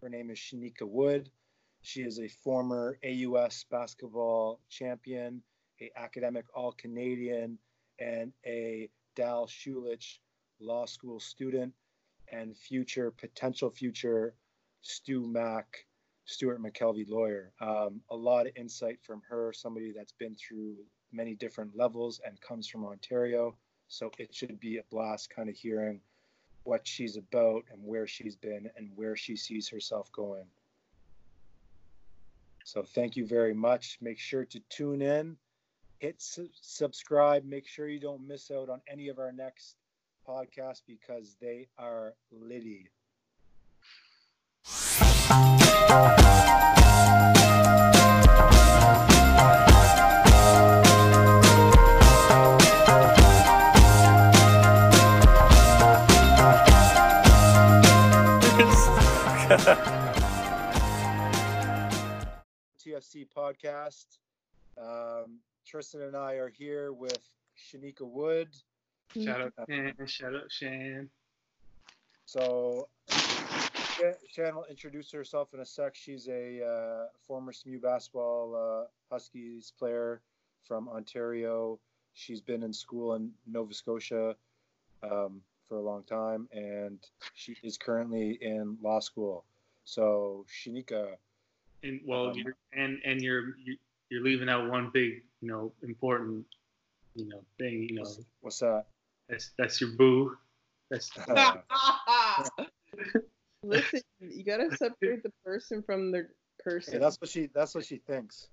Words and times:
Her 0.00 0.08
name 0.08 0.30
is 0.30 0.38
Shanika 0.38 0.88
Wood. 0.88 1.30
She 1.82 2.00
is 2.02 2.18
a 2.18 2.28
former 2.28 2.98
AUS 3.04 3.66
basketball 3.70 4.60
champion, 4.70 5.42
a 5.78 5.90
academic 5.94 6.46
All 6.54 6.72
Canadian, 6.72 7.58
and 7.98 8.32
a 8.46 8.88
Dal 9.14 9.46
Schulich 9.46 10.20
Law 10.58 10.86
School 10.86 11.20
student, 11.20 11.74
and 12.32 12.56
future 12.56 13.10
potential 13.10 13.68
future 13.68 14.34
Stu 14.80 15.26
Mack, 15.26 15.84
Stewart 16.24 16.62
McKelvie 16.62 17.08
lawyer. 17.08 17.52
Um, 17.60 18.00
a 18.08 18.16
lot 18.16 18.46
of 18.46 18.56
insight 18.56 19.02
from 19.02 19.20
her, 19.28 19.52
somebody 19.52 19.92
that's 19.92 20.12
been 20.12 20.34
through 20.34 20.76
many 21.12 21.34
different 21.34 21.76
levels 21.76 22.20
and 22.24 22.40
comes 22.40 22.66
from 22.66 22.86
Ontario. 22.86 23.54
So 23.88 24.10
it 24.18 24.34
should 24.34 24.60
be 24.60 24.78
a 24.78 24.84
blast 24.90 25.28
kind 25.28 25.50
of 25.50 25.56
hearing 25.56 26.00
what 26.64 26.86
she's 26.86 27.16
about 27.16 27.64
and 27.72 27.82
where 27.82 28.06
she's 28.06 28.36
been 28.36 28.70
and 28.76 28.90
where 28.94 29.16
she 29.16 29.36
sees 29.36 29.68
herself 29.68 30.10
going. 30.12 30.46
So 32.64 32.82
thank 32.82 33.16
you 33.16 33.26
very 33.26 33.54
much. 33.54 33.98
Make 34.00 34.18
sure 34.18 34.44
to 34.44 34.60
tune 34.68 35.02
in, 35.02 35.36
hit 35.98 36.20
su- 36.20 36.50
subscribe, 36.60 37.44
make 37.44 37.66
sure 37.66 37.88
you 37.88 38.00
don't 38.00 38.26
miss 38.26 38.50
out 38.50 38.68
on 38.68 38.80
any 38.86 39.08
of 39.08 39.18
our 39.18 39.32
next 39.32 39.76
podcasts 40.28 40.82
because 40.86 41.36
they 41.40 41.68
are 41.78 42.14
litty. 42.30 42.90
TFC 63.10 63.26
podcast. 63.36 64.06
Um, 64.78 65.38
Tristan 65.66 66.02
and 66.02 66.16
I 66.16 66.34
are 66.34 66.48
here 66.48 66.92
with 66.92 67.18
Shanika 67.58 68.02
Wood. 68.02 68.48
Shout 69.14 69.40
out 69.40 69.52
Shan. 69.68 69.94
Shout 70.06 70.34
out 70.34 70.50
Shan. 70.50 71.08
So, 72.26 72.88
Shan 73.08 74.14
Shan 74.28 74.54
will 74.54 74.66
introduce 74.70 75.10
herself 75.10 75.52
in 75.54 75.60
a 75.60 75.64
sec. 75.66 75.94
She's 75.94 76.28
a 76.28 76.64
uh, 76.64 77.06
former 77.26 77.52
SMU 77.52 77.80
basketball 77.80 78.54
uh, 78.54 78.86
Huskies 79.12 79.72
player 79.78 80.20
from 80.62 80.88
Ontario. 80.88 81.78
She's 82.14 82.40
been 82.40 82.62
in 82.62 82.72
school 82.72 83.14
in 83.14 83.30
Nova 83.46 83.74
Scotia 83.74 84.36
um, 85.02 85.40
for 85.68 85.78
a 85.78 85.82
long 85.82 86.04
time, 86.04 86.48
and 86.52 86.98
she 87.34 87.56
is 87.62 87.76
currently 87.76 88.38
in 88.40 88.76
law 88.80 89.00
school. 89.00 89.44
So, 89.84 90.44
Shanika, 90.48 91.16
And 91.82 92.00
well, 92.04 92.30
Um, 92.30 92.36
you're, 92.36 92.56
and 92.72 93.00
and 93.04 93.22
you're 93.22 93.56
you- 93.58 93.78
you're 94.10 94.22
leaving 94.22 94.48
out 94.48 94.68
one 94.68 94.90
big, 94.90 95.22
you 95.40 95.48
know, 95.48 95.72
important, 95.82 96.44
you 97.14 97.28
know, 97.28 97.44
thing. 97.58 97.88
You 97.88 97.94
know, 97.96 98.02
what's, 98.02 98.20
what's 98.40 98.58
that? 98.60 98.86
that's 99.28 99.52
that's 99.56 99.80
your 99.80 99.90
boo. 99.92 100.36
That's 100.90 101.10
Listen, 103.62 104.00
you 104.20 104.44
gotta 104.44 104.74
separate 104.76 105.22
the 105.22 105.32
person 105.44 105.82
from 105.82 106.10
the 106.10 106.26
person. 106.58 106.94
hey, 106.94 106.98
that's 106.98 107.16
what 107.20 107.30
she. 107.30 107.48
That's 107.54 107.74
what 107.74 107.84
she 107.84 107.98
thinks. 107.98 108.48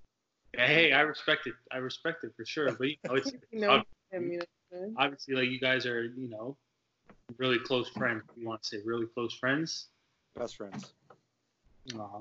hey, 0.56 0.92
I 0.92 1.00
respect 1.00 1.46
it. 1.46 1.54
I 1.72 1.78
respect 1.78 2.24
it 2.24 2.32
for 2.36 2.44
sure. 2.44 2.72
But 2.72 2.88
you 2.88 2.96
know, 3.08 3.14
it's 3.14 3.32
you 3.50 3.60
know 3.60 3.82
him, 4.12 4.30
you 4.30 4.38
know 4.38 4.44
what 4.70 4.78
I'm 4.78 4.80
saying? 4.80 4.94
obviously 4.96 5.34
like 5.34 5.48
you 5.48 5.60
guys 5.60 5.86
are, 5.86 6.04
you 6.04 6.28
know, 6.28 6.56
really 7.38 7.58
close 7.58 7.88
friends. 7.90 8.22
You 8.36 8.46
want 8.46 8.62
to 8.62 8.68
say 8.68 8.78
really 8.84 9.06
close 9.06 9.34
friends? 9.34 9.88
Best 10.36 10.56
friends. 10.56 10.92
Aw. 11.98 12.20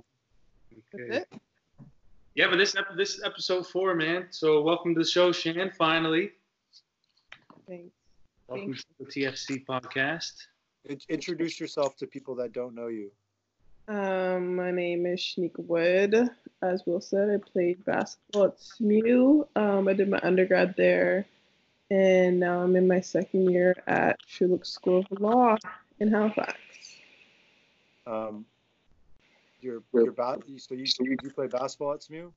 That's 0.93 1.01
Okay. 1.01 1.25
Yeah, 2.35 2.47
but 2.49 2.57
this 2.57 2.75
ep- 2.75 2.95
this 2.95 3.15
is 3.15 3.23
episode 3.23 3.65
four, 3.65 3.95
man. 3.95 4.27
So 4.29 4.61
welcome 4.61 4.93
to 4.93 4.99
the 4.99 5.07
show, 5.07 5.31
Shan. 5.31 5.71
Finally, 5.75 6.31
Thanks. 7.67 7.89
welcome 8.47 8.73
Thank 8.73 8.77
to 8.77 8.85
the 8.99 9.25
TFC 9.25 9.65
podcast. 9.65 10.33
In- 10.85 10.99
introduce 11.09 11.59
yourself 11.59 11.95
to 11.97 12.05
people 12.05 12.35
that 12.35 12.53
don't 12.53 12.75
know 12.75 12.87
you. 12.87 13.09
Um, 13.87 14.55
my 14.55 14.69
name 14.69 15.05
is 15.07 15.19
Shanika 15.19 15.65
Wood. 15.65 16.29
As 16.61 16.85
Will 16.85 17.01
said, 17.01 17.29
I 17.29 17.37
played 17.37 17.83
basketball 17.85 18.45
at 18.45 18.59
SMU. 18.59 19.45
Um, 19.55 19.87
I 19.87 19.93
did 19.93 20.09
my 20.09 20.19
undergrad 20.21 20.75
there, 20.77 21.25
and 21.89 22.39
now 22.39 22.61
I'm 22.61 22.75
in 22.75 22.87
my 22.87 23.01
second 23.01 23.49
year 23.49 23.75
at 23.87 24.19
Schulich 24.27 24.65
School 24.65 25.05
of 25.09 25.19
Law 25.19 25.57
in 25.99 26.11
Halifax. 26.11 26.53
Um, 28.05 28.45
your 29.59 29.83
your 29.93 30.11
ba- 30.11 30.37
so 30.57 30.75
you 30.75 30.85
so 30.85 31.03
you, 31.03 31.17
you 31.23 31.31
play 31.31 31.47
basketball 31.47 31.93
at 31.93 32.03
SMU? 32.03 32.31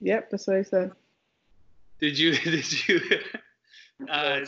Yep, 0.00 0.30
that's 0.30 0.46
what 0.46 0.56
I 0.56 0.62
said. 0.62 0.92
Did 2.00 2.18
you 2.18 2.36
did 2.44 2.88
you? 2.88 3.00
Uh, 4.08 4.40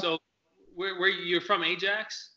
so 0.00 0.18
where 0.74 0.98
where 0.98 1.08
you're 1.08 1.40
from 1.40 1.64
Ajax? 1.64 2.30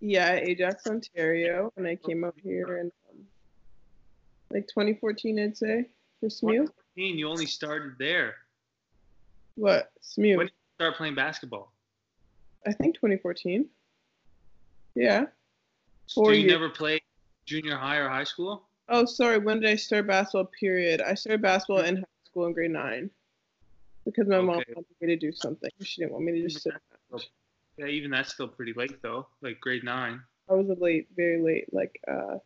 Yeah, 0.00 0.32
Ajax, 0.34 0.86
Ontario, 0.86 1.72
and 1.76 1.86
I 1.86 1.96
came 1.96 2.24
out 2.24 2.34
here 2.42 2.78
in 2.78 2.90
um, 3.10 3.18
like 4.50 4.66
2014, 4.68 5.38
I'd 5.38 5.56
say, 5.56 5.86
for 6.20 6.30
SMU. 6.30 6.52
2014, 6.52 7.18
You 7.18 7.28
only 7.28 7.46
started 7.46 7.92
there. 7.98 8.36
What 9.56 9.90
SMU? 10.00 10.38
When 10.38 10.46
did 10.46 10.52
you 10.52 10.84
start 10.84 10.96
playing 10.96 11.16
basketball? 11.16 11.72
I 12.66 12.72
think 12.72 12.94
2014. 12.94 13.66
Yeah. 14.94 15.26
So 16.10 16.30
you 16.30 16.40
years. 16.40 16.52
never 16.52 16.68
played 16.68 17.02
junior 17.46 17.76
high 17.76 17.96
or 17.96 18.08
high 18.08 18.24
school? 18.24 18.68
Oh, 18.88 19.04
sorry. 19.04 19.38
When 19.38 19.60
did 19.60 19.70
I 19.70 19.76
start 19.76 20.08
basketball? 20.08 20.50
Period. 20.58 21.00
I 21.00 21.14
started 21.14 21.40
basketball 21.40 21.84
in 21.84 21.98
high 21.98 22.04
school 22.26 22.46
in 22.46 22.52
grade 22.52 22.72
nine 22.72 23.10
because 24.04 24.26
my 24.26 24.40
mom 24.40 24.64
wanted 24.74 24.86
me 25.00 25.06
to 25.06 25.16
do 25.16 25.30
something. 25.30 25.70
She 25.82 26.00
didn't 26.00 26.12
want 26.12 26.24
me 26.24 26.32
to 26.32 26.48
just 26.48 26.64
sit. 26.64 26.72
Yeah, 27.76 27.86
even 27.86 28.10
that's 28.10 28.34
still 28.34 28.48
pretty 28.48 28.72
late 28.72 29.00
though, 29.02 29.28
like 29.40 29.60
grade 29.60 29.84
nine. 29.84 30.20
I 30.50 30.54
was 30.54 30.68
a 30.68 30.74
late, 30.74 31.06
very 31.16 31.40
late. 31.40 31.72
Like, 31.72 32.00
uh, 32.08 32.38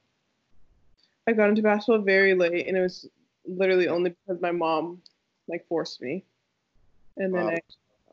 I 1.26 1.32
got 1.32 1.48
into 1.48 1.62
basketball 1.62 2.04
very 2.04 2.34
late, 2.34 2.69
and 2.69 2.76
it 2.76 2.81
was 2.82 3.08
literally 3.46 3.88
only 3.88 4.10
because 4.10 4.42
my 4.42 4.52
mom 4.52 5.00
like 5.48 5.66
forced 5.69 6.02
me. 6.02 6.25
And 7.16 7.34
then 7.34 7.46
Wow. 7.46 7.48
I 7.48 7.60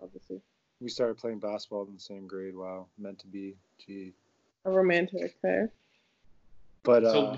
obviously 0.01 0.41
We 0.79 0.89
started 0.89 1.17
playing 1.17 1.39
basketball 1.39 1.85
in 1.87 1.93
the 1.93 1.99
same 1.99 2.25
grade. 2.25 2.55
Wow, 2.55 2.87
meant 2.97 3.19
to 3.19 3.27
be. 3.27 3.57
Gee. 3.85 4.13
A 4.65 4.71
romantic 4.71 5.41
pair. 5.41 5.71
But 6.83 7.03
So, 7.03 7.25
uh, 7.27 7.37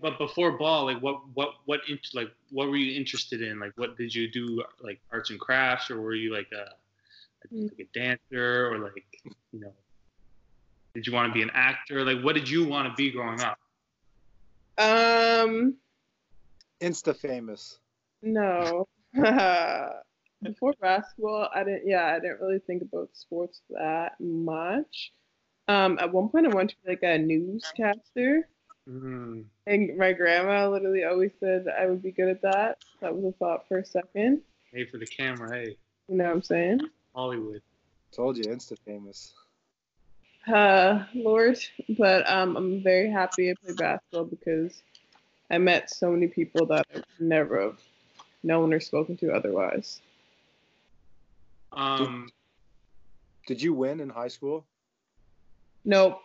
but 0.00 0.18
before 0.18 0.52
ball, 0.58 0.84
like 0.84 1.00
what 1.02 1.20
what 1.34 1.54
what 1.66 1.80
int- 1.88 2.14
like 2.14 2.30
what 2.50 2.68
were 2.68 2.76
you 2.76 2.98
interested 2.98 3.42
in? 3.42 3.58
Like 3.58 3.72
what 3.76 3.96
did 3.96 4.14
you 4.14 4.30
do? 4.30 4.62
Like 4.80 5.00
arts 5.12 5.30
and 5.30 5.40
crafts, 5.40 5.90
or 5.90 6.00
were 6.00 6.14
you 6.14 6.32
like 6.34 6.48
a 6.52 6.68
Mm. 7.52 7.70
like 7.76 7.88
a 7.88 7.98
dancer, 7.98 8.72
or 8.72 8.78
like 8.78 9.04
you 9.52 9.60
know, 9.60 9.72
did 10.94 11.06
you 11.06 11.12
want 11.12 11.28
to 11.28 11.34
be 11.34 11.42
an 11.42 11.50
actor? 11.54 12.04
Like 12.04 12.22
what 12.24 12.34
did 12.34 12.48
you 12.48 12.64
want 12.66 12.88
to 12.88 12.94
be 12.94 13.10
growing 13.10 13.40
up? 13.40 13.58
Um, 14.78 15.76
Insta 16.80 17.16
famous. 17.16 17.78
no. 18.22 18.86
Before 20.42 20.72
basketball, 20.80 21.48
I 21.54 21.62
didn't. 21.64 21.86
Yeah, 21.86 22.06
I 22.06 22.18
didn't 22.18 22.40
really 22.40 22.58
think 22.60 22.82
about 22.82 23.10
sports 23.12 23.60
that 23.70 24.18
much. 24.20 25.12
Um, 25.72 25.98
at 25.98 26.12
one 26.12 26.28
point, 26.28 26.46
I 26.46 26.50
wanted 26.50 26.70
to 26.70 26.76
be 26.84 26.90
like 26.90 27.02
a 27.02 27.18
newscaster, 27.18 28.46
Mm. 28.88 29.44
and 29.66 29.96
my 29.96 30.12
grandma 30.12 30.68
literally 30.68 31.04
always 31.04 31.30
said 31.38 31.66
I 31.68 31.86
would 31.86 32.02
be 32.02 32.10
good 32.10 32.28
at 32.28 32.42
that. 32.42 32.78
That 33.00 33.14
was 33.14 33.24
a 33.24 33.32
thought 33.38 33.66
for 33.68 33.78
a 33.78 33.84
second. 33.84 34.42
Hey, 34.72 34.84
for 34.84 34.98
the 34.98 35.06
camera, 35.06 35.54
hey, 35.56 35.76
You 36.08 36.16
know 36.16 36.24
what 36.24 36.32
I'm 36.34 36.42
saying? 36.42 36.80
Hollywood. 37.14 37.62
Told 38.10 38.36
you, 38.36 38.42
Insta 38.44 38.76
famous. 38.84 39.32
Uh, 40.46 41.04
Lord, 41.14 41.58
but 41.96 42.28
um, 42.28 42.56
I'm 42.56 42.82
very 42.82 43.08
happy 43.08 43.50
I 43.50 43.54
played 43.64 43.76
basketball 43.78 44.24
because 44.24 44.82
I 45.50 45.58
met 45.58 45.88
so 45.90 46.10
many 46.10 46.26
people 46.26 46.66
that 46.66 46.84
I 46.90 46.96
would 46.96 47.04
never 47.20 47.60
have 47.62 47.80
known 48.42 48.74
or 48.74 48.80
spoken 48.80 49.16
to 49.18 49.32
otherwise. 49.32 50.00
Um, 51.72 52.28
Did 53.46 53.62
you 53.62 53.72
win 53.72 54.00
in 54.00 54.10
high 54.10 54.28
school? 54.28 54.66
Nope. 55.84 56.20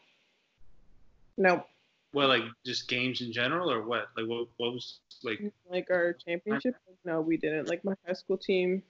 Nope. 1.37 1.67
well, 2.13 2.27
like 2.27 2.43
just 2.65 2.87
games 2.87 3.21
in 3.21 3.31
general, 3.31 3.71
or 3.71 3.83
what? 3.83 4.07
Like 4.17 4.27
what 4.27 4.47
what 4.57 4.73
was 4.73 4.99
like? 5.23 5.39
Like 5.69 5.87
our 5.91 6.13
championship? 6.13 6.75
No, 7.05 7.21
we 7.21 7.37
didn't. 7.37 7.67
Like 7.67 7.83
my 7.85 7.93
high 8.05 8.13
school 8.13 8.37
team, 8.37 8.81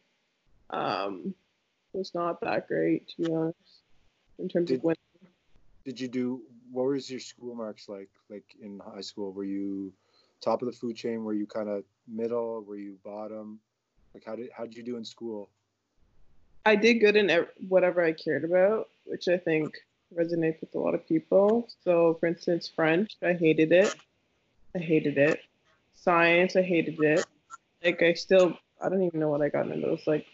um, 0.69 1.33
was 1.93 2.13
not 2.13 2.39
that 2.41 2.67
great 2.67 3.07
to 3.09 3.21
be 3.21 3.33
honest. 3.33 3.81
In 4.39 4.47
terms 4.47 4.67
Did- 4.69 4.77
of 4.79 4.83
winning. 4.83 4.97
Did 5.85 5.99
you 5.99 6.07
do? 6.07 6.41
What 6.71 6.87
was 6.87 7.09
your 7.09 7.21
school 7.21 7.55
marks 7.55 7.87
like? 7.87 8.09
Like 8.29 8.43
in 8.61 8.79
high 8.93 9.01
school, 9.01 9.31
were 9.31 9.45
you 9.45 9.93
top 10.41 10.61
of 10.61 10.67
the 10.67 10.73
food 10.73 10.95
chain? 10.95 11.23
Were 11.23 11.33
you 11.33 11.47
kind 11.47 11.69
of 11.69 11.83
middle? 12.07 12.61
Were 12.63 12.75
you 12.77 12.97
bottom? 13.03 13.59
Like 14.13 14.23
how 14.25 14.35
did 14.35 14.49
how 14.55 14.65
did 14.65 14.75
you 14.75 14.83
do 14.83 14.97
in 14.97 15.05
school? 15.05 15.49
I 16.65 16.75
did 16.75 16.95
good 16.95 17.15
in 17.15 17.45
whatever 17.69 18.03
I 18.03 18.11
cared 18.11 18.43
about, 18.43 18.89
which 19.05 19.29
I 19.29 19.37
think 19.37 19.77
resonates 20.15 20.61
with 20.61 20.73
a 20.75 20.79
lot 20.79 20.95
of 20.95 21.07
people. 21.07 21.67
So, 21.83 22.17
for 22.19 22.27
instance, 22.27 22.71
French, 22.73 23.15
I 23.23 23.33
hated 23.33 23.71
it. 23.71 23.95
I 24.75 24.79
hated 24.79 25.17
it. 25.17 25.41
Science, 25.95 26.55
I 26.55 26.61
hated 26.61 26.99
it. 27.01 27.25
Like, 27.83 28.01
I 28.01 28.13
still, 28.13 28.57
I 28.81 28.89
don't 28.89 29.03
even 29.03 29.19
know 29.19 29.29
what 29.29 29.41
I 29.41 29.49
got 29.49 29.69
in 29.69 29.81
those. 29.81 30.05
Like, 30.07 30.25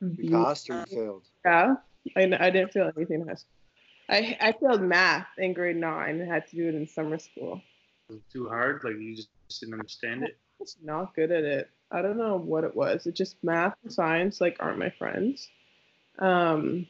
You 0.00 0.30
passed 0.30 0.70
or 0.70 0.80
you 0.80 0.96
failed? 0.96 1.26
yeah, 1.44 1.74
I, 2.16 2.22
I 2.22 2.50
didn't 2.50 2.72
feel 2.72 2.90
anything 2.96 3.20
in 3.22 3.28
high 3.28 3.34
school. 3.34 3.50
I, 4.08 4.36
I 4.40 4.52
failed 4.52 4.82
math 4.82 5.28
in 5.38 5.52
grade 5.52 5.76
nine 5.76 6.20
and 6.20 6.30
had 6.30 6.48
to 6.48 6.56
do 6.56 6.68
it 6.68 6.74
in 6.74 6.86
summer 6.88 7.18
school. 7.18 7.62
Was 8.08 8.18
it 8.18 8.24
too 8.32 8.48
hard? 8.48 8.82
Like 8.82 8.94
you 8.98 9.14
just 9.14 9.28
didn't 9.60 9.74
understand 9.74 10.24
it? 10.24 10.36
I 10.36 10.54
was 10.58 10.76
not 10.82 11.14
good 11.14 11.30
at 11.30 11.44
it. 11.44 11.70
I 11.92 12.02
don't 12.02 12.18
know 12.18 12.36
what 12.36 12.64
it 12.64 12.74
was. 12.74 13.06
It 13.06 13.14
just 13.14 13.36
math 13.44 13.74
and 13.84 13.92
science 13.92 14.40
like 14.40 14.56
aren't 14.58 14.78
my 14.80 14.90
friends. 14.90 15.48
Um, 16.18 16.86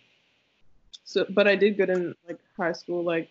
so, 1.11 1.27
but 1.31 1.49
I 1.49 1.57
did 1.57 1.77
good 1.77 1.91
in 1.91 2.15
like 2.29 2.39
high 2.57 2.73
school. 2.73 3.03
Like 3.03 3.31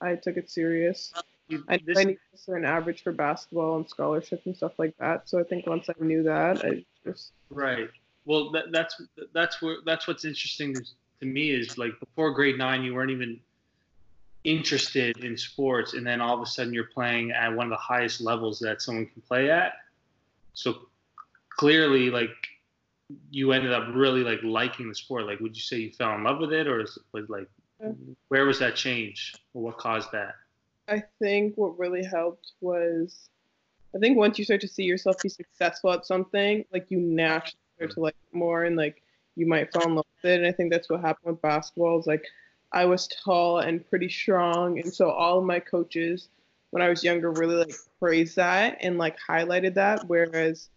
I 0.00 0.16
took 0.16 0.36
it 0.36 0.50
serious. 0.50 1.12
You- 1.48 1.64
I, 1.68 1.78
this- 1.84 1.98
I 1.98 2.04
need 2.04 2.18
a 2.34 2.36
certain 2.36 2.64
average 2.64 3.02
for 3.02 3.12
basketball 3.12 3.76
and 3.76 3.88
scholarship 3.88 4.42
and 4.44 4.56
stuff 4.56 4.72
like 4.78 4.96
that. 4.98 5.28
So 5.28 5.38
I 5.38 5.44
think 5.44 5.66
once 5.66 5.88
I 5.88 5.94
knew 6.00 6.24
that, 6.24 6.64
I 6.64 6.84
just 7.04 7.30
Right. 7.50 7.88
Well, 8.24 8.50
that, 8.52 8.72
that's 8.72 9.00
that's 9.32 9.62
where 9.62 9.76
that's 9.84 10.08
what's 10.08 10.24
interesting 10.24 10.74
to 11.20 11.26
me 11.26 11.50
is 11.50 11.78
like 11.78 11.98
before 12.00 12.32
grade 12.32 12.58
nine, 12.58 12.82
you 12.82 12.94
weren't 12.94 13.10
even 13.10 13.38
interested 14.44 15.18
in 15.24 15.36
sports, 15.36 15.94
and 15.94 16.04
then 16.04 16.20
all 16.20 16.34
of 16.34 16.42
a 16.42 16.46
sudden 16.46 16.74
you're 16.74 16.84
playing 16.92 17.30
at 17.30 17.54
one 17.54 17.66
of 17.66 17.70
the 17.70 17.76
highest 17.76 18.20
levels 18.20 18.58
that 18.60 18.82
someone 18.82 19.06
can 19.06 19.22
play 19.22 19.48
at. 19.50 19.74
So 20.54 20.88
clearly, 21.50 22.10
like 22.10 22.30
you 23.30 23.52
ended 23.52 23.72
up 23.72 23.88
really 23.94 24.22
like 24.22 24.42
liking 24.42 24.88
the 24.88 24.94
sport. 24.94 25.26
Like, 25.26 25.40
would 25.40 25.56
you 25.56 25.62
say 25.62 25.78
you 25.78 25.92
fell 25.92 26.14
in 26.14 26.24
love 26.24 26.38
with 26.40 26.52
it, 26.52 26.66
or 26.66 26.80
is- 26.80 26.98
was 27.12 27.28
like 27.28 27.48
where 28.28 28.46
was 28.46 28.60
that 28.60 28.76
change, 28.76 29.34
or 29.54 29.62
what 29.62 29.76
caused 29.78 30.12
that? 30.12 30.34
I 30.88 31.02
think 31.18 31.56
what 31.56 31.78
really 31.78 32.04
helped 32.04 32.52
was 32.60 33.28
I 33.94 33.98
think 33.98 34.16
once 34.16 34.38
you 34.38 34.44
start 34.44 34.60
to 34.62 34.68
see 34.68 34.84
yourself 34.84 35.20
be 35.22 35.28
successful 35.28 35.92
at 35.92 36.06
something, 36.06 36.64
like 36.72 36.86
you 36.90 36.98
naturally 36.98 37.58
start 37.76 37.90
to 37.92 38.00
like 38.00 38.14
it 38.14 38.36
more 38.36 38.64
and 38.64 38.76
like 38.76 39.02
you 39.36 39.46
might 39.46 39.72
fall 39.72 39.86
in 39.86 39.94
love 39.96 40.06
with 40.22 40.30
it. 40.30 40.38
And 40.38 40.46
I 40.46 40.52
think 40.52 40.72
that's 40.72 40.88
what 40.88 41.00
happened 41.00 41.32
with 41.32 41.42
basketball 41.42 41.98
is 41.98 42.06
like 42.06 42.24
I 42.72 42.84
was 42.84 43.08
tall 43.08 43.58
and 43.58 43.86
pretty 43.88 44.08
strong. 44.08 44.78
And 44.78 44.92
so 44.92 45.10
all 45.10 45.38
of 45.38 45.44
my 45.44 45.60
coaches 45.60 46.28
when 46.70 46.82
I 46.82 46.88
was 46.88 47.04
younger 47.04 47.30
really 47.30 47.56
like 47.56 47.74
praised 47.98 48.36
that 48.36 48.78
and 48.80 48.96
like 48.96 49.16
highlighted 49.28 49.74
that. 49.74 50.04
Whereas 50.06 50.70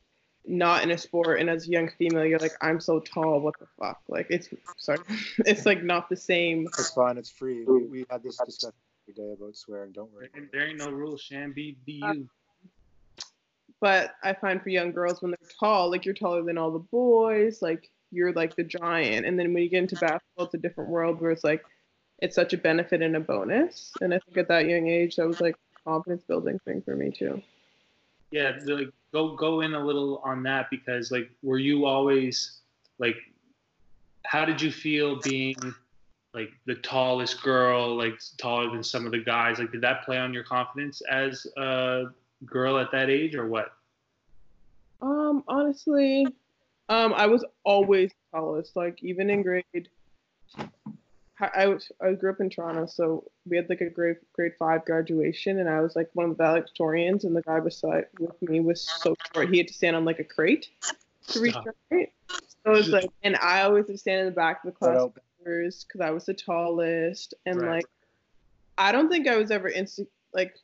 not 0.48 0.84
in 0.84 0.92
a 0.92 0.98
sport 0.98 1.40
and 1.40 1.50
as 1.50 1.68
a 1.68 1.72
young 1.72 1.90
female, 1.98 2.26
you're 2.26 2.40
like, 2.40 2.54
I'm 2.62 2.80
so 2.80 3.00
tall, 3.00 3.40
what 3.40 3.56
the 3.60 3.68
fuck? 3.80 4.02
Like 4.08 4.28
it's 4.30 4.50
sorry. 4.78 5.00
it's 5.40 5.66
like 5.66 5.84
not 5.84 6.10
the 6.10 6.16
same. 6.16 6.68
It's 6.78 6.92
fine. 6.92 7.18
It's 7.18 7.30
free. 7.30 7.64
We, 7.66 7.84
we 7.86 8.06
had 8.10 8.22
this 8.24 8.38
discussion 8.46 8.74
every 9.10 9.24
day 9.24 9.34
about 9.34 9.56
swearing. 9.56 9.92
Don't 9.92 10.12
worry. 10.14 10.30
There 10.34 10.42
ain't- 10.44 10.52
There 10.52 10.68
ain't 10.68 10.78
no 10.78 10.90
rules, 10.92 11.22
Shan. 11.22 11.52
Be 11.54 11.78
be 11.86 12.02
Uh, 12.04 12.14
you. 12.14 12.30
but 13.82 14.12
I 14.24 14.34
find 14.34 14.62
for 14.62 14.70
young 14.70 14.92
girls 14.92 15.22
when 15.22 15.32
they're 15.32 15.50
tall, 15.60 15.90
like 15.92 16.06
you're 16.06 16.14
taller 16.14 16.44
than 16.44 16.58
all 16.58 16.72
the 16.72 16.80
boys, 16.80 17.62
like 17.62 17.90
you're 18.12 18.32
like 18.34 18.56
the 18.56 18.64
giant. 18.64 19.26
And 19.26 19.38
then 19.38 19.54
when 19.54 19.64
you 19.64 19.70
get 19.70 19.80
into 19.84 19.96
basketball, 19.96 20.46
it's 20.46 20.54
a 20.54 20.58
different 20.60 20.90
world 20.90 21.20
where 21.22 21.32
it's 21.32 21.44
like 21.44 21.64
it's 22.20 22.36
such 22.36 22.54
a 22.54 22.58
benefit 22.58 23.02
and 23.02 23.16
a 23.16 23.20
bonus. 23.20 23.92
And 24.02 24.14
I 24.14 24.20
think 24.20 24.38
at 24.38 24.48
that 24.48 24.68
young 24.68 24.88
age, 24.88 25.18
that 25.18 25.28
was 25.28 25.42
like 25.42 25.56
a 25.56 25.90
confidence 25.90 26.24
building 26.24 26.60
thing 26.66 26.82
for 26.82 26.96
me 26.96 27.12
too. 27.12 27.42
yeah 28.32 28.54
the- 28.64 28.76
like 28.76 28.90
go 29.16 29.34
go 29.34 29.62
in 29.62 29.74
a 29.74 29.80
little 29.80 30.22
on 30.26 30.44
that 30.44 30.70
because 30.70 31.10
like 31.10 31.30
were 31.42 31.58
you 31.58 31.86
always 31.86 32.60
like 33.00 33.16
how 34.26 34.44
did 34.44 34.62
you 34.62 34.70
feel 34.70 35.22
being 35.22 35.74
like 36.34 36.50
the 36.66 36.76
tallest 36.76 37.42
girl 37.42 37.96
like 37.96 38.20
taller 38.38 38.70
than 38.70 38.84
some 38.84 39.06
of 39.06 39.14
the 39.14 39.24
guys 39.24 39.58
like 39.58 39.72
did 39.72 39.80
that 39.80 40.04
play 40.04 40.18
on 40.18 40.34
your 40.34 40.44
confidence 40.44 41.02
as 41.10 41.48
a 41.58 42.04
girl 42.46 42.78
at 42.78 42.92
that 42.92 43.10
age 43.10 43.36
or 43.36 43.48
what 43.48 43.72
Um, 45.02 45.44
honestly, 45.48 46.28
um, 46.90 47.14
I 47.14 47.28
was 47.28 47.46
always 47.64 48.12
tallest. 48.34 48.76
Like 48.76 49.04
even 49.04 49.30
in 49.30 49.44
grade, 49.44 49.90
I 51.40 51.50
I 51.56 51.68
was 51.68 51.92
I 52.02 52.14
grew 52.14 52.32
up 52.32 52.40
in 52.40 52.50
Toronto, 52.50 52.86
so 52.86 53.30
we 53.46 53.58
had 53.58 53.70
like 53.70 53.82
a 53.82 53.90
grade 53.90 54.18
grade 54.34 54.54
five 54.58 54.86
graduation, 54.86 55.60
and 55.60 55.70
I 55.70 55.82
was 55.82 55.96
like 55.96 56.10
one 56.14 56.30
of 56.30 56.38
the 56.38 56.44
valedictorians, 56.44 57.24
and 57.24 57.36
the 57.36 57.42
guy 57.42 57.60
beside 57.60 58.06
with 58.20 58.42
me 58.42 58.60
was 58.60 58.82
so 58.82 59.16
short 59.34 59.50
he 59.50 59.58
had 59.58 59.68
to 59.68 59.74
stand 59.74 59.96
on 59.96 60.06
like 60.06 60.20
a 60.20 60.24
crate 60.24 60.70
to 61.28 61.40
reach 61.40 61.52
Stop. 61.52 61.66
the 61.66 61.74
crate. 61.90 62.10
So 62.66 62.72
was 62.72 62.90
like, 62.90 63.10
and 63.24 63.36
I 63.36 63.62
always 63.62 63.86
would 63.88 64.00
stand 64.00 64.22
in 64.22 64.26
the 64.26 64.32
back 64.32 64.64
of 64.64 64.74
the 64.74 64.78
class 64.78 65.08
because 65.44 66.02
I 66.02 66.10
was 66.10 66.26
the 66.26 66.34
tallest, 66.34 67.34
and 67.46 67.62
Right. 67.62 67.78
like 67.78 67.90
I 68.78 68.92
don't 68.92 69.10
think 69.10 69.28
I 69.28 69.38
was 69.38 69.52
ever 69.52 69.70
inse- 69.70 70.08
like 70.34 70.56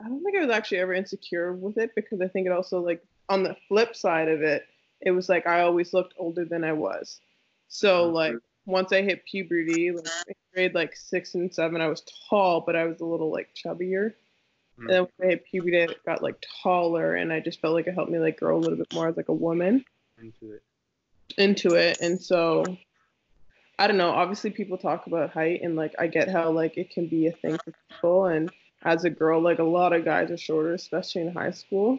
I 0.00 0.08
don't 0.08 0.22
think 0.22 0.36
I 0.36 0.44
was 0.44 0.54
actually 0.54 0.78
ever 0.78 0.94
insecure 0.94 1.52
with 1.54 1.78
it 1.78 1.94
because 1.94 2.20
I 2.20 2.28
think 2.28 2.46
it 2.46 2.52
also 2.52 2.80
like 2.80 3.02
on 3.28 3.42
the 3.42 3.56
flip 3.68 3.96
side 3.96 4.28
of 4.28 4.42
it, 4.42 4.66
it 5.00 5.10
was 5.10 5.28
like 5.28 5.46
I 5.46 5.62
always 5.62 5.92
looked 5.92 6.14
older 6.18 6.44
than 6.44 6.62
I 6.62 6.72
was. 6.72 7.20
So 7.68 8.08
like 8.08 8.36
once 8.66 8.92
I 8.92 9.02
hit 9.02 9.24
puberty, 9.24 9.92
like 9.92 10.06
in 10.26 10.34
grade 10.52 10.74
like 10.74 10.96
six 10.96 11.34
and 11.34 11.52
seven, 11.52 11.80
I 11.80 11.88
was 11.88 12.02
tall, 12.28 12.60
but 12.60 12.76
I 12.76 12.84
was 12.84 13.00
a 13.00 13.06
little 13.06 13.30
like 13.30 13.54
chubbier. 13.54 14.12
And 14.78 14.90
then 14.90 15.04
mm. 15.04 15.08
when 15.16 15.28
I 15.28 15.30
hit 15.30 15.44
puberty, 15.46 15.82
I 15.82 15.88
got 16.04 16.22
like 16.22 16.44
taller, 16.62 17.14
and 17.14 17.32
I 17.32 17.40
just 17.40 17.60
felt 17.60 17.74
like 17.74 17.86
it 17.86 17.94
helped 17.94 18.10
me 18.10 18.18
like 18.18 18.38
grow 18.38 18.56
a 18.56 18.60
little 18.60 18.76
bit 18.76 18.92
more 18.92 19.08
as 19.08 19.16
like 19.16 19.28
a 19.28 19.34
woman 19.34 19.84
into 20.20 20.52
it 20.52 20.62
into 21.38 21.74
it 21.74 21.98
and 22.00 22.20
so 22.20 22.64
i 23.78 23.86
don't 23.86 23.96
know 23.96 24.10
obviously 24.10 24.50
people 24.50 24.78
talk 24.78 25.06
about 25.06 25.30
height 25.30 25.60
and 25.62 25.76
like 25.76 25.94
i 25.98 26.06
get 26.06 26.28
how 26.28 26.50
like 26.50 26.76
it 26.76 26.90
can 26.90 27.06
be 27.06 27.26
a 27.26 27.32
thing 27.32 27.58
for 27.64 27.72
people 27.90 28.26
and 28.26 28.50
as 28.84 29.04
a 29.04 29.10
girl 29.10 29.40
like 29.40 29.58
a 29.58 29.64
lot 29.64 29.92
of 29.92 30.04
guys 30.04 30.30
are 30.30 30.36
shorter 30.36 30.72
especially 30.72 31.22
in 31.22 31.32
high 31.32 31.50
school 31.50 31.98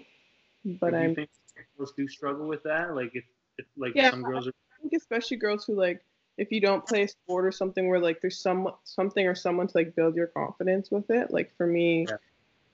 but 0.80 0.94
i'm 0.94 1.14
think 1.14 1.30
girls 1.78 1.94
do 1.96 2.08
struggle 2.08 2.48
with 2.48 2.64
that 2.64 2.96
like 2.96 3.12
if, 3.14 3.26
if 3.58 3.66
like 3.76 3.94
Yeah. 3.96 4.12
some 4.12 4.24
girls 4.24 4.48
are 4.48 4.52
I 4.52 4.82
think 4.82 4.94
especially 4.94 5.38
girls 5.38 5.66
who 5.66 5.74
like 5.74 6.04
if 6.38 6.52
you 6.52 6.62
don't 6.62 6.86
play 6.86 7.04
a 7.04 7.08
sport 7.08 7.46
or 7.46 7.52
something 7.52 7.88
where 7.88 8.00
like 8.00 8.22
there's 8.22 8.40
some 8.40 8.70
something 8.84 9.26
or 9.26 9.36
someone 9.36 9.68
to 9.68 9.78
like 9.78 9.96
build 9.96 10.16
your 10.16 10.28
confidence 10.28 10.92
with 10.92 11.10
it 11.10 11.32
like 11.32 11.56
for 11.58 11.68
me 11.68 12.06
Yeah. 12.10 12.18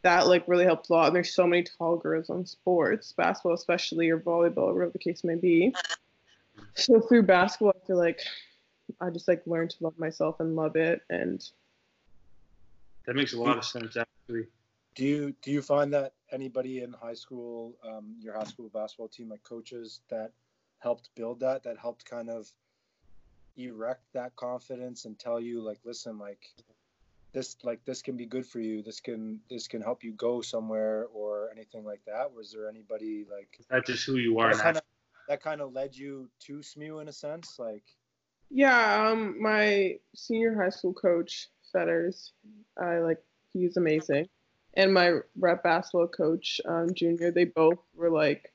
that 0.04 0.28
like 0.28 0.48
really 0.48 0.66
helped 0.66 0.90
a 0.90 0.94
lot. 0.94 1.08
And 1.08 1.16
there's 1.16 1.34
so 1.34 1.48
many 1.48 1.64
tall 1.64 1.98
girls 1.98 2.30
on 2.30 2.46
sports 2.46 3.14
basketball 3.14 3.54
especially 3.54 4.10
or 4.10 4.20
volleyball 4.20 4.70
or 4.70 4.74
whatever 4.74 4.92
the 4.92 5.00
case 5.00 5.24
may 5.24 5.36
be. 5.36 5.74
So 6.76 7.00
through 7.00 7.24
basketball 7.24 7.74
i 7.76 7.88
feel 7.88 7.98
like 7.98 8.20
i 9.00 9.10
just 9.10 9.28
like 9.28 9.42
learned 9.46 9.72
to 9.72 9.84
love 9.84 9.98
myself 9.98 10.40
and 10.40 10.56
love 10.56 10.76
it 10.76 11.02
and 11.10 11.44
that 13.06 13.16
makes 13.16 13.34
a 13.34 13.40
lot 13.40 13.58
of 13.58 13.66
sense 13.66 13.98
actually. 13.98 14.48
Do 14.96 15.06
you 15.06 15.36
do 15.42 15.52
you 15.52 15.62
find 15.62 15.94
that 15.94 16.14
anybody 16.32 16.84
in 16.84 16.94
high 16.94 17.16
school, 17.16 17.76
um, 17.88 18.16
your 18.20 18.36
high 18.36 18.44
school 18.44 18.70
basketball 18.74 19.08
team, 19.08 19.30
like 19.30 19.44
coaches, 19.44 20.02
that 20.10 20.32
helped 20.80 21.10
build 21.16 21.40
that, 21.40 21.64
that 21.64 21.78
helped 21.78 22.06
kind 22.06 22.30
of 22.30 22.52
erect 23.58 24.04
that 24.14 24.36
confidence 24.36 25.06
and 25.06 25.18
tell 25.18 25.40
you, 25.40 25.62
like, 25.62 25.80
listen, 25.86 26.18
like 26.18 26.42
this, 27.34 27.58
like 27.64 27.84
this 27.86 28.02
can 28.02 28.18
be 28.18 28.26
good 28.26 28.46
for 28.46 28.60
you. 28.60 28.82
This 28.84 29.00
can 29.00 29.40
this 29.50 29.68
can 29.68 29.82
help 29.82 30.04
you 30.04 30.14
go 30.14 30.42
somewhere 30.42 31.08
or 31.14 31.50
anything 31.52 31.84
like 31.84 32.02
that. 32.06 32.34
Was 32.34 32.52
there 32.52 32.70
anybody 32.70 33.26
like 33.32 33.60
that's 33.70 33.90
just 33.90 34.06
who 34.06 34.18
you 34.18 34.40
are 34.40 34.54
that 34.54 34.62
kind 34.62 34.78
of 34.78 34.84
that 35.30 35.42
kind 35.42 35.62
of 35.62 35.74
led 35.74 35.96
you 35.96 36.30
to 36.42 36.62
SMU 36.62 37.00
in 37.00 37.08
a 37.08 37.14
sense, 37.14 37.58
like? 37.58 37.84
yeah 38.54 39.10
um 39.10 39.36
my 39.42 39.98
senior 40.16 40.56
high 40.56 40.70
school 40.70 40.94
coach 40.94 41.50
fetters 41.72 42.34
i 42.80 43.00
like 43.00 43.18
he's 43.52 43.78
amazing 43.78 44.30
and 44.76 44.94
my 44.94 45.12
rep 45.40 45.64
basketball 45.64 46.08
coach 46.08 46.62
um 46.66 46.94
junior 46.94 47.32
they 47.32 47.46
both 47.46 47.80
were 47.96 48.12
like 48.12 48.54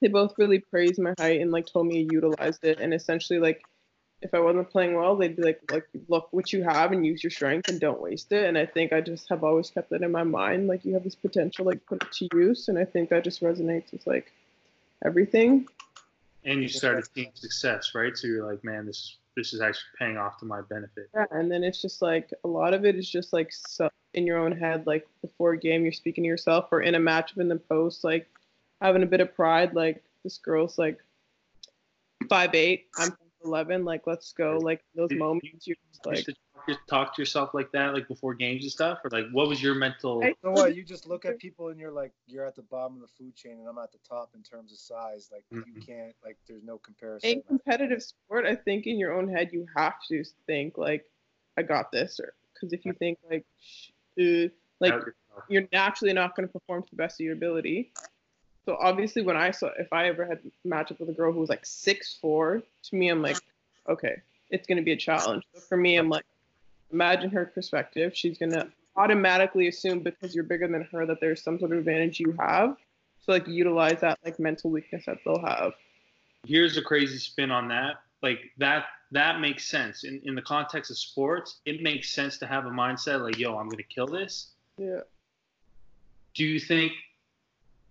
they 0.00 0.08
both 0.08 0.34
really 0.38 0.58
praised 0.58 0.98
my 0.98 1.14
height 1.18 1.40
and 1.40 1.52
like 1.52 1.66
told 1.66 1.86
me 1.86 2.04
to 2.04 2.12
utilize 2.12 2.58
it 2.62 2.80
and 2.80 2.92
essentially 2.92 3.38
like 3.38 3.62
if 4.26 4.34
i 4.34 4.40
wasn't 4.40 4.68
playing 4.70 4.94
well 4.94 5.16
they'd 5.16 5.36
be 5.36 5.42
like 5.42 5.60
like 5.70 5.86
look 6.08 6.28
what 6.32 6.52
you 6.52 6.62
have 6.62 6.92
and 6.92 7.06
use 7.06 7.22
your 7.22 7.30
strength 7.30 7.68
and 7.68 7.80
don't 7.80 8.00
waste 8.00 8.32
it. 8.32 8.44
And 8.44 8.58
i 8.58 8.66
think 8.66 8.92
i 8.92 9.00
just 9.00 9.28
have 9.28 9.44
always 9.44 9.70
kept 9.70 9.90
that 9.90 10.02
in 10.02 10.12
my 10.12 10.24
mind 10.24 10.66
like 10.66 10.84
you 10.84 10.94
have 10.94 11.04
this 11.04 11.14
potential 11.14 11.64
like 11.64 11.84
put 11.86 12.02
it 12.02 12.12
to 12.12 12.28
use. 12.34 12.68
And 12.68 12.78
i 12.78 12.84
think 12.84 13.08
that 13.10 13.24
just 13.24 13.42
resonates 13.42 13.92
with 13.92 14.06
like 14.06 14.32
everything. 15.04 15.66
And 16.44 16.62
you 16.62 16.68
started 16.68 17.06
seeing 17.14 17.32
success 17.34 17.92
right? 17.94 18.16
So 18.16 18.26
you're 18.26 18.46
like 18.50 18.62
man 18.64 18.86
this 18.86 19.16
this 19.36 19.52
is 19.52 19.60
actually 19.60 19.82
paying 19.98 20.16
off 20.16 20.38
to 20.38 20.46
my 20.46 20.62
benefit. 20.62 21.10
Yeah, 21.14 21.26
and 21.30 21.52
then 21.52 21.62
it's 21.62 21.80
just 21.80 22.00
like 22.00 22.32
a 22.42 22.48
lot 22.48 22.72
of 22.72 22.86
it 22.86 22.96
is 22.96 23.08
just 23.08 23.32
like 23.32 23.52
so 23.52 23.90
in 24.14 24.26
your 24.26 24.38
own 24.38 24.50
head, 24.50 24.86
like 24.86 25.06
before 25.20 25.52
a 25.52 25.58
game, 25.58 25.82
you're 25.82 25.92
speaking 25.92 26.24
to 26.24 26.28
yourself, 26.28 26.68
or 26.72 26.80
in 26.80 26.94
a 26.94 26.98
matchup 26.98 27.38
in 27.38 27.48
the 27.48 27.56
post, 27.56 28.02
like 28.02 28.26
having 28.80 29.02
a 29.02 29.06
bit 29.06 29.20
of 29.20 29.34
pride. 29.36 29.74
Like 29.74 30.02
this 30.24 30.38
girl's 30.38 30.78
like 30.78 30.98
five 32.28 32.54
eight, 32.54 32.86
I'm 32.96 33.10
eleven. 33.46 33.84
Like 33.84 34.02
let's 34.06 34.32
go. 34.32 34.58
Like 34.58 34.82
those 34.94 35.10
You- 35.10 35.18
moments, 35.18 35.66
you're 35.66 35.76
just 35.88 36.04
you 36.04 36.10
like 36.10 36.16
used 36.16 36.26
to 36.26 36.34
talk 36.88 37.06
talk 37.06 37.14
to 37.14 37.22
yourself 37.22 37.54
like 37.54 37.70
that, 37.72 37.94
like 37.94 38.08
before 38.08 38.34
games 38.34 38.62
and 38.62 38.72
stuff, 38.72 38.98
or 39.04 39.10
like 39.10 39.26
what 39.32 39.48
was 39.48 39.62
your 39.62 39.74
mental? 39.74 40.22
You 40.22 40.34
know 40.42 40.52
what? 40.52 40.74
You 40.74 40.82
just 40.84 41.06
look 41.06 41.24
at 41.24 41.38
people 41.38 41.68
and 41.68 41.78
you're 41.78 41.90
like, 41.90 42.12
you're 42.26 42.46
at 42.46 42.56
the 42.56 42.62
bottom 42.62 42.96
of 42.96 43.02
the 43.02 43.08
food 43.18 43.34
chain, 43.34 43.58
and 43.58 43.68
I'm 43.68 43.78
at 43.78 43.92
the 43.92 43.98
top 44.08 44.30
in 44.34 44.42
terms 44.42 44.72
of 44.72 44.78
size. 44.78 45.30
Like 45.32 45.44
mm-hmm. 45.52 45.70
you 45.74 45.82
can't, 45.82 46.14
like, 46.24 46.36
there's 46.48 46.64
no 46.64 46.78
comparison. 46.78 47.30
In 47.30 47.42
competitive 47.42 48.02
sport, 48.02 48.46
I 48.46 48.54
think 48.54 48.86
in 48.86 48.98
your 48.98 49.12
own 49.12 49.28
head 49.28 49.50
you 49.52 49.66
have 49.76 49.94
to 50.08 50.24
think 50.46 50.78
like, 50.78 51.04
I 51.56 51.62
got 51.62 51.92
this, 51.92 52.20
or 52.20 52.34
because 52.54 52.72
if 52.72 52.84
you 52.84 52.92
think 52.94 53.18
like, 53.30 53.44
uh, 54.20 54.48
like 54.80 54.94
you're 55.48 55.68
naturally 55.72 56.12
not 56.12 56.34
going 56.34 56.48
to 56.48 56.52
perform 56.52 56.82
to 56.82 56.90
the 56.90 56.96
best 56.96 57.20
of 57.20 57.24
your 57.24 57.34
ability. 57.34 57.92
So 58.66 58.76
obviously, 58.80 59.22
when 59.22 59.36
I 59.36 59.52
saw 59.52 59.70
if 59.78 59.92
I 59.92 60.08
ever 60.08 60.26
had 60.26 60.40
match 60.64 60.90
up 60.90 60.98
with 60.98 61.08
a 61.08 61.12
girl 61.12 61.32
who 61.32 61.38
was 61.38 61.48
like 61.48 61.64
six 61.64 62.18
four, 62.20 62.62
to 62.82 62.96
me, 62.96 63.08
I'm 63.08 63.22
like, 63.22 63.38
okay, 63.88 64.20
it's 64.50 64.66
going 64.66 64.76
to 64.76 64.82
be 64.82 64.90
a 64.90 64.96
challenge. 64.96 65.44
So 65.54 65.60
for 65.60 65.76
me, 65.76 65.96
I'm 65.96 66.08
like, 66.08 66.24
imagine 66.92 67.30
her 67.30 67.46
perspective. 67.46 68.14
She's 68.14 68.36
going 68.36 68.52
to 68.52 68.68
automatically 68.96 69.68
assume 69.68 70.00
because 70.00 70.34
you're 70.34 70.44
bigger 70.44 70.66
than 70.66 70.82
her 70.82 71.06
that 71.06 71.20
there's 71.20 71.42
some 71.42 71.60
sort 71.60 71.70
of 71.70 71.78
advantage 71.78 72.18
you 72.18 72.36
have. 72.40 72.76
So 73.24 73.32
like 73.32 73.46
utilize 73.46 74.00
that 74.00 74.18
like 74.24 74.40
mental 74.40 74.70
weakness 74.70 75.04
that 75.06 75.18
they'll 75.24 75.44
have. 75.44 75.74
Here's 76.44 76.76
a 76.76 76.82
crazy 76.82 77.18
spin 77.18 77.52
on 77.52 77.68
that. 77.68 78.00
Like 78.20 78.50
that 78.58 78.86
that 79.12 79.40
makes 79.40 79.68
sense 79.68 80.02
in 80.02 80.20
in 80.24 80.34
the 80.34 80.42
context 80.42 80.90
of 80.90 80.98
sports. 80.98 81.60
It 81.66 81.82
makes 81.82 82.10
sense 82.10 82.38
to 82.38 82.46
have 82.46 82.66
a 82.66 82.70
mindset 82.70 83.22
like, 83.22 83.38
yo, 83.38 83.56
I'm 83.56 83.68
gonna 83.68 83.84
kill 83.84 84.06
this. 84.06 84.48
Yeah. 84.76 85.00
Do 86.34 86.44
you 86.44 86.58
think 86.58 86.92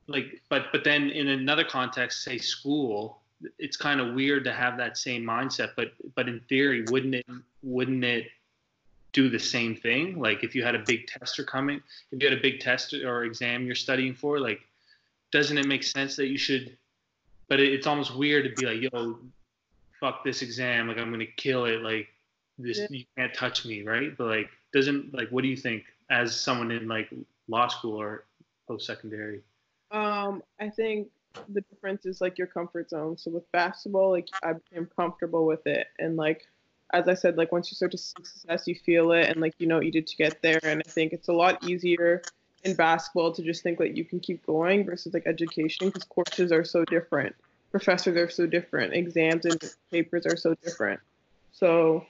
like 0.08 0.42
but 0.50 0.66
but 0.72 0.84
then 0.84 1.10
in 1.10 1.28
another 1.28 1.64
context, 1.64 2.24
say 2.24 2.38
school, 2.38 3.20
it's 3.60 3.78
kind 3.78 4.00
of 4.00 4.14
weird 4.14 4.44
to 4.46 4.54
have 4.54 4.78
that 4.78 4.98
same 4.98 5.24
mindset 5.24 5.72
but 5.76 5.94
but 6.16 6.28
in 6.28 6.40
theory 6.48 6.86
wouldn't 6.90 7.16
it 7.16 7.26
wouldn't 7.64 8.04
it 8.04 8.28
do 9.14 9.30
the 9.30 9.40
same 9.40 9.76
thing? 9.76 10.20
Like 10.20 10.44
if 10.44 10.56
you 10.56 10.64
had 10.64 10.76
a 10.76 10.84
big 10.86 11.08
tester 11.08 11.44
coming 11.44 11.82
if 12.12 12.22
you 12.22 12.30
had 12.30 12.38
a 12.38 12.42
big 12.42 12.60
test 12.60 12.94
or 12.94 13.24
exam 13.24 13.66
you're 13.66 13.76
studying 13.76 14.14
for 14.14 14.40
like 14.40 14.60
doesn't 15.32 15.58
it 15.58 15.68
make 15.68 15.84
sense 15.84 16.16
that 16.16 16.28
you 16.28 16.38
should 16.38 16.78
but 17.48 17.60
it, 17.60 17.74
it's 17.74 17.88
almost 17.88 18.16
weird 18.16 18.44
to 18.46 18.62
be 18.62 18.66
like 18.66 18.94
yo 18.94 19.18
fuck 20.00 20.24
this 20.24 20.42
exam 20.42 20.88
like 20.88 20.98
i'm 20.98 21.12
gonna 21.12 21.26
kill 21.26 21.66
it 21.66 21.82
like 21.82 22.08
this 22.58 22.80
yeah. 22.80 22.88
you 22.90 23.06
can't 23.18 23.34
touch 23.34 23.66
me 23.66 23.84
right? 23.84 24.16
But 24.18 24.28
like 24.28 24.50
doesn't 24.74 25.14
like 25.14 25.30
what 25.30 25.42
do 25.42 25.48
you 25.48 25.58
think 25.58 25.84
as 26.10 26.40
someone 26.40 26.72
in 26.72 26.88
like 26.88 27.10
law 27.48 27.68
school 27.68 28.00
or 28.00 28.26
post 28.68 28.86
secondary 28.86 29.42
um 29.96 30.44
i 30.60 30.70
think 30.70 31.08
the 31.50 31.62
difference 31.62 32.06
is 32.06 32.22
like 32.22 32.38
your 32.38 32.48
comfort 32.48 32.90
zone. 32.90 33.18
So 33.18 33.32
with 33.32 33.52
basketball, 33.52 34.12
like 34.12 34.30
I 34.44 34.54
became 34.54 34.88
comfortable 34.96 35.46
with 35.46 35.66
it, 35.66 35.88
and 36.00 36.16
like 36.16 36.48
as 36.94 37.08
I 37.08 37.14
said, 37.14 37.38
like 37.38 37.52
once 37.52 37.72
you 37.72 37.76
start 37.76 37.92
to 37.92 37.98
see 37.98 38.14
success, 38.24 38.68
you 38.68 38.76
feel 38.76 39.12
it, 39.12 39.30
and 39.30 39.42
like 39.42 39.54
you 39.60 39.68
know 39.68 39.78
what 39.78 39.86
you 39.86 39.92
did 39.92 40.08
to 40.08 40.16
get 40.16 40.42
there. 40.42 40.60
And 40.64 40.82
I 40.86 40.90
think 40.90 41.14
it's 41.14 41.28
a 41.28 41.34
lot 41.34 41.64
easier 41.64 42.22
in 42.64 42.76
basketball 42.76 43.32
to 43.34 43.44
just 43.44 43.64
think 43.64 43.80
like 43.80 43.96
you 43.96 44.06
can 44.06 44.20
keep 44.20 44.46
going 44.46 44.86
versus 44.86 45.14
like 45.14 45.28
education 45.28 45.88
because 45.88 46.04
courses 46.04 46.52
are 46.52 46.64
so 46.64 46.86
different, 46.86 47.36
professors 47.72 48.18
are 48.18 48.30
so 48.30 48.46
different, 48.46 48.94
exams 48.94 49.46
and 49.46 49.62
papers 49.92 50.26
are 50.26 50.38
so 50.38 50.56
different. 50.64 51.00
So 51.52 52.06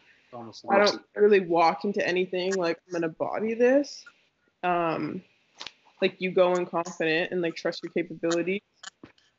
I 0.70 0.80
don't 0.80 1.01
really 1.15 1.39
walk 1.39 1.86
into 1.86 2.06
anything 2.06 2.56
like 2.56 2.80
I'm 2.88 2.94
gonna 2.94 3.10
body 3.10 3.54
this. 3.54 4.04
Um, 4.63 5.22
like 6.02 6.16
you 6.20 6.32
go 6.32 6.54
in 6.54 6.66
confident 6.66 7.32
and 7.32 7.42
like 7.42 7.56
trust 7.56 7.84
your 7.84 7.92
capabilities 7.92 8.62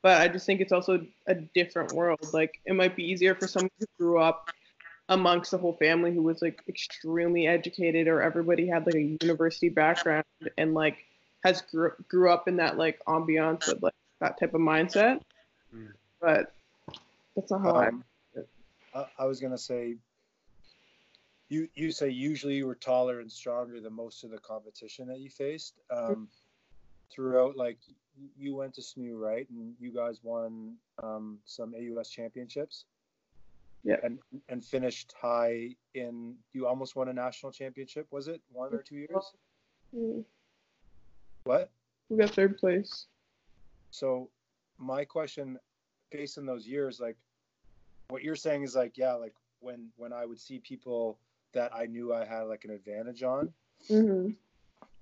but 0.01 0.21
I 0.21 0.27
just 0.27 0.45
think 0.45 0.61
it's 0.61 0.71
also 0.71 1.05
a 1.27 1.35
different 1.35 1.91
world. 1.91 2.19
Like 2.33 2.61
it 2.65 2.75
might 2.75 2.95
be 2.95 3.03
easier 3.03 3.35
for 3.35 3.47
someone 3.47 3.71
who 3.79 3.85
grew 3.97 4.19
up 4.19 4.49
amongst 5.09 5.51
the 5.51 5.57
whole 5.57 5.73
family 5.73 6.13
who 6.13 6.21
was 6.21 6.41
like 6.41 6.61
extremely 6.67 7.47
educated 7.47 8.07
or 8.07 8.21
everybody 8.21 8.67
had 8.67 8.85
like 8.85 8.95
a 8.95 9.17
university 9.21 9.69
background 9.69 10.23
and 10.57 10.73
like 10.73 10.97
has 11.43 11.61
grew, 11.61 11.91
grew 12.07 12.31
up 12.31 12.47
in 12.47 12.57
that 12.57 12.77
like 12.77 13.01
ambiance 13.07 13.67
of 13.67 13.81
like 13.81 13.93
that 14.19 14.39
type 14.39 14.53
of 14.53 14.61
mindset. 14.61 15.21
Mm. 15.75 15.91
But 16.21 16.53
that's 17.35 17.51
not 17.51 17.61
how 17.61 17.75
um, 17.75 18.03
I, 18.93 19.05
I 19.19 19.25
was 19.25 19.39
gonna 19.39 19.57
say 19.57 19.95
you 21.49 21.67
you 21.75 21.91
say 21.91 22.09
usually 22.09 22.55
you 22.55 22.67
were 22.67 22.75
taller 22.75 23.19
and 23.19 23.31
stronger 23.31 23.79
than 23.79 23.93
most 23.93 24.23
of 24.23 24.31
the 24.31 24.37
competition 24.37 25.07
that 25.07 25.19
you 25.19 25.29
faced 25.29 25.75
um, 25.89 26.27
throughout 27.11 27.55
like 27.55 27.77
you 28.37 28.55
went 28.55 28.73
to 28.75 28.81
SMU, 28.81 29.17
right? 29.17 29.47
And 29.49 29.73
you 29.79 29.91
guys 29.91 30.19
won 30.23 30.73
um, 31.01 31.37
some 31.45 31.73
AUS 31.75 32.09
championships. 32.09 32.85
Yeah. 33.83 33.97
And 34.03 34.19
and 34.49 34.63
finished 34.63 35.13
high 35.19 35.75
in. 35.93 36.35
You 36.53 36.67
almost 36.67 36.95
won 36.95 37.09
a 37.09 37.13
national 37.13 37.51
championship. 37.51 38.07
Was 38.11 38.27
it 38.27 38.41
one 38.51 38.73
or 38.73 38.81
two 38.81 38.97
years? 38.97 39.33
Mm. 39.95 40.25
What? 41.43 41.69
We 42.09 42.17
got 42.17 42.31
third 42.31 42.57
place. 42.57 43.05
So, 43.91 44.29
my 44.77 45.05
question, 45.05 45.57
based 46.11 46.37
on 46.37 46.45
those 46.45 46.67
years, 46.67 46.99
like, 46.99 47.15
what 48.09 48.23
you're 48.23 48.35
saying 48.35 48.63
is 48.63 48.75
like, 48.75 48.97
yeah, 48.97 49.13
like 49.13 49.35
when 49.59 49.87
when 49.95 50.11
I 50.11 50.25
would 50.25 50.39
see 50.39 50.59
people 50.59 51.19
that 51.53 51.73
I 51.73 51.85
knew 51.85 52.13
I 52.13 52.25
had 52.25 52.41
like 52.41 52.65
an 52.65 52.71
advantage 52.71 53.23
on. 53.23 53.53
Mm-hmm 53.89 54.31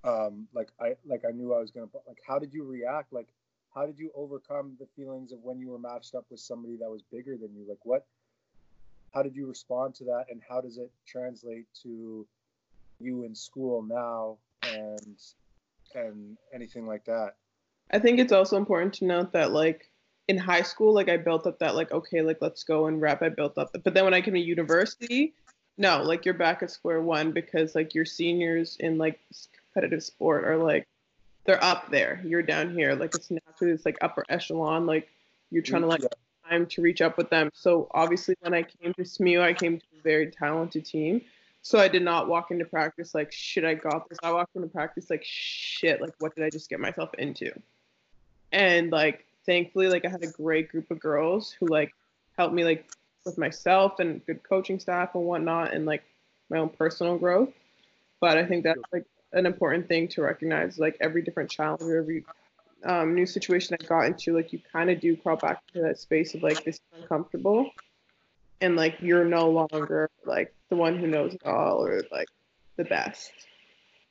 um, 0.04 0.46
like 0.54 0.68
I 0.80 0.94
like 1.06 1.24
I 1.28 1.32
knew 1.32 1.54
I 1.54 1.60
was 1.60 1.70
gonna 1.70 1.88
like 2.06 2.18
how 2.26 2.38
did 2.38 2.52
you 2.52 2.64
react? 2.64 3.12
Like 3.12 3.28
how 3.74 3.86
did 3.86 3.98
you 3.98 4.10
overcome 4.14 4.76
the 4.80 4.86
feelings 4.96 5.32
of 5.32 5.38
when 5.42 5.58
you 5.58 5.68
were 5.68 5.78
matched 5.78 6.14
up 6.14 6.24
with 6.30 6.40
somebody 6.40 6.76
that 6.76 6.90
was 6.90 7.02
bigger 7.12 7.36
than 7.36 7.54
you? 7.54 7.64
Like 7.68 7.84
what 7.84 8.06
how 9.12 9.22
did 9.22 9.34
you 9.34 9.46
respond 9.46 9.94
to 9.96 10.04
that? 10.04 10.26
And 10.30 10.40
how 10.48 10.60
does 10.60 10.78
it 10.78 10.90
translate 11.06 11.66
to 11.82 12.26
you 13.00 13.24
in 13.24 13.34
school 13.34 13.82
now 13.82 14.38
and 14.62 15.18
and 15.94 16.36
anything 16.54 16.86
like 16.86 17.04
that? 17.04 17.34
I 17.90 17.98
think 17.98 18.18
it's 18.18 18.32
also 18.32 18.56
important 18.56 18.94
to 18.94 19.04
note 19.04 19.32
that 19.32 19.52
like 19.52 19.90
in 20.28 20.36
high 20.36 20.62
school 20.62 20.92
like 20.92 21.08
I 21.08 21.16
built 21.16 21.46
up 21.46 21.58
that 21.60 21.74
like 21.74 21.92
okay 21.92 22.20
like 22.22 22.38
let's 22.40 22.64
go 22.64 22.86
and 22.86 23.00
rep 23.00 23.22
I 23.22 23.28
built 23.28 23.56
up 23.58 23.70
but 23.72 23.94
then 23.94 24.04
when 24.04 24.14
I 24.14 24.20
came 24.20 24.34
to 24.34 24.40
university 24.40 25.34
no 25.78 26.02
like 26.02 26.24
you're 26.24 26.34
back 26.34 26.64
at 26.64 26.70
square 26.70 27.00
one 27.00 27.30
because 27.30 27.76
like 27.76 27.94
your 27.94 28.04
seniors 28.04 28.76
in 28.80 28.98
like 28.98 29.20
competitive 29.76 30.02
sport 30.02 30.44
are 30.44 30.56
like 30.56 30.86
they're 31.44 31.62
up 31.62 31.90
there. 31.90 32.20
You're 32.24 32.42
down 32.42 32.74
here. 32.74 32.94
Like 32.94 33.14
it's 33.14 33.30
naturally 33.30 33.72
this 33.72 33.84
like 33.84 33.98
upper 34.00 34.24
echelon. 34.28 34.86
Like 34.86 35.08
you're 35.50 35.62
trying 35.62 35.82
to 35.82 35.88
mm, 35.88 35.90
like 35.90 36.02
yeah. 36.02 36.50
time 36.50 36.66
to 36.66 36.82
reach 36.82 37.00
up 37.02 37.16
with 37.16 37.30
them. 37.30 37.50
So 37.54 37.88
obviously 37.92 38.36
when 38.40 38.54
I 38.54 38.62
came 38.62 38.94
to 38.94 39.04
SMU, 39.04 39.40
I 39.40 39.52
came 39.52 39.78
to 39.78 39.84
a 39.98 40.02
very 40.02 40.30
talented 40.30 40.86
team. 40.86 41.20
So 41.62 41.78
I 41.78 41.88
did 41.88 42.02
not 42.02 42.28
walk 42.28 42.50
into 42.50 42.64
practice 42.64 43.14
like 43.14 43.32
shit 43.32 43.64
I 43.64 43.74
got 43.74 44.08
this. 44.08 44.18
I 44.22 44.32
walked 44.32 44.56
into 44.56 44.68
practice 44.68 45.10
like 45.10 45.24
shit, 45.24 46.00
like 46.00 46.14
what 46.18 46.34
did 46.34 46.44
I 46.44 46.50
just 46.50 46.70
get 46.70 46.80
myself 46.80 47.12
into? 47.14 47.52
And 48.52 48.90
like 48.90 49.26
thankfully 49.44 49.88
like 49.88 50.04
I 50.04 50.08
had 50.08 50.24
a 50.24 50.30
great 50.30 50.70
group 50.70 50.90
of 50.90 50.98
girls 50.98 51.54
who 51.58 51.66
like 51.66 51.92
helped 52.36 52.54
me 52.54 52.64
like 52.64 52.88
with 53.24 53.38
myself 53.38 54.00
and 54.00 54.24
good 54.26 54.42
coaching 54.42 54.80
staff 54.80 55.14
and 55.14 55.24
whatnot 55.24 55.74
and 55.74 55.86
like 55.86 56.02
my 56.50 56.58
own 56.58 56.70
personal 56.70 57.18
growth. 57.18 57.50
But 58.20 58.38
I 58.38 58.46
think 58.46 58.64
that's 58.64 58.80
like 58.92 59.04
an 59.32 59.46
important 59.46 59.88
thing 59.88 60.08
to 60.08 60.22
recognize. 60.22 60.78
Like 60.78 60.96
every 61.00 61.22
different 61.22 61.50
challenge 61.50 61.82
or 61.82 61.98
every 61.98 62.24
um, 62.84 63.14
new 63.14 63.26
situation 63.26 63.76
I 63.80 63.84
got 63.84 64.06
into, 64.06 64.34
like 64.34 64.52
you 64.52 64.60
kind 64.72 64.90
of 64.90 65.00
do 65.00 65.16
crawl 65.16 65.36
back 65.36 65.62
into 65.74 65.86
that 65.86 65.98
space 65.98 66.34
of 66.34 66.42
like 66.42 66.64
this 66.64 66.76
is 66.76 66.80
uncomfortable, 67.02 67.70
and 68.60 68.76
like 68.76 68.96
you're 69.00 69.24
no 69.24 69.50
longer 69.50 70.10
like 70.24 70.54
the 70.70 70.76
one 70.76 70.98
who 70.98 71.06
knows 71.06 71.34
it 71.34 71.44
all 71.44 71.84
or 71.84 72.02
like 72.10 72.28
the 72.76 72.84
best, 72.84 73.32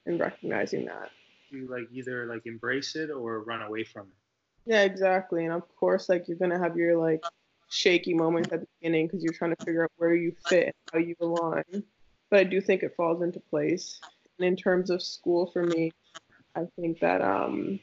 and 0.05 0.19
recognizing 0.19 0.85
that. 0.85 1.11
You 1.51 1.67
like 1.69 1.87
either 1.93 2.25
like 2.25 2.45
embrace 2.45 2.95
it 2.95 3.09
or 3.11 3.41
run 3.43 3.61
away 3.61 3.83
from 3.83 4.07
it. 4.07 4.71
Yeah, 4.71 4.81
exactly. 4.81 5.45
And 5.45 5.53
of 5.53 5.63
course, 5.75 6.09
like 6.09 6.27
you're 6.27 6.37
gonna 6.37 6.59
have 6.59 6.75
your 6.75 6.97
like 6.97 7.23
shaky 7.69 8.13
moments 8.13 8.51
at 8.51 8.61
the 8.61 8.67
beginning 8.79 9.07
because 9.07 9.23
you're 9.23 9.33
trying 9.33 9.55
to 9.55 9.63
figure 9.63 9.83
out 9.83 9.91
where 9.97 10.15
you 10.15 10.33
fit 10.47 10.65
and 10.65 10.73
how 10.91 10.99
you 10.99 11.15
align. 11.21 11.83
But 12.29 12.39
I 12.39 12.43
do 12.43 12.59
think 12.59 12.83
it 12.83 12.95
falls 12.97 13.21
into 13.21 13.39
place 13.39 13.99
in 14.39 14.55
terms 14.55 14.89
of 14.89 15.01
school 15.01 15.47
for 15.47 15.63
me, 15.63 15.91
I 16.55 16.65
think 16.75 16.99
that 16.99 17.21
um, 17.21 17.79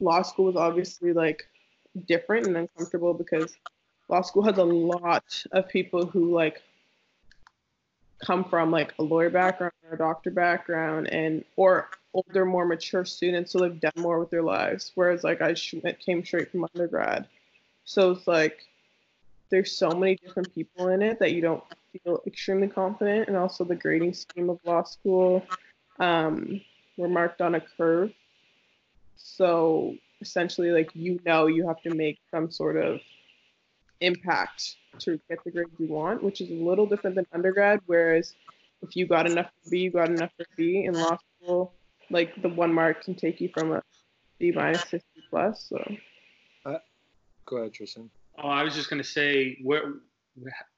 law 0.00 0.22
school 0.22 0.46
was 0.46 0.56
obviously 0.56 1.12
like 1.12 1.46
different 2.06 2.46
and 2.46 2.56
uncomfortable 2.56 3.14
because 3.14 3.56
law 4.08 4.22
school 4.22 4.42
has 4.42 4.58
a 4.58 4.64
lot 4.64 5.44
of 5.52 5.68
people 5.68 6.06
who 6.06 6.34
like 6.34 6.62
come 8.24 8.44
from 8.44 8.70
like 8.70 8.94
a 8.98 9.02
lawyer 9.02 9.30
background 9.30 9.72
or 9.88 9.94
a 9.94 9.98
doctor 9.98 10.30
background 10.30 11.08
and 11.08 11.44
or 11.56 11.88
older 12.14 12.46
more 12.46 12.64
mature 12.64 13.04
students 13.04 13.52
who 13.52 13.62
have 13.62 13.78
done 13.78 13.92
more 13.96 14.18
with 14.18 14.30
their 14.30 14.42
lives 14.42 14.92
whereas 14.94 15.22
like 15.22 15.42
i 15.42 15.54
came 16.04 16.24
straight 16.24 16.50
from 16.50 16.66
undergrad. 16.74 17.26
So 17.84 18.12
it's 18.12 18.26
like 18.26 18.64
there's 19.50 19.72
so 19.72 19.90
many 19.90 20.16
different 20.16 20.54
people 20.54 20.88
in 20.88 21.02
it 21.02 21.18
that 21.18 21.32
you 21.32 21.40
don't 21.40 21.62
feel 21.98 22.22
extremely 22.26 22.68
confident. 22.68 23.28
And 23.28 23.36
also 23.36 23.64
the 23.64 23.74
grading 23.74 24.14
scheme 24.14 24.50
of 24.50 24.58
law 24.64 24.82
school 24.82 25.44
um, 25.98 26.60
were 26.96 27.08
marked 27.08 27.40
on 27.40 27.54
a 27.54 27.60
curve. 27.60 28.12
So 29.16 29.94
essentially, 30.20 30.70
like 30.70 30.90
you 30.94 31.20
know, 31.24 31.46
you 31.46 31.66
have 31.66 31.80
to 31.82 31.94
make 31.94 32.18
some 32.30 32.50
sort 32.50 32.76
of 32.76 33.00
impact 34.00 34.76
to 34.98 35.20
get 35.28 35.42
the 35.44 35.50
grade 35.50 35.66
you 35.78 35.88
want, 35.88 36.22
which 36.22 36.40
is 36.40 36.50
a 36.50 36.54
little 36.54 36.86
different 36.86 37.16
than 37.16 37.26
undergrad. 37.32 37.80
Whereas 37.86 38.34
if 38.82 38.96
you 38.96 39.06
got 39.06 39.30
enough 39.30 39.46
for 39.46 39.70
B, 39.70 39.78
you 39.78 39.90
got 39.90 40.08
enough 40.08 40.30
for 40.36 40.46
B. 40.56 40.84
In 40.84 40.94
law 40.94 41.18
school, 41.40 41.72
like 42.10 42.40
the 42.42 42.48
one 42.48 42.72
mark 42.72 43.04
can 43.04 43.14
take 43.14 43.40
you 43.40 43.50
from 43.52 43.72
a 43.72 43.82
B 44.38 44.52
minus 44.52 44.82
to 44.90 44.98
C 44.98 45.04
plus. 45.30 45.66
So. 45.68 45.96
Uh, 46.64 46.78
go 47.44 47.58
ahead, 47.58 47.72
Tristan. 47.72 48.10
Oh, 48.42 48.48
I 48.48 48.62
was 48.62 48.74
just 48.74 48.90
gonna 48.90 49.04
say, 49.04 49.58
where, 49.62 49.94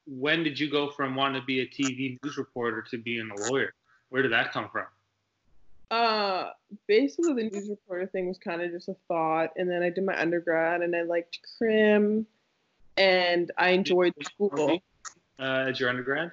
when 0.05 0.43
did 0.43 0.59
you 0.59 0.69
go 0.69 0.89
from 0.89 1.15
wanting 1.15 1.41
to 1.41 1.45
be 1.45 1.61
a 1.61 1.67
TV 1.67 2.17
news 2.23 2.37
reporter 2.37 2.83
to 2.89 2.97
being 2.97 3.29
a 3.29 3.49
lawyer? 3.49 3.73
Where 4.09 4.21
did 4.21 4.31
that 4.31 4.51
come 4.51 4.69
from? 4.69 4.85
Uh, 5.91 6.51
basically 6.87 7.33
the 7.33 7.49
news 7.49 7.69
reporter 7.69 8.05
thing 8.07 8.27
was 8.27 8.37
kind 8.37 8.61
of 8.61 8.71
just 8.71 8.89
a 8.89 8.95
thought, 9.07 9.49
and 9.55 9.69
then 9.69 9.81
I 9.81 9.89
did 9.89 10.05
my 10.05 10.19
undergrad, 10.19 10.81
and 10.81 10.95
I 10.95 11.01
liked 11.01 11.39
crim, 11.57 12.27
and 12.97 13.51
I 13.57 13.71
enjoyed 13.71 14.13
school. 14.23 14.79
Uh, 15.39 15.65
as 15.69 15.79
your 15.79 15.89
undergrad? 15.89 16.31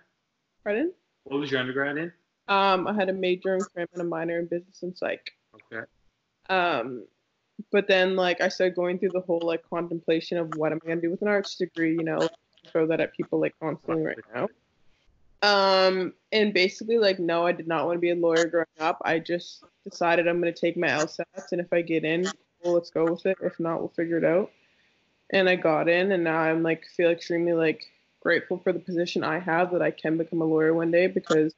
Pardon? 0.63 0.93
What 1.25 1.41
was 1.41 1.51
your 1.51 1.61
undergrad 1.61 1.97
in? 1.97 2.13
Um, 2.49 2.87
I 2.87 2.93
had 2.93 3.09
a 3.09 3.13
major 3.13 3.55
in 3.55 3.61
crim 3.61 3.89
and 3.93 4.03
a 4.03 4.05
minor 4.05 4.39
in 4.39 4.47
business 4.47 4.83
and 4.83 4.97
psych. 4.97 5.31
Okay. 5.55 5.85
Um, 6.49 7.05
but 7.73 7.89
then 7.89 8.15
like 8.15 8.41
I 8.41 8.49
started 8.49 8.77
going 8.77 8.99
through 8.99 9.11
the 9.11 9.21
whole 9.21 9.41
like 9.43 9.69
contemplation 9.69 10.39
of 10.39 10.53
what 10.57 10.73
am 10.73 10.81
I 10.85 10.89
gonna 10.89 11.01
do 11.01 11.11
with 11.11 11.23
an 11.23 11.29
arts 11.29 11.57
degree, 11.57 11.95
you 11.95 12.05
know, 12.05 12.29
throw 12.67 12.87
that 12.87 13.01
at 13.01 13.15
people 13.15 13.41
like 13.41 13.55
constantly 13.61 14.05
right 14.05 14.19
now. 14.35 14.49
Um, 15.43 16.15
and 16.33 16.53
basically 16.55 16.99
like 16.99 17.19
no, 17.19 17.47
I 17.47 17.53
did 17.53 17.69
not 17.69 17.87
want 17.87 17.97
to 17.97 18.01
be 18.01 18.11
a 18.11 18.15
lawyer 18.15 18.47
growing 18.47 18.67
up. 18.81 19.01
I 19.05 19.19
just 19.19 19.65
decided 19.85 20.27
I'm 20.27 20.41
gonna 20.41 20.53
take 20.53 20.77
my 20.77 20.89
LSATs 20.89 21.53
and 21.53 21.61
if 21.61 21.73
I 21.73 21.83
get 21.83 22.05
in, 22.05 22.27
well, 22.63 22.75
let's 22.75 22.91
go 22.91 23.05
with 23.05 23.27
it. 23.27 23.39
If 23.43 23.59
not, 23.61 23.81
we'll 23.81 23.89
figure 23.89 24.19
it 24.19 24.25
out. 24.25 24.51
And 25.31 25.49
I 25.49 25.57
got 25.57 25.89
in, 25.89 26.13
and 26.13 26.25
now 26.25 26.39
I'm 26.39 26.63
like 26.63 26.85
feel 26.87 27.11
extremely 27.11 27.53
like 27.53 27.85
grateful 28.21 28.59
for 28.59 28.73
the 28.73 28.79
position 28.79 29.23
I 29.23 29.39
have 29.39 29.73
that 29.73 29.83
I 29.83 29.91
can 29.91 30.17
become 30.17 30.41
a 30.41 30.45
lawyer 30.45 30.75
one 30.75 30.91
day 30.91 31.07
because 31.07 31.55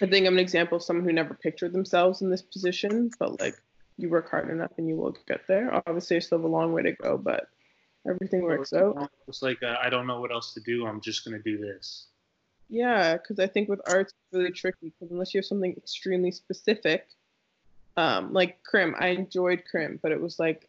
I 0.00 0.06
think 0.06 0.26
I'm 0.26 0.34
an 0.34 0.40
example 0.40 0.76
of 0.76 0.82
someone 0.82 1.04
who 1.04 1.12
never 1.12 1.34
pictured 1.34 1.72
themselves 1.72 2.22
in 2.22 2.30
this 2.30 2.42
position, 2.42 3.10
but 3.18 3.40
like 3.40 3.54
you 3.96 4.08
work 4.08 4.30
hard 4.30 4.50
enough 4.50 4.72
and 4.78 4.88
you 4.88 4.96
will 4.96 5.16
get 5.28 5.46
there. 5.46 5.72
Obviously, 5.86 6.14
there's 6.14 6.26
still 6.26 6.38
have 6.38 6.44
a 6.44 6.48
long 6.48 6.72
way 6.72 6.82
to 6.82 6.92
go, 6.92 7.16
but 7.16 7.48
everything 8.08 8.42
works 8.42 8.72
out. 8.72 9.10
It's 9.28 9.42
like 9.42 9.62
uh, 9.62 9.76
I 9.82 9.90
don't 9.90 10.06
know 10.06 10.20
what 10.20 10.32
else 10.32 10.54
to 10.54 10.60
do. 10.60 10.86
I'm 10.86 11.00
just 11.00 11.24
gonna 11.24 11.38
do 11.38 11.58
this. 11.58 12.06
Yeah, 12.68 13.16
because 13.16 13.38
I 13.38 13.46
think 13.46 13.68
with 13.68 13.80
arts 13.86 14.12
it's 14.12 14.38
really 14.38 14.50
tricky 14.50 14.92
because 14.98 15.10
unless 15.10 15.34
you 15.34 15.38
have 15.38 15.44
something 15.44 15.74
extremely 15.76 16.32
specific, 16.32 17.06
um, 17.96 18.32
like 18.32 18.62
crim, 18.64 18.94
I 18.98 19.08
enjoyed 19.08 19.64
crim, 19.70 20.00
but 20.02 20.12
it 20.12 20.20
was 20.20 20.38
like 20.38 20.68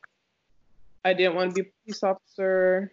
I 1.06 1.14
didn't 1.14 1.36
want 1.36 1.56
to 1.56 1.64
be 1.64 1.70
a 1.70 1.72
police 1.86 2.04
officer. 2.04 2.92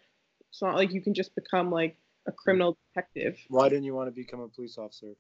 It's 0.51 0.63
not 0.63 0.77
like 0.77 0.93
you 0.93 1.01
can 1.01 1.15
just 1.15 1.35
become 1.35 1.71
like 1.71 1.97
a 2.27 2.33
criminal 2.33 2.77
detective. 2.89 3.39
Why 3.49 3.69
didn't 3.69 3.85
you 3.85 3.95
want 3.95 4.09
to 4.09 4.13
become 4.13 4.41
a 4.41 4.49
police 4.49 4.79
officer? 4.79 5.15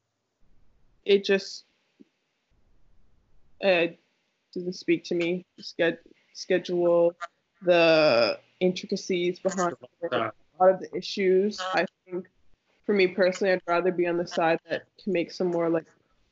It 1.05 1.25
just 1.25 1.65
uh, 3.65 3.87
doesn't 4.55 4.75
speak 4.75 5.05
to 5.05 5.15
me. 5.15 5.47
Sched- 5.61 5.99
schedule, 6.35 7.15
the 7.62 8.39
intricacies 8.61 9.38
behind 9.38 9.75
a 10.12 10.33
lot 10.61 10.71
of 10.71 10.81
the 10.81 10.88
issues. 10.97 11.59
I 11.75 11.87
think 12.05 12.26
for 12.85 12.95
me 12.95 13.09
personally, 13.09 13.52
I'd 13.52 13.62
rather 13.67 13.90
be 13.93 14.07
on 14.07 14.17
the 14.17 14.26
side 14.26 14.59
that 14.69 14.85
can 15.02 15.12
make 15.12 15.33
some 15.33 15.49
more 15.49 15.69
like 15.69 15.87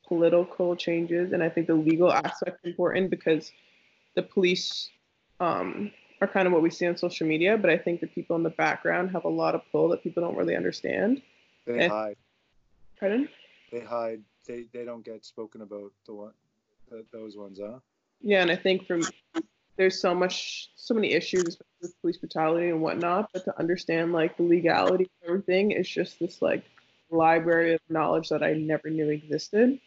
political 0.07 0.77
changes, 0.77 1.33
and 1.33 1.43
I 1.43 1.49
think 1.49 1.67
the 1.67 1.75
legal 1.75 2.13
aspect 2.13 2.61
is 2.65 2.71
important 2.71 3.11
because 3.11 3.53
the 4.15 4.23
police 4.23 4.91
um, 5.41 5.91
are 6.21 6.27
kind 6.29 6.47
of 6.47 6.53
what 6.53 6.63
we 6.63 6.71
see 6.71 6.87
on 6.87 6.97
social 6.97 7.27
media, 7.27 7.57
but 7.57 7.71
I 7.71 7.77
think 7.79 8.01
the 8.01 8.07
people 8.07 8.35
in 8.37 8.43
the 8.43 8.51
background 8.51 9.11
have 9.11 9.25
a 9.25 9.29
lot 9.29 9.55
of 9.55 9.63
pull 9.71 9.89
that 9.91 10.03
people 10.03 10.23
don't 10.23 10.37
really 10.37 10.57
understand. 10.57 11.23
They 11.67 11.85
And- 11.85 11.93
hide. 11.93 12.17
Pardon? 12.99 13.29
They 13.71 13.81
hide. 13.81 14.23
They 14.47 14.65
they 14.73 14.85
don't 14.85 15.05
get 15.05 15.25
spoken 15.25 15.61
about. 15.61 15.93
The 16.07 16.15
one, 16.15 16.33
th 16.91 17.05
those 17.13 17.37
ones, 17.37 17.61
huh? 17.63 17.79
Yeah, 18.23 18.43
and 18.43 18.51
I 18.51 18.57
think 18.57 18.87
from 18.87 19.03
there's 19.79 19.99
so 19.99 20.15
much, 20.15 20.71
so 20.75 20.93
many 20.93 21.13
issues 21.13 21.57
with 21.81 22.01
police 22.01 22.19
brutality 22.19 22.69
and 22.69 22.83
whatnot, 22.83 23.31
but 23.33 23.45
to 23.45 23.59
understand 23.59 24.13
like 24.13 24.37
the 24.37 24.43
legality 24.43 25.05
of 25.05 25.29
everything 25.29 25.71
is 25.71 25.89
just 25.89 26.19
this 26.19 26.43
like 26.43 26.65
library 27.11 27.75
of 27.75 27.81
knowledge 27.89 28.29
that 28.29 28.43
I 28.43 28.53
never 28.55 28.91
knew 28.91 29.09
existed. 29.09 29.79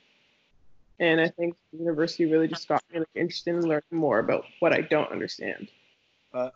And 1.00 1.20
I 1.20 1.28
think 1.28 1.56
the 1.72 1.80
university 1.80 2.26
really 2.26 2.48
just 2.48 2.68
got 2.68 2.82
me 2.92 3.00
like 3.00 3.08
interested 3.16 3.56
in 3.56 3.62
learning 3.68 3.84
more 3.92 4.20
about 4.20 4.46
what 4.60 4.72
I 4.72 4.82
don't 4.82 5.12
understand. 5.12 5.68
Uh, 6.34 6.52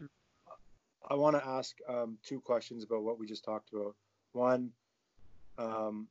I 1.10 1.15
want 1.15 1.36
to 1.36 1.45
ask 1.45 1.76
um, 1.89 2.17
two 2.24 2.39
questions 2.39 2.84
about 2.84 3.04
what 3.04 3.19
we 3.19 3.28
just 3.28 3.43
talked 3.43 3.74
about. 3.74 3.95
One, 4.32 4.71
um, 5.58 6.08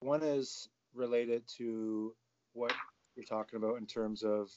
one 0.00 0.22
is 0.22 0.68
related 0.94 1.46
to 1.58 2.14
what 2.52 2.72
you're 3.14 3.24
talking 3.24 3.58
about 3.58 3.78
in 3.78 3.86
terms 3.86 4.22
of 4.22 4.50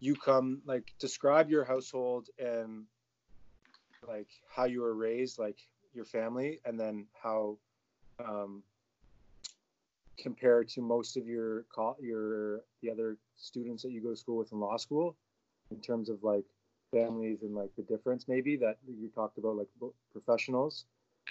you 0.00 0.16
come 0.16 0.62
like 0.66 0.92
describe 0.98 1.50
your 1.50 1.64
household 1.64 2.28
and 2.38 2.84
like 4.08 4.28
how 4.48 4.64
you 4.64 4.80
were 4.80 4.94
raised, 4.94 5.38
like 5.38 5.58
your 5.94 6.06
family, 6.06 6.58
and 6.64 6.80
then 6.80 7.06
how 7.22 7.56
um, 8.24 8.62
compared 10.18 10.68
to 10.70 10.80
most 10.80 11.16
of 11.16 11.26
your 11.26 11.64
your 12.00 12.60
the 12.82 12.90
other 12.90 13.16
students 13.36 13.82
that 13.82 13.92
you 13.92 14.00
go 14.00 14.10
to 14.10 14.16
school 14.16 14.38
with 14.38 14.52
in 14.52 14.60
law 14.60 14.76
school 14.76 15.16
in 15.70 15.78
terms 15.80 16.08
of 16.08 16.22
like 16.24 16.44
families 16.90 17.42
and 17.42 17.54
like 17.54 17.70
the 17.76 17.82
difference 17.82 18.26
maybe 18.26 18.56
that 18.56 18.76
you 18.88 19.08
talked 19.14 19.38
about 19.38 19.56
like 19.56 19.68
professionals 20.12 20.86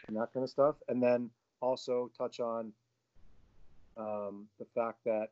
and 0.07 0.15
that 0.15 0.31
kind 0.33 0.43
of 0.43 0.49
stuff. 0.49 0.75
And 0.87 1.01
then 1.01 1.29
also 1.61 2.09
touch 2.17 2.39
on 2.39 2.71
um, 3.97 4.47
the 4.59 4.65
fact 4.75 4.99
that 5.05 5.29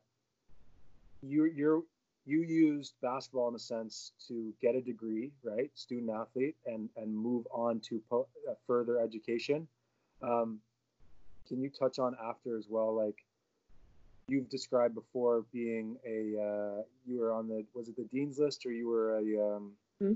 you 1.22 1.44
you're 1.44 1.82
you 2.28 2.42
used 2.42 2.92
basketball 3.00 3.48
in 3.48 3.54
a 3.54 3.58
sense 3.58 4.12
to 4.28 4.52
get 4.60 4.74
a 4.74 4.80
degree 4.82 5.32
right? 5.42 5.70
Student 5.74 6.10
athlete 6.10 6.56
and 6.66 6.90
and 6.96 7.16
move 7.16 7.46
on 7.50 7.80
to 7.88 8.02
po- 8.10 8.28
uh, 8.48 8.54
further 8.66 9.00
education. 9.00 9.66
Um, 10.22 10.60
can 11.48 11.62
you 11.62 11.70
touch 11.70 11.98
on 11.98 12.14
after 12.22 12.58
as 12.58 12.66
well? 12.68 12.94
Like 12.94 13.24
you've 14.28 14.50
described 14.50 14.94
before 14.94 15.46
being 15.52 15.96
a 16.06 16.38
uh, 16.38 16.82
you 17.06 17.18
were 17.18 17.32
on 17.32 17.48
the 17.48 17.64
was 17.74 17.88
it 17.88 17.96
the 17.96 18.04
dean's 18.04 18.38
list 18.38 18.66
or 18.66 18.72
you 18.72 18.88
were 18.88 19.18
a 19.18 19.56
um, 19.56 19.72
Hmm. 20.00 20.12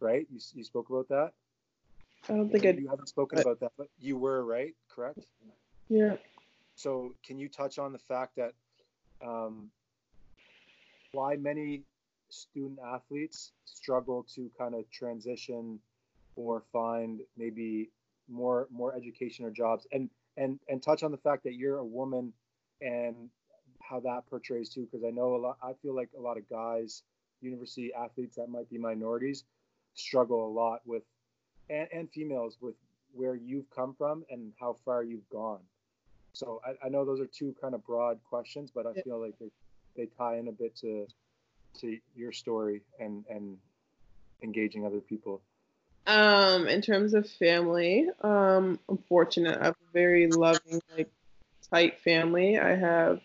right? 0.00 0.26
You, 0.30 0.38
you 0.54 0.64
spoke 0.64 0.90
about 0.90 1.08
that? 1.08 1.32
I 2.28 2.36
don't 2.36 2.50
think 2.50 2.66
I 2.66 2.70
you 2.70 2.88
haven't 2.88 3.08
spoken 3.08 3.38
about 3.38 3.60
that 3.60 3.72
but 3.78 3.88
you 3.98 4.18
were 4.18 4.44
right? 4.44 4.74
Correct? 4.94 5.20
Yeah. 5.88 6.16
so 6.74 7.14
can 7.24 7.38
you 7.38 7.48
touch 7.48 7.78
on 7.78 7.92
the 7.92 7.98
fact 7.98 8.36
that 8.36 8.52
um, 9.24 9.70
why 11.16 11.36
many 11.36 11.82
student 12.28 12.78
athletes 12.94 13.52
struggle 13.64 14.26
to 14.34 14.50
kind 14.58 14.74
of 14.74 14.90
transition 14.90 15.78
or 16.36 16.62
find 16.72 17.20
maybe 17.36 17.90
more 18.28 18.68
more 18.70 18.94
education 18.94 19.44
or 19.44 19.50
jobs. 19.50 19.86
And 19.92 20.10
and 20.36 20.58
and 20.68 20.82
touch 20.82 21.02
on 21.02 21.10
the 21.10 21.16
fact 21.16 21.44
that 21.44 21.54
you're 21.54 21.78
a 21.78 21.84
woman 21.84 22.32
and 22.80 23.30
how 23.80 24.00
that 24.00 24.26
portrays 24.28 24.68
too 24.68 24.86
because 24.90 25.04
i 25.06 25.10
know 25.10 25.36
a 25.36 25.40
lot 25.46 25.56
i 25.62 25.72
feel 25.82 25.94
like 25.94 26.10
a 26.18 26.20
lot 26.20 26.36
of 26.36 26.48
guys 26.50 27.02
university 27.40 27.92
athletes 27.94 28.36
that 28.36 28.48
might 28.48 28.68
be 28.68 28.78
minorities 28.78 29.44
struggle 29.94 30.46
a 30.46 30.52
lot 30.52 30.80
with 30.84 31.02
and, 31.70 31.88
and 31.92 32.10
females 32.10 32.58
with 32.60 32.74
where 33.12 33.34
you've 33.34 33.68
come 33.70 33.94
from 33.96 34.24
and 34.30 34.52
how 34.60 34.76
far 34.84 35.02
you've 35.02 35.28
gone. 35.30 35.60
So 36.34 36.60
I, 36.66 36.86
I 36.86 36.88
know 36.90 37.04
those 37.04 37.20
are 37.20 37.26
two 37.26 37.54
kind 37.60 37.74
of 37.74 37.84
broad 37.86 38.18
questions 38.28 38.70
but 38.74 38.86
i 38.86 38.92
feel 39.02 39.20
like 39.20 39.34
they, 39.38 39.50
they 39.96 40.06
tie 40.06 40.36
in 40.36 40.48
a 40.48 40.52
bit 40.52 40.76
to 40.76 41.06
to 41.80 41.98
your 42.14 42.32
story 42.32 42.82
and 43.00 43.24
and 43.28 43.58
engaging 44.42 44.84
other 44.86 45.00
people 45.00 45.40
Um, 46.06 46.68
in 46.68 46.82
terms 46.82 47.14
of 47.14 47.28
family, 47.28 48.08
um, 48.22 48.78
I'm 48.88 48.98
fortunate. 49.08 49.58
I 49.60 49.64
have 49.66 49.74
a 49.74 49.92
very 49.92 50.28
loving, 50.28 50.80
like, 50.96 51.10
tight 51.72 52.00
family. 52.00 52.58
I 52.58 52.76
have 52.76 53.20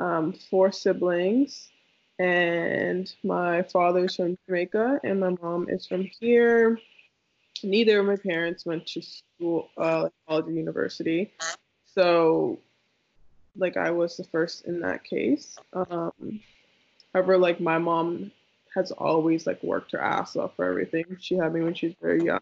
um, 0.00 0.32
four 0.50 0.72
siblings, 0.72 1.70
and 2.18 3.12
my 3.22 3.62
father's 3.62 4.16
from 4.16 4.36
Jamaica, 4.46 5.00
and 5.04 5.20
my 5.20 5.30
mom 5.40 5.68
is 5.68 5.86
from 5.86 6.02
here. 6.20 6.80
Neither 7.62 8.00
of 8.00 8.06
my 8.06 8.16
parents 8.16 8.66
went 8.66 8.86
to 8.88 9.02
school, 9.02 9.68
uh, 9.76 10.08
college 10.26 10.46
or 10.46 10.52
university, 10.52 11.32
so 11.94 12.58
like 13.58 13.76
I 13.76 13.90
was 13.90 14.16
the 14.16 14.24
first 14.24 14.64
in 14.64 14.80
that 14.80 15.04
case. 15.04 15.56
Um, 15.72 16.40
however, 17.12 17.36
like 17.36 17.60
my 17.60 17.78
mom 17.78 18.30
has 18.74 18.92
always 18.92 19.46
like 19.46 19.62
worked 19.62 19.92
her 19.92 20.00
ass 20.00 20.36
off 20.36 20.56
for 20.56 20.64
everything. 20.64 21.04
She 21.20 21.36
had 21.36 21.52
me 21.52 21.60
when 21.62 21.74
she 21.74 21.86
was 21.86 21.96
very 22.00 22.24
young. 22.24 22.40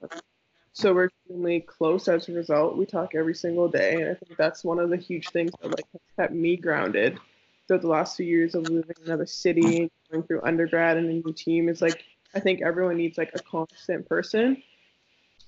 So 0.73 0.93
we're 0.93 1.07
extremely 1.07 1.61
close 1.61 2.07
as 2.07 2.29
a 2.29 2.33
result. 2.33 2.77
We 2.77 2.85
talk 2.85 3.15
every 3.15 3.35
single 3.35 3.69
day. 3.69 4.03
And 4.03 4.11
I 4.11 4.15
think 4.15 4.37
that's 4.37 4.63
one 4.63 4.79
of 4.79 4.91
the 4.91 4.97
huge 4.97 5.31
things 5.31 5.53
that 5.63 5.71
like 5.71 5.87
kept 6.19 6.35
me 6.35 6.57
grounded 6.57 7.19
through 7.67 7.79
the 7.79 7.89
last 7.89 8.17
few 8.17 8.27
years 8.27 8.55
of 8.55 8.65
living 8.65 8.95
in 9.01 9.07
another 9.07 9.27
city, 9.27 9.91
going 10.11 10.23
through 10.25 10.43
undergrad 10.43 10.99
and 10.99 11.09
a 11.09 11.13
new 11.13 11.33
team 11.33 11.69
is 11.69 11.81
like 11.81 12.05
I 12.35 12.41
think 12.41 12.61
everyone 12.61 12.99
needs 12.99 13.17
like 13.17 13.35
a 13.35 13.39
constant 13.39 14.07
person. 14.07 14.63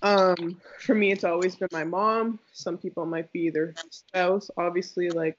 Um, 0.01 0.61
for 0.81 0.95
me, 0.95 1.13
it's 1.13 1.25
always 1.25 1.57
been 1.57 1.69
my 1.73 1.85
mom. 1.85 2.39
Some 2.53 2.79
people 2.79 3.05
might 3.05 3.31
be 3.33 3.51
their 3.51 3.75
spouse. 3.91 4.51
Obviously, 4.57 5.11
like 5.11 5.39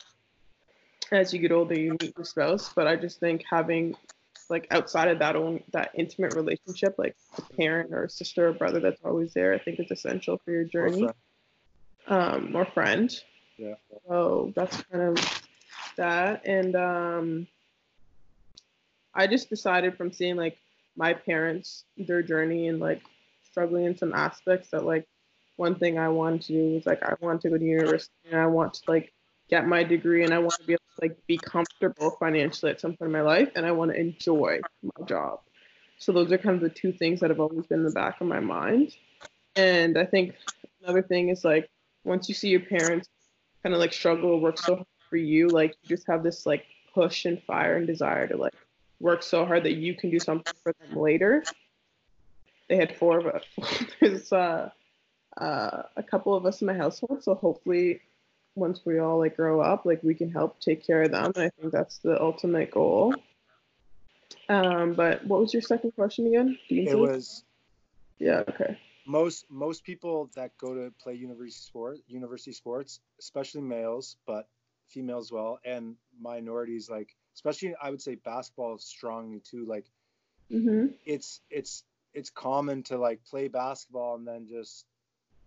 as 1.11 1.33
you 1.33 1.39
get 1.39 1.51
older, 1.51 1.77
you 1.77 1.97
meet 2.01 2.13
your 2.15 2.25
spouse. 2.25 2.71
But 2.73 2.87
I 2.87 2.95
just 2.95 3.19
think 3.19 3.43
having 3.49 3.95
like 4.49 4.67
outside 4.71 5.09
of 5.09 5.19
that 5.19 5.35
own 5.35 5.63
that 5.71 5.91
intimate 5.93 6.33
relationship, 6.35 6.95
like 6.97 7.15
a 7.37 7.41
parent 7.53 7.93
or 7.93 8.05
a 8.05 8.09
sister 8.09 8.49
or 8.49 8.53
brother 8.53 8.79
that's 8.79 9.01
always 9.03 9.33
there, 9.33 9.53
I 9.53 9.59
think 9.59 9.79
is 9.79 9.91
essential 9.91 10.39
for 10.43 10.51
your 10.51 10.63
journey. 10.63 11.03
Or 11.03 11.13
friend. 12.07 12.45
Um, 12.45 12.55
or 12.55 12.65
friend. 12.65 13.23
Yeah. 13.57 13.75
So 14.07 14.51
that's 14.55 14.81
kind 14.83 15.17
of 15.17 15.43
that. 15.97 16.45
And 16.45 16.75
um 16.75 17.47
I 19.13 19.27
just 19.27 19.49
decided 19.49 19.97
from 19.97 20.11
seeing 20.11 20.35
like 20.35 20.57
my 20.95 21.13
parents, 21.13 21.83
their 21.97 22.21
journey 22.21 22.67
and 22.67 22.79
like 22.79 23.01
struggling 23.49 23.85
in 23.85 23.97
some 23.97 24.13
aspects 24.13 24.69
that 24.69 24.85
like 24.85 25.07
one 25.57 25.75
thing 25.75 25.99
I 25.99 26.09
wanted 26.09 26.41
to 26.43 26.53
do 26.53 26.75
was 26.75 26.85
like 26.85 27.03
I 27.03 27.15
want 27.19 27.41
to 27.41 27.49
go 27.49 27.57
to 27.57 27.65
university 27.65 28.13
and 28.31 28.39
I 28.39 28.47
want 28.47 28.75
to 28.75 28.81
like 28.87 29.11
get 29.49 29.67
my 29.67 29.83
degree 29.83 30.23
and 30.23 30.33
I 30.33 30.39
want 30.39 30.59
to 30.59 30.65
be 30.65 30.77
like 31.01 31.17
be 31.27 31.37
comfortable 31.37 32.11
financially 32.19 32.71
at 32.71 32.81
some 32.81 32.95
point 32.95 33.07
in 33.07 33.11
my 33.11 33.21
life 33.21 33.51
and 33.55 33.65
I 33.65 33.71
want 33.71 33.91
to 33.91 33.99
enjoy 33.99 34.59
my 34.81 35.05
job. 35.05 35.41
So 35.97 36.11
those 36.11 36.31
are 36.31 36.37
kind 36.37 36.55
of 36.55 36.61
the 36.61 36.69
two 36.69 36.91
things 36.91 37.19
that 37.19 37.29
have 37.29 37.39
always 37.39 37.65
been 37.65 37.79
in 37.79 37.85
the 37.85 37.91
back 37.91 38.21
of 38.21 38.27
my 38.27 38.39
mind. 38.39 38.95
And 39.55 39.97
I 39.97 40.05
think 40.05 40.35
another 40.83 41.01
thing 41.01 41.29
is 41.29 41.43
like 41.43 41.69
once 42.03 42.29
you 42.29 42.35
see 42.35 42.49
your 42.49 42.61
parents 42.61 43.09
kind 43.63 43.75
of 43.75 43.79
like 43.79 43.93
struggle 43.93 44.39
work 44.39 44.57
so 44.57 44.75
hard 44.75 44.87
for 45.09 45.17
you, 45.17 45.49
like 45.49 45.75
you 45.81 45.89
just 45.89 46.07
have 46.07 46.23
this 46.23 46.45
like 46.45 46.65
push 46.93 47.25
and 47.25 47.41
fire 47.43 47.75
and 47.75 47.85
desire 47.85 48.27
to 48.27 48.37
like 48.37 48.53
work 48.99 49.23
so 49.23 49.45
hard 49.45 49.63
that 49.63 49.73
you 49.73 49.93
can 49.93 50.09
do 50.09 50.19
something 50.19 50.53
for 50.63 50.73
them 50.73 50.97
later. 50.97 51.43
They 52.67 52.77
had 52.77 52.95
four 52.95 53.19
of 53.19 53.27
us. 53.27 53.43
There's 53.99 54.31
uh, 54.31 54.69
uh, 55.37 55.83
a 55.95 56.03
couple 56.03 56.35
of 56.35 56.45
us 56.45 56.61
in 56.61 56.67
my 56.67 56.75
household, 56.75 57.23
so 57.23 57.35
hopefully 57.35 58.01
once 58.55 58.81
we 58.85 58.99
all 58.99 59.19
like 59.19 59.35
grow 59.35 59.61
up, 59.61 59.85
like 59.85 60.01
we 60.03 60.13
can 60.13 60.31
help 60.31 60.59
take 60.59 60.85
care 60.85 61.03
of 61.03 61.11
them. 61.11 61.31
And 61.35 61.37
I 61.37 61.49
think 61.49 61.71
that's 61.71 61.97
the 61.99 62.21
ultimate 62.21 62.71
goal. 62.71 63.13
Um, 64.47 64.93
but 64.93 65.25
what 65.25 65.39
was 65.39 65.53
your 65.53 65.61
second 65.61 65.91
question 65.91 66.27
again? 66.27 66.57
It 66.69 66.97
was. 66.97 67.43
Yeah. 68.17 68.43
Okay. 68.49 68.77
Most 69.05 69.45
most 69.49 69.83
people 69.83 70.29
that 70.35 70.57
go 70.57 70.73
to 70.73 70.93
play 71.01 71.15
university 71.15 71.61
sport, 71.61 71.97
university 72.07 72.51
sports, 72.51 72.99
especially 73.19 73.61
males, 73.61 74.17
but 74.27 74.47
females 74.87 75.27
as 75.27 75.31
well, 75.31 75.59
and 75.65 75.95
minorities, 76.19 76.89
like 76.89 77.15
especially 77.33 77.75
I 77.81 77.89
would 77.89 78.01
say 78.01 78.15
basketball 78.15 78.75
is 78.75 78.83
strong 78.83 79.41
too. 79.43 79.65
Like, 79.65 79.85
mm-hmm. 80.51 80.87
it's 81.05 81.41
it's 81.49 81.83
it's 82.13 82.29
common 82.29 82.83
to 82.83 82.97
like 82.97 83.23
play 83.25 83.47
basketball 83.47 84.15
and 84.15 84.27
then 84.27 84.47
just 84.47 84.85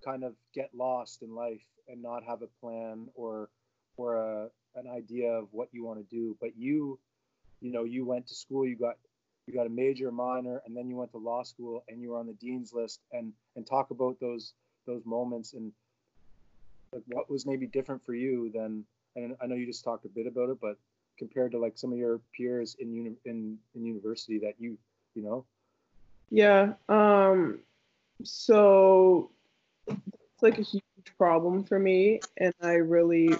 kind 0.04 0.24
of 0.24 0.34
get 0.54 0.70
lost 0.74 1.22
in 1.22 1.34
life 1.34 1.64
and 1.88 2.02
not 2.02 2.22
have 2.24 2.42
a 2.42 2.48
plan 2.60 3.08
or 3.14 3.48
or 3.96 4.16
a, 4.16 4.48
an 4.76 4.88
idea 4.88 5.30
of 5.30 5.48
what 5.50 5.68
you 5.72 5.84
want 5.84 5.98
to 5.98 6.14
do. 6.16 6.36
But 6.40 6.56
you 6.56 6.98
you 7.60 7.72
know 7.72 7.84
you 7.84 8.04
went 8.04 8.26
to 8.26 8.34
school 8.34 8.66
you 8.66 8.76
got 8.76 8.96
you 9.46 9.54
got 9.54 9.66
a 9.66 9.70
major 9.70 10.10
minor 10.10 10.62
and 10.66 10.76
then 10.76 10.88
you 10.88 10.96
went 10.96 11.10
to 11.12 11.18
law 11.18 11.42
school 11.42 11.84
and 11.88 12.00
you 12.00 12.10
were 12.10 12.18
on 12.18 12.26
the 12.26 12.34
dean's 12.34 12.72
list 12.72 13.00
and 13.12 13.32
and 13.56 13.66
talk 13.66 13.90
about 13.90 14.18
those 14.20 14.54
those 14.86 15.02
moments 15.06 15.54
and 15.54 15.72
like 16.92 17.02
what 17.06 17.30
was 17.30 17.46
maybe 17.46 17.66
different 17.66 18.04
for 18.04 18.14
you 18.14 18.50
than 18.52 18.84
and 19.16 19.36
I 19.42 19.46
know 19.46 19.54
you 19.54 19.66
just 19.66 19.84
talked 19.84 20.04
a 20.04 20.08
bit 20.08 20.26
about 20.26 20.50
it 20.50 20.58
but 20.60 20.76
compared 21.18 21.52
to 21.52 21.58
like 21.58 21.78
some 21.78 21.92
of 21.92 21.98
your 21.98 22.20
peers 22.36 22.76
in 22.80 22.92
uni- 22.92 23.16
in 23.24 23.58
in 23.74 23.84
university 23.84 24.38
that 24.40 24.54
you 24.58 24.76
you 25.14 25.22
know? 25.22 25.44
Yeah 26.30 26.74
um 26.88 27.60
so 28.24 29.30
it's 29.86 30.42
like 30.42 30.58
a 30.58 30.62
huge 30.62 30.82
problem 31.18 31.64
for 31.64 31.78
me, 31.78 32.20
and 32.36 32.54
I 32.62 32.74
really 32.74 33.34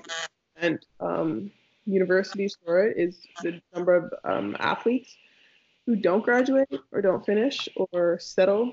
and 0.57 0.85
um, 1.01 1.51
universities 1.87 2.57
for 2.65 2.87
it 2.87 2.97
is 2.97 3.27
the 3.43 3.61
number 3.75 3.95
of 3.95 4.13
um, 4.25 4.57
athletes 4.61 5.17
who 5.87 5.97
don't 5.97 6.23
graduate 6.23 6.69
or 6.93 7.01
don't 7.01 7.25
finish 7.27 7.69
or 7.77 8.19
settle 8.21 8.73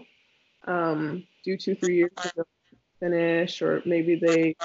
um, 0.67 1.23
do 1.43 1.57
two 1.57 1.75
three 1.75 1.95
years 1.95 2.11
to 2.21 2.45
finish, 2.99 3.61
or 3.61 3.81
maybe 3.85 4.15
they 4.15 4.55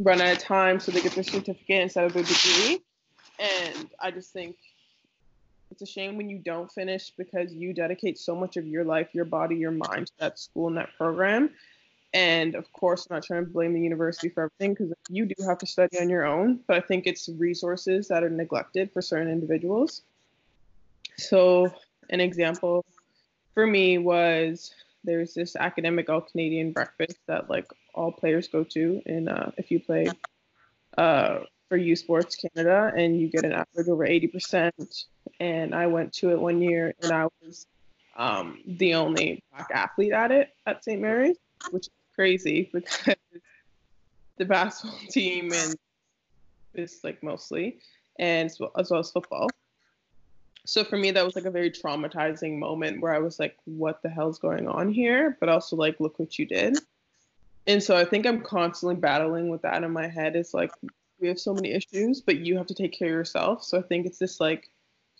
run 0.00 0.20
out 0.20 0.36
of 0.36 0.38
time 0.38 0.80
so 0.80 0.92
they 0.92 1.00
get 1.00 1.12
their 1.12 1.24
certificate 1.24 1.82
instead 1.82 2.04
of 2.04 2.12
their 2.12 2.22
degree. 2.22 2.80
And 3.38 3.88
I 4.00 4.10
just 4.10 4.32
think 4.32 4.56
it's 5.70 5.82
a 5.82 5.86
shame 5.86 6.16
when 6.16 6.28
you 6.28 6.38
don't 6.38 6.70
finish 6.70 7.12
because 7.16 7.52
you 7.52 7.72
dedicate 7.72 8.18
so 8.18 8.34
much 8.34 8.56
of 8.56 8.66
your 8.66 8.84
life, 8.84 9.08
your 9.12 9.24
body, 9.24 9.56
your 9.56 9.70
mind 9.70 10.08
to 10.08 10.12
that 10.18 10.38
school 10.38 10.66
and 10.66 10.76
that 10.76 10.90
program. 10.96 11.50
And 12.14 12.54
of 12.54 12.72
course, 12.72 13.06
I'm 13.08 13.16
not 13.16 13.24
trying 13.24 13.44
to 13.44 13.50
blame 13.50 13.74
the 13.74 13.80
university 13.80 14.28
for 14.28 14.44
everything 14.44 14.74
because 14.74 14.92
you 15.10 15.26
do 15.26 15.34
have 15.46 15.58
to 15.58 15.66
study 15.66 16.00
on 16.00 16.08
your 16.08 16.24
own, 16.24 16.60
but 16.66 16.76
I 16.76 16.80
think 16.80 17.06
it's 17.06 17.28
resources 17.28 18.08
that 18.08 18.24
are 18.24 18.30
neglected 18.30 18.90
for 18.92 19.02
certain 19.02 19.30
individuals. 19.30 20.02
So, 21.18 21.72
an 22.10 22.20
example 22.20 22.86
for 23.52 23.66
me 23.66 23.98
was 23.98 24.74
there's 25.04 25.34
this 25.34 25.54
academic 25.56 26.08
all 26.08 26.22
Canadian 26.22 26.72
breakfast 26.72 27.18
that 27.26 27.50
like 27.50 27.66
all 27.94 28.12
players 28.12 28.48
go 28.48 28.64
to, 28.64 29.02
and 29.04 29.28
uh, 29.28 29.50
if 29.58 29.70
you 29.70 29.80
play 29.80 30.08
uh, 30.96 31.40
for 31.68 31.76
U 31.76 31.94
Sports 31.96 32.36
Canada, 32.36 32.92
and 32.96 33.20
you 33.20 33.28
get 33.28 33.44
an 33.44 33.52
average 33.52 33.88
over 33.88 34.06
80%. 34.06 34.72
And 35.40 35.74
I 35.74 35.86
went 35.86 36.12
to 36.14 36.30
it 36.30 36.40
one 36.40 36.62
year, 36.62 36.94
and 37.02 37.12
I 37.12 37.28
was 37.42 37.66
um, 38.16 38.58
the 38.66 38.94
only 38.94 39.42
black 39.52 39.70
athlete 39.72 40.12
at 40.12 40.32
it 40.32 40.50
at 40.66 40.82
St. 40.82 41.00
Mary's, 41.00 41.36
which 41.70 41.88
crazy 42.18 42.68
because 42.72 43.16
the 44.38 44.44
basketball 44.44 44.98
team 45.08 45.52
and 45.52 45.76
is 46.74 46.98
like 47.04 47.22
mostly, 47.22 47.78
and 48.18 48.50
as 48.50 48.58
well, 48.58 48.72
as 48.76 48.90
well 48.90 49.00
as 49.00 49.10
football. 49.10 49.48
So 50.66 50.82
for 50.82 50.96
me, 50.96 51.12
that 51.12 51.24
was 51.24 51.36
like 51.36 51.44
a 51.44 51.50
very 51.50 51.70
traumatizing 51.70 52.58
moment 52.58 53.00
where 53.00 53.14
I 53.14 53.20
was 53.20 53.38
like, 53.38 53.56
"What 53.66 54.02
the 54.02 54.08
hell's 54.08 54.40
going 54.40 54.66
on 54.66 54.92
here?" 54.92 55.36
But 55.38 55.48
also 55.48 55.76
like, 55.76 56.00
"Look 56.00 56.18
what 56.18 56.38
you 56.38 56.44
did." 56.44 56.78
And 57.68 57.82
so 57.82 57.96
I 57.96 58.04
think 58.04 58.26
I'm 58.26 58.40
constantly 58.42 58.96
battling 58.96 59.48
with 59.48 59.62
that 59.62 59.84
in 59.84 59.92
my 59.92 60.08
head. 60.08 60.34
It's 60.34 60.54
like 60.54 60.72
we 61.20 61.28
have 61.28 61.38
so 61.38 61.54
many 61.54 61.70
issues, 61.70 62.20
but 62.20 62.38
you 62.38 62.56
have 62.56 62.66
to 62.66 62.74
take 62.74 62.98
care 62.98 63.08
of 63.08 63.14
yourself. 63.14 63.62
So 63.62 63.78
I 63.78 63.82
think 63.82 64.06
it's 64.06 64.18
this 64.18 64.40
like 64.40 64.70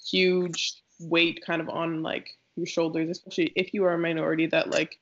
huge 0.04 0.82
weight 0.98 1.44
kind 1.46 1.60
of 1.60 1.68
on 1.68 2.02
like 2.02 2.36
your 2.56 2.66
shoulders, 2.66 3.08
especially 3.08 3.52
if 3.54 3.72
you 3.72 3.84
are 3.84 3.94
a 3.94 3.98
minority 3.98 4.46
that 4.46 4.70
like 4.70 4.98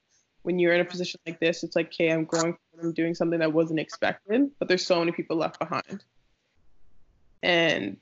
when 0.47 0.61
you're 0.61 0.73
in 0.73 0.81
a 0.81 0.85
position 0.85 1.19
like 1.27 1.41
this, 1.41 1.65
it's 1.65 1.75
like, 1.75 1.89
okay, 1.89 2.09
I'm 2.09 2.25
growing, 2.25 2.57
I'm 2.81 2.93
doing 2.93 3.17
something 3.17 3.41
that 3.41 3.53
wasn't 3.53 3.81
expected, 3.81 4.49
but 4.61 4.69
there's 4.69 4.87
so 4.87 5.01
many 5.01 5.11
people 5.11 5.37
left 5.37 5.59
behind. 5.59 6.05
And 7.43 7.97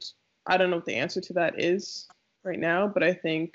I 0.46 0.58
don't 0.58 0.68
know 0.68 0.76
what 0.76 0.84
the 0.84 0.96
answer 0.96 1.22
to 1.22 1.32
that 1.32 1.58
is 1.58 2.06
right 2.42 2.58
now, 2.58 2.86
but 2.86 3.02
I 3.02 3.14
think 3.14 3.54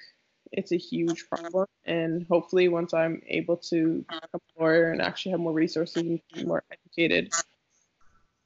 it's 0.51 0.71
a 0.71 0.75
huge 0.75 1.29
problem. 1.29 1.67
And 1.85 2.25
hopefully, 2.31 2.67
once 2.67 2.95
I'm 2.95 3.21
able 3.27 3.57
to 3.57 4.03
become 4.09 4.21
a 4.33 4.59
lawyer 4.59 4.91
and 4.91 5.03
actually 5.03 5.33
have 5.33 5.39
more 5.39 5.53
resources 5.53 6.01
and 6.01 6.19
be 6.33 6.43
more 6.43 6.63
educated, 6.71 7.31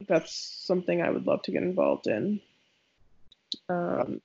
that's 0.10 0.36
something 0.36 1.02
I 1.02 1.10
would 1.10 1.26
love 1.26 1.42
to 1.44 1.52
get 1.52 1.64
involved 1.64 2.08
in. 2.08 2.42
Um, 3.70 4.20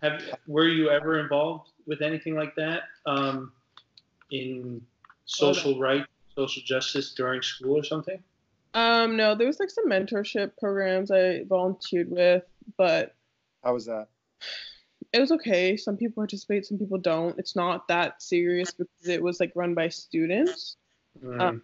have 0.00 0.22
were 0.46 0.68
you 0.68 0.90
ever 0.90 1.18
involved 1.18 1.70
with 1.88 2.02
anything 2.02 2.36
like 2.36 2.54
that 2.54 2.84
um, 3.04 3.50
in 4.30 4.86
social 5.30 5.78
rights, 5.78 6.08
social 6.34 6.62
justice 6.64 7.14
during 7.14 7.42
school 7.42 7.78
or 7.78 7.84
something? 7.84 8.22
Um, 8.74 9.16
no, 9.16 9.34
there 9.34 9.46
was 9.46 9.58
like 9.58 9.70
some 9.70 9.88
mentorship 9.88 10.52
programs 10.58 11.10
I 11.10 11.44
volunteered 11.44 12.10
with, 12.10 12.44
but 12.76 13.14
how 13.64 13.74
was 13.74 13.86
that? 13.86 14.08
It 15.12 15.18
was 15.18 15.32
okay. 15.32 15.76
Some 15.76 15.96
people 15.96 16.22
participate, 16.22 16.64
some 16.64 16.78
people 16.78 16.96
don't. 16.96 17.36
It's 17.36 17.56
not 17.56 17.88
that 17.88 18.22
serious 18.22 18.70
because 18.70 19.08
it 19.08 19.20
was 19.20 19.40
like 19.40 19.50
run 19.56 19.74
by 19.74 19.88
students, 19.88 20.76
mm. 21.20 21.40
um, 21.40 21.62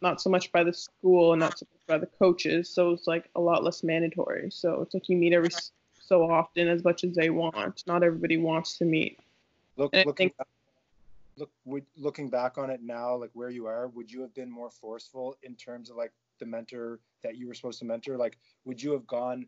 not 0.00 0.20
so 0.20 0.30
much 0.30 0.52
by 0.52 0.62
the 0.62 0.72
school 0.72 1.32
and 1.32 1.40
not 1.40 1.58
so 1.58 1.66
much 1.72 1.86
by 1.88 1.98
the 1.98 2.06
coaches. 2.06 2.70
So 2.72 2.90
it's 2.90 3.08
like 3.08 3.28
a 3.34 3.40
lot 3.40 3.64
less 3.64 3.82
mandatory. 3.82 4.48
So 4.52 4.80
it's 4.80 4.94
like 4.94 5.08
you 5.08 5.16
meet 5.16 5.32
every 5.32 5.50
so 5.98 6.30
often 6.30 6.68
as 6.68 6.84
much 6.84 7.02
as 7.02 7.16
they 7.16 7.30
want. 7.30 7.82
Not 7.88 8.04
everybody 8.04 8.36
wants 8.36 8.78
to 8.78 8.84
meet. 8.84 9.18
Look, 9.76 9.92
looking, 9.92 10.14
think, 10.14 10.34
look 11.42 11.50
would, 11.64 11.86
looking 11.96 12.30
back 12.30 12.58
on 12.58 12.70
it 12.70 12.80
now 12.82 13.16
like 13.16 13.30
where 13.34 13.50
you 13.50 13.66
are 13.66 13.88
would 13.88 14.10
you 14.10 14.20
have 14.20 14.34
been 14.34 14.50
more 14.50 14.70
forceful 14.70 15.36
in 15.42 15.54
terms 15.54 15.90
of 15.90 15.96
like 15.96 16.12
the 16.38 16.46
mentor 16.46 17.00
that 17.22 17.36
you 17.36 17.46
were 17.46 17.54
supposed 17.54 17.78
to 17.78 17.84
mentor? 17.84 18.16
Like 18.16 18.38
would 18.64 18.82
you 18.82 18.92
have 18.92 19.06
gone 19.06 19.46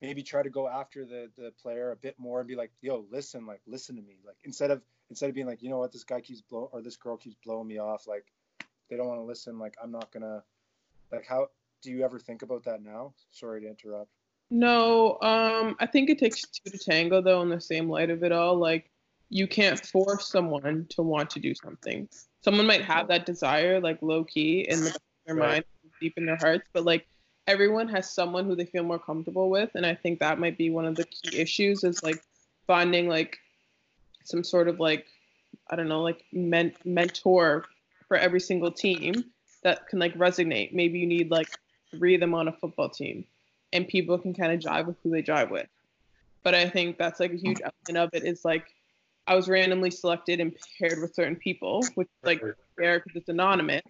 maybe 0.00 0.22
try 0.22 0.42
to 0.42 0.50
go 0.50 0.68
after 0.68 1.04
the 1.04 1.30
the 1.36 1.52
player 1.62 1.90
a 1.90 1.96
bit 1.96 2.14
more 2.18 2.40
and 2.40 2.48
be 2.48 2.56
like 2.56 2.72
yo 2.80 3.04
listen 3.10 3.46
like 3.46 3.60
listen 3.66 3.96
to 3.96 4.02
me. 4.02 4.16
Like 4.26 4.38
instead 4.44 4.70
of 4.70 4.82
instead 5.10 5.28
of 5.28 5.34
being 5.34 5.46
like 5.46 5.62
you 5.62 5.70
know 5.70 5.78
what 5.78 5.92
this 5.92 6.04
guy 6.04 6.20
keeps 6.20 6.40
blow 6.40 6.70
or 6.72 6.82
this 6.82 6.96
girl 6.96 7.16
keeps 7.16 7.36
blowing 7.44 7.66
me 7.66 7.78
off 7.78 8.06
like 8.06 8.26
they 8.88 8.96
don't 8.96 9.08
want 9.08 9.20
to 9.20 9.24
listen 9.24 9.58
like 9.58 9.76
i'm 9.82 9.92
not 9.92 10.10
gonna 10.12 10.42
like 11.12 11.26
how 11.26 11.48
do 11.82 11.90
you 11.90 12.04
ever 12.04 12.18
think 12.18 12.42
about 12.42 12.64
that 12.64 12.82
now? 12.82 13.14
Sorry 13.30 13.62
to 13.62 13.68
interrupt. 13.68 14.10
No 14.50 15.18
um 15.22 15.76
i 15.78 15.86
think 15.86 16.10
it 16.10 16.18
takes 16.18 16.42
two 16.42 16.70
to 16.70 16.78
tango 16.78 17.20
though 17.20 17.42
in 17.42 17.48
the 17.48 17.60
same 17.60 17.88
light 17.88 18.10
of 18.10 18.24
it 18.24 18.32
all. 18.32 18.56
Like 18.56 18.89
you 19.30 19.46
can't 19.46 19.84
force 19.86 20.26
someone 20.26 20.86
to 20.90 21.02
want 21.02 21.30
to 21.30 21.40
do 21.40 21.54
something. 21.54 22.08
Someone 22.42 22.66
might 22.66 22.82
have 22.82 23.08
that 23.08 23.26
desire, 23.26 23.80
like 23.80 24.02
low 24.02 24.24
key 24.24 24.66
in 24.68 24.84
the 24.84 24.96
their 25.26 25.36
right. 25.36 25.50
mind, 25.50 25.64
deep 26.00 26.14
in 26.16 26.26
their 26.26 26.36
hearts, 26.36 26.64
but 26.72 26.84
like 26.84 27.06
everyone 27.46 27.88
has 27.88 28.10
someone 28.10 28.44
who 28.44 28.56
they 28.56 28.64
feel 28.64 28.82
more 28.82 28.98
comfortable 28.98 29.48
with, 29.48 29.70
and 29.74 29.86
I 29.86 29.94
think 29.94 30.18
that 30.18 30.38
might 30.38 30.58
be 30.58 30.70
one 30.70 30.84
of 30.84 30.96
the 30.96 31.04
key 31.04 31.38
issues 31.38 31.84
is 31.84 32.02
like 32.02 32.22
finding 32.66 33.08
like 33.08 33.38
some 34.24 34.44
sort 34.44 34.68
of 34.68 34.80
like 34.80 35.06
I 35.70 35.76
don't 35.76 35.88
know, 35.88 36.02
like 36.02 36.24
men- 36.32 36.74
mentor 36.84 37.64
for 38.08 38.16
every 38.16 38.40
single 38.40 38.72
team 38.72 39.24
that 39.62 39.86
can 39.88 39.98
like 39.98 40.14
resonate. 40.14 40.72
Maybe 40.72 40.98
you 40.98 41.06
need 41.06 41.30
like 41.30 41.48
three 41.90 42.14
of 42.14 42.20
them 42.20 42.34
on 42.34 42.48
a 42.48 42.52
football 42.52 42.88
team, 42.88 43.24
and 43.72 43.86
people 43.86 44.18
can 44.18 44.34
kind 44.34 44.52
of 44.52 44.60
jive 44.60 44.86
with 44.86 44.96
who 45.02 45.10
they 45.10 45.22
jive 45.22 45.50
with. 45.50 45.68
But 46.42 46.54
I 46.54 46.68
think 46.68 46.98
that's 46.98 47.20
like 47.20 47.32
a 47.32 47.36
huge 47.36 47.58
mm. 47.58 47.70
element 47.88 48.14
of 48.14 48.20
it 48.20 48.26
is 48.26 48.44
like 48.44 48.74
I 49.30 49.36
was 49.36 49.48
randomly 49.48 49.92
selected 49.92 50.40
and 50.40 50.52
paired 50.76 51.00
with 51.00 51.14
certain 51.14 51.36
people, 51.36 51.84
which 51.94 52.08
is 52.08 52.26
like 52.26 52.42
fair 52.76 52.98
because 52.98 53.14
it's 53.14 53.28
anonymous, 53.28 53.84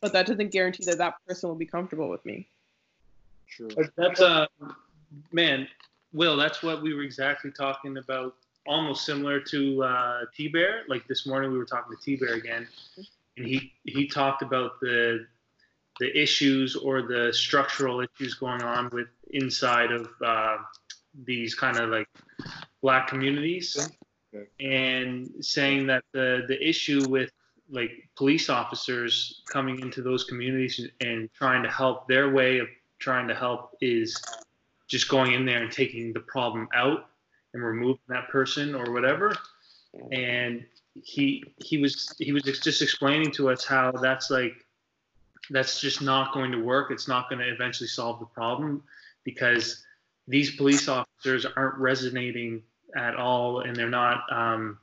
but 0.00 0.14
that 0.14 0.26
doesn't 0.26 0.50
guarantee 0.50 0.84
that 0.86 0.96
that 0.96 1.16
person 1.28 1.50
will 1.50 1.56
be 1.56 1.66
comfortable 1.66 2.08
with 2.08 2.24
me. 2.24 2.48
Sure. 3.44 3.68
That's 3.98 4.22
uh, 4.22 4.46
man, 5.32 5.68
Will. 6.14 6.34
That's 6.38 6.62
what 6.62 6.80
we 6.80 6.94
were 6.94 7.02
exactly 7.02 7.50
talking 7.50 7.98
about. 7.98 8.36
Almost 8.66 9.04
similar 9.04 9.38
to 9.38 9.84
uh, 9.84 10.20
T 10.34 10.48
Bear. 10.48 10.84
Like 10.88 11.06
this 11.06 11.26
morning, 11.26 11.52
we 11.52 11.58
were 11.58 11.66
talking 11.66 11.94
to 11.94 12.02
T 12.02 12.16
Bear 12.16 12.32
again, 12.32 12.66
and 13.36 13.46
he 13.46 13.74
he 13.84 14.08
talked 14.08 14.40
about 14.40 14.80
the 14.80 15.26
the 16.00 16.18
issues 16.18 16.74
or 16.74 17.02
the 17.02 17.34
structural 17.34 18.00
issues 18.00 18.32
going 18.32 18.62
on 18.62 18.88
with 18.94 19.08
inside 19.32 19.92
of 19.92 20.08
uh, 20.24 20.56
these 21.26 21.54
kind 21.54 21.76
of 21.76 21.90
like 21.90 22.08
black 22.80 23.08
communities 23.08 23.76
and 24.60 25.30
saying 25.40 25.86
that 25.86 26.04
the 26.12 26.44
the 26.48 26.68
issue 26.68 27.08
with 27.08 27.30
like 27.68 28.08
police 28.16 28.48
officers 28.48 29.42
coming 29.50 29.80
into 29.80 30.02
those 30.02 30.24
communities 30.24 30.88
and 31.00 31.28
trying 31.32 31.62
to 31.62 31.70
help 31.70 32.06
their 32.06 32.30
way 32.30 32.58
of 32.58 32.68
trying 32.98 33.26
to 33.28 33.34
help 33.34 33.76
is 33.80 34.20
just 34.88 35.08
going 35.08 35.32
in 35.32 35.44
there 35.44 35.62
and 35.62 35.72
taking 35.72 36.12
the 36.12 36.20
problem 36.20 36.68
out 36.74 37.06
and 37.54 37.64
removing 37.64 38.00
that 38.08 38.28
person 38.28 38.74
or 38.74 38.92
whatever. 38.92 39.36
And 40.12 40.64
he 40.94 41.42
he 41.58 41.78
was 41.78 42.14
he 42.18 42.32
was 42.32 42.42
just 42.42 42.82
explaining 42.82 43.32
to 43.32 43.50
us 43.50 43.64
how 43.64 43.92
that's 43.92 44.30
like 44.30 44.64
that's 45.50 45.80
just 45.80 46.02
not 46.02 46.32
going 46.32 46.52
to 46.52 46.58
work. 46.58 46.90
It's 46.90 47.08
not 47.08 47.28
going 47.28 47.40
to 47.40 47.48
eventually 47.48 47.88
solve 47.88 48.20
the 48.20 48.26
problem 48.26 48.82
because 49.24 49.84
these 50.28 50.56
police 50.56 50.88
officers 50.88 51.46
aren't 51.56 51.78
resonating 51.78 52.62
at 52.94 53.16
all 53.16 53.60
and 53.60 53.74
they're 53.74 53.88
not 53.88 54.22
um, 54.32 54.78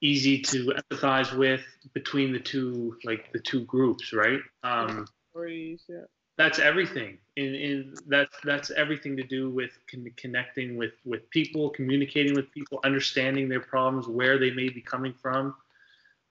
easy 0.00 0.40
to 0.40 0.72
empathize 0.90 1.36
with 1.36 1.62
between 1.92 2.32
the 2.32 2.38
two 2.38 2.96
like 3.04 3.32
the 3.32 3.40
two 3.40 3.64
groups 3.64 4.12
right? 4.12 4.40
Um, 4.62 5.06
Stories, 5.32 5.82
yeah. 5.88 6.02
that's 6.36 6.58
everything. 6.58 7.18
In, 7.36 7.54
in 7.54 7.94
that's 8.06 8.34
that's 8.44 8.70
everything 8.70 9.16
to 9.16 9.22
do 9.22 9.50
with 9.50 9.70
con- 9.90 10.12
connecting 10.16 10.76
with 10.76 10.92
with 11.04 11.28
people 11.30 11.70
communicating 11.70 12.34
with 12.34 12.50
people 12.52 12.80
understanding 12.84 13.48
their 13.48 13.60
problems 13.60 14.08
where 14.08 14.38
they 14.38 14.50
may 14.50 14.68
be 14.68 14.80
coming 14.80 15.14
from. 15.14 15.54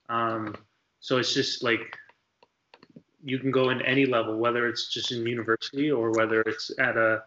Um, 0.08 0.56
so 1.00 1.18
it's 1.18 1.32
just 1.32 1.62
like 1.62 1.96
you 3.22 3.38
can 3.38 3.50
go 3.50 3.70
in 3.70 3.82
any 3.82 4.06
level 4.06 4.38
whether 4.38 4.66
it's 4.66 4.88
just 4.88 5.12
in 5.12 5.26
university 5.26 5.90
or 5.90 6.10
whether 6.12 6.40
it's 6.42 6.70
at 6.78 6.96
a 6.96 7.22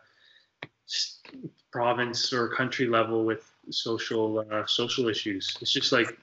province 1.72 2.32
or 2.34 2.50
country 2.50 2.88
level 2.88 3.26
with 3.26 3.52
social 3.70 4.46
uh, 4.52 4.66
social 4.66 5.08
issues 5.08 5.58
it's 5.62 5.72
just 5.72 5.92
like 5.92 6.18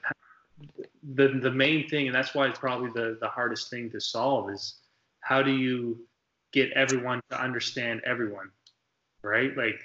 the 1.15 1.27
the 1.27 1.51
main 1.51 1.87
thing 1.89 2.07
and 2.07 2.15
that's 2.15 2.35
why 2.35 2.47
it's 2.47 2.59
probably 2.59 2.89
the 2.93 3.17
the 3.19 3.27
hardest 3.27 3.69
thing 3.69 3.89
to 3.89 3.99
solve 3.99 4.49
is 4.49 4.75
how 5.21 5.41
do 5.41 5.51
you 5.51 5.99
get 6.51 6.71
everyone 6.73 7.21
to 7.29 7.41
understand 7.41 8.01
everyone, 8.05 8.49
right? 9.23 9.55
Like 9.55 9.79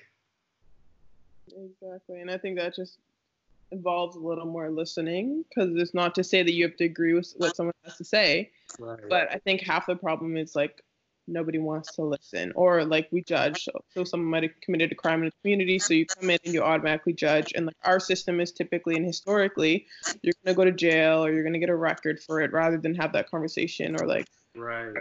exactly, 1.47 2.21
and 2.21 2.31
I 2.31 2.39
think 2.39 2.59
that 2.59 2.75
just 2.75 2.99
involves 3.73 4.17
a 4.17 4.21
little 4.21 4.47
more 4.47 4.71
listening 4.71 5.45
because 5.49 5.75
it's 5.77 5.95
not 5.95 6.15
to 6.15 6.25
say 6.25 6.43
that 6.43 6.53
you 6.53 6.65
have 6.65 6.77
to 6.77 6.85
agree 6.85 7.15
with 7.15 7.33
what 7.37 7.57
someone 7.57 7.75
has 7.85 7.97
to 7.97 8.05
say, 8.05 8.51
right. 8.79 8.99
but 9.09 9.29
I 9.31 9.39
think 9.39 9.63
half 9.63 9.87
the 9.87 9.97
problem 9.97 10.37
is 10.37 10.55
like 10.55 10.83
nobody 11.29 11.59
wants 11.59 11.95
to 11.95 12.03
listen 12.03 12.53
or 12.55 12.85
like 12.85 13.09
we 13.11 13.23
judge 13.23 13.65
so, 13.65 13.73
so 13.95 14.05
someone 14.05 14.31
might 14.31 14.43
have 14.43 14.61
committed 14.61 14.93
a 14.93 14.95
crime 14.95 15.21
in 15.21 15.27
the 15.27 15.33
community 15.43 15.79
so 15.79 15.95
you 15.95 16.07
come 16.07 16.31
in 16.31 16.39
and 16.45 16.55
you 16.55 16.63
automatically 16.63 17.13
judge 17.13 17.53
and 17.55 17.67
like 17.67 17.77
our 17.85 17.99
system 17.99 18.41
is 18.41 18.53
typically 18.53 18.97
and 18.97 19.05
historically 19.05 19.87
you're 20.23 20.35
going 20.45 20.55
to 20.55 20.57
go 20.57 20.65
to 20.65 20.73
jail 20.73 21.25
or 21.25 21.33
you're 21.33 21.43
going 21.43 21.53
to 21.53 21.59
get 21.59 21.69
a 21.69 21.77
record 21.77 22.21
for 22.21 22.41
it 22.41 22.53
rather 22.53 22.79
than 22.79 22.95
have 22.95 23.13
that 23.13 23.31
conversation 23.31 24.01
or 24.01 24.07
like 24.07 24.27
right 24.55 24.95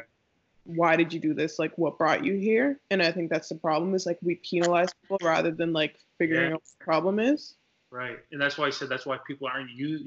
why 0.65 0.95
did 0.95 1.13
you 1.13 1.19
do 1.19 1.33
this? 1.33 1.59
Like, 1.59 1.77
what 1.77 1.97
brought 1.97 2.25
you 2.25 2.33
here? 2.33 2.79
And 2.89 3.01
I 3.01 3.11
think 3.11 3.29
that's 3.29 3.49
the 3.49 3.55
problem 3.55 3.93
is 3.93 4.05
like 4.05 4.17
we 4.21 4.35
penalize 4.35 4.89
people 5.01 5.19
rather 5.21 5.51
than 5.51 5.73
like 5.73 5.95
figuring 6.17 6.49
yeah. 6.49 6.55
out 6.55 6.61
what 6.63 6.79
the 6.79 6.83
problem 6.83 7.19
is. 7.19 7.55
Right, 7.91 8.17
and 8.31 8.41
that's 8.41 8.57
why 8.57 8.65
I 8.65 8.71
said 8.71 8.89
that's 8.89 9.05
why 9.05 9.17
people 9.25 9.47
aren't 9.47 9.71
you. 9.71 9.99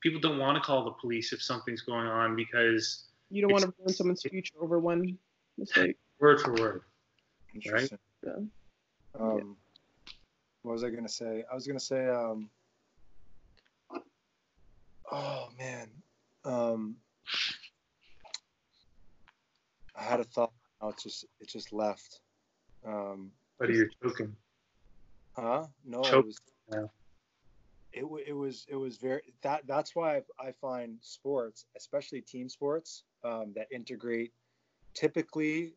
People 0.00 0.20
don't 0.20 0.38
want 0.38 0.56
to 0.56 0.62
call 0.62 0.84
the 0.84 0.92
police 0.92 1.32
if 1.32 1.42
something's 1.42 1.82
going 1.82 2.06
on 2.06 2.36
because 2.36 3.04
you 3.30 3.42
don't 3.42 3.52
want 3.52 3.64
to 3.64 3.74
ruin 3.78 3.92
someone's 3.92 4.22
future 4.22 4.54
over 4.60 4.78
one 4.78 5.18
mistake. 5.58 5.96
Word 6.20 6.40
for 6.40 6.54
word. 6.54 6.82
Right. 7.70 7.90
Yeah. 8.24 8.32
Um, 9.18 9.38
yeah. 9.38 10.12
What 10.62 10.72
was 10.72 10.84
I 10.84 10.90
gonna 10.90 11.08
say? 11.08 11.44
I 11.50 11.54
was 11.54 11.66
gonna 11.66 11.80
say. 11.80 12.08
Um, 12.08 12.50
oh 15.10 15.48
man. 15.58 15.88
Um, 16.44 16.96
I 19.94 20.02
had 20.02 20.20
a 20.20 20.24
thought. 20.24 20.52
Oh, 20.80 20.90
it 20.90 20.98
just 21.02 21.24
it 21.40 21.48
just 21.48 21.72
left. 21.72 22.20
Um, 22.86 23.30
but 23.58 23.70
you're 23.70 23.88
choking. 24.02 24.36
Huh? 25.34 25.66
No, 25.84 26.02
Choke. 26.02 26.24
it 26.24 26.26
was. 26.26 26.40
Yeah. 26.72 26.86
It, 27.92 28.04
it 28.26 28.32
was 28.34 28.66
it 28.68 28.76
was 28.76 28.98
very 28.98 29.22
that 29.42 29.62
that's 29.66 29.96
why 29.96 30.16
I, 30.16 30.48
I 30.48 30.52
find 30.52 30.98
sports, 31.00 31.64
especially 31.76 32.20
team 32.20 32.48
sports, 32.48 33.04
um, 33.24 33.52
that 33.54 33.68
integrate 33.72 34.32
typically 34.96 35.74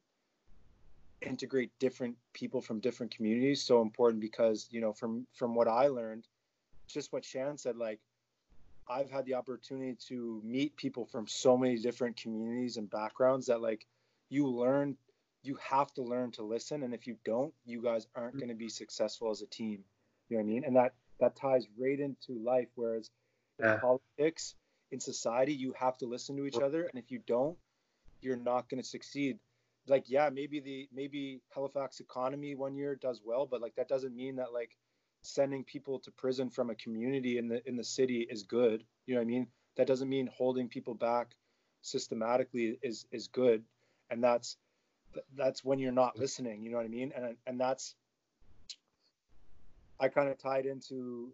integrate 1.21 1.69
different 1.79 2.15
people 2.33 2.61
from 2.61 2.79
different 2.79 3.13
communities 3.13 3.61
so 3.61 3.81
important 3.81 4.21
because 4.21 4.67
you 4.71 4.79
know 4.81 4.93
from 4.93 5.27
from 5.35 5.53
what 5.53 5.67
I 5.67 5.87
learned, 5.87 6.27
just 6.87 7.11
what 7.13 7.23
Shan 7.23 7.57
said, 7.57 7.75
like 7.75 7.99
I've 8.89 9.11
had 9.11 9.25
the 9.25 9.35
opportunity 9.35 9.95
to 10.07 10.41
meet 10.43 10.75
people 10.75 11.05
from 11.05 11.27
so 11.27 11.57
many 11.57 11.77
different 11.77 12.17
communities 12.17 12.77
and 12.77 12.89
backgrounds 12.89 13.45
that 13.47 13.61
like 13.61 13.85
you 14.29 14.47
learn 14.47 14.97
you 15.43 15.57
have 15.61 15.93
to 15.93 16.01
learn 16.01 16.31
to 16.31 16.43
listen. 16.43 16.83
And 16.83 16.93
if 16.93 17.05
you 17.05 17.15
don't 17.25 17.53
you 17.65 17.81
guys 17.81 18.07
aren't 18.15 18.37
going 18.37 18.49
to 18.49 18.55
be 18.55 18.69
successful 18.69 19.29
as 19.29 19.41
a 19.41 19.47
team. 19.47 19.83
You 20.29 20.37
know 20.37 20.43
what 20.43 20.49
i 20.49 20.53
mean? 20.53 20.63
And 20.65 20.75
that 20.75 20.93
that 21.19 21.35
ties 21.35 21.67
right 21.77 21.99
into 21.99 22.41
life. 22.43 22.69
Whereas 22.75 23.09
yeah. 23.59 23.75
in 23.75 23.79
politics 23.79 24.55
in 24.91 24.99
society 24.99 25.53
you 25.53 25.73
have 25.77 25.97
to 25.97 26.05
listen 26.05 26.37
to 26.37 26.45
each 26.45 26.57
other. 26.57 26.85
And 26.85 27.03
if 27.03 27.11
you 27.11 27.19
don't 27.27 27.57
you're 28.21 28.35
not 28.37 28.69
going 28.69 28.81
to 28.81 28.87
succeed. 28.87 29.37
Like 29.87 30.09
yeah 30.09 30.29
maybe 30.31 30.59
the 30.59 30.87
maybe 30.93 31.41
halifax 31.53 31.99
economy 31.99 32.53
one 32.53 32.75
year 32.75 32.95
does 32.95 33.21
well 33.25 33.47
but 33.49 33.61
like 33.61 33.75
that 33.75 33.87
doesn't 33.87 34.15
mean 34.15 34.35
that 34.35 34.53
like 34.53 34.75
sending 35.23 35.63
people 35.63 35.99
to 35.99 36.11
prison 36.11 36.49
from 36.49 36.69
a 36.69 36.75
community 36.75 37.37
in 37.37 37.47
the 37.47 37.67
in 37.67 37.75
the 37.75 37.83
city 37.83 38.27
is 38.29 38.43
good. 38.43 38.83
You 39.05 39.15
know 39.15 39.21
what 39.21 39.27
i 39.27 39.31
mean? 39.31 39.47
That 39.77 39.87
doesn't 39.87 40.09
mean 40.09 40.29
holding 40.33 40.67
people 40.67 40.93
back 40.93 41.35
systematically 41.81 42.77
is 42.83 43.05
is 43.11 43.27
good. 43.27 43.63
And 44.11 44.23
that's 44.23 44.57
that's 45.35 45.63
when 45.63 45.79
you're 45.79 45.91
not 45.91 46.19
listening 46.19 46.61
you 46.61 46.69
know 46.69 46.77
what 46.77 46.85
i 46.85 46.89
mean? 46.89 47.11
And 47.15 47.35
and 47.47 47.59
that's 47.59 47.95
i 49.99 50.07
kind 50.07 50.29
of 50.29 50.37
tied 50.37 50.65
into 50.65 51.33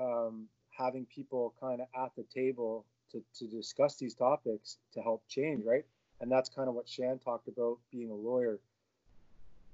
um, 0.00 0.46
having 0.70 1.06
people 1.06 1.54
kind 1.60 1.80
of 1.80 1.86
at 1.94 2.12
the 2.16 2.24
table 2.34 2.86
to, 3.10 3.22
to 3.38 3.46
discuss 3.46 3.96
these 3.96 4.14
topics 4.14 4.78
to 4.94 5.02
help 5.02 5.22
change 5.28 5.64
right 5.66 5.84
and 6.22 6.30
that's 6.30 6.48
kind 6.48 6.68
of 6.68 6.74
what 6.74 6.88
shan 6.88 7.18
talked 7.18 7.48
about 7.48 7.78
being 7.90 8.10
a 8.10 8.14
lawyer 8.14 8.58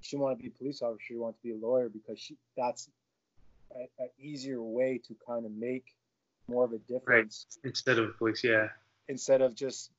she 0.01 0.17
wanted 0.17 0.35
to 0.35 0.41
be 0.43 0.47
a 0.49 0.51
police 0.51 0.81
officer 0.81 0.99
she 1.07 1.15
wanted 1.15 1.37
to 1.37 1.43
be 1.43 1.51
a 1.51 1.65
lawyer 1.65 1.89
because 1.89 2.19
she 2.19 2.35
that's 2.57 2.89
an 3.75 4.09
easier 4.19 4.61
way 4.61 4.99
to 5.07 5.15
kind 5.25 5.45
of 5.45 5.51
make 5.51 5.95
more 6.47 6.65
of 6.65 6.73
a 6.73 6.79
difference 6.79 7.45
right. 7.63 7.69
instead 7.69 7.97
of 7.97 8.17
police 8.17 8.43
yeah 8.43 8.67
instead 9.07 9.41
of 9.41 9.55
just 9.55 9.91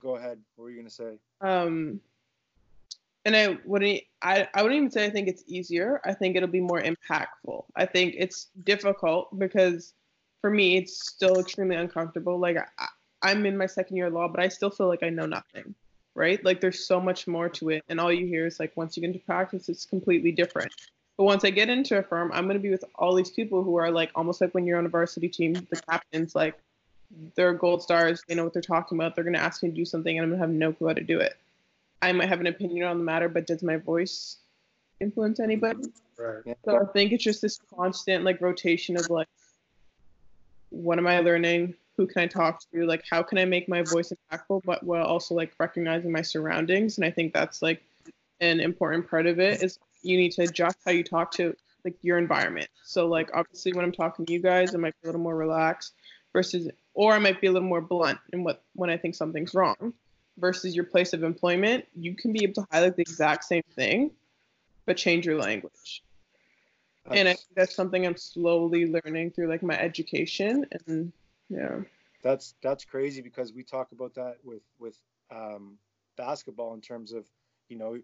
go 0.00 0.16
ahead. 0.16 0.38
What 0.56 0.64
were 0.64 0.70
you 0.70 0.78
gonna 0.78 0.90
say? 0.90 1.18
Um, 1.40 2.00
and 3.24 3.36
I 3.36 3.58
wouldn't. 3.64 4.02
I 4.22 4.48
I 4.54 4.62
wouldn't 4.62 4.78
even 4.78 4.90
say 4.90 5.04
I 5.04 5.10
think 5.10 5.28
it's 5.28 5.42
easier. 5.46 6.00
I 6.04 6.14
think 6.14 6.36
it'll 6.36 6.48
be 6.48 6.60
more 6.60 6.80
impactful. 6.80 7.64
I 7.76 7.86
think 7.86 8.14
it's 8.16 8.48
difficult 8.64 9.36
because 9.38 9.94
for 10.40 10.50
me 10.50 10.76
it's 10.76 11.08
still 11.08 11.38
extremely 11.40 11.76
uncomfortable. 11.76 12.38
Like 12.38 12.56
I, 12.78 12.87
I'm 13.22 13.46
in 13.46 13.56
my 13.56 13.66
second 13.66 13.96
year 13.96 14.06
of 14.06 14.12
law, 14.12 14.28
but 14.28 14.40
I 14.40 14.48
still 14.48 14.70
feel 14.70 14.88
like 14.88 15.02
I 15.02 15.10
know 15.10 15.26
nothing. 15.26 15.74
Right? 16.14 16.44
Like 16.44 16.60
there's 16.60 16.84
so 16.84 17.00
much 17.00 17.26
more 17.26 17.48
to 17.50 17.70
it, 17.70 17.84
and 17.88 18.00
all 18.00 18.12
you 18.12 18.26
hear 18.26 18.46
is 18.46 18.58
like 18.58 18.76
once 18.76 18.96
you 18.96 19.02
get 19.02 19.08
into 19.08 19.20
practice, 19.20 19.68
it's 19.68 19.84
completely 19.84 20.32
different. 20.32 20.72
But 21.16 21.24
once 21.24 21.44
I 21.44 21.50
get 21.50 21.68
into 21.68 21.98
a 21.98 22.02
firm, 22.02 22.30
I'm 22.32 22.46
gonna 22.46 22.58
be 22.58 22.70
with 22.70 22.84
all 22.94 23.14
these 23.14 23.30
people 23.30 23.62
who 23.62 23.76
are 23.76 23.90
like 23.90 24.10
almost 24.14 24.40
like 24.40 24.54
when 24.54 24.66
you're 24.66 24.78
on 24.78 24.86
a 24.86 24.88
varsity 24.88 25.28
team, 25.28 25.54
the 25.54 25.80
captains 25.88 26.34
like 26.34 26.58
they're 27.34 27.52
gold 27.52 27.82
stars, 27.82 28.22
they 28.28 28.34
know 28.34 28.44
what 28.44 28.52
they're 28.52 28.62
talking 28.62 28.98
about. 28.98 29.14
They're 29.14 29.24
gonna 29.24 29.38
ask 29.38 29.62
me 29.62 29.70
to 29.70 29.74
do 29.74 29.84
something 29.84 30.16
and 30.16 30.24
I'm 30.24 30.30
gonna 30.30 30.42
have 30.42 30.50
no 30.50 30.72
clue 30.72 30.88
how 30.88 30.94
to 30.94 31.02
do 31.02 31.18
it. 31.18 31.36
I 32.02 32.12
might 32.12 32.28
have 32.28 32.40
an 32.40 32.46
opinion 32.46 32.86
on 32.86 32.98
the 32.98 33.04
matter, 33.04 33.28
but 33.28 33.46
does 33.46 33.62
my 33.62 33.76
voice 33.76 34.36
influence 35.00 35.40
anybody? 35.40 35.88
Right. 36.16 36.56
So 36.64 36.76
I 36.76 36.84
think 36.92 37.12
it's 37.12 37.24
just 37.24 37.42
this 37.42 37.58
constant 37.74 38.24
like 38.24 38.40
rotation 38.40 38.96
of 38.96 39.08
like, 39.10 39.28
what 40.70 40.98
am 40.98 41.06
I 41.06 41.20
learning? 41.20 41.74
Who 41.98 42.06
can 42.06 42.22
I 42.22 42.26
talk 42.28 42.62
to? 42.72 42.86
Like, 42.86 43.04
how 43.10 43.22
can 43.24 43.38
I 43.38 43.44
make 43.44 43.68
my 43.68 43.82
voice 43.82 44.12
impactful, 44.12 44.62
but 44.64 44.84
while 44.84 45.04
also 45.04 45.34
like 45.34 45.52
recognizing 45.58 46.12
my 46.12 46.22
surroundings? 46.22 46.96
And 46.96 47.04
I 47.04 47.10
think 47.10 47.34
that's 47.34 47.60
like 47.60 47.82
an 48.40 48.60
important 48.60 49.10
part 49.10 49.26
of 49.26 49.40
it 49.40 49.62
is 49.64 49.80
you 50.02 50.16
need 50.16 50.30
to 50.32 50.42
adjust 50.42 50.78
how 50.86 50.92
you 50.92 51.02
talk 51.02 51.32
to 51.32 51.54
like 51.84 51.96
your 52.02 52.16
environment. 52.16 52.68
So 52.84 53.08
like 53.08 53.30
obviously 53.34 53.72
when 53.72 53.84
I'm 53.84 53.92
talking 53.92 54.24
to 54.24 54.32
you 54.32 54.38
guys, 54.38 54.74
I 54.74 54.78
might 54.78 54.94
be 55.02 55.06
a 55.06 55.08
little 55.08 55.20
more 55.20 55.36
relaxed 55.36 55.94
versus, 56.32 56.70
or 56.94 57.14
I 57.14 57.18
might 57.18 57.40
be 57.40 57.48
a 57.48 57.52
little 57.52 57.68
more 57.68 57.80
blunt 57.80 58.20
in 58.32 58.44
what 58.44 58.62
when 58.74 58.90
I 58.90 58.96
think 58.96 59.16
something's 59.16 59.52
wrong. 59.52 59.92
Versus 60.38 60.76
your 60.76 60.84
place 60.84 61.12
of 61.14 61.24
employment, 61.24 61.84
you 61.96 62.14
can 62.14 62.32
be 62.32 62.44
able 62.44 62.54
to 62.54 62.66
highlight 62.70 62.94
the 62.94 63.02
exact 63.02 63.42
same 63.42 63.64
thing, 63.74 64.12
but 64.86 64.96
change 64.96 65.26
your 65.26 65.36
language 65.36 66.04
and 67.10 67.28
I 67.28 67.34
think 67.34 67.46
that's 67.54 67.74
something 67.74 68.06
I'm 68.06 68.16
slowly 68.16 68.86
learning 68.86 69.30
through 69.32 69.48
like 69.48 69.62
my 69.62 69.78
education 69.78 70.66
and 70.86 71.12
yeah. 71.48 71.80
That's 72.22 72.54
that's 72.62 72.84
crazy 72.84 73.22
because 73.22 73.52
we 73.52 73.62
talk 73.62 73.92
about 73.92 74.14
that 74.14 74.36
with 74.42 74.62
with 74.78 74.98
um, 75.30 75.78
basketball 76.16 76.74
in 76.74 76.80
terms 76.80 77.12
of 77.12 77.26
you 77.68 77.78
know 77.78 77.98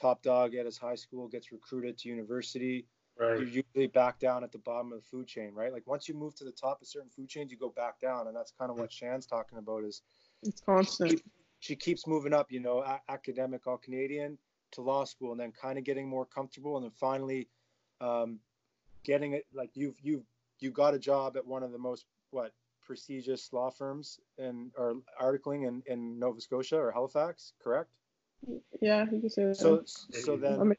top 0.00 0.22
dog 0.22 0.54
at 0.54 0.66
his 0.66 0.76
high 0.76 0.96
school 0.96 1.28
gets 1.28 1.52
recruited 1.52 1.96
to 1.98 2.08
university. 2.08 2.86
Right. 3.18 3.38
You're 3.38 3.46
usually 3.46 3.86
back 3.86 4.18
down 4.18 4.42
at 4.42 4.50
the 4.50 4.58
bottom 4.58 4.92
of 4.92 4.98
the 4.98 5.04
food 5.04 5.28
chain, 5.28 5.52
right? 5.54 5.72
Like 5.72 5.86
once 5.86 6.08
you 6.08 6.14
move 6.14 6.34
to 6.36 6.44
the 6.44 6.50
top 6.50 6.82
of 6.82 6.88
certain 6.88 7.10
food 7.10 7.28
chains, 7.28 7.52
you 7.52 7.56
go 7.56 7.68
back 7.68 8.00
down, 8.00 8.26
and 8.26 8.36
that's 8.36 8.52
kind 8.58 8.72
of 8.72 8.78
what 8.78 8.92
Shan's 8.92 9.24
talking 9.24 9.58
about. 9.58 9.84
Is 9.84 10.02
it's 10.42 10.60
constant. 10.60 11.10
She, 11.12 11.18
she 11.60 11.76
keeps 11.76 12.08
moving 12.08 12.34
up, 12.34 12.50
you 12.50 12.60
know, 12.60 12.80
a- 12.80 13.00
academic 13.08 13.68
all 13.68 13.78
Canadian 13.78 14.36
to 14.72 14.82
law 14.82 15.04
school, 15.04 15.30
and 15.30 15.40
then 15.40 15.52
kind 15.52 15.78
of 15.78 15.84
getting 15.84 16.08
more 16.08 16.26
comfortable, 16.26 16.76
and 16.76 16.84
then 16.84 16.92
finally 16.98 17.48
um, 18.00 18.40
getting 19.04 19.34
it 19.34 19.46
like 19.54 19.70
you've 19.74 19.94
you've 20.02 20.24
you 20.58 20.72
got 20.72 20.94
a 20.94 20.98
job 20.98 21.36
at 21.36 21.46
one 21.46 21.62
of 21.62 21.70
the 21.70 21.78
most 21.78 22.06
what 22.30 22.52
prestigious 22.84 23.52
law 23.52 23.70
firms 23.70 24.20
and 24.38 24.70
or 24.76 24.96
articling 25.20 25.66
in, 25.66 25.82
in 25.86 26.18
Nova 26.18 26.40
Scotia 26.40 26.78
or 26.78 26.92
Halifax, 26.92 27.52
correct? 27.62 27.90
Yeah, 28.80 29.04
you 29.10 29.20
can 29.20 29.30
say 29.30 29.44
that. 29.46 29.56
So 29.56 29.82
so 29.84 30.36
then 30.36 30.72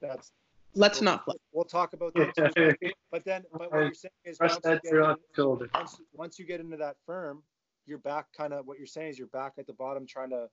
that's 0.00 0.32
let's 0.74 1.00
we'll, 1.00 1.04
not 1.04 1.24
we'll 1.52 1.64
talk 1.64 1.92
about 1.92 2.14
that 2.14 2.54
too. 2.54 2.74
but 3.10 3.24
then 3.24 3.42
but 3.52 3.72
what 3.72 3.80
you're 3.80 3.94
saying 3.94 4.12
is 4.24 4.38
once 4.40 4.58
you, 4.64 4.70
into, 4.70 5.68
once, 5.74 6.00
once 6.14 6.38
you 6.38 6.44
get 6.44 6.60
into 6.60 6.76
that 6.76 6.96
firm, 7.04 7.42
you're 7.86 7.98
back 7.98 8.26
kind 8.36 8.52
of 8.52 8.66
what 8.66 8.78
you're 8.78 8.86
saying 8.86 9.10
is 9.10 9.18
you're 9.18 9.28
back 9.28 9.54
at 9.58 9.66
the 9.66 9.72
bottom 9.72 10.06
trying 10.06 10.30
to 10.30 10.48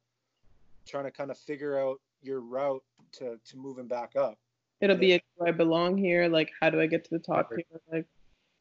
trying 0.87 1.03
to 1.03 1.11
kind 1.11 1.31
of 1.31 1.37
figure 1.37 1.79
out 1.79 1.99
your 2.21 2.39
route 2.41 2.83
to 3.11 3.39
to 3.45 3.57
moving 3.57 3.87
back 3.87 4.15
up 4.15 4.37
it'll 4.81 4.97
be 4.97 5.13
a, 5.13 5.17
do 5.17 5.45
I 5.45 5.51
belong 5.51 5.97
here? 5.97 6.27
Like, 6.27 6.51
how 6.59 6.69
do 6.69 6.79
I 6.79 6.87
get 6.87 7.03
to 7.05 7.09
the 7.11 7.19
top 7.19 7.51
here? 7.51 7.65
Like, 7.91 8.05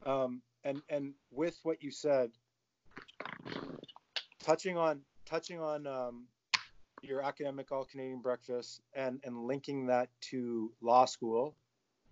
um, 0.04 0.42
and 0.66 0.82
and 0.90 1.14
with 1.30 1.58
what 1.62 1.82
you 1.82 1.90
said, 1.90 2.30
touching 4.42 4.76
on 4.76 5.00
touching 5.24 5.60
on 5.60 5.86
um, 5.86 6.26
your 7.02 7.22
academic 7.22 7.70
all 7.70 7.84
Canadian 7.84 8.20
breakfast 8.20 8.82
and 8.94 9.20
and 9.24 9.46
linking 9.46 9.86
that 9.86 10.08
to 10.32 10.72
law 10.82 11.04
school, 11.04 11.54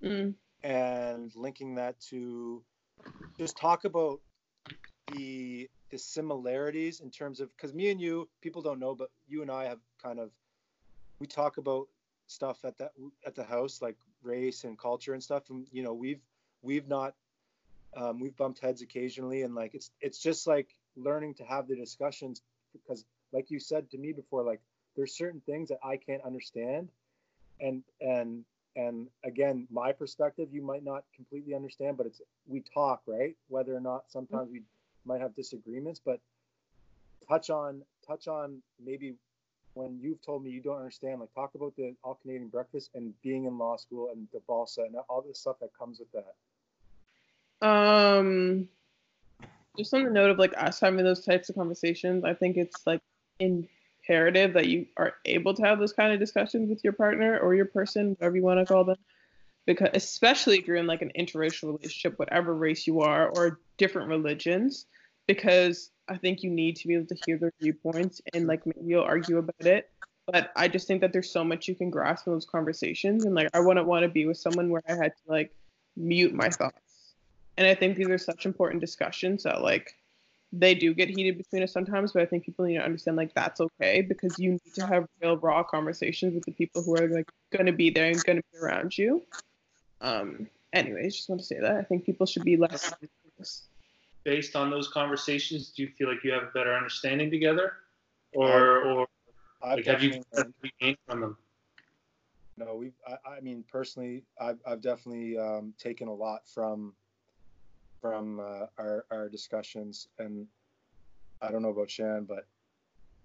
mm. 0.02 0.32
and 0.62 1.32
linking 1.34 1.74
that 1.74 2.00
to 2.00 2.62
just 3.36 3.56
talk 3.56 3.84
about 3.84 4.20
the 5.12 5.68
the 5.90 5.98
similarities 5.98 7.00
in 7.00 7.10
terms 7.10 7.40
of 7.40 7.54
because 7.56 7.74
me 7.74 7.90
and 7.90 8.00
you 8.00 8.28
people 8.40 8.62
don't 8.62 8.78
know 8.78 8.94
but 8.94 9.10
you 9.28 9.42
and 9.42 9.50
i 9.50 9.64
have 9.64 9.78
kind 10.02 10.18
of 10.18 10.30
we 11.18 11.26
talk 11.26 11.58
about 11.58 11.86
stuff 12.26 12.64
at 12.64 12.76
that 12.78 12.92
at 13.26 13.34
the 13.34 13.44
house 13.44 13.82
like 13.82 13.96
race 14.22 14.64
and 14.64 14.78
culture 14.78 15.12
and 15.12 15.22
stuff 15.22 15.50
and 15.50 15.68
you 15.70 15.82
know 15.82 15.92
we've 15.92 16.22
we've 16.62 16.88
not 16.88 17.14
um, 17.96 18.20
we've 18.20 18.36
bumped 18.36 18.60
heads 18.60 18.82
occasionally 18.82 19.42
and 19.42 19.54
like 19.54 19.74
it's 19.74 19.90
it's 20.00 20.18
just 20.18 20.46
like 20.46 20.68
learning 20.96 21.34
to 21.34 21.44
have 21.44 21.68
the 21.68 21.76
discussions 21.76 22.42
because 22.72 23.04
like 23.32 23.50
you 23.50 23.58
said 23.58 23.90
to 23.90 23.98
me 23.98 24.12
before 24.12 24.42
like 24.42 24.60
there's 24.96 25.16
certain 25.16 25.40
things 25.46 25.68
that 25.68 25.78
i 25.84 25.96
can't 25.96 26.22
understand 26.24 26.88
and 27.60 27.82
and 28.00 28.44
and 28.76 29.08
again 29.24 29.66
my 29.70 29.92
perspective 29.92 30.48
you 30.52 30.62
might 30.62 30.84
not 30.84 31.04
completely 31.14 31.54
understand 31.54 31.96
but 31.96 32.06
it's 32.06 32.20
we 32.46 32.62
talk 32.72 33.02
right 33.06 33.36
whether 33.48 33.74
or 33.74 33.80
not 33.80 34.04
sometimes 34.08 34.50
we 34.50 34.62
might 35.04 35.20
have 35.20 35.34
disagreements 35.34 36.00
but 36.04 36.20
touch 37.28 37.50
on 37.50 37.82
touch 38.06 38.28
on 38.28 38.60
maybe 38.84 39.14
when 39.74 39.98
you've 40.00 40.22
told 40.22 40.42
me 40.42 40.50
you 40.50 40.60
don't 40.60 40.78
understand, 40.78 41.20
like 41.20 41.34
talk 41.34 41.54
about 41.54 41.74
the 41.76 41.94
all 42.02 42.18
Canadian 42.22 42.48
breakfast 42.48 42.90
and 42.94 43.12
being 43.22 43.44
in 43.44 43.58
law 43.58 43.76
school 43.76 44.10
and 44.12 44.26
the 44.32 44.40
balsa 44.46 44.82
and 44.82 44.94
all 45.08 45.20
the 45.20 45.34
stuff 45.34 45.56
that 45.60 45.70
comes 45.76 45.98
with 45.98 46.10
that. 46.12 46.34
Um, 47.62 48.68
just 49.76 49.92
on 49.94 50.04
the 50.04 50.10
note 50.10 50.30
of 50.30 50.38
like 50.38 50.54
us 50.56 50.80
having 50.80 51.04
those 51.04 51.24
types 51.24 51.48
of 51.48 51.56
conversations, 51.56 52.24
I 52.24 52.34
think 52.34 52.56
it's 52.56 52.86
like 52.86 53.00
imperative 53.38 54.54
that 54.54 54.66
you 54.66 54.86
are 54.96 55.14
able 55.24 55.54
to 55.54 55.62
have 55.62 55.78
those 55.78 55.92
kind 55.92 56.12
of 56.12 56.20
discussions 56.20 56.68
with 56.68 56.84
your 56.84 56.92
partner 56.92 57.38
or 57.38 57.54
your 57.54 57.64
person, 57.66 58.10
whatever 58.10 58.36
you 58.36 58.42
want 58.42 58.60
to 58.60 58.66
call 58.66 58.84
them. 58.84 58.96
Because 59.66 59.88
especially 59.94 60.58
if 60.58 60.66
you're 60.66 60.76
in 60.76 60.86
like 60.86 61.02
an 61.02 61.12
interracial 61.18 61.68
relationship, 61.68 62.18
whatever 62.18 62.54
race 62.54 62.86
you 62.86 63.00
are, 63.00 63.28
or 63.28 63.60
different 63.78 64.08
religions, 64.08 64.86
because 65.26 65.90
I 66.06 66.18
think 66.18 66.42
you 66.42 66.50
need 66.50 66.76
to 66.76 66.88
be 66.88 66.94
able 66.94 67.06
to 67.06 67.16
hear 67.24 67.38
their 67.38 67.52
viewpoints 67.60 68.20
and 68.34 68.46
like 68.46 68.66
maybe 68.66 68.80
you'll 68.84 69.04
argue 69.04 69.38
about 69.38 69.66
it. 69.66 69.90
But 70.26 70.52
I 70.54 70.68
just 70.68 70.86
think 70.86 71.00
that 71.00 71.12
there's 71.12 71.30
so 71.30 71.44
much 71.44 71.66
you 71.66 71.74
can 71.74 71.90
grasp 71.90 72.26
in 72.26 72.34
those 72.34 72.46
conversations. 72.46 73.24
And 73.24 73.34
like 73.34 73.48
I 73.54 73.60
wouldn't 73.60 73.86
want 73.86 74.04
to 74.04 74.08
be 74.08 74.26
with 74.26 74.36
someone 74.36 74.70
where 74.70 74.82
I 74.88 74.92
had 74.92 75.12
to 75.16 75.22
like 75.32 75.52
mute 75.96 76.34
my 76.34 76.48
thoughts. 76.48 76.83
And 77.56 77.66
I 77.66 77.74
think 77.74 77.96
these 77.96 78.08
are 78.08 78.18
such 78.18 78.46
important 78.46 78.80
discussions 78.80 79.44
that 79.44 79.62
like 79.62 79.94
they 80.52 80.74
do 80.74 80.94
get 80.94 81.08
heated 81.08 81.36
between 81.36 81.62
us 81.62 81.72
sometimes, 81.72 82.12
but 82.12 82.22
I 82.22 82.26
think 82.26 82.44
people 82.44 82.64
need 82.64 82.76
to 82.76 82.84
understand 82.84 83.16
like 83.16 83.34
that's 83.34 83.60
okay 83.60 84.02
because 84.02 84.38
you 84.38 84.52
need 84.52 84.74
to 84.74 84.86
have 84.86 85.06
real 85.20 85.36
raw 85.36 85.62
conversations 85.62 86.34
with 86.34 86.44
the 86.44 86.52
people 86.52 86.82
who 86.82 86.96
are 86.96 87.08
like 87.08 87.28
gonna 87.56 87.72
be 87.72 87.90
there 87.90 88.06
and 88.06 88.22
gonna 88.24 88.42
be 88.52 88.58
around 88.58 88.96
you. 88.96 89.22
Um 90.00 90.48
anyways, 90.72 91.16
just 91.16 91.28
want 91.28 91.40
to 91.40 91.46
say 91.46 91.60
that. 91.60 91.76
I 91.76 91.82
think 91.82 92.04
people 92.04 92.26
should 92.26 92.44
be 92.44 92.56
less 92.56 92.92
based 94.24 94.56
on 94.56 94.70
those 94.70 94.88
conversations, 94.88 95.70
do 95.70 95.82
you 95.82 95.88
feel 95.88 96.08
like 96.08 96.24
you 96.24 96.32
have 96.32 96.42
a 96.44 96.50
better 96.54 96.74
understanding 96.74 97.30
together, 97.30 97.74
or 98.34 98.82
or 98.82 99.06
like, 99.62 99.84
have 99.84 100.02
you 100.02 100.22
gained 100.80 100.96
from 101.06 101.20
them? 101.20 101.36
No, 102.56 102.74
we. 102.76 102.92
I, 103.06 103.36
I, 103.36 103.40
mean, 103.40 103.64
personally, 103.70 104.24
I've 104.40 104.58
I've 104.66 104.80
definitely 104.80 105.38
um, 105.38 105.74
taken 105.78 106.08
a 106.08 106.14
lot 106.14 106.48
from 106.48 106.94
from 108.04 108.38
uh, 108.40 108.66
our 108.76 109.06
our 109.10 109.28
discussions, 109.30 110.08
and 110.18 110.46
I 111.40 111.50
don't 111.50 111.62
know 111.62 111.70
about 111.70 111.90
Shan, 111.90 112.24
but 112.24 112.46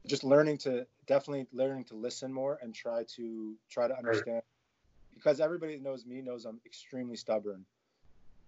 just 0.07 0.23
learning 0.23 0.57
to 0.59 0.87
definitely 1.05 1.47
learning 1.51 1.83
to 1.85 1.95
listen 1.95 2.31
more 2.31 2.59
and 2.61 2.73
try 2.73 3.03
to 3.15 3.55
try 3.69 3.89
to 3.89 3.97
understand 3.97 4.41
because 5.13 5.41
everybody 5.41 5.75
that 5.75 5.83
knows 5.83 6.05
me 6.05 6.21
knows 6.21 6.45
I'm 6.45 6.61
extremely 6.65 7.17
stubborn 7.17 7.65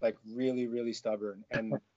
like 0.00 0.16
really 0.34 0.66
really 0.66 0.94
stubborn 0.94 1.44
and 1.50 1.74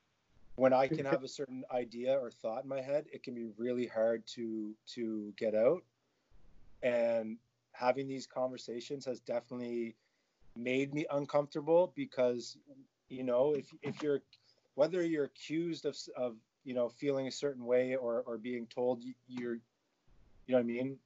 when 0.56 0.74
I 0.74 0.88
can 0.88 1.06
have 1.06 1.24
a 1.24 1.28
certain 1.28 1.64
idea 1.72 2.18
or 2.18 2.32
thought 2.32 2.64
in 2.64 2.70
my 2.70 2.82
head, 2.82 3.06
it 3.12 3.24
can 3.24 3.36
be 3.36 3.48
really 3.58 3.88
hard 3.88 4.26
to 4.36 4.74
to 4.94 5.34
get 5.38 5.54
out. 5.54 5.84
And 6.82 7.38
having 7.74 8.08
these 8.08 8.26
conversations 8.26 9.06
has 9.06 9.20
definitely 9.20 9.96
made 10.56 10.94
me 10.94 11.06
uncomfortable 11.12 11.92
because 11.96 12.58
you 13.10 13.24
know 13.24 13.54
if 13.54 13.74
if 13.82 14.02
you're 14.02 14.22
whether 14.76 15.04
you're 15.04 15.26
accused 15.26 15.86
of 15.86 15.98
of 16.18 16.36
you 16.64 16.74
know 16.74 16.90
feeling 16.90 17.28
a 17.28 17.32
certain 17.32 17.66
way 17.66 17.96
or 17.96 18.24
or 18.26 18.38
being 18.38 18.68
told 18.68 19.04
you're 19.28 19.56
you 19.56 19.62
know 20.50 20.58
what 20.58 20.60
I 20.60 20.64
mean 20.64 20.98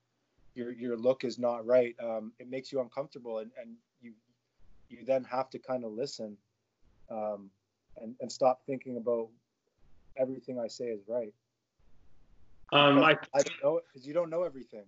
your 0.56 0.72
your 0.72 0.98
look 0.98 1.24
is 1.24 1.38
not 1.38 1.66
right 1.66 1.96
um, 2.04 2.32
it 2.40 2.50
makes 2.50 2.72
you 2.72 2.82
uncomfortable 2.82 3.40
and 3.40 3.52
and 3.62 3.76
you 4.02 4.14
you 4.90 5.06
then 5.06 5.24
have 5.24 5.50
to 5.52 5.60
kind 5.60 5.84
of 5.84 5.92
listen 5.92 6.38
um, 7.12 7.50
and, 8.02 8.16
and 8.22 8.32
stop 8.32 8.62
thinking 8.66 8.98
about 8.98 9.30
everything 10.18 10.60
I 10.60 10.68
say 10.68 10.86
is 10.86 11.02
right. 11.08 11.34
Um, 12.72 13.00
I, 13.00 13.18
I 13.34 13.42
don't 13.42 13.64
know 13.64 13.80
because 13.88 14.08
you 14.08 14.14
don't 14.14 14.30
know 14.30 14.44
everything. 14.44 14.86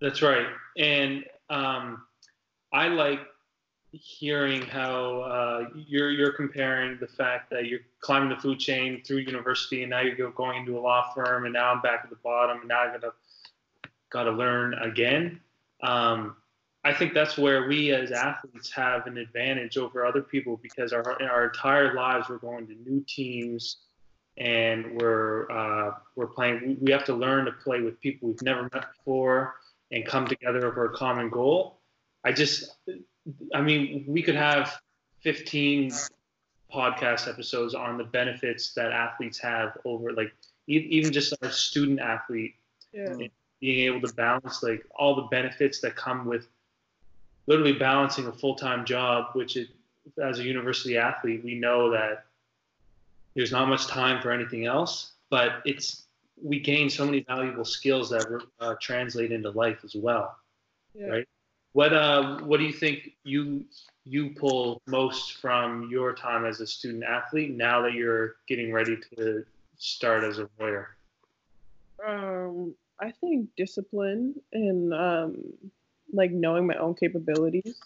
That's 0.00 0.20
right, 0.22 0.46
and 0.78 1.24
um, 1.48 2.02
I 2.72 2.88
like 2.88 3.20
hearing 3.92 4.62
how 4.62 5.20
uh, 5.20 5.68
you're 5.74 6.10
you're 6.10 6.32
comparing 6.32 6.98
the 7.00 7.06
fact 7.06 7.50
that 7.50 7.66
you're 7.66 7.80
climbing 8.00 8.28
the 8.28 8.36
food 8.36 8.58
chain 8.58 9.02
through 9.04 9.18
university, 9.18 9.82
and 9.82 9.90
now 9.90 10.00
you're 10.00 10.30
going 10.30 10.60
into 10.60 10.78
a 10.78 10.80
law 10.80 11.12
firm, 11.14 11.44
and 11.44 11.52
now 11.52 11.72
I'm 11.72 11.80
back 11.80 12.00
at 12.04 12.10
the 12.10 12.16
bottom, 12.16 12.60
and 12.60 12.68
now 12.68 12.80
I 12.80 12.92
gotta 12.92 13.12
gotta 14.10 14.30
learn 14.30 14.74
again. 14.74 15.40
Um, 15.82 16.36
I 16.84 16.94
think 16.94 17.12
that's 17.12 17.36
where 17.36 17.68
we 17.68 17.92
as 17.92 18.10
athletes 18.10 18.70
have 18.72 19.06
an 19.06 19.18
advantage 19.18 19.76
over 19.76 20.06
other 20.06 20.22
people 20.22 20.58
because 20.62 20.92
our 20.92 21.22
our 21.22 21.46
entire 21.46 21.94
lives 21.94 22.28
we're 22.28 22.38
going 22.38 22.66
to 22.68 22.74
new 22.74 23.04
teams 23.06 23.78
and 24.38 25.00
we're 25.00 25.50
uh, 25.50 25.94
we're 26.16 26.26
playing. 26.26 26.78
We 26.80 26.92
have 26.92 27.04
to 27.04 27.14
learn 27.14 27.44
to 27.46 27.52
play 27.52 27.80
with 27.80 28.00
people 28.00 28.28
we've 28.28 28.42
never 28.42 28.62
met 28.72 28.86
before 28.96 29.56
and 29.90 30.06
come 30.06 30.26
together 30.26 30.66
over 30.66 30.86
a 30.86 30.96
common 30.96 31.28
goal. 31.28 31.80
I 32.24 32.32
just, 32.32 32.76
I 33.54 33.60
mean, 33.60 34.04
we 34.06 34.22
could 34.22 34.34
have 34.34 34.80
15 35.20 35.92
podcast 36.72 37.28
episodes 37.28 37.74
on 37.74 37.98
the 37.98 38.04
benefits 38.04 38.72
that 38.74 38.92
athletes 38.92 39.38
have 39.38 39.76
over 39.84 40.12
like 40.12 40.32
even 40.68 41.12
just 41.12 41.34
a 41.42 41.50
student 41.50 41.98
athlete 42.00 42.54
Yeah. 42.92 43.16
being 43.60 43.80
able 43.86 44.00
to 44.06 44.14
balance 44.14 44.62
like 44.62 44.86
all 44.94 45.16
the 45.16 45.22
benefits 45.22 45.80
that 45.80 45.96
come 45.96 46.26
with 46.26 46.46
literally 47.46 47.72
balancing 47.72 48.26
a 48.28 48.32
full-time 48.32 48.84
job 48.84 49.30
which 49.34 49.56
it, 49.56 49.68
as 50.22 50.38
a 50.38 50.44
university 50.44 50.96
athlete 50.96 51.42
we 51.44 51.56
know 51.56 51.90
that 51.90 52.26
there's 53.34 53.50
not 53.52 53.68
much 53.68 53.86
time 53.88 54.22
for 54.22 54.30
anything 54.30 54.66
else 54.66 55.12
but 55.28 55.62
it's 55.64 56.06
we 56.42 56.60
gain 56.60 56.88
so 56.88 57.04
many 57.04 57.20
valuable 57.20 57.64
skills 57.64 58.10
that 58.10 58.26
uh, 58.60 58.74
translate 58.80 59.32
into 59.32 59.50
life 59.50 59.80
as 59.84 59.96
well 59.96 60.36
Yeah. 60.94 61.06
right 61.08 61.28
what 61.72 61.92
uh 61.92 62.38
what 62.40 62.58
do 62.58 62.64
you 62.64 62.72
think 62.72 63.10
you 63.24 63.64
you 64.04 64.30
pull 64.30 64.80
most 64.86 65.34
from 65.34 65.88
your 65.90 66.12
time 66.12 66.44
as 66.44 66.60
a 66.60 66.66
student 66.66 67.04
athlete 67.04 67.56
now 67.56 67.80
that 67.82 67.92
you're 67.92 68.36
getting 68.48 68.72
ready 68.72 68.96
to 69.16 69.44
start 69.76 70.24
as 70.24 70.38
a 70.38 70.48
lawyer 70.58 70.96
Um, 72.04 72.74
I 72.98 73.10
think 73.10 73.48
discipline 73.56 74.34
and 74.52 74.92
um, 74.92 75.36
like 76.12 76.30
knowing 76.30 76.66
my 76.66 76.74
own 76.76 76.94
capabilities, 76.94 77.80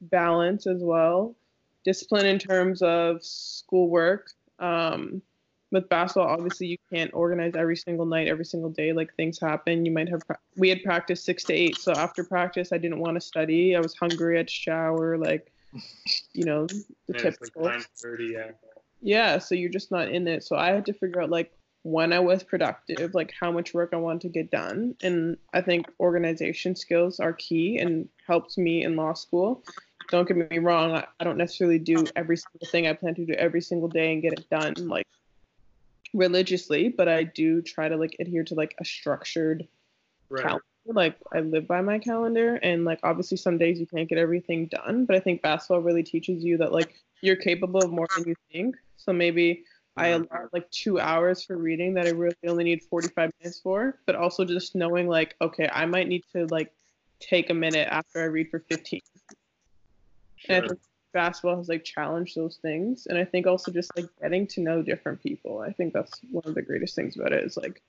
balance 0.00 0.66
as 0.66 0.82
well. 0.82 1.34
Discipline 1.84 2.26
in 2.26 2.38
terms 2.38 2.82
of 2.82 3.24
schoolwork. 3.24 4.30
Um, 4.58 5.22
with 5.76 5.88
basketball, 5.88 6.28
obviously 6.28 6.66
you 6.66 6.78
can't 6.92 7.12
organize 7.14 7.54
every 7.54 7.76
single 7.76 8.06
night, 8.06 8.28
every 8.28 8.44
single 8.44 8.70
day. 8.70 8.92
Like 8.92 9.14
things 9.14 9.38
happen. 9.38 9.84
You 9.84 9.92
might 9.92 10.08
have. 10.08 10.22
We 10.56 10.68
had 10.68 10.82
practice 10.82 11.22
six 11.22 11.44
to 11.44 11.52
eight, 11.52 11.76
so 11.76 11.92
after 11.92 12.24
practice, 12.24 12.72
I 12.72 12.78
didn't 12.78 12.98
want 12.98 13.14
to 13.14 13.20
study. 13.20 13.76
I 13.76 13.80
was 13.80 13.94
hungry. 13.94 14.36
I 14.36 14.38
had 14.38 14.48
to 14.48 14.54
shower. 14.54 15.16
Like, 15.18 15.52
you 16.32 16.44
know, 16.44 16.66
the 16.66 16.82
it's 17.08 17.40
like 17.40 17.54
9:30, 17.54 18.32
yeah 18.32 18.50
Yeah, 19.00 19.38
so 19.38 19.54
you're 19.54 19.70
just 19.70 19.92
not 19.92 20.08
in 20.10 20.26
it. 20.26 20.42
So 20.42 20.56
I 20.56 20.68
had 20.68 20.86
to 20.86 20.92
figure 20.92 21.22
out 21.22 21.30
like 21.30 21.52
when 21.82 22.12
I 22.12 22.18
was 22.18 22.42
productive, 22.42 23.14
like 23.14 23.32
how 23.38 23.52
much 23.52 23.72
work 23.72 23.90
I 23.92 23.96
wanted 23.96 24.22
to 24.22 24.28
get 24.28 24.50
done. 24.50 24.96
And 25.02 25.36
I 25.54 25.60
think 25.60 25.86
organization 26.00 26.74
skills 26.74 27.20
are 27.20 27.32
key 27.32 27.78
and 27.78 28.08
helped 28.26 28.58
me 28.58 28.82
in 28.82 28.96
law 28.96 29.12
school. 29.12 29.62
Don't 30.10 30.26
get 30.26 30.50
me 30.50 30.58
wrong, 30.58 31.02
I 31.20 31.24
don't 31.24 31.36
necessarily 31.36 31.78
do 31.78 32.04
every 32.16 32.36
single 32.36 32.68
thing 32.70 32.86
I 32.86 32.92
plan 32.92 33.14
to 33.16 33.26
do 33.26 33.34
every 33.34 33.60
single 33.60 33.88
day 33.88 34.12
and 34.12 34.22
get 34.22 34.32
it 34.32 34.48
done 34.50 34.74
like 34.88 35.06
religiously, 36.16 36.88
but 36.88 37.08
I 37.08 37.24
do 37.24 37.62
try 37.62 37.88
to 37.88 37.96
like 37.96 38.16
adhere 38.20 38.44
to 38.44 38.54
like 38.54 38.74
a 38.80 38.84
structured 38.84 39.68
right 40.30 40.42
calendar. 40.42 40.62
Like 40.86 41.16
I 41.32 41.40
live 41.40 41.66
by 41.66 41.82
my 41.82 41.98
calendar, 41.98 42.56
and 42.56 42.84
like 42.84 43.00
obviously 43.02 43.36
some 43.36 43.58
days 43.58 43.80
you 43.80 43.86
can't 43.86 44.08
get 44.08 44.18
everything 44.18 44.66
done, 44.68 45.04
but 45.04 45.16
I 45.16 45.20
think 45.20 45.42
basketball 45.42 45.82
really 45.82 46.02
teaches 46.04 46.44
you 46.44 46.58
that 46.58 46.72
like 46.72 46.94
you're 47.22 47.36
capable 47.36 47.82
of 47.82 47.90
more 47.90 48.08
than 48.16 48.24
you 48.28 48.34
think. 48.52 48.76
So 48.96 49.12
maybe 49.12 49.64
I 49.96 50.08
Mhm. 50.08 50.26
allot 50.28 50.52
like 50.52 50.70
two 50.70 51.00
hours 51.00 51.44
for 51.44 51.56
reading 51.56 51.94
that 51.94 52.06
I 52.06 52.10
really 52.10 52.36
only 52.46 52.64
need 52.64 52.82
45 52.84 53.30
minutes 53.40 53.60
for, 53.60 53.98
but 54.06 54.14
also 54.16 54.44
just 54.44 54.74
knowing 54.76 55.08
like 55.08 55.34
okay, 55.40 55.68
I 55.72 55.86
might 55.86 56.08
need 56.08 56.24
to 56.34 56.46
like 56.46 56.72
take 57.20 57.50
a 57.50 57.54
minute 57.54 57.88
after 57.90 58.22
I 58.22 58.26
read 58.26 58.48
for 58.50 58.60
15. 58.60 59.00
And 60.48 60.58
I 60.58 60.60
Sure. 60.60 60.68
think 60.68 60.80
basketball 61.16 61.56
has 61.56 61.68
like 61.70 61.82
challenged 61.82 62.36
those 62.36 62.58
things, 62.60 63.06
and 63.06 63.16
I 63.16 63.24
think 63.24 63.46
also 63.46 63.72
just 63.72 63.90
like 63.96 64.06
getting 64.20 64.46
to 64.48 64.60
know 64.60 64.82
different 64.82 65.22
people. 65.22 65.60
I 65.60 65.72
think 65.72 65.94
that's 65.94 66.20
one 66.30 66.44
of 66.44 66.54
the 66.54 66.60
greatest 66.60 66.94
things 66.94 67.16
about 67.16 67.32
it 67.32 67.42
is 67.42 67.56
like 67.56 67.80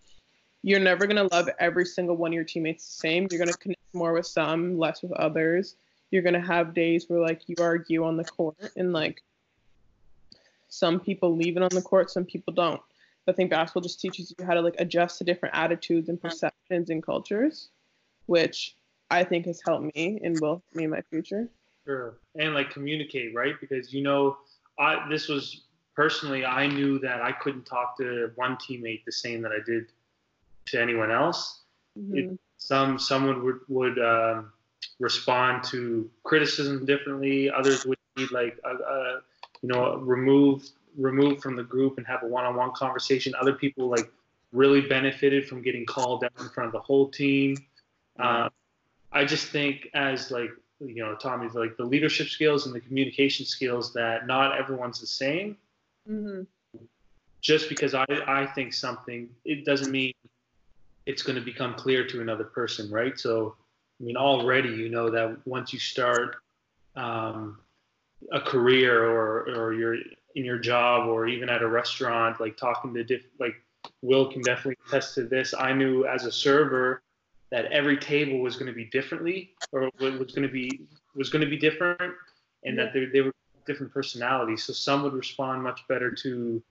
you're 0.63 0.79
never 0.79 1.05
gonna 1.05 1.27
love 1.31 1.49
every 1.59 1.85
single 1.85 2.15
one 2.15 2.31
of 2.31 2.35
your 2.35 2.45
teammates 2.45 2.85
the 2.85 3.07
same. 3.07 3.27
You're 3.29 3.39
gonna 3.39 3.57
connect 3.57 3.81
more 3.93 4.13
with 4.13 4.25
some, 4.25 4.79
less 4.79 5.03
with 5.03 5.11
others. 5.11 5.75
You're 6.09 6.21
gonna 6.21 6.39
have 6.39 6.73
days 6.73 7.09
where 7.09 7.19
like 7.19 7.41
you 7.47 7.55
argue 7.59 8.05
on 8.05 8.15
the 8.15 8.23
court, 8.23 8.71
and 8.77 8.93
like 8.93 9.21
some 10.69 10.97
people 10.97 11.35
leave 11.35 11.57
it 11.57 11.63
on 11.63 11.69
the 11.73 11.81
court, 11.81 12.09
some 12.09 12.23
people 12.23 12.53
don't. 12.53 12.81
I 13.27 13.33
think 13.33 13.49
basketball 13.49 13.81
just 13.81 13.99
teaches 13.99 14.33
you 14.39 14.45
how 14.45 14.53
to 14.53 14.61
like 14.61 14.75
adjust 14.79 15.17
to 15.17 15.25
different 15.25 15.53
attitudes 15.53 16.07
and 16.07 16.21
perceptions 16.21 16.89
and 16.89 17.03
cultures, 17.03 17.67
which 18.27 18.73
I 19.11 19.25
think 19.25 19.45
has 19.47 19.61
helped 19.65 19.93
me 19.93 20.21
and 20.23 20.39
will 20.39 20.63
help 20.63 20.75
me 20.75 20.85
in 20.85 20.91
my 20.91 21.01
future. 21.09 21.49
Sure. 21.87 22.17
And 22.35 22.53
like 22.53 22.69
communicate, 22.71 23.33
right? 23.33 23.55
Because 23.61 23.93
you 23.93 24.03
know, 24.03 24.37
I 24.77 25.07
this 25.09 25.29
was 25.29 25.63
personally 25.95 26.45
I 26.45 26.67
knew 26.67 26.99
that 26.99 27.21
I 27.21 27.31
couldn't 27.31 27.65
talk 27.65 27.97
to 27.97 28.31
one 28.35 28.57
teammate 28.57 29.05
the 29.05 29.11
same 29.11 29.41
that 29.43 29.53
I 29.53 29.59
did 29.65 29.85
to 30.67 30.81
anyone 30.81 31.11
else. 31.11 31.61
Mhm. 31.97 32.37
Some 32.57 32.99
someone 32.99 33.43
would 33.45 33.59
would 33.69 33.99
um, 33.99 34.51
respond 34.99 35.63
to 35.65 36.09
criticism 36.23 36.85
differently. 36.85 37.49
Others 37.49 37.85
would 37.85 37.97
need 38.17 38.31
like 38.31 38.59
a, 38.65 38.71
a 38.71 39.21
you 39.61 39.69
know 39.69 39.95
remove 39.97 40.69
removed 40.97 41.41
from 41.41 41.55
the 41.55 41.63
group 41.63 41.97
and 41.97 42.05
have 42.05 42.23
a 42.23 42.27
one-on-one 42.27 42.71
conversation. 42.75 43.33
Other 43.39 43.53
people 43.53 43.87
like 43.87 44.11
really 44.51 44.81
benefited 44.81 45.47
from 45.47 45.61
getting 45.61 45.85
called 45.85 46.23
out 46.25 46.33
in 46.39 46.49
front 46.49 46.67
of 46.67 46.73
the 46.73 46.79
whole 46.79 47.07
team. 47.09 47.55
Uh, 48.19 48.49
I 49.11 49.25
just 49.25 49.47
think 49.47 49.89
as 49.93 50.31
like 50.31 50.49
you 50.79 51.03
know 51.03 51.15
Tommy's 51.15 51.53
like 51.53 51.77
the 51.77 51.83
leadership 51.83 52.27
skills 52.27 52.65
and 52.65 52.75
the 52.75 52.79
communication 52.79 53.45
skills 53.45 53.93
that 53.93 54.27
not 54.27 54.57
everyone's 54.57 54.99
the 54.99 55.07
same. 55.07 55.57
Mhm. 56.07 56.47
Just 57.41 57.69
because 57.69 57.93
I 57.93 58.05
I 58.27 58.45
think 58.45 58.73
something, 58.73 59.29
it 59.45 59.65
doesn't 59.65 59.91
mean 59.91 60.13
it's 61.05 61.23
going 61.23 61.37
to 61.37 61.41
become 61.41 61.73
clear 61.75 62.05
to 62.07 62.21
another 62.21 62.43
person, 62.43 62.89
right? 62.91 63.17
So 63.19 63.55
I 63.99 64.03
mean 64.03 64.17
already 64.17 64.69
you 64.69 64.89
know 64.89 65.09
that 65.09 65.37
once 65.45 65.73
you 65.73 65.79
start 65.79 66.37
um, 66.95 67.59
a 68.31 68.41
career 68.41 69.05
or 69.05 69.49
or 69.49 69.73
you're 69.73 69.97
in 70.35 70.45
your 70.45 70.59
job 70.59 71.07
or 71.07 71.27
even 71.27 71.49
at 71.49 71.61
a 71.61 71.67
restaurant, 71.67 72.39
like 72.39 72.57
talking 72.57 72.93
to 72.93 73.03
diff 73.03 73.23
like 73.39 73.55
Will 74.01 74.31
can 74.31 74.41
definitely 74.41 74.77
attest 74.87 75.15
to 75.15 75.23
this. 75.23 75.53
I 75.57 75.73
knew 75.73 76.05
as 76.05 76.25
a 76.25 76.31
server 76.31 77.01
that 77.51 77.65
every 77.71 77.97
table 77.97 78.39
was 78.39 78.55
going 78.55 78.67
to 78.67 78.73
be 78.73 78.85
differently 78.85 79.51
or 79.71 79.89
was 79.99 80.33
going 80.33 80.47
to 80.47 80.51
be 80.51 80.81
was 81.15 81.29
going 81.29 81.43
to 81.43 81.49
be 81.49 81.57
different 81.57 82.13
and 82.63 82.77
that 82.77 82.93
they, 82.93 83.05
they 83.05 83.21
were 83.21 83.31
different 83.65 83.93
personalities. 83.93 84.63
So 84.63 84.73
some 84.73 85.03
would 85.03 85.13
respond 85.13 85.63
much 85.63 85.81
better 85.87 86.11
to 86.11 86.61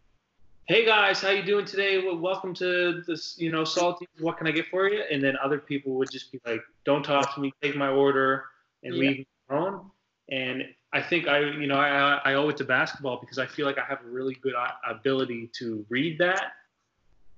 hey 0.66 0.84
guys 0.84 1.20
how 1.20 1.30
you 1.30 1.42
doing 1.42 1.64
today? 1.64 2.04
Well, 2.04 2.18
welcome 2.18 2.54
to 2.54 3.02
this 3.06 3.36
you 3.38 3.50
know 3.52 3.64
salty 3.64 4.06
what 4.18 4.36
can 4.38 4.46
i 4.46 4.50
get 4.50 4.66
for 4.68 4.88
you? 4.88 5.02
And 5.10 5.22
then 5.22 5.36
other 5.42 5.58
people 5.58 5.94
would 5.94 6.10
just 6.10 6.32
be 6.32 6.40
like 6.46 6.60
don't 6.84 7.02
talk 7.02 7.34
to 7.34 7.40
me 7.40 7.52
take 7.62 7.76
my 7.76 7.88
order 7.88 8.44
and 8.82 8.94
Yeah. 8.94 9.00
leave 9.00 9.18
me 9.18 9.26
alone. 9.50 9.90
And 10.30 10.64
i 10.92 11.00
think 11.02 11.28
i 11.28 11.40
you 11.40 11.66
know 11.66 11.76
I, 11.76 12.20
I 12.24 12.34
owe 12.34 12.48
it 12.48 12.56
to 12.58 12.64
basketball 12.64 13.18
because 13.20 13.38
i 13.38 13.46
feel 13.46 13.66
like 13.66 13.78
i 13.78 13.84
have 13.84 14.00
a 14.04 14.08
really 14.08 14.34
good 14.34 14.54
ability 14.88 15.50
to 15.58 15.84
read 15.88 16.18
that. 16.18 16.52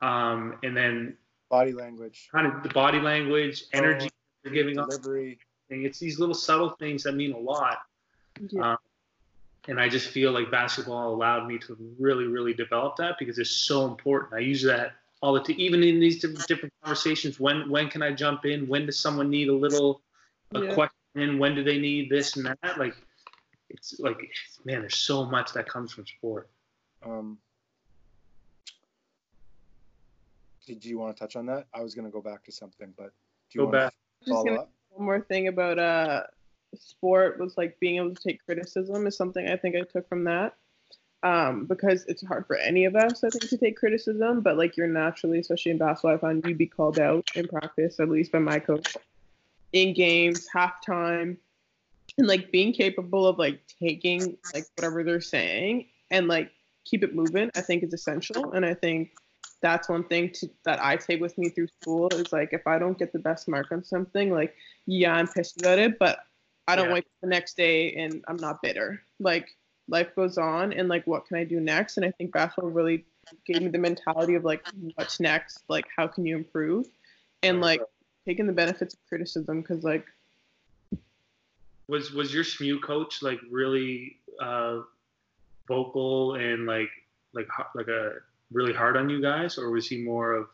Um, 0.01 0.59
and 0.63 0.77
then 0.77 1.17
Body 1.51 1.73
language, 1.73 2.29
kind 2.31 2.47
of 2.47 2.63
the 2.63 2.69
body 2.69 3.01
language, 3.01 3.65
energy 3.73 4.11
you're 4.45 4.53
giving 4.53 4.79
off. 4.79 4.89
delivery. 4.89 5.39
It's 5.71 5.99
these 5.99 6.19
little 6.19 6.35
subtle 6.35 6.71
things 6.71 7.03
that 7.05 7.13
mean 7.15 7.33
a 7.33 7.39
lot. 7.39 7.79
Yeah. 8.51 8.77
And 9.67 9.79
I 9.79 9.89
just 9.89 10.09
feel 10.09 10.33
like 10.33 10.51
basketball 10.51 11.13
allowed 11.15 11.47
me 11.47 11.59
to 11.59 11.77
really, 11.99 12.25
really 12.27 12.55
develop 12.55 12.97
that 12.97 13.17
because 13.19 13.39
it's 13.39 13.51
so 13.51 13.87
important. 13.87 14.33
I 14.33 14.39
use 14.39 14.63
that 14.63 14.93
all 15.21 15.35
the 15.35 15.41
time, 15.41 15.57
even 15.59 15.83
in 15.83 16.01
these 16.01 16.21
different, 16.21 16.47
different 16.47 16.75
conversations. 16.83 17.39
When 17.41 17.69
when 17.69 17.89
can 17.89 18.03
I 18.03 18.13
jump 18.13 18.45
in? 18.47 18.67
When 18.69 18.87
does 18.87 18.99
someone 18.99 19.29
need 19.31 19.49
a 19.49 19.55
little 19.55 20.01
a 20.55 20.63
Yeah. 20.65 20.75
question? 20.75 21.39
When 21.39 21.55
do 21.55 21.63
they 21.65 21.79
need 21.79 22.09
this 22.11 22.37
and 22.37 22.47
that? 22.47 22.79
Like 22.79 22.95
it's 23.69 23.99
like 24.01 24.19
man, 24.65 24.81
there's 24.81 24.97
so 24.97 25.25
much 25.25 25.53
that 25.53 25.69
comes 25.69 25.93
from 25.93 26.07
sport. 26.07 26.49
Um, 27.03 27.39
did 30.75 30.85
you 30.85 30.99
want 30.99 31.17
to 31.17 31.21
touch 31.21 31.35
on 31.37 31.47
that? 31.47 31.67
I 31.75 31.81
was 31.83 31.95
going 31.95 32.05
to 32.05 32.11
go 32.13 32.21
back 32.21 32.45
to 32.45 32.53
something, 32.53 32.93
but 32.97 33.13
do 33.51 33.59
you 33.59 33.61
Go 33.61 33.65
want 33.65 33.73
back. 33.73 33.91
to 33.93 33.97
Just 34.21 34.31
follow 34.33 34.45
gonna- 34.45 34.61
up? 34.61 34.71
One 34.91 35.05
more 35.07 35.21
thing 35.21 35.49
about 35.49 35.79
uh 35.79 36.23
sport 36.75 37.39
was 37.39 37.57
like 37.57 37.79
being 37.81 37.97
able 37.97 38.15
to 38.15 38.23
take 38.23 38.45
criticism 38.45 39.07
is 39.07 39.17
something 39.17 39.49
I 39.49 39.57
think 39.57 39.77
I 39.77 39.83
took 39.83 40.09
from 40.09 40.25
that. 40.25 40.55
Um, 41.23 41.65
because 41.67 42.05
it's 42.07 42.25
hard 42.25 42.47
for 42.47 42.57
any 42.57 42.85
of 42.85 42.95
us, 42.95 43.25
I 43.25 43.31
think, 43.31 43.49
to 43.49 43.57
take 43.59 43.77
criticism, 43.77 44.41
but 44.41 44.57
like 44.57 44.77
you're 44.77 44.87
naturally, 44.87 45.39
especially 45.41 45.73
in 45.73 45.79
basketball, 45.79 46.15
I 46.15 46.19
found 46.19 46.45
you'd 46.47 46.59
be 46.59 46.67
called 46.67 46.99
out 47.01 47.29
in 47.35 47.49
practice, 47.49 47.99
at 47.99 48.09
least 48.09 48.31
by 48.33 48.39
my 48.39 48.59
coach, 48.61 48.97
in 49.73 49.95
games, 49.95 50.47
halftime, 50.55 51.37
and 52.19 52.27
like 52.29 52.53
being 52.53 52.73
capable 52.73 53.27
of 53.27 53.37
like 53.39 53.61
taking 53.81 54.37
like 54.55 54.65
whatever 54.77 55.03
they're 55.03 55.21
saying 55.21 55.87
and 56.13 56.29
like 56.29 56.51
keep 56.85 57.03
it 57.03 57.15
moving, 57.15 57.51
I 57.57 57.63
think 57.63 57.83
is 57.83 57.93
essential. 57.93 58.53
And 58.53 58.65
I 58.65 58.75
think 58.75 59.11
that's 59.61 59.89
one 59.89 60.05
thing 60.05 60.31
to, 60.35 60.49
that 60.65 60.83
I 60.83 60.97
take 60.97 61.21
with 61.21 61.37
me 61.39 61.49
through 61.49 61.69
school 61.81 62.09
is 62.15 62.33
like 62.33 62.53
if 62.53 62.67
I 62.67 62.79
don't 62.79 62.99
get 62.99 63.13
the 63.13 63.19
best 63.19 63.49
mark 63.49 63.73
on 63.73 63.85
something, 63.85 64.31
like 64.31 64.55
yeah, 64.87 65.15
I'm 65.15 65.29
pissed 65.29 65.61
about 65.61 65.79
it, 65.79 65.99
but 65.99 66.21
I 66.67 66.77
don't 66.77 66.89
Yeah. 66.89 66.95
wake 66.95 67.07
up 67.07 67.21
the 67.23 67.29
next 67.29 67.57
day 67.57 67.95
and 67.95 68.25
I'm 68.29 68.37
not 68.37 68.63
bitter. 68.63 69.03
Like 69.19 69.49
life 69.89 70.15
goes 70.15 70.39
on 70.39 70.73
and 70.73 70.89
like 70.89 71.07
what 71.07 71.27
can 71.27 71.39
I 71.39 71.45
do 71.45 71.61
next? 71.61 71.97
And 71.97 72.07
I 72.07 72.11
think 72.13 72.33
basketball 72.33 72.71
really 72.71 73.05
gave 73.47 73.63
me 73.63 73.69
the 73.69 73.79
mentality 73.79 74.35
of 74.35 74.45
like 74.45 74.65
what's 74.95 75.21
next? 75.21 75.65
Like 75.69 75.87
how 75.97 76.07
can 76.07 76.27
you 76.27 76.37
improve? 76.37 76.87
And 77.43 77.61
like 77.61 77.83
taking 78.27 78.47
the 78.47 78.53
benefits 78.53 78.95
of 78.95 79.01
criticism 79.09 79.63
because 79.63 79.83
like 79.83 80.07
Was 81.89 82.13
was 82.13 82.35
your 82.35 82.45
SMU 82.45 82.81
coach 82.81 83.23
like 83.23 83.41
really 83.51 84.19
uh, 84.41 84.81
vocal 85.67 86.35
and 86.35 86.67
like 86.67 86.91
like 87.33 87.47
like 87.75 87.89
a 87.89 88.13
really 88.53 88.73
hard 88.73 88.97
on 88.97 89.09
you 89.09 89.21
guys, 89.21 89.59
or 89.59 89.71
was 89.71 89.89
he 89.89 90.03
more 90.03 90.33
of 90.35 90.49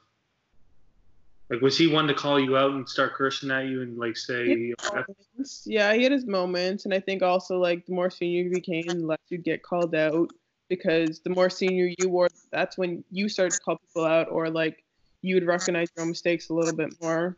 like 1.51 1.61
was 1.61 1.77
he 1.77 1.87
one 1.87 2.07
to 2.07 2.15
call 2.15 2.41
you 2.41 2.57
out 2.57 2.73
and 2.73 2.89
start 2.89 3.15
cursing 3.15 3.51
at 3.51 3.67
you 3.67 3.83
and 3.83 3.99
like 3.99 4.17
say 4.17 4.47
He 4.47 4.75
had 4.93 4.99
"F- 5.01 5.07
moments. 5.09 5.63
Yeah, 5.67 5.93
he 5.95 6.03
had 6.03 6.13
his 6.13 6.27
moments, 6.27 6.85
and 6.85 6.95
I 6.95 7.01
think 7.01 7.23
also 7.23 7.59
like 7.59 7.87
the 7.87 7.93
more 7.93 8.11
senior 8.11 8.43
you 8.45 8.51
became, 8.51 9.01
the 9.01 9.07
less 9.07 9.19
you'd 9.29 9.45
get 9.45 9.63
called 9.63 9.95
out 9.95 10.31
because 10.69 11.21
the 11.21 11.31
more 11.31 11.51
senior 11.51 11.91
you 11.99 12.09
were, 12.09 12.29
that's 12.51 12.79
when 12.79 13.05
you 13.11 13.29
started 13.29 13.53
to 13.53 13.61
call 13.61 13.77
people 13.77 14.05
out, 14.05 14.31
or 14.31 14.49
like 14.49 14.83
you 15.23 15.35
would 15.37 15.47
recognize 15.47 15.89
your 15.97 16.05
own 16.05 16.11
mistakes 16.11 16.49
a 16.49 16.55
little 16.55 16.75
bit 16.75 16.95
more. 17.01 17.37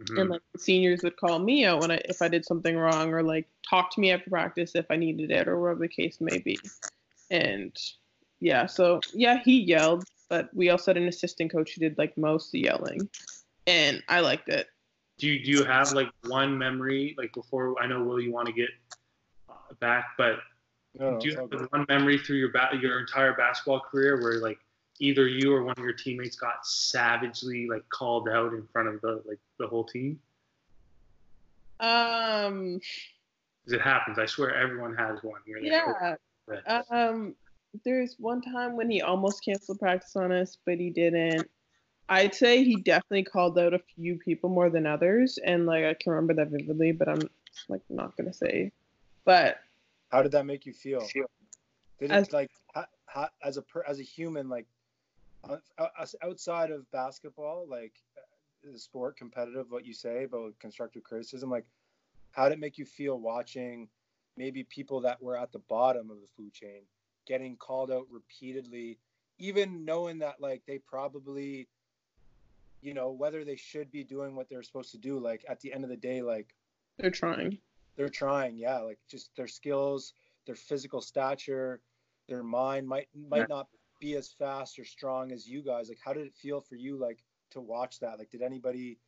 Mhm. 0.00 0.20
And 0.20 0.30
like 0.30 0.42
the 0.52 0.58
seniors 0.58 1.02
would 1.02 1.16
call 1.16 1.38
me 1.38 1.64
out 1.64 1.80
when 1.80 1.90
I 1.90 2.00
if 2.04 2.22
I 2.22 2.28
did 2.28 2.44
something 2.44 2.76
wrong, 2.76 3.12
or 3.12 3.22
like 3.22 3.48
talk 3.68 3.92
to 3.94 4.00
me 4.00 4.12
after 4.12 4.30
practice 4.30 4.74
if 4.74 4.86
I 4.90 4.96
needed 4.96 5.30
it, 5.30 5.48
or 5.48 5.60
whatever 5.60 5.80
the 5.80 5.88
case 5.88 6.20
may 6.20 6.38
be. 6.38 6.58
And 7.30 7.76
yeah, 8.42 8.66
so 8.66 9.00
yeah, 9.14 9.38
he 9.44 9.60
yelled, 9.60 10.04
but 10.28 10.50
we 10.52 10.68
also 10.68 10.90
had 10.90 10.96
an 10.96 11.06
assistant 11.08 11.52
coach 11.52 11.74
who 11.74 11.80
did 11.80 11.96
like 11.96 12.18
most 12.18 12.46
of 12.48 12.52
the 12.52 12.60
yelling, 12.62 13.08
and 13.68 14.02
I 14.08 14.18
liked 14.20 14.48
it. 14.48 14.66
do 15.18 15.28
you, 15.28 15.44
do 15.44 15.50
you 15.52 15.64
have 15.64 15.92
like 15.92 16.08
one 16.26 16.58
memory 16.58 17.14
like 17.16 17.32
before 17.32 17.80
I 17.80 17.86
know 17.86 18.02
Will 18.02 18.20
you 18.20 18.32
want 18.32 18.46
to 18.48 18.52
get 18.52 18.70
uh, 19.48 19.52
back, 19.78 20.06
but 20.18 20.40
No, 20.98 21.12
no, 21.12 21.20
do 21.20 21.28
you 21.28 21.36
have 21.36 21.48
good. 21.50 21.70
one 21.70 21.86
memory 21.88 22.18
through 22.18 22.38
your 22.38 22.50
ba- 22.50 22.70
your 22.80 22.98
entire 22.98 23.32
basketball 23.34 23.80
career 23.80 24.20
where 24.20 24.40
like 24.40 24.58
either 24.98 25.26
you 25.28 25.54
or 25.54 25.62
one 25.62 25.74
of 25.78 25.84
your 25.84 25.92
teammates 25.94 26.34
got 26.36 26.66
savagely 26.66 27.68
like 27.68 27.84
called 27.90 28.28
out 28.28 28.52
in 28.52 28.66
front 28.72 28.88
of 28.88 29.00
the 29.02 29.22
like 29.24 29.38
the 29.58 29.66
whole 29.68 29.84
team? 29.84 30.18
Um, 31.80 32.80
it 33.66 33.80
happens. 33.80 34.18
I 34.18 34.26
swear 34.26 34.54
everyone 34.54 34.94
has 34.96 35.22
one. 35.22 35.40
Where 35.46 35.60
they- 35.60 35.68
Yeah. 35.68 36.16
But- 36.46 36.90
Um. 36.90 37.36
There's 37.84 38.16
one 38.18 38.42
time 38.42 38.76
when 38.76 38.90
he 38.90 39.00
almost 39.00 39.44
canceled 39.44 39.78
practice 39.78 40.14
on 40.16 40.30
us, 40.32 40.58
but 40.66 40.78
he 40.78 40.90
didn't. 40.90 41.48
I'd 42.08 42.34
say 42.34 42.62
he 42.62 42.76
definitely 42.76 43.24
called 43.24 43.58
out 43.58 43.72
a 43.72 43.78
few 43.78 44.18
people 44.18 44.50
more 44.50 44.68
than 44.68 44.86
others, 44.86 45.38
and 45.44 45.66
like 45.66 45.84
I 45.84 45.94
can 45.94 46.12
remember 46.12 46.34
that 46.34 46.48
vividly, 46.48 46.92
but 46.92 47.08
I'm 47.08 47.28
like 47.68 47.82
not 47.88 48.16
gonna 48.16 48.32
say. 48.32 48.72
But 49.24 49.58
How 50.10 50.22
did 50.22 50.32
that 50.32 50.44
make 50.44 50.66
you 50.66 50.72
feel? 50.74 51.08
Did 51.98 52.10
it 52.10 52.14
As- 52.14 52.32
like 52.32 52.50
ha, 52.74 52.86
ha, 53.06 53.30
as 53.42 53.56
a 53.56 53.62
per, 53.62 53.82
as 53.86 54.00
a 54.00 54.02
human 54.02 54.48
like 54.48 54.66
uh, 55.48 55.56
outside 56.22 56.70
of 56.70 56.90
basketball 56.90 57.66
like 57.68 57.92
uh, 58.16 58.70
the 58.72 58.78
sport 58.78 59.16
competitive 59.16 59.70
what 59.70 59.84
you 59.84 59.92
say 59.92 60.24
about 60.24 60.56
constructive 60.60 61.02
criticism 61.02 61.50
like 61.50 61.64
how 62.30 62.48
did 62.48 62.54
it 62.54 62.60
make 62.60 62.78
you 62.78 62.84
feel 62.84 63.18
watching 63.18 63.88
maybe 64.36 64.62
people 64.64 65.00
that 65.00 65.20
were 65.20 65.36
at 65.36 65.50
the 65.52 65.58
bottom 65.68 66.10
of 66.10 66.20
the 66.20 66.28
food 66.36 66.52
chain 66.52 66.82
getting 67.26 67.56
called 67.56 67.90
out 67.90 68.06
repeatedly 68.10 68.98
even 69.38 69.84
knowing 69.84 70.18
that 70.18 70.40
like 70.40 70.62
they 70.66 70.78
probably 70.78 71.68
you 72.80 72.94
know 72.94 73.10
whether 73.10 73.44
they 73.44 73.56
should 73.56 73.90
be 73.90 74.04
doing 74.04 74.34
what 74.36 74.48
they're 74.48 74.62
supposed 74.62 74.90
to 74.90 74.98
do 74.98 75.18
like 75.18 75.44
at 75.48 75.60
the 75.60 75.72
end 75.72 75.84
of 75.84 75.90
the 75.90 75.96
day 75.96 76.22
like 76.22 76.54
they're 76.98 77.10
trying. 77.10 77.58
they're 77.96 78.08
trying 78.08 78.56
yeah 78.56 78.78
like 78.78 78.98
just 79.08 79.34
their 79.36 79.48
skills 79.48 80.14
their 80.46 80.54
physical 80.54 81.00
stature 81.00 81.80
their 82.28 82.42
mind 82.42 82.86
might 82.86 83.08
might 83.28 83.48
not 83.48 83.68
be 84.00 84.14
as 84.14 84.28
fast 84.28 84.78
or 84.78 84.84
strong 84.84 85.32
as 85.32 85.46
you 85.46 85.62
guys 85.62 85.88
like 85.88 85.98
how 86.04 86.12
did 86.12 86.26
it 86.26 86.34
feel 86.34 86.60
for 86.60 86.76
you 86.76 86.96
like 86.96 87.22
to 87.50 87.60
watch 87.60 88.00
that 88.00 88.18
like 88.18 88.30
did 88.30 88.42
anybody 88.42 88.98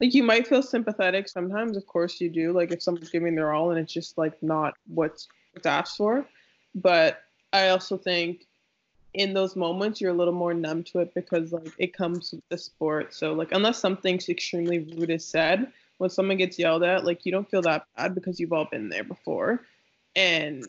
Like 0.00 0.14
you 0.14 0.22
might 0.22 0.46
feel 0.46 0.62
sympathetic 0.62 1.28
sometimes, 1.28 1.76
of 1.76 1.86
course 1.86 2.20
you 2.20 2.30
do. 2.30 2.52
Like 2.52 2.72
if 2.72 2.82
someone's 2.82 3.10
giving 3.10 3.34
their 3.34 3.52
all 3.52 3.70
and 3.70 3.78
it's 3.78 3.92
just 3.92 4.16
like 4.16 4.42
not 4.42 4.74
what's 4.86 5.28
what's 5.52 5.66
asked 5.66 5.98
for. 5.98 6.24
But 6.74 7.22
I 7.52 7.68
also 7.68 7.96
think 7.96 8.46
in 9.12 9.34
those 9.34 9.56
moments 9.56 10.00
you're 10.00 10.12
a 10.12 10.16
little 10.16 10.34
more 10.34 10.54
numb 10.54 10.84
to 10.84 11.00
it 11.00 11.12
because 11.14 11.52
like 11.52 11.72
it 11.78 11.92
comes 11.92 12.32
with 12.32 12.42
the 12.48 12.58
sport. 12.58 13.14
So 13.14 13.32
like 13.32 13.52
unless 13.52 13.78
something's 13.78 14.28
extremely 14.28 14.78
rude 14.78 15.10
is 15.10 15.24
said, 15.24 15.72
when 15.98 16.10
someone 16.10 16.38
gets 16.38 16.58
yelled 16.58 16.82
at, 16.82 17.04
like 17.04 17.26
you 17.26 17.32
don't 17.32 17.50
feel 17.50 17.62
that 17.62 17.84
bad 17.96 18.14
because 18.14 18.40
you've 18.40 18.52
all 18.52 18.64
been 18.64 18.88
there 18.88 19.04
before. 19.04 19.60
And 20.16 20.66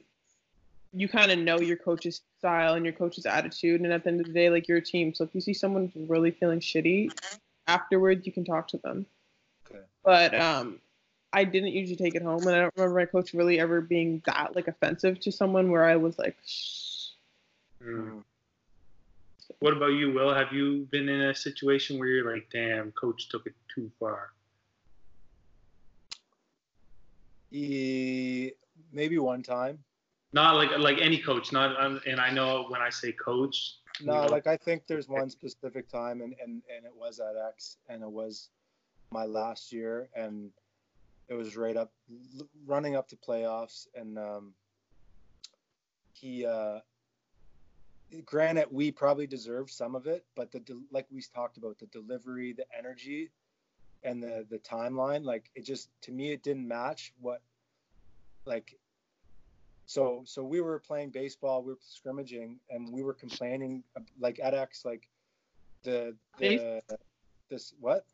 you 0.93 1.07
kind 1.07 1.31
of 1.31 1.39
know 1.39 1.59
your 1.59 1.77
coach's 1.77 2.21
style 2.39 2.73
and 2.73 2.85
your 2.85 2.93
coach's 2.93 3.25
attitude. 3.25 3.81
And 3.81 3.93
at 3.93 4.03
the 4.03 4.09
end 4.09 4.19
of 4.19 4.27
the 4.27 4.33
day, 4.33 4.49
like 4.49 4.67
you're 4.67 4.79
a 4.79 4.83
team. 4.83 5.13
So 5.13 5.23
if 5.23 5.33
you 5.33 5.39
see 5.39 5.53
someone 5.53 5.91
really 5.95 6.31
feeling 6.31 6.59
shitty, 6.59 7.17
afterwards 7.67 8.25
you 8.25 8.33
can 8.33 8.43
talk 8.43 8.67
to 8.69 8.77
them. 8.79 9.05
okay 9.69 9.83
But 10.03 10.35
um, 10.35 10.79
I 11.33 11.43
didn't 11.45 11.71
usually 11.73 11.95
take 11.95 12.15
it 12.15 12.21
home, 12.21 12.45
and 12.47 12.55
I 12.55 12.59
don't 12.61 12.73
remember 12.75 12.99
my 12.99 13.05
coach 13.05 13.33
really 13.33 13.59
ever 13.59 13.81
being 13.81 14.21
that 14.25 14.55
like 14.55 14.67
offensive 14.67 15.19
to 15.21 15.31
someone 15.31 15.71
where 15.71 15.85
I 15.85 15.95
was 15.95 16.17
like, 16.19 16.37
Shh. 16.45 17.09
Mm. 17.83 18.23
What 19.59 19.73
about 19.73 19.87
you, 19.87 20.11
Will? 20.11 20.33
Have 20.33 20.51
you 20.53 20.87
been 20.91 21.09
in 21.09 21.21
a 21.21 21.35
situation 21.35 21.99
where 21.99 22.07
you're 22.07 22.33
like, 22.33 22.47
damn, 22.51 22.91
coach 22.93 23.29
took 23.29 23.45
it 23.45 23.53
too 23.73 23.91
far? 23.99 24.31
e, 27.51 28.51
maybe 28.91 29.17
one 29.19 29.43
time 29.43 29.77
Not 30.33 30.55
like 30.55 30.77
like 30.77 30.99
any 31.01 31.17
coach, 31.17 31.51
not 31.51 31.79
um, 31.81 32.01
and 32.07 32.19
I 32.19 32.31
know 32.31 32.65
when 32.69 32.81
I 32.81 32.89
say 32.89 33.11
coach, 33.11 33.75
no 34.03 34.13
you 34.13 34.21
know, 34.21 34.27
like 34.27 34.47
i 34.47 34.57
think 34.57 34.83
there's 34.87 35.09
one 35.09 35.29
specific 35.29 35.89
time 35.89 36.21
and 36.21 36.33
and, 36.41 36.61
and 36.75 36.85
it 36.85 36.95
was 36.95 37.19
at 37.19 37.35
x 37.49 37.77
and 37.89 38.01
it 38.01 38.09
was 38.09 38.49
my 39.11 39.25
last 39.25 39.73
year 39.73 40.07
and 40.15 40.51
it 41.31 41.37
was 41.37 41.55
right 41.55 41.77
up 41.77 41.93
running 42.65 42.97
up 42.97 43.07
to 43.07 43.15
playoffs 43.15 43.87
and 43.95 44.19
um 44.19 44.53
he 46.11 46.45
uh 46.45 46.79
granted 48.25 48.67
we 48.69 48.91
probably 48.91 49.25
deserved 49.25 49.69
some 49.69 49.95
of 49.95 50.07
it 50.07 50.25
but 50.35 50.51
the 50.51 50.59
de- 50.59 50.83
like 50.91 51.07
we 51.09 51.23
talked 51.33 51.55
about 51.55 51.79
the 51.79 51.85
delivery 51.87 52.51
the 52.51 52.65
energy 52.77 53.31
and 54.03 54.21
the 54.21 54.45
the 54.49 54.59
timeline 54.59 55.23
like 55.23 55.49
it 55.55 55.65
just 55.65 55.89
to 56.01 56.11
me 56.11 56.33
it 56.33 56.43
didn't 56.43 56.67
match 56.67 57.13
what 57.21 57.41
like 58.45 58.77
so 59.85 60.23
so 60.25 60.43
we 60.43 60.59
were 60.59 60.79
playing 60.79 61.09
baseball 61.09 61.63
we 61.63 61.71
were 61.71 61.79
scrimmaging 61.81 62.59
and 62.69 62.91
we 62.91 63.01
were 63.01 63.13
complaining 63.13 63.81
like 64.19 64.37
at 64.43 64.53
x 64.53 64.83
like 64.83 65.07
the 65.83 66.13
the 66.39 66.81
this 67.49 67.73
what 67.79 68.05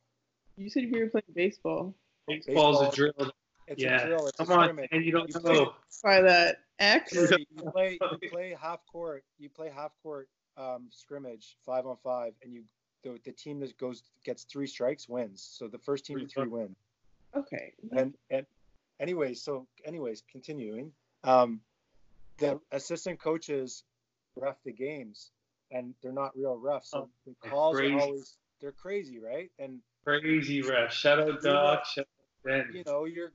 you 0.57 0.70
said 0.70 0.89
we 0.91 0.99
were 0.99 1.09
playing 1.09 1.24
baseball. 1.36 1.93
Baseball's 2.28 2.82
a 2.82 2.86
baseball- 2.86 2.91
drill. 2.91 3.32
it's 3.67 3.82
Yeah. 3.84 4.01
a 4.01 4.05
drill 4.07 4.28
it's 4.28 4.38
Come 4.38 4.49
a 4.51 4.53
on, 4.53 4.63
scrimmage 4.65 4.89
and 4.91 5.03
you 5.05 5.11
don't 5.11 5.28
You 5.34 5.39
play- 5.39 5.53
know. 5.53 5.75
By 6.03 6.21
that 6.21 6.57
X. 6.80 7.13
You 7.13 7.28
play 7.71 7.97
you 8.21 8.30
play 8.30 8.55
half 8.59 8.86
court 8.86 9.23
you 9.39 9.49
play 9.49 9.69
half 9.69 9.91
court 10.03 10.30
um, 10.57 10.88
scrimmage 10.91 11.57
five 11.65 11.86
on 11.86 11.97
five 12.03 12.34
and 12.43 12.53
you 12.53 12.63
the, 13.03 13.19
the 13.25 13.32
team 13.32 13.59
that 13.59 13.78
goes 13.78 14.03
gets 14.23 14.43
three 14.45 14.67
strikes 14.67 15.07
wins 15.07 15.41
so 15.41 15.67
the 15.67 15.78
first 15.80 16.05
team 16.05 16.19
to 16.19 16.28
three 16.28 16.47
win 16.47 16.75
Okay. 17.36 17.73
and 17.95 18.15
and 18.30 18.45
anyways 18.99 19.43
so 19.43 19.67
anyways 19.86 20.23
continuing 20.32 20.91
um 21.23 21.61
the 22.39 22.59
assistant 22.71 23.19
coaches 23.19 23.84
ref 24.36 24.55
the 24.63 24.71
games 24.71 25.32
and 25.71 25.93
they're 26.01 26.11
not 26.13 26.36
real 26.36 26.57
refs 26.57 26.86
so 26.86 26.99
Oh, 26.99 27.09
the 27.25 27.49
calls 27.49 27.75
crazy. 27.75 27.93
are 27.93 27.99
always 27.99 28.38
they're 28.61 28.71
crazy 28.71 29.19
right 29.19 29.51
and 29.59 29.80
Crazy 30.03 30.61
ref. 30.61 30.93
Shout 30.93 31.19
out 31.19 31.41
Doc. 31.41 31.86
Shout 31.86 32.07
out 32.50 32.66
Ben. 32.66 32.76
you 32.76 32.84
know 32.86 33.06
you're 33.06 33.32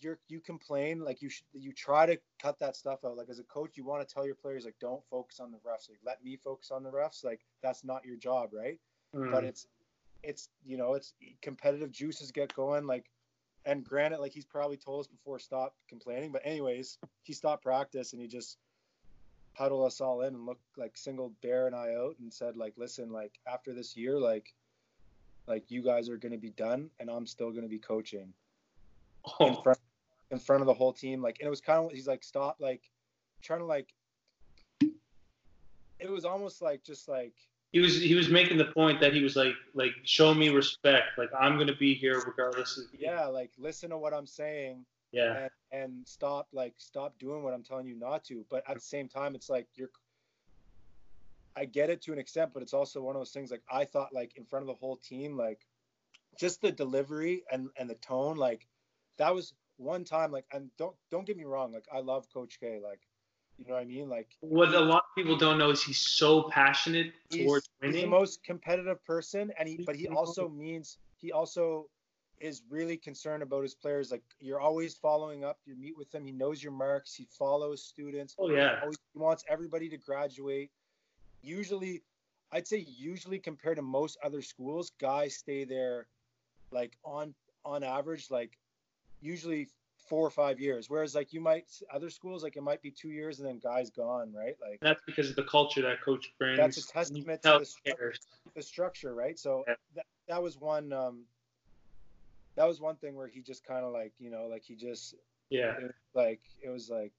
you're 0.00 0.18
you 0.28 0.40
complain 0.40 1.00
like 1.00 1.20
you 1.22 1.28
should 1.28 1.44
you 1.52 1.72
try 1.72 2.06
to 2.06 2.18
cut 2.40 2.58
that 2.60 2.76
stuff 2.76 3.00
out. 3.04 3.16
Like 3.16 3.28
as 3.28 3.38
a 3.38 3.44
coach 3.44 3.76
you 3.76 3.84
want 3.84 4.06
to 4.06 4.12
tell 4.12 4.26
your 4.26 4.34
players 4.34 4.64
like 4.64 4.76
don't 4.80 5.02
focus 5.10 5.40
on 5.40 5.50
the 5.50 5.58
refs. 5.58 5.88
Like 5.88 5.98
let 6.04 6.22
me 6.24 6.36
focus 6.42 6.70
on 6.70 6.82
the 6.82 6.90
refs. 6.90 7.24
Like 7.24 7.40
that's 7.62 7.84
not 7.84 8.04
your 8.04 8.16
job 8.16 8.50
right? 8.52 8.78
Mm. 9.14 9.32
but 9.32 9.44
it's 9.44 9.66
it's 10.22 10.50
you 10.64 10.76
know 10.76 10.94
it's 10.94 11.14
competitive 11.42 11.90
juices 11.90 12.30
get 12.30 12.54
going 12.54 12.86
like 12.86 13.06
and 13.66 13.84
granted 13.84 14.20
like 14.20 14.32
he's 14.32 14.44
probably 14.44 14.76
told 14.76 15.00
us 15.00 15.06
before 15.06 15.38
stop 15.38 15.74
complaining. 15.88 16.32
But 16.32 16.42
anyways 16.44 16.98
he 17.22 17.32
stopped 17.32 17.62
practice 17.62 18.12
and 18.12 18.22
he 18.22 18.28
just 18.28 18.58
huddled 19.54 19.86
us 19.86 20.00
all 20.00 20.22
in 20.22 20.34
and 20.34 20.46
looked 20.46 20.62
like 20.76 20.96
singled 20.96 21.34
bear 21.42 21.66
and 21.66 21.74
i 21.74 21.94
out 21.94 22.14
and 22.20 22.32
said 22.32 22.56
like 22.56 22.72
listen 22.76 23.10
like 23.10 23.38
after 23.46 23.74
this 23.74 23.96
year 23.96 24.18
like 24.18 24.54
like 25.46 25.70
you 25.70 25.82
guys 25.82 26.08
are 26.08 26.16
going 26.16 26.32
to 26.32 26.38
be 26.38 26.50
done 26.50 26.88
and 27.00 27.10
i'm 27.10 27.26
still 27.26 27.50
going 27.50 27.62
to 27.62 27.68
be 27.68 27.78
coaching 27.78 28.32
in 29.40 29.56
front 29.62 29.78
in 30.30 30.38
front 30.38 30.62
of 30.62 30.66
the 30.66 30.74
whole 30.74 30.92
team. 30.92 31.22
Like 31.22 31.38
and 31.40 31.46
it 31.46 31.50
was 31.50 31.60
kind 31.60 31.84
of 31.84 31.92
he's 31.92 32.06
like 32.06 32.24
stop 32.24 32.56
like 32.60 32.82
trying 33.42 33.60
to 33.60 33.66
like 33.66 33.92
it 35.98 36.10
was 36.10 36.24
almost 36.24 36.62
like 36.62 36.82
just 36.84 37.08
like 37.08 37.34
he 37.72 37.80
was 37.80 38.00
he 38.00 38.14
was 38.14 38.28
making 38.28 38.58
the 38.58 38.66
point 38.66 39.00
that 39.00 39.12
he 39.12 39.22
was 39.22 39.36
like 39.36 39.54
like 39.74 39.92
show 40.04 40.34
me 40.34 40.48
respect. 40.48 41.18
Like 41.18 41.30
i'm 41.38 41.58
gonna 41.58 41.76
be 41.76 41.94
here 41.94 42.20
regardless 42.26 42.78
of 42.78 42.84
yeah 42.98 43.26
like 43.26 43.50
listen 43.58 43.90
to 43.90 43.98
what 43.98 44.14
i'm 44.14 44.26
saying 44.26 44.84
yeah. 45.12 45.48
and, 45.72 45.82
and 45.82 45.92
stop 46.06 46.48
like 46.52 46.74
stop 46.78 47.18
doing 47.18 47.42
what 47.42 47.54
i'm 47.54 47.62
telling 47.62 47.86
you 47.86 47.96
not 47.96 48.24
to. 48.24 48.44
But 48.50 48.64
at 48.68 48.74
the 48.74 48.80
same 48.80 49.08
time 49.08 49.34
it's 49.34 49.50
like 49.50 49.66
you're 49.74 49.90
i 51.56 51.64
get 51.64 51.90
it 51.90 52.00
to 52.00 52.12
an 52.12 52.18
extent 52.18 52.52
but 52.54 52.62
it's 52.62 52.74
also 52.74 53.02
one 53.02 53.16
of 53.16 53.20
those 53.20 53.32
things 53.32 53.50
like 53.50 53.62
i 53.70 53.84
thought 53.84 54.14
like 54.14 54.32
in 54.36 54.44
front 54.44 54.62
of 54.62 54.68
the 54.68 54.74
whole 54.74 54.96
team 54.96 55.36
like 55.36 55.66
just 56.38 56.62
the 56.62 56.70
delivery 56.70 57.42
and 57.50 57.68
and 57.76 57.90
the 57.90 57.96
tone 57.96 58.36
like 58.36 58.68
that 59.20 59.34
was 59.34 59.54
one 59.76 60.04
time 60.04 60.32
like 60.32 60.44
and 60.52 60.70
don't 60.76 60.96
don't 61.10 61.26
get 61.26 61.36
me 61.36 61.44
wrong 61.44 61.72
like 61.72 61.86
i 61.92 62.00
love 62.00 62.26
coach 62.34 62.58
k 62.60 62.80
like 62.82 63.00
you 63.60 63.66
know 63.68 63.74
what 63.74 63.82
I 63.82 63.84
mean? 63.84 64.08
Like 64.08 64.28
what 64.40 64.74
a 64.74 64.80
lot 64.80 65.04
of 65.10 65.14
people 65.14 65.36
don't 65.36 65.58
know 65.58 65.68
is 65.68 65.82
he's 65.82 65.98
so 65.98 66.44
passionate 66.44 67.12
he's, 67.28 67.44
towards 67.44 67.68
he's 67.82 67.92
the 67.92 68.06
most 68.06 68.42
competitive 68.42 69.04
person, 69.04 69.52
and 69.58 69.68
he 69.68 69.84
but 69.84 69.94
he 69.94 70.08
also 70.08 70.48
means 70.48 70.96
he 71.18 71.30
also 71.30 71.86
is 72.40 72.62
really 72.70 72.96
concerned 72.96 73.42
about 73.42 73.62
his 73.62 73.74
players. 73.74 74.10
Like 74.10 74.22
you're 74.40 74.60
always 74.60 74.94
following 74.94 75.44
up. 75.44 75.58
You 75.66 75.76
meet 75.76 75.96
with 75.98 76.14
him. 76.14 76.24
He 76.24 76.32
knows 76.32 76.62
your 76.62 76.72
marks. 76.72 77.14
He 77.14 77.28
follows 77.38 77.84
students. 77.84 78.34
oh 78.38 78.48
yeah, 78.48 78.78
Always, 78.80 78.96
he 79.12 79.18
wants 79.18 79.44
everybody 79.46 79.90
to 79.90 79.98
graduate. 79.98 80.70
Usually, 81.42 82.02
I'd 82.52 82.66
say 82.66 82.78
usually 82.78 83.38
compared 83.38 83.76
to 83.76 83.82
most 83.82 84.16
other 84.24 84.40
schools, 84.40 84.92
guys 84.98 85.36
stay 85.36 85.64
there 85.64 86.06
like 86.70 86.96
on 87.04 87.34
on 87.66 87.84
average 87.84 88.30
like 88.30 88.56
usually 89.20 89.68
four 90.08 90.26
or 90.26 90.30
five 90.30 90.58
years. 90.58 90.88
Whereas 90.90 91.14
like 91.14 91.32
you 91.32 91.40
might 91.40 91.70
other 91.92 92.10
schools 92.10 92.42
like 92.42 92.56
it 92.56 92.62
might 92.62 92.82
be 92.82 92.90
two 92.90 93.10
years 93.10 93.38
and 93.38 93.48
then 93.48 93.58
guys 93.58 93.90
gone, 93.90 94.32
right? 94.32 94.56
Like 94.60 94.80
that's 94.80 95.02
because 95.06 95.30
of 95.30 95.36
the 95.36 95.44
culture 95.44 95.82
that 95.82 96.02
coach 96.02 96.32
brings. 96.38 96.58
That's 96.58 96.78
a 96.78 96.92
testament 96.92 97.42
to 97.42 97.48
the, 97.48 97.92
stru- 97.92 98.18
the 98.54 98.62
structure, 98.62 99.14
right? 99.14 99.38
So 99.38 99.64
Yeah. 99.66 99.74
that 99.96 100.06
that 100.28 100.42
was 100.42 100.58
one 100.58 100.92
um 100.92 101.24
that 102.56 102.66
was 102.66 102.80
one 102.80 102.96
thing 102.96 103.14
where 103.14 103.28
he 103.28 103.40
just 103.42 103.64
kind 103.64 103.84
of 103.84 103.92
like 103.92 104.12
you 104.18 104.30
know 104.30 104.46
like 104.50 104.62
he 104.64 104.74
just 104.74 105.14
Yeah, 105.50 105.76
it 105.78 105.94
like 106.14 106.40
it 106.62 106.68
was 106.68 106.90
like 106.90 107.12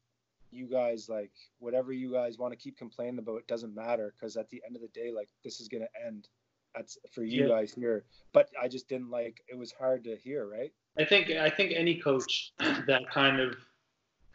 you 0.51 0.67
guys 0.67 1.07
like 1.07 1.31
whatever 1.59 1.93
you 1.93 2.11
guys 2.11 2.37
want 2.37 2.51
to 2.51 2.57
keep 2.57 2.77
complaining 2.77 3.19
about 3.19 3.37
it 3.37 3.47
doesn't 3.47 3.73
matter 3.73 4.13
because 4.19 4.35
at 4.35 4.49
the 4.49 4.61
end 4.65 4.75
of 4.75 4.81
the 4.81 4.89
day 4.89 5.11
like 5.15 5.29
this 5.43 5.61
is 5.61 5.67
gonna 5.69 5.85
end 6.05 6.27
that's 6.75 6.97
for 7.11 7.23
you 7.23 7.43
Yeah. 7.43 7.49
guys 7.49 7.73
here 7.73 8.05
but 8.33 8.49
i 8.61 8.67
just 8.67 8.87
didn't 8.87 9.09
like 9.09 9.41
it 9.49 9.57
was 9.57 9.71
hard 9.71 10.03
to 10.05 10.15
hear 10.15 10.47
right 10.47 10.71
I 10.99 11.05
think 11.05 11.29
I 11.29 11.49
think 11.49 11.71
any 11.73 11.95
coach 12.01 12.51
that 12.59 13.03
kind 13.09 13.39
of 13.39 13.55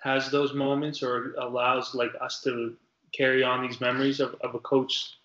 has 0.02 0.30
those 0.30 0.54
moments 0.54 1.02
or 1.02 1.34
allows 1.34 1.94
like 1.94 2.12
us 2.20 2.40
to 2.44 2.74
carry 3.12 3.42
on 3.42 3.60
these 3.60 3.78
memories 3.78 4.20
of, 4.20 4.36
of 4.40 4.54
a 4.54 4.58
coach 4.60 5.18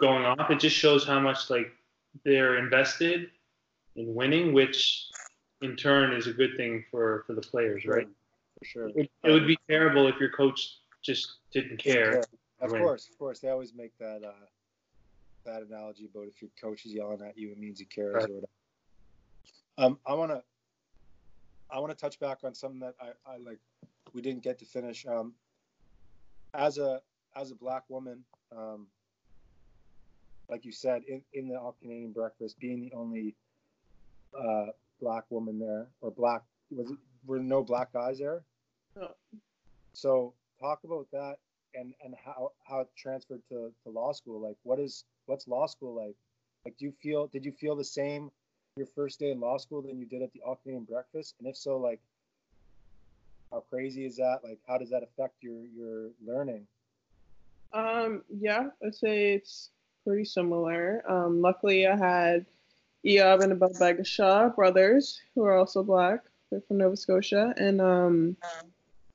going 0.00 0.24
off, 0.24 0.50
it 0.50 0.58
just 0.58 0.74
shows 0.76 1.04
how 1.06 1.20
much 1.20 1.50
like 1.50 1.70
they're 2.24 2.56
invested 2.56 3.30
in 3.96 4.14
winning, 4.14 4.54
which 4.54 5.04
in 5.60 5.76
turn 5.76 6.14
is 6.14 6.26
a 6.28 6.32
good 6.32 6.56
thing 6.56 6.82
for 6.90 7.24
for 7.26 7.34
the 7.34 7.42
players, 7.42 7.84
right? 7.84 8.08
for 8.58 8.64
sure 8.64 8.88
It, 8.94 9.10
it 9.22 9.30
would 9.30 9.46
be 9.46 9.58
terrible 9.68 10.06
if 10.08 10.18
your 10.18 10.30
coach 10.30 10.78
just 11.02 11.40
didn't 11.52 11.76
care. 11.78 12.24
of 12.60 12.70
course 12.70 13.08
of 13.10 13.18
course 13.18 13.40
they 13.40 13.50
always 13.50 13.74
make 13.74 13.96
that 13.98 14.22
uh 14.24 14.32
that 15.44 15.62
analogy 15.62 16.06
about 16.06 16.26
if 16.28 16.40
your 16.42 16.50
coach 16.60 16.84
is 16.86 16.92
yelling 16.94 17.22
at 17.22 17.36
you 17.38 17.50
it 17.52 17.58
means 17.58 17.78
he 17.78 17.84
cares 17.86 18.14
Right. 18.14 18.30
or 18.30 18.34
whatever 18.34 18.48
um 19.78 19.98
i 20.06 20.14
want 20.14 20.30
to 20.30 20.42
i 21.70 21.78
want 21.78 21.90
to 21.90 21.96
touch 21.96 22.18
back 22.20 22.38
on 22.44 22.54
something 22.54 22.80
that 22.80 22.94
I, 23.00 23.08
I 23.30 23.36
like 23.38 23.58
we 24.12 24.22
didn't 24.22 24.42
get 24.42 24.58
to 24.60 24.64
finish 24.64 25.06
um 25.06 25.34
as 26.54 26.78
a 26.78 27.00
as 27.36 27.50
a 27.50 27.54
black 27.56 27.82
woman 27.88 28.24
um 28.56 28.86
like 30.48 30.64
you 30.64 30.72
said 30.72 31.02
in, 31.08 31.22
in 31.32 31.48
the 31.48 31.56
all 31.56 31.76
canadian 31.80 32.12
breakfast 32.12 32.58
being 32.58 32.80
the 32.80 32.92
only 32.94 33.34
uh 34.38 34.66
black 35.00 35.24
woman 35.30 35.58
there 35.58 35.88
or 36.00 36.10
black 36.10 36.42
was 36.70 36.90
it 36.90 36.98
were 37.26 37.38
no 37.40 37.62
black 37.62 37.92
guys 37.92 38.18
there 38.18 38.44
No. 38.96 39.10
so 39.94 40.34
talk 40.60 40.80
about 40.84 41.06
that 41.12 41.36
and 41.74 41.94
and 42.02 42.14
how 42.24 42.52
how 42.66 42.80
it 42.80 42.88
transferred 42.96 43.42
to, 43.48 43.72
to 43.84 43.90
law 43.90 44.12
school 44.12 44.40
like 44.40 44.56
what 44.62 44.78
is 44.78 45.04
what's 45.26 45.48
law 45.48 45.66
school 45.66 45.94
like? 45.94 46.16
Like 46.64 46.76
do 46.78 46.84
you 46.84 46.92
feel 47.02 47.26
did 47.28 47.44
you 47.44 47.52
feel 47.52 47.76
the 47.76 47.84
same 47.84 48.30
your 48.76 48.86
first 48.86 49.20
day 49.20 49.30
in 49.30 49.40
law 49.40 49.58
school 49.58 49.82
than 49.82 49.98
you 49.98 50.06
did 50.06 50.22
at 50.22 50.32
the 50.32 50.40
all 50.42 50.56
canadian 50.56 50.84
breakfast? 50.84 51.34
And 51.38 51.48
if 51.48 51.56
so 51.56 51.76
like 51.76 52.00
how 53.50 53.60
crazy 53.70 54.04
is 54.04 54.16
that? 54.16 54.40
Like 54.42 54.58
how 54.66 54.78
does 54.78 54.90
that 54.90 55.02
affect 55.02 55.42
your 55.42 55.64
your 55.76 56.10
learning? 56.26 56.66
Um, 57.72 58.22
yeah, 58.30 58.68
I'd 58.84 58.94
say 58.94 59.34
it's 59.34 59.70
pretty 60.04 60.24
similar. 60.24 61.02
Um, 61.08 61.40
luckily, 61.40 61.86
I 61.86 61.96
had 61.96 62.46
Eob 63.04 63.42
and 63.42 63.52
Abel 63.52 63.70
Bagashaw 63.70 64.54
brothers 64.54 65.20
who 65.34 65.42
are 65.44 65.56
also 65.56 65.82
black. 65.82 66.20
They're 66.50 66.60
from 66.60 66.78
Nova 66.78 66.96
Scotia, 66.96 67.52
and 67.56 67.80
um, 67.80 68.36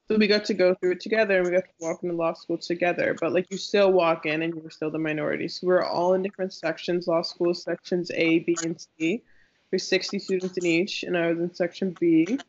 so 0.09 0.17
we 0.17 0.25
got 0.25 0.43
to 0.45 0.55
go 0.55 0.73
through 0.73 0.93
it 0.93 1.01
together, 1.01 1.37
and 1.37 1.45
we 1.45 1.51
got 1.51 1.65
to 1.65 1.69
walk 1.79 2.01
into 2.01 2.15
law 2.15 2.33
school 2.33 2.57
together. 2.57 3.15
But 3.19 3.31
like, 3.31 3.51
you 3.51 3.57
still 3.57 3.91
walk 3.91 4.25
in, 4.25 4.41
and 4.41 4.55
you're 4.55 4.71
still 4.71 4.89
the 4.89 4.97
minority. 4.97 5.47
So 5.47 5.67
we're 5.67 5.83
all 5.83 6.15
in 6.15 6.23
different 6.23 6.51
sections. 6.51 7.07
Law 7.07 7.21
school 7.21 7.53
sections 7.53 8.09
A, 8.15 8.39
B, 8.39 8.57
and 8.63 8.75
C. 8.97 9.21
There's 9.69 9.87
60 9.87 10.17
students 10.17 10.57
in 10.57 10.65
each, 10.65 11.03
and 11.03 11.15
I 11.15 11.27
was 11.27 11.39
in 11.39 11.53
section 11.53 11.95
B. 11.99 12.39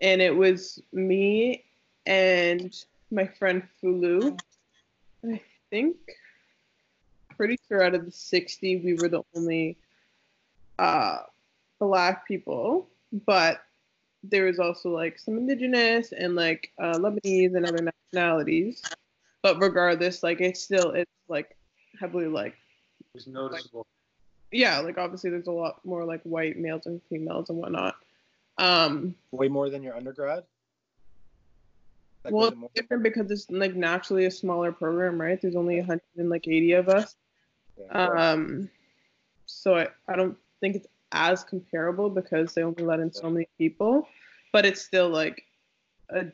And 0.00 0.22
it 0.22 0.36
was 0.36 0.80
me 0.92 1.64
and 2.06 2.72
my 3.10 3.26
friend 3.26 3.62
Fulu. 3.82 4.38
I 5.28 5.40
think 5.70 5.96
pretty 7.36 7.58
sure 7.66 7.82
out 7.82 7.94
of 7.94 8.04
the 8.04 8.12
60 8.12 8.76
we 8.84 8.94
were 8.94 9.08
the 9.08 9.22
only 9.34 9.76
uh 10.78 11.18
black 11.80 12.28
people 12.28 12.86
but 13.26 13.62
there 14.30 14.44
was 14.44 14.58
also 14.58 14.88
like 14.90 15.18
some 15.18 15.36
indigenous 15.36 16.12
and 16.12 16.34
like 16.34 16.70
uh, 16.78 16.94
lebanese 16.94 17.54
and 17.54 17.66
other 17.66 17.90
nationalities. 18.12 18.82
But 19.42 19.60
regardless 19.60 20.22
like 20.22 20.40
it's 20.40 20.60
still 20.62 20.90
it's 20.92 21.10
like 21.28 21.56
heavily 22.00 22.26
like 22.26 22.54
It 23.00 23.06
was 23.14 23.26
noticeable. 23.26 23.86
yeah 24.50 24.78
like 24.80 24.96
obviously 24.98 25.30
there's 25.30 25.46
a 25.46 25.52
lot 25.52 25.84
more 25.84 26.04
like 26.04 26.22
white 26.22 26.56
males 26.58 26.86
and 26.86 27.00
females 27.10 27.50
and 27.50 27.58
whatnot. 27.58 27.96
Um 28.58 29.14
way 29.32 29.48
more 29.48 29.68
than 29.68 29.82
your 29.82 29.96
undergrad? 29.96 30.44
Like, 32.24 32.32
well 32.32 32.48
it's 32.48 32.56
more- 32.56 32.70
different 32.74 33.02
because 33.02 33.30
it's 33.30 33.50
like 33.50 33.74
naturally 33.74 34.24
a 34.24 34.30
smaller 34.30 34.72
program 34.72 35.20
right? 35.20 35.40
There's 35.40 35.56
only 35.56 35.76
180 35.78 36.72
of 36.72 36.88
us. 36.88 37.14
Yeah. 37.78 38.06
Um, 38.06 38.70
so 39.46 39.76
I, 39.76 39.88
I 40.08 40.16
don't 40.16 40.36
think 40.60 40.76
it's 40.76 40.86
as 41.14 41.44
comparable 41.44 42.10
because 42.10 42.52
they 42.52 42.62
only 42.62 42.82
let 42.82 43.00
in 43.00 43.12
so 43.12 43.30
many 43.30 43.48
people, 43.56 44.06
but 44.52 44.66
it's 44.66 44.82
still 44.82 45.08
like 45.08 45.42
a 46.10 46.26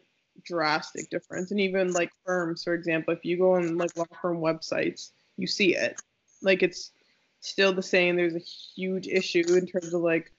drastic 0.45 1.11
difference. 1.11 1.51
And 1.51 1.61
even 1.61 1.93
like 1.93 2.11
firms, 2.25 2.65
for 2.65 2.75
example, 2.75 3.15
if 3.15 3.25
you 3.25 3.37
go 3.37 3.55
on 3.55 3.77
like 3.77 3.97
law 3.97 4.07
firm 4.21 4.39
websites, 4.39 5.11
you 5.37 5.47
see 5.47 5.77
it. 5.77 6.01
Like 6.43 6.63
it's 6.63 6.91
still 7.41 7.73
the 7.73 7.83
same. 7.83 8.17
There's 8.17 8.35
a 8.35 8.39
huge 8.39 9.07
issue 9.07 9.45
in 9.55 9.67
terms 9.67 9.93
of 9.93 10.01
like 10.01 10.33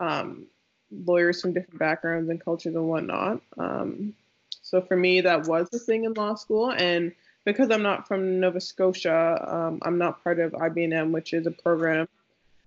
um, 0.00 0.46
lawyers 0.90 1.40
from 1.40 1.52
different 1.52 1.78
backgrounds 1.78 2.30
and 2.30 2.42
cultures 2.42 2.74
and 2.74 2.88
whatnot. 2.88 3.40
Um, 3.58 4.14
so 4.62 4.80
for 4.80 4.96
me, 4.96 5.20
that 5.20 5.46
was 5.46 5.68
a 5.74 5.78
thing 5.78 6.04
in 6.04 6.14
law 6.14 6.34
school, 6.34 6.72
and 6.72 7.12
because 7.44 7.70
I'm 7.70 7.82
not 7.82 8.06
from 8.06 8.40
Nova 8.40 8.60
Scotia, 8.60 9.44
um, 9.46 9.80
I'm 9.82 9.98
not 9.98 10.22
part 10.22 10.38
of 10.38 10.52
IBNM, 10.52 11.10
which 11.10 11.34
is 11.34 11.46
a 11.46 11.50
program 11.50 12.08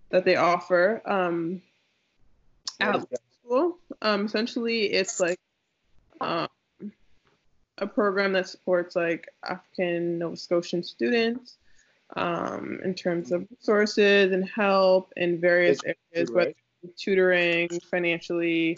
that 0.10 0.26
they 0.26 0.36
offer 0.36 1.02
um, 1.06 1.62
at 2.80 2.96
is 2.96 3.06
school. 3.44 3.78
Um, 4.02 4.26
essentially, 4.26 4.84
it's 4.86 5.20
like 5.20 5.40
um, 6.22 6.48
a 7.78 7.88
program 7.88 8.34
that 8.34 8.48
supports 8.48 8.96
like 8.96 9.28
African 9.48 10.20
Nova 10.20 10.38
Scotian 10.38 10.84
students 10.84 11.58
um, 12.16 12.80
in 12.84 12.94
terms 12.94 13.32
of 13.32 13.48
resources 13.52 14.32
and 14.32 14.48
help 14.48 15.12
in 15.18 15.40
various 15.40 15.80
areas, 15.84 16.32
whether 16.32 16.48
right? 16.50 16.56
it's 16.84 17.02
tutoring, 17.02 17.70
financially, 17.90 18.78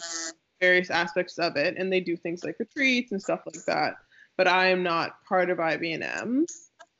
various 0.60 0.90
aspects 0.90 1.38
of 1.38 1.56
it, 1.56 1.76
and 1.76 1.92
they 1.92 2.00
do 2.00 2.16
things 2.16 2.44
like 2.44 2.58
retreats 2.58 3.12
and 3.12 3.22
stuff 3.22 3.40
like 3.46 3.64
that. 3.66 3.94
But 4.36 4.48
I 4.48 4.68
am 4.68 4.82
not 4.82 5.24
part 5.24 5.50
of 5.50 5.58
IBM. 5.58 6.46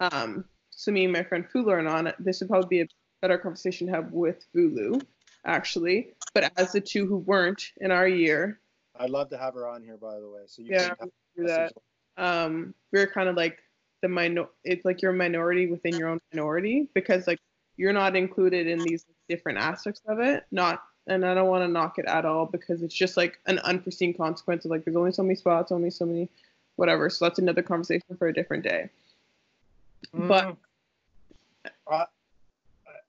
Um, 0.01 0.45
so 0.71 0.93
me 0.93 1.05
and 1.05 1.13
my 1.13 1.23
friend 1.23 1.45
Fulu 1.53 1.73
are 1.73 1.89
on 1.89 2.07
it. 2.07 2.15
This 2.19 2.41
would 2.41 2.49
probably 2.49 2.69
be 2.69 2.81
a 2.83 2.89
better 3.21 3.39
conversation 3.39 3.87
to 3.87 3.93
have 3.93 4.13
with 4.13 4.45
Fulu, 4.55 5.01
actually. 5.45 6.15
But 6.35 6.53
as 6.57 6.73
the 6.73 6.81
two 6.81 7.07
who 7.07 7.19
weren't 7.19 7.73
in 7.81 7.91
our 7.91 8.07
year, 8.09 8.61
i'd 9.01 9.11
love 9.11 9.31
to 9.31 9.39
have 9.39 9.55
her 9.55 9.67
on 9.69 9.83
here 9.83 9.97
by 9.97 10.19
the 10.19 10.29
way 10.29 10.41
so 10.47 10.61
you 10.63 10.73
yeah, 10.73 10.95
can 10.95 11.11
do 11.37 11.47
that. 11.47 11.73
Um, 12.17 12.75
we're 12.93 13.07
kind 13.07 13.29
of 13.29 13.37
like 13.37 13.59
the 14.03 14.09
minor. 14.09 14.47
It's 14.65 14.85
like 14.85 15.03
you're 15.03 15.13
a 15.13 15.15
minority 15.15 15.71
within 15.71 15.95
your 15.97 16.09
own 16.09 16.19
minority 16.33 16.89
because 16.95 17.27
like 17.27 17.39
you're 17.77 17.93
not 17.93 18.17
included 18.17 18.67
in 18.67 18.83
these 18.83 19.07
different 19.29 19.59
aspects 19.59 20.03
of 20.07 20.19
it. 20.19 20.45
Not, 20.51 20.83
and 21.07 21.25
I 21.25 21.35
don't 21.35 21.49
want 21.49 21.63
to 21.63 21.69
knock 21.69 21.99
it 21.99 22.07
at 22.07 22.25
all 22.25 22.47
because 22.47 22.83
it's 22.83 22.95
just 22.95 23.17
like 23.17 23.39
an 23.47 23.61
unforeseen 23.61 24.15
consequence 24.15 24.65
of 24.65 24.73
like 24.73 24.85
there's 24.85 24.97
only 24.97 25.13
so 25.13 25.23
many 25.23 25.37
spots, 25.37 25.71
only 25.71 25.91
so 25.91 26.05
many, 26.05 26.29
whatever. 26.77 27.09
So 27.09 27.25
that's 27.25 27.39
another 27.39 27.63
conversation 27.63 28.17
for 28.19 28.29
a 28.29 28.35
different 28.35 28.65
day. 28.65 28.91
But- 30.13 30.57
Mm. 31.89 32.07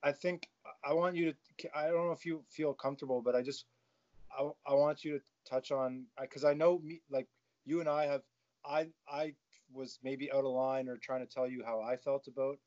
I, 0.03 0.11
think 0.11 0.47
I 0.83 0.93
want 0.93 1.15
you 1.15 1.33
to. 1.59 1.77
I 1.77 1.87
don't 1.87 2.05
know 2.05 2.11
if 2.11 2.25
you 2.25 2.43
feel 2.49 2.73
comfortable, 2.73 3.21
but 3.21 3.35
I 3.35 3.41
just 3.41 3.65
I, 4.37 4.49
I 4.67 4.73
want 4.73 5.03
you 5.03 5.19
to 5.19 5.23
touch 5.49 5.71
on 5.71 6.05
because 6.21 6.43
I 6.43 6.53
know 6.53 6.79
me 6.79 7.01
like 7.09 7.27
you 7.65 7.79
and 7.79 7.89
I 7.89 8.05
have 8.05 8.21
I 8.65 8.87
I 9.11 9.33
was 9.73 9.99
maybe 10.03 10.31
out 10.31 10.45
of 10.45 10.51
line 10.51 10.87
or 10.87 10.97
trying 10.97 11.25
to 11.25 11.31
tell 11.31 11.47
you 11.47 11.63
how 11.65 11.81
I 11.81 11.95
felt 11.95 12.27
about 12.27 12.57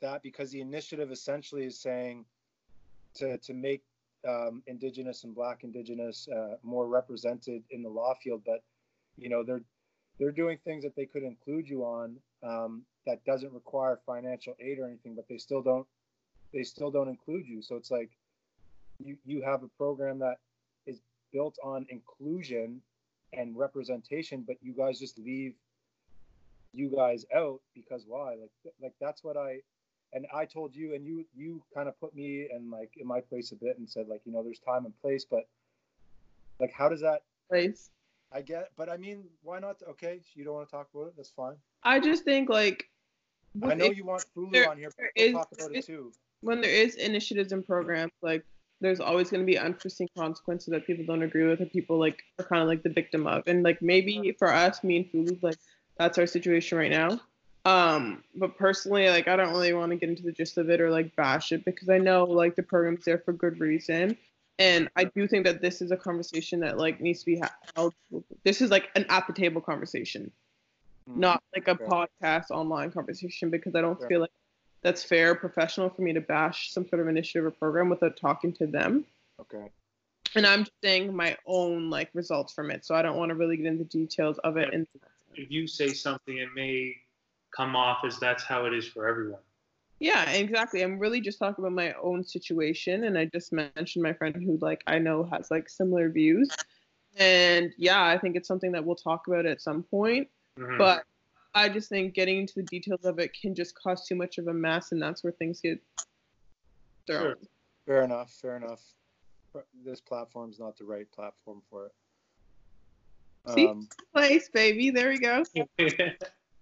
that 0.00 0.22
because 0.22 0.50
the 0.50 0.60
initiative 0.60 1.10
essentially 1.10 1.64
is 1.64 1.78
saying 1.78 2.24
to 3.14 3.38
to 3.38 3.54
make 3.54 3.82
um, 4.28 4.62
indigenous 4.66 5.24
and 5.24 5.34
black 5.34 5.62
indigenous 5.62 6.28
uh, 6.28 6.56
more 6.62 6.88
represented 6.88 7.62
in 7.70 7.82
the 7.82 7.88
law 7.88 8.14
field 8.14 8.42
but 8.44 8.62
you 9.16 9.28
know 9.28 9.44
they're 9.44 9.62
they're 10.18 10.32
doing 10.32 10.58
things 10.64 10.82
that 10.82 10.96
they 10.96 11.06
could 11.06 11.22
include 11.22 11.68
you 11.68 11.82
on 11.84 12.16
um, 12.42 12.82
that 13.06 13.24
doesn't 13.24 13.52
require 13.52 14.00
financial 14.04 14.56
aid 14.60 14.78
or 14.78 14.86
anything 14.86 15.14
but 15.14 15.26
they 15.28 15.38
still 15.38 15.62
don't 15.62 15.86
they 16.56 16.62
still 16.62 16.90
don't 16.90 17.08
include 17.08 17.46
you. 17.46 17.60
So 17.60 17.76
it's 17.76 17.90
like 17.90 18.10
you 18.98 19.16
you 19.26 19.42
have 19.42 19.62
a 19.62 19.68
program 19.68 20.18
that 20.20 20.36
is 20.86 21.00
built 21.32 21.56
on 21.62 21.86
inclusion 21.90 22.80
and 23.32 23.56
representation 23.56 24.44
but 24.46 24.56
you 24.62 24.72
guys 24.72 24.98
just 24.98 25.18
leave 25.18 25.52
you 26.72 26.88
guys 26.94 27.24
out 27.34 27.60
because 27.74 28.04
why? 28.06 28.30
Like 28.30 28.74
like 28.82 28.94
that's 29.00 29.22
what 29.24 29.36
i 29.36 29.58
and 30.12 30.26
i 30.34 30.44
told 30.44 30.74
you 30.74 30.94
and 30.94 31.04
you 31.04 31.24
you 31.34 31.62
kind 31.74 31.88
of 31.88 31.98
put 32.00 32.14
me 32.14 32.48
in 32.54 32.70
like 32.70 32.90
in 32.96 33.06
my 33.06 33.20
place 33.20 33.52
a 33.52 33.56
bit 33.56 33.78
and 33.78 33.88
said 33.88 34.06
like 34.08 34.20
you 34.24 34.32
know 34.32 34.42
there's 34.42 34.60
time 34.60 34.84
and 34.84 34.94
place 35.00 35.26
but 35.28 35.48
like 36.60 36.72
how 36.72 36.88
does 36.88 37.00
that 37.00 37.22
place. 37.50 37.90
I 38.32 38.42
get 38.42 38.70
but 38.76 38.88
i 38.88 38.96
mean 38.96 39.24
why 39.42 39.58
not? 39.58 39.76
Okay 39.90 40.20
you 40.34 40.44
don't 40.44 40.54
want 40.54 40.68
to 40.68 40.72
talk 40.72 40.88
about 40.94 41.08
it 41.08 41.14
that's 41.16 41.30
fine. 41.30 41.56
I 41.82 41.98
just 42.00 42.24
think 42.24 42.48
like 42.48 42.88
i 43.62 43.74
know 43.74 43.86
you 43.86 44.04
want 44.04 44.24
Fulu 44.36 44.68
on 44.68 44.76
here 44.76 44.90
but 44.96 45.06
we'll 45.16 45.32
talk 45.32 45.48
about 45.52 45.74
it 45.74 45.86
too 45.86 46.12
when 46.40 46.60
there 46.60 46.70
is 46.70 46.94
initiatives 46.96 47.52
and 47.52 47.66
programs 47.66 48.12
like 48.22 48.44
there's 48.80 49.00
always 49.00 49.30
going 49.30 49.40
to 49.40 49.46
be 49.46 49.58
unforeseen 49.58 50.08
consequences 50.16 50.68
that 50.68 50.86
people 50.86 51.04
don't 51.06 51.22
agree 51.22 51.46
with 51.46 51.60
and 51.60 51.72
people 51.72 51.98
like 51.98 52.22
are 52.38 52.44
kind 52.44 52.62
of 52.62 52.68
like 52.68 52.82
the 52.82 52.90
victim 52.90 53.26
of 53.26 53.42
and 53.46 53.62
like 53.62 53.80
maybe 53.80 54.34
for 54.38 54.52
us 54.52 54.84
me 54.84 54.96
and 54.98 55.06
Fulu 55.12 55.42
like 55.42 55.56
that's 55.98 56.18
our 56.18 56.26
situation 56.26 56.78
right 56.78 56.90
now. 56.90 57.20
Um, 57.64 58.22
but 58.36 58.56
personally, 58.56 59.08
like 59.08 59.28
I 59.28 59.36
don't 59.36 59.50
really 59.50 59.72
want 59.72 59.90
to 59.90 59.96
get 59.96 60.08
into 60.08 60.22
the 60.22 60.32
gist 60.32 60.56
of 60.56 60.70
it 60.70 60.80
or 60.80 60.90
like 60.90 61.14
bash 61.16 61.52
it 61.52 61.64
because 61.64 61.88
I 61.88 61.98
know 61.98 62.24
like 62.24 62.54
the 62.54 62.62
program's 62.62 63.04
there 63.04 63.18
for 63.18 63.32
good 63.32 63.58
reason. 63.58 64.16
And 64.58 64.88
I 64.96 65.04
do 65.04 65.26
think 65.26 65.44
that 65.44 65.60
this 65.60 65.82
is 65.82 65.90
a 65.90 65.96
conversation 65.96 66.60
that 66.60 66.78
like 66.78 67.00
needs 67.00 67.20
to 67.20 67.26
be 67.26 67.42
held. 67.74 67.92
This 68.44 68.62
is 68.62 68.70
like 68.70 68.88
an 68.94 69.04
at 69.08 69.26
the 69.26 69.32
table 69.32 69.60
conversation, 69.60 70.30
mm-hmm. 71.10 71.20
not 71.20 71.42
like 71.54 71.68
a 71.68 71.74
podcast 71.74 72.50
online 72.50 72.92
conversation 72.92 73.50
because 73.50 73.74
I 73.74 73.80
don't 73.80 74.00
feel 74.06 74.20
like 74.20 74.30
that's 74.86 75.02
fair 75.02 75.34
professional 75.34 75.90
for 75.90 76.02
me 76.02 76.12
to 76.12 76.20
bash 76.20 76.72
some 76.72 76.86
sort 76.86 77.02
of 77.02 77.08
initiative 77.08 77.44
or 77.44 77.50
program 77.50 77.88
without 77.88 78.16
talking 78.16 78.52
to 78.52 78.68
them. 78.68 79.04
Okay. 79.40 79.68
And 80.36 80.46
I'm 80.46 80.60
just 80.60 80.76
saying 80.80 81.12
my 81.12 81.36
own 81.44 81.90
like 81.90 82.08
results 82.14 82.52
from 82.52 82.70
it, 82.70 82.84
so 82.84 82.94
I 82.94 83.02
don't 83.02 83.16
want 83.16 83.30
to 83.30 83.34
really 83.34 83.56
get 83.56 83.66
into 83.66 83.82
details 83.82 84.38
of 84.44 84.56
it. 84.56 84.72
And 84.72 84.86
if 85.34 85.50
you 85.50 85.66
say 85.66 85.88
something, 85.88 86.38
it 86.38 86.50
may 86.54 86.94
come 87.50 87.74
off 87.74 88.04
as 88.04 88.20
that's 88.20 88.44
how 88.44 88.64
it 88.66 88.74
is 88.74 88.86
for 88.86 89.08
everyone. 89.08 89.40
Yeah, 89.98 90.30
exactly. 90.30 90.82
I'm 90.82 91.00
really 91.00 91.20
just 91.20 91.40
talking 91.40 91.64
about 91.64 91.72
my 91.72 91.92
own 92.00 92.22
situation, 92.22 93.02
and 93.04 93.18
I 93.18 93.24
just 93.24 93.52
mentioned 93.52 94.04
my 94.04 94.12
friend 94.12 94.36
who 94.36 94.56
like 94.58 94.84
I 94.86 95.00
know 95.00 95.24
has 95.32 95.50
like 95.50 95.68
similar 95.68 96.10
views, 96.10 96.48
and 97.16 97.72
yeah, 97.76 98.04
I 98.04 98.18
think 98.18 98.36
it's 98.36 98.46
something 98.46 98.70
that 98.70 98.84
we'll 98.84 98.94
talk 98.94 99.26
about 99.26 99.46
at 99.46 99.60
some 99.60 99.82
point. 99.82 100.28
Mm-hmm. 100.60 100.78
But 100.78 101.02
I 101.56 101.70
just 101.70 101.88
think 101.88 102.12
getting 102.12 102.36
into 102.40 102.52
the 102.56 102.64
details 102.64 103.06
of 103.06 103.18
it 103.18 103.32
can 103.32 103.54
just 103.54 103.74
cause 103.74 104.06
too 104.06 104.14
much 104.14 104.36
of 104.36 104.46
a 104.48 104.52
mess, 104.52 104.92
and 104.92 105.00
that's 105.00 105.24
where 105.24 105.32
things 105.32 105.62
get 105.62 105.80
thrown. 107.06 107.22
Sure. 107.22 107.36
Fair 107.86 108.02
enough. 108.02 108.30
Fair 108.42 108.56
enough. 108.58 108.82
This 109.82 110.02
platform's 110.02 110.58
not 110.58 110.76
the 110.76 110.84
right 110.84 111.10
platform 111.12 111.62
for 111.70 111.86
it. 111.86 111.92
See, 113.54 113.66
um, 113.68 113.88
place, 114.12 114.50
baby. 114.50 114.90
There 114.90 115.08
we 115.08 115.18
go. 115.18 115.44
you 115.54 115.64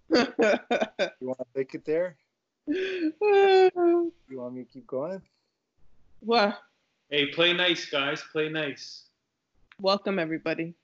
want 0.06 1.38
to 1.38 1.46
take 1.56 1.74
it 1.74 1.84
there? 1.84 2.16
you 2.68 3.12
want 4.30 4.54
me 4.54 4.62
to 4.62 4.68
keep 4.72 4.86
going? 4.86 5.20
What? 6.20 6.56
Hey, 7.10 7.26
play 7.32 7.52
nice, 7.52 7.86
guys. 7.86 8.22
Play 8.30 8.48
nice. 8.48 9.06
Welcome, 9.80 10.20
everybody. 10.20 10.74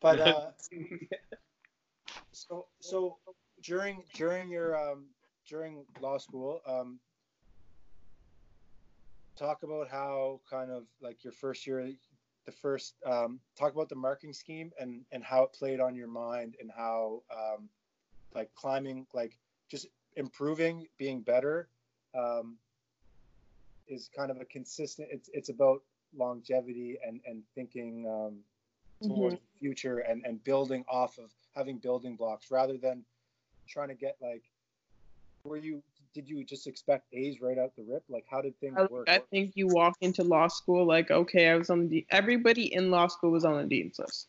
But 0.00 0.18
uh, 0.18 0.50
so 2.32 2.66
so 2.80 3.18
during 3.62 4.02
during 4.14 4.50
your 4.50 4.76
um 4.76 5.06
during 5.48 5.84
law 6.00 6.18
school 6.18 6.60
um 6.66 6.98
talk 9.36 9.62
about 9.62 9.88
how 9.88 10.40
kind 10.48 10.70
of 10.70 10.84
like 11.00 11.24
your 11.24 11.32
first 11.32 11.66
year 11.66 11.90
the 12.46 12.52
first 12.52 12.94
um, 13.06 13.40
talk 13.58 13.72
about 13.72 13.88
the 13.88 13.94
marking 13.94 14.32
scheme 14.32 14.70
and 14.78 15.02
and 15.12 15.22
how 15.24 15.42
it 15.42 15.52
played 15.52 15.80
on 15.80 15.94
your 15.94 16.08
mind 16.08 16.56
and 16.60 16.70
how 16.76 17.22
um, 17.34 17.68
like 18.34 18.50
climbing 18.54 19.06
like 19.14 19.38
just 19.70 19.86
improving 20.16 20.86
being 20.98 21.20
better 21.20 21.68
um, 22.18 22.56
is 23.88 24.10
kind 24.16 24.30
of 24.30 24.40
a 24.40 24.44
consistent 24.44 25.08
it's 25.10 25.30
it's 25.32 25.48
about 25.48 25.82
longevity 26.16 26.98
and 27.06 27.20
and 27.26 27.42
thinking 27.54 28.06
um, 28.08 28.38
towards 29.08 29.36
mm-hmm. 29.36 29.44
the 29.54 29.58
future 29.58 29.98
and 29.98 30.24
and 30.26 30.42
building 30.44 30.84
off 30.88 31.18
of 31.18 31.30
having 31.54 31.78
building 31.78 32.16
blocks 32.16 32.50
rather 32.50 32.76
than 32.76 33.04
trying 33.70 33.88
to 33.88 33.94
get 33.94 34.16
like 34.20 34.42
were 35.44 35.56
you 35.56 35.82
did 36.12 36.28
you 36.28 36.44
just 36.44 36.66
expect 36.66 37.06
A's 37.12 37.40
right 37.40 37.58
out 37.58 37.74
the 37.76 37.84
rip? 37.84 38.02
Like, 38.08 38.24
how 38.28 38.40
did 38.40 38.58
things 38.58 38.76
work? 38.90 39.08
I 39.08 39.20
think 39.30 39.52
you 39.54 39.68
walk 39.68 39.96
into 40.00 40.24
law 40.24 40.48
school 40.48 40.84
like, 40.84 41.10
okay, 41.10 41.48
I 41.48 41.56
was 41.56 41.70
on 41.70 41.88
the 41.88 42.04
everybody 42.10 42.72
in 42.74 42.90
law 42.90 43.06
school 43.06 43.30
was 43.30 43.44
on 43.44 43.56
the 43.56 43.68
dean's 43.68 43.98
list, 43.98 44.26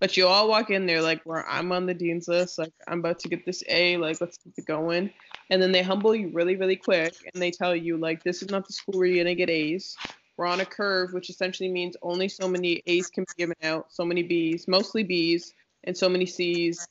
but 0.00 0.16
you 0.16 0.26
all 0.26 0.48
walk 0.48 0.70
in 0.70 0.86
there 0.86 1.02
like, 1.02 1.22
where 1.24 1.46
I'm 1.48 1.72
on 1.72 1.86
the 1.86 1.94
dean's 1.94 2.28
list, 2.28 2.58
like 2.58 2.72
I'm 2.86 3.00
about 3.00 3.18
to 3.20 3.28
get 3.28 3.44
this 3.44 3.64
A, 3.68 3.96
like 3.96 4.20
let's 4.20 4.38
keep 4.38 4.54
it 4.56 4.66
going, 4.66 5.10
and 5.50 5.60
then 5.60 5.72
they 5.72 5.82
humble 5.82 6.14
you 6.14 6.28
really, 6.28 6.56
really 6.56 6.76
quick, 6.76 7.14
and 7.32 7.42
they 7.42 7.50
tell 7.50 7.74
you 7.74 7.96
like, 7.96 8.22
this 8.22 8.42
is 8.42 8.50
not 8.50 8.66
the 8.66 8.72
school 8.72 8.98
where 8.98 9.06
you're 9.06 9.24
gonna 9.24 9.34
get 9.34 9.50
A's. 9.50 9.96
We're 10.36 10.46
on 10.46 10.60
a 10.60 10.66
curve, 10.66 11.12
which 11.12 11.30
essentially 11.30 11.68
means 11.68 11.96
only 12.02 12.28
so 12.28 12.48
many 12.48 12.82
A's 12.86 13.08
can 13.08 13.24
be 13.24 13.34
given 13.36 13.56
out, 13.62 13.92
so 13.92 14.04
many 14.04 14.22
B's, 14.22 14.66
mostly 14.66 15.04
B's, 15.04 15.54
and 15.84 15.96
so 15.96 16.08
many 16.08 16.26
C's, 16.26 16.86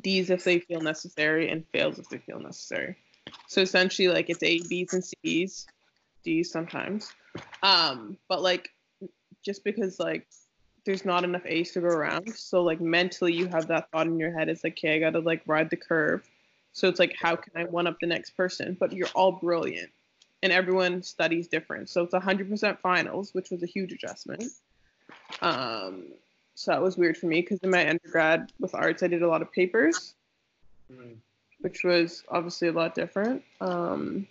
D's 0.00 0.30
if 0.30 0.44
they 0.44 0.60
feel 0.60 0.80
necessary, 0.80 1.50
and 1.50 1.66
fails 1.72 1.98
if 1.98 2.08
they 2.08 2.18
feel 2.18 2.38
necessary. 2.38 2.96
So 3.46 3.60
essentially, 3.60 4.08
like 4.08 4.30
it's 4.30 4.42
A, 4.42 4.60
B's, 4.68 4.92
and 4.92 5.04
C's, 5.04 5.66
D's 6.24 6.50
sometimes. 6.50 7.12
Um, 7.62 8.16
but 8.28 8.42
like 8.42 8.70
just 9.42 9.64
because 9.64 9.98
like 9.98 10.26
there's 10.84 11.04
not 11.04 11.24
enough 11.24 11.42
A's 11.44 11.72
to 11.72 11.80
go 11.80 11.88
around, 11.88 12.34
so 12.34 12.62
like 12.62 12.80
mentally 12.80 13.34
you 13.34 13.46
have 13.48 13.66
that 13.68 13.90
thought 13.90 14.06
in 14.06 14.18
your 14.18 14.32
head. 14.32 14.48
It's 14.48 14.64
like, 14.64 14.74
okay, 14.74 14.96
I 14.96 14.98
gotta 14.98 15.20
like 15.20 15.42
ride 15.46 15.70
the 15.70 15.76
curve. 15.76 16.28
So 16.72 16.88
it's 16.88 17.00
like, 17.00 17.14
how 17.20 17.36
can 17.36 17.52
I 17.56 17.64
one 17.64 17.86
up 17.86 17.98
the 18.00 18.06
next 18.06 18.30
person? 18.30 18.76
But 18.78 18.92
you're 18.92 19.08
all 19.14 19.32
brilliant, 19.32 19.90
and 20.42 20.52
everyone 20.52 21.02
studies 21.02 21.48
different. 21.48 21.88
So 21.88 22.02
it's 22.02 22.14
100% 22.14 22.78
finals, 22.78 23.34
which 23.34 23.50
was 23.50 23.62
a 23.62 23.66
huge 23.66 23.92
adjustment. 23.92 24.44
Um, 25.42 26.06
so 26.60 26.72
that 26.72 26.82
was 26.82 26.96
weird 26.96 27.16
for 27.16 27.26
me 27.26 27.40
because 27.40 27.58
in 27.60 27.70
my 27.70 27.88
undergrad 27.88 28.52
with 28.58 28.74
arts, 28.74 29.02
I 29.02 29.06
did 29.06 29.22
a 29.22 29.28
lot 29.28 29.42
of 29.42 29.52
papers. 29.52 30.14
Mm 30.92 31.16
which 31.60 31.84
was 31.84 32.24
obviously 32.28 32.68
a 32.68 32.72
lot 32.72 32.94
different. 32.94 33.42
Um, 33.60 34.26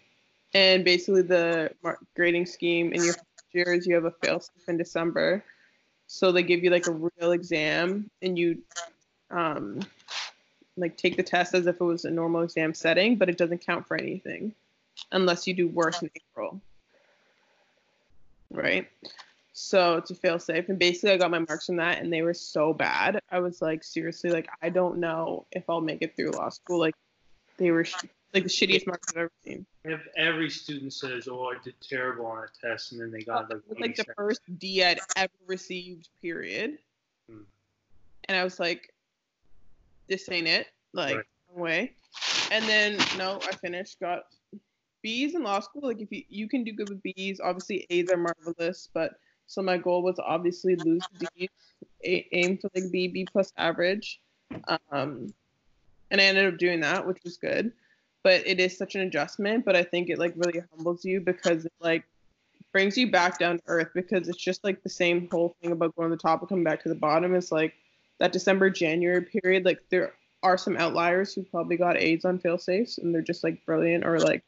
and 0.53 0.83
basically, 0.83 1.21
the 1.21 1.71
grading 2.15 2.47
scheme 2.47 2.91
in 2.91 3.03
your 3.03 3.13
first 3.13 3.45
year 3.51 3.73
is 3.73 3.85
you 3.85 3.95
have 3.95 4.05
a 4.05 4.11
fail 4.11 4.39
safe 4.39 4.67
in 4.67 4.77
December. 4.77 5.43
So 6.07 6.31
they 6.31 6.41
give 6.41 6.63
you 6.63 6.71
like 6.71 6.87
a 6.87 6.91
real 6.91 7.31
exam, 7.31 8.09
and 8.21 8.37
you 8.37 8.59
um, 9.29 9.79
like 10.75 10.97
take 10.97 11.17
the 11.17 11.23
test 11.23 11.53
as 11.53 11.67
if 11.67 11.75
it 11.79 11.83
was 11.83 12.05
a 12.05 12.09
normal 12.09 12.41
exam 12.41 12.73
setting, 12.73 13.15
but 13.15 13.29
it 13.29 13.37
doesn't 13.37 13.63
count 13.63 13.87
for 13.87 13.95
anything 13.95 14.53
unless 15.11 15.45
you 15.45 15.53
do 15.53 15.67
worse 15.67 16.01
in 16.01 16.09
April. 16.15 16.59
Right? 18.49 18.89
So 19.61 19.99
to 19.99 20.15
fail 20.15 20.39
safe. 20.39 20.69
And 20.69 20.79
basically 20.79 21.11
I 21.11 21.17
got 21.17 21.31
my 21.31 21.39
marks 21.39 21.65
from 21.65 21.75
that 21.75 21.99
and 21.99 22.13
they 22.13 22.21
were 22.21 22.33
so 22.33 22.71
bad. 22.73 23.19
I 23.29 23.39
was 23.39 23.61
like, 23.61 23.83
seriously, 23.83 24.29
like 24.29 24.47
I 24.61 24.69
don't 24.69 24.99
know 24.99 25.47
if 25.51 25.69
I'll 25.69 25.81
make 25.81 26.01
it 26.01 26.15
through 26.15 26.31
law 26.31 26.47
school. 26.47 26.79
Like 26.79 26.95
they 27.57 27.69
were 27.69 27.85
like 28.33 28.43
the 28.43 28.49
shittiest 28.49 28.87
marks 28.87 29.11
I've 29.11 29.17
ever 29.17 29.31
seen. 29.43 29.65
If 29.83 29.99
every 30.15 30.49
student 30.49 30.93
says, 30.93 31.27
"Oh, 31.29 31.47
I 31.47 31.61
did 31.61 31.73
terrible 31.81 32.25
on 32.27 32.45
a 32.45 32.67
test," 32.67 32.93
and 32.93 33.01
then 33.01 33.11
they 33.11 33.19
got 33.19 33.49
like, 33.49 33.61
like 33.79 33.95
the 33.97 34.05
first 34.15 34.39
D 34.59 34.81
I'd 34.81 34.99
ever 35.17 35.33
received, 35.45 36.07
period. 36.21 36.77
Hmm. 37.29 37.41
And 38.29 38.37
I 38.37 38.45
was 38.45 38.61
like, 38.61 38.93
"This 40.07 40.29
ain't 40.31 40.47
it." 40.47 40.67
Like, 40.93 41.17
right. 41.17 41.25
no 41.53 41.61
way. 41.61 41.91
And 42.51 42.63
then 42.63 42.97
no, 43.17 43.41
I 43.43 43.55
finished, 43.57 43.99
got 43.99 44.27
B's 45.01 45.35
in 45.35 45.43
law 45.43 45.59
school. 45.59 45.81
Like, 45.81 45.99
if 45.99 46.11
you 46.13 46.23
you 46.29 46.47
can 46.47 46.63
do 46.63 46.71
good 46.71 46.87
with 46.87 47.03
B's, 47.03 47.41
obviously 47.41 47.85
A's 47.89 48.09
are 48.09 48.17
marvelous, 48.17 48.87
but 48.93 49.19
so 49.49 49.61
my 49.63 49.77
goal 49.77 50.03
was 50.03 50.19
obviously 50.19 50.75
lose 50.75 51.01
D's, 51.17 51.49
aim 52.03 52.57
for 52.57 52.69
like 52.75 52.91
B, 52.91 53.07
B 53.07 53.25
plus 53.29 53.51
average. 53.57 54.21
Um, 54.91 55.33
and 56.11 56.21
I 56.21 56.23
ended 56.23 56.53
up 56.53 56.59
doing 56.59 56.79
that, 56.81 57.05
which 57.05 57.17
was 57.23 57.37
good. 57.37 57.71
but 58.23 58.45
it 58.45 58.59
is 58.59 58.77
such 58.77 58.95
an 58.95 59.01
adjustment. 59.01 59.65
But 59.65 59.75
I 59.75 59.83
think 59.83 60.09
it 60.09 60.19
like 60.19 60.33
really 60.35 60.61
humbles 60.75 61.03
you 61.05 61.21
because 61.21 61.65
it 61.65 61.73
like 61.79 62.03
brings 62.71 62.97
you 62.97 63.09
back 63.11 63.39
down 63.39 63.57
to 63.57 63.63
earth 63.67 63.89
because 63.93 64.27
it's 64.27 64.41
just 64.41 64.63
like 64.63 64.83
the 64.83 64.89
same 64.89 65.27
whole 65.31 65.55
thing 65.61 65.71
about 65.71 65.95
going 65.95 66.09
to 66.09 66.15
the 66.15 66.21
top 66.21 66.41
and 66.41 66.49
coming 66.49 66.63
back 66.63 66.83
to 66.83 66.89
the 66.89 66.95
bottom. 66.95 67.35
It's 67.35 67.51
like 67.51 67.73
that 68.19 68.31
December 68.31 68.69
January 68.69 69.23
period. 69.23 69.65
Like 69.65 69.79
there 69.89 70.13
are 70.43 70.57
some 70.57 70.77
outliers 70.77 71.33
who 71.33 71.43
probably 71.43 71.77
got 71.77 71.97
A's 71.97 72.25
on 72.25 72.39
fail 72.39 72.57
safes 72.57 72.97
and 72.97 73.13
they're 73.13 73.21
just 73.21 73.43
like 73.43 73.65
brilliant 73.65 74.05
or 74.05 74.19
like 74.19 74.43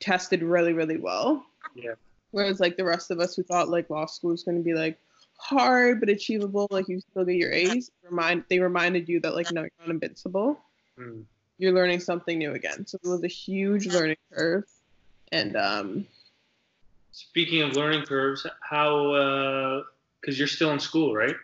tested 0.00 0.42
really 0.42 0.72
really 0.72 0.98
well. 0.98 1.44
Yeah. 1.74 1.94
Whereas 2.34 2.58
like 2.58 2.76
the 2.76 2.84
rest 2.84 3.12
of 3.12 3.20
us 3.20 3.36
who 3.36 3.44
thought 3.44 3.68
like 3.68 3.88
law 3.90 4.06
school 4.06 4.30
was 4.30 4.42
going 4.42 4.58
to 4.58 4.64
be 4.64 4.74
like 4.74 4.98
hard 5.38 6.00
but 6.00 6.08
achievable, 6.08 6.66
like 6.72 6.88
you 6.88 6.98
still 6.98 7.24
get 7.24 7.36
your 7.36 7.52
A's. 7.52 7.92
Remind 8.02 8.42
they 8.50 8.58
reminded 8.58 9.08
you 9.08 9.20
that 9.20 9.36
like 9.36 9.52
no, 9.52 9.60
you're 9.60 9.70
not 9.78 9.90
invincible. 9.90 10.58
Mm. 10.98 11.22
You're 11.58 11.72
learning 11.72 12.00
something 12.00 12.36
new 12.36 12.52
again. 12.54 12.88
So 12.88 12.98
it 13.04 13.08
was 13.08 13.22
a 13.22 13.28
huge 13.28 13.86
learning 13.86 14.16
curve. 14.32 14.64
And 15.30 15.56
um 15.56 16.06
Speaking 17.12 17.62
of 17.62 17.76
learning 17.76 18.02
curves, 18.02 18.44
how 18.60 19.84
because 20.20 20.36
you're 20.36 20.48
still 20.48 20.72
in 20.72 20.80
school, 20.80 21.14
right? 21.14 21.36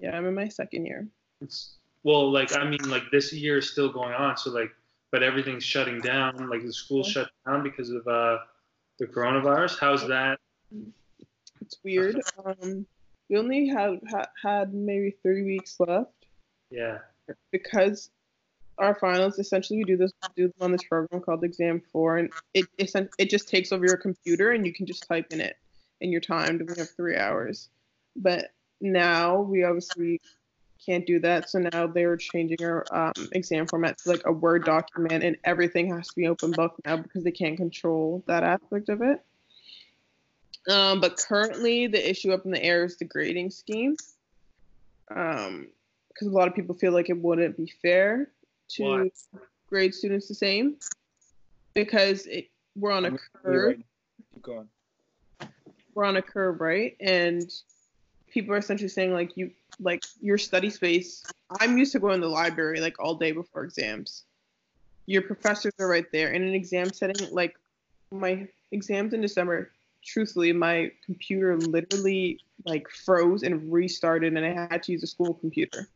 yeah, 0.00 0.14
I'm 0.14 0.26
in 0.26 0.34
my 0.34 0.48
second 0.48 0.84
year. 0.84 1.08
It's 1.40 1.76
well, 2.02 2.30
like 2.30 2.54
I 2.54 2.68
mean, 2.68 2.90
like 2.90 3.04
this 3.10 3.32
year 3.32 3.56
is 3.56 3.70
still 3.70 3.90
going 3.90 4.12
on, 4.12 4.36
so 4.36 4.50
like, 4.50 4.70
but 5.12 5.22
everything's 5.22 5.64
shutting 5.64 6.02
down. 6.02 6.50
Like 6.50 6.62
the 6.62 6.74
school 6.74 7.02
shut 7.04 7.30
down 7.46 7.62
because 7.62 7.88
of 7.88 8.06
uh, 8.06 8.38
the 9.00 9.06
coronavirus. 9.06 9.78
How's 9.80 10.06
that? 10.08 10.38
It's 11.62 11.78
weird. 11.82 12.20
Um, 12.44 12.86
we 13.28 13.36
only 13.36 13.68
have 13.68 13.98
ha- 14.08 14.28
had 14.42 14.74
maybe 14.74 15.14
three 15.22 15.42
weeks 15.42 15.76
left 15.80 16.12
Yeah. 16.70 16.98
because 17.50 18.10
our 18.78 18.94
finals 18.94 19.38
essentially 19.38 19.78
we 19.78 19.84
do 19.84 19.96
this 19.96 20.12
do 20.36 20.44
them 20.48 20.54
on 20.60 20.72
this 20.72 20.84
program 20.84 21.20
called 21.22 21.42
Exam 21.44 21.80
Four, 21.92 22.18
and 22.18 22.30
it 22.54 22.66
it, 22.78 22.90
it 23.18 23.30
just 23.30 23.48
takes 23.48 23.72
over 23.72 23.84
your 23.84 23.96
computer 23.96 24.52
and 24.52 24.66
you 24.66 24.72
can 24.72 24.86
just 24.86 25.06
type 25.08 25.26
in 25.32 25.40
it, 25.40 25.56
and 26.00 26.10
you're 26.12 26.20
timed. 26.20 26.60
We 26.68 26.74
have 26.78 26.90
three 26.90 27.16
hours, 27.16 27.68
but 28.16 28.52
now 28.80 29.40
we 29.40 29.64
obviously 29.64 30.20
can't 30.84 31.06
do 31.06 31.20
that. 31.20 31.50
So 31.50 31.58
now 31.58 31.86
they're 31.86 32.16
changing 32.16 32.64
our 32.64 32.84
um, 32.92 33.28
exam 33.32 33.66
format 33.66 33.98
to 33.98 34.10
like 34.10 34.22
a 34.24 34.32
Word 34.32 34.64
document, 34.64 35.24
and 35.24 35.36
everything 35.44 35.94
has 35.94 36.08
to 36.08 36.14
be 36.16 36.26
open 36.26 36.52
book 36.52 36.74
now 36.84 36.96
because 36.96 37.24
they 37.24 37.30
can't 37.30 37.56
control 37.56 38.24
that 38.26 38.42
aspect 38.42 38.88
of 38.88 39.02
it. 39.02 39.22
Um, 40.70 41.00
but 41.00 41.16
currently, 41.16 41.86
the 41.86 42.10
issue 42.10 42.32
up 42.32 42.44
in 42.44 42.50
the 42.50 42.62
air 42.62 42.84
is 42.84 42.96
the 42.96 43.04
grading 43.04 43.50
scheme. 43.50 43.96
Um, 45.14 45.68
because 46.08 46.28
a 46.28 46.36
lot 46.36 46.48
of 46.48 46.54
people 46.54 46.74
feel 46.74 46.92
like 46.92 47.08
it 47.08 47.20
wouldn't 47.20 47.56
be 47.56 47.72
fair 47.80 48.30
to 48.70 48.82
Why? 48.84 49.10
grade 49.68 49.94
students 49.94 50.28
the 50.28 50.34
same 50.34 50.76
because 51.74 52.26
it, 52.26 52.50
we're 52.76 52.92
on 52.92 53.04
a 53.04 53.08
I'm 53.08 53.12
with 53.14 53.22
you 53.22 53.40
curve 53.42 53.66
right. 53.66 53.86
Keep 54.34 54.42
going. 54.42 54.68
we're 55.94 56.04
on 56.04 56.16
a 56.16 56.22
curve, 56.22 56.60
right? 56.60 56.96
And 57.00 57.50
people 58.30 58.54
are 58.54 58.58
essentially 58.58 58.88
saying 58.88 59.12
like 59.12 59.36
you 59.36 59.50
like 59.78 60.04
your 60.20 60.38
study 60.38 60.70
space. 60.70 61.24
I'm 61.60 61.76
used 61.78 61.92
to 61.92 61.98
going 61.98 62.20
to 62.20 62.26
the 62.26 62.32
library 62.32 62.80
like 62.80 62.96
all 62.98 63.14
day 63.14 63.32
before 63.32 63.64
exams. 63.64 64.24
Your 65.06 65.22
professors 65.22 65.72
are 65.80 65.88
right 65.88 66.10
there. 66.12 66.32
In 66.32 66.42
an 66.42 66.54
exam 66.54 66.92
setting, 66.92 67.28
like 67.32 67.56
my 68.12 68.46
exams 68.72 69.12
in 69.12 69.20
December, 69.20 69.72
truthfully, 70.04 70.52
my 70.52 70.92
computer 71.04 71.56
literally 71.56 72.40
like 72.64 72.88
froze 72.88 73.42
and 73.42 73.72
restarted, 73.72 74.36
and 74.36 74.44
I 74.44 74.68
had 74.70 74.82
to 74.84 74.92
use 74.92 75.02
a 75.02 75.06
school 75.06 75.34
computer. 75.34 75.88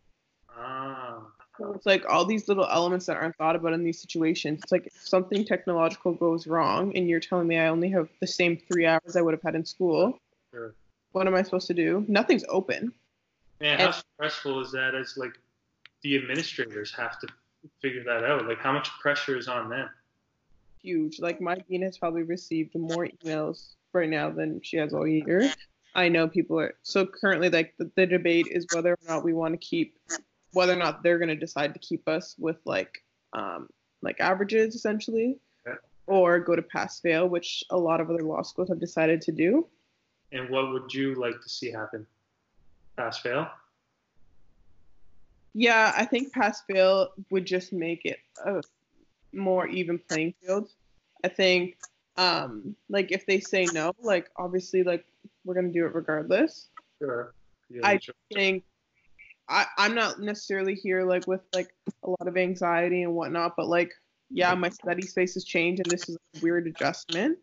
Ah. 0.51 1.21
So 1.59 1.73
it's 1.73 1.87
like 1.87 2.05
all 2.09 2.25
these 2.25 2.49
little 2.49 2.67
elements 2.67 3.07
that 3.07 3.17
aren't 3.17 3.37
thought 3.37 3.55
about 3.55 3.75
in 3.75 3.85
these 3.85 4.01
situations. 4.01 4.61
It's 4.65 4.73
like 4.73 4.87
if 4.87 5.07
something 5.07 5.45
technological 5.45 6.13
goes 6.13 6.49
wrong, 6.49 6.97
and 6.97 7.09
you're 7.09 7.21
telling 7.21 7.47
me 7.47 7.59
I 7.59 7.69
only 7.69 7.91
have 7.91 8.09
the 8.21 8.27
same 8.27 8.57
three 8.57 8.87
hours 8.87 9.15
I 9.15 9.23
would 9.23 9.35
have 9.35 9.43
had 9.43 9.55
in 9.55 9.65
school 9.65 10.19
Sure. 10.55 10.75
What 11.15 11.27
am 11.29 11.35
I 11.35 11.43
supposed 11.43 11.69
to 11.69 11.75
do? 11.75 12.05
Nothing's 12.09 12.45
open. 12.49 12.93
Man, 13.61 13.79
how 13.79 13.87
And- 13.87 13.95
stressful 14.17 14.61
is 14.61 14.73
that? 14.73 14.95
As 14.95 15.17
like 15.17 15.33
the 16.03 16.17
administrators 16.17 16.93
have 16.93 17.19
to 17.21 17.29
figure 17.81 18.03
that 18.05 18.25
out. 18.25 18.47
Like 18.47 18.59
how 18.59 18.73
much 18.73 18.91
pressure 19.01 19.39
is 19.39 19.49
on 19.49 19.71
them? 19.71 19.89
Huge. 20.83 21.21
Like 21.21 21.41
my 21.41 21.55
dean 21.55 21.83
has 21.83 21.97
probably 21.97 22.25
received 22.25 22.75
more 22.75 23.07
emails 23.07 23.75
right 23.93 24.09
now 24.11 24.29
than 24.29 24.61
she 24.63 24.77
has 24.77 24.93
all 24.93 25.07
year. 25.07 25.51
I 25.95 26.09
know 26.09 26.27
people 26.29 26.59
are 26.59 26.75
so 26.83 27.07
currently 27.07 27.49
like 27.49 27.75
the, 27.79 27.91
the 27.95 28.07
debate 28.07 28.49
is 28.51 28.67
whether 28.75 28.93
or 28.93 28.99
not 29.09 29.25
we 29.25 29.33
want 29.33 29.55
to 29.55 29.59
keep 29.59 29.97
whether 30.53 30.73
or 30.73 30.77
not 30.77 31.03
they're 31.03 31.19
gonna 31.19 31.37
decide 31.37 31.73
to 31.75 31.81
keep 31.81 32.07
us 32.09 32.35
with 32.39 32.57
like 32.65 33.03
um 33.33 33.69
like 34.03 34.21
averages 34.21 34.75
essentially. 34.75 35.39
Yeah. 35.65 35.75
Or 36.07 36.39
go 36.41 36.55
to 36.57 36.61
pass 36.63 37.01
fail, 37.01 37.29
which 37.29 37.63
a 37.71 37.79
lot 37.79 38.01
of 38.01 38.11
other 38.11 38.23
law 38.23 38.43
schools 38.43 38.69
have 38.69 38.81
decided 38.81 39.23
to 39.23 39.33
do. 39.33 39.67
And 40.33 40.51
what 40.51 40.73
would 40.73 40.93
you 40.93 41.15
like 41.15 41.41
to 41.41 41.49
see 41.49 41.71
happen? 41.71 42.07
Pass 42.97 43.19
fail? 43.19 43.49
Yeah, 45.55 45.93
I 45.97 46.05
think 46.05 46.33
pass 46.33 46.63
fail 46.63 47.11
would 47.31 47.47
just 47.47 47.73
make 47.73 48.05
it 48.05 48.19
a 48.45 48.61
more 49.33 49.67
even 49.69 49.99
playing 49.99 50.35
field. 50.41 50.69
I 51.25 51.29
think 51.29 51.77
um 52.17 52.77
like 52.89 53.13
if 53.13 53.27
they 53.27 53.41
say 53.41 53.67
no, 53.73 53.93
like 54.01 54.31
obviously 54.37 54.83
like 54.83 55.05
we're 55.45 55.55
gonna 55.55 55.73
do 55.73 55.87
it 55.87 55.95
regardless. 55.95 56.69
Sure. 57.01 57.35
Yeah, 57.71 57.81
I 57.85 57.99
sure. 57.99 58.15
think 58.33 58.65
I, 59.49 59.67
I'm 59.79 59.95
not 59.95 60.21
necessarily 60.21 60.75
here 60.75 61.05
like 61.05 61.27
with 61.27 61.43
like 61.55 61.75
a 62.03 62.11
lot 62.11 62.27
of 62.27 62.37
anxiety 62.37 63.03
and 63.03 63.15
whatnot, 63.15 63.55
but 63.57 63.67
like 63.67 63.93
yeah, 64.31 64.55
my 64.55 64.71
study 64.71 65.03
space 65.03 65.35
has 65.35 65.45
changed 65.45 65.83
and 65.85 65.93
this 65.93 66.09
is 66.09 66.17
a 66.17 66.41
weird 66.41 66.67
adjustment. 66.67 67.39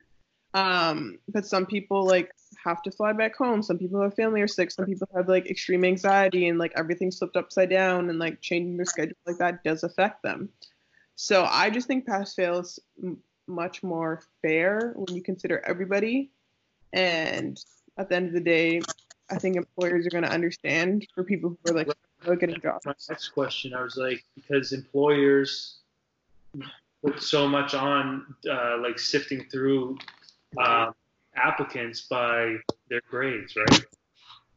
Um, 0.54 1.20
but 1.30 1.46
some 1.46 1.66
people 1.66 2.06
like 2.06 2.32
have 2.64 2.82
to 2.84 2.91
fly 2.91 3.14
back 3.14 3.36
home. 3.36 3.62
Some 3.62 3.78
people 3.78 4.01
have 4.01 4.14
family 4.14 4.41
or 4.41 4.47
sick. 4.47 4.72
Some 4.72 4.86
people 4.86 5.07
have 5.16 5.28
like 5.28 5.49
extreme 5.49 5.84
anxiety 5.84 6.47
and 6.47 6.59
like 6.59 6.74
everything's 6.76 7.18
flipped 7.18 7.36
upside 7.36 7.70
down 7.70 8.09
and 8.09 8.20
like 8.20 8.41
changing 8.41 8.78
their 8.78 8.86
schedule 8.86 9.16
like 9.26 9.38
that 9.38 9.64
does 9.64 9.84
affect 9.84 10.24
them. 10.24 10.49
So 11.16 11.45
I 11.49 11.70
just 11.70 11.88
think 11.88 12.05
pass 12.05 12.34
fail 12.34 12.59
is 12.59 12.80
m- 13.01 13.18
much 13.47 13.84
more 13.84 14.22
fair 14.41 14.93
when 14.95 15.16
you 15.16 15.22
consider 15.22 15.62
everybody. 15.66 16.32
And 16.93 17.64
at 17.97 18.09
the 18.09 18.16
end 18.16 18.28
of 18.28 18.34
the 18.34 18.41
day, 18.41 18.82
I 19.30 19.38
think 19.38 19.55
employers 19.55 20.05
are 20.05 20.09
going 20.09 20.24
to 20.24 20.32
understand 20.32 21.07
for 21.14 21.24
people 21.24 21.57
who 21.64 21.72
are 21.72 21.76
like 21.76 21.88
not 22.28 22.39
getting 22.39 22.59
jobs. 22.62 22.86
My 22.86 22.93
next 23.09 23.30
question, 23.30 23.74
I 23.74 23.82
was 23.82 23.97
like, 23.97 24.24
because 24.36 24.74
employers 24.74 25.80
put 27.03 27.22
so 27.22 27.47
much 27.47 27.74
on, 27.74 28.36
uh, 28.49 28.78
like 28.80 28.99
sifting 28.99 29.45
through 29.49 29.97
um, 30.57 30.93
applicants 31.36 32.08
by 32.10 32.56
their 32.90 33.02
grades, 33.10 33.56
right? 33.56 33.86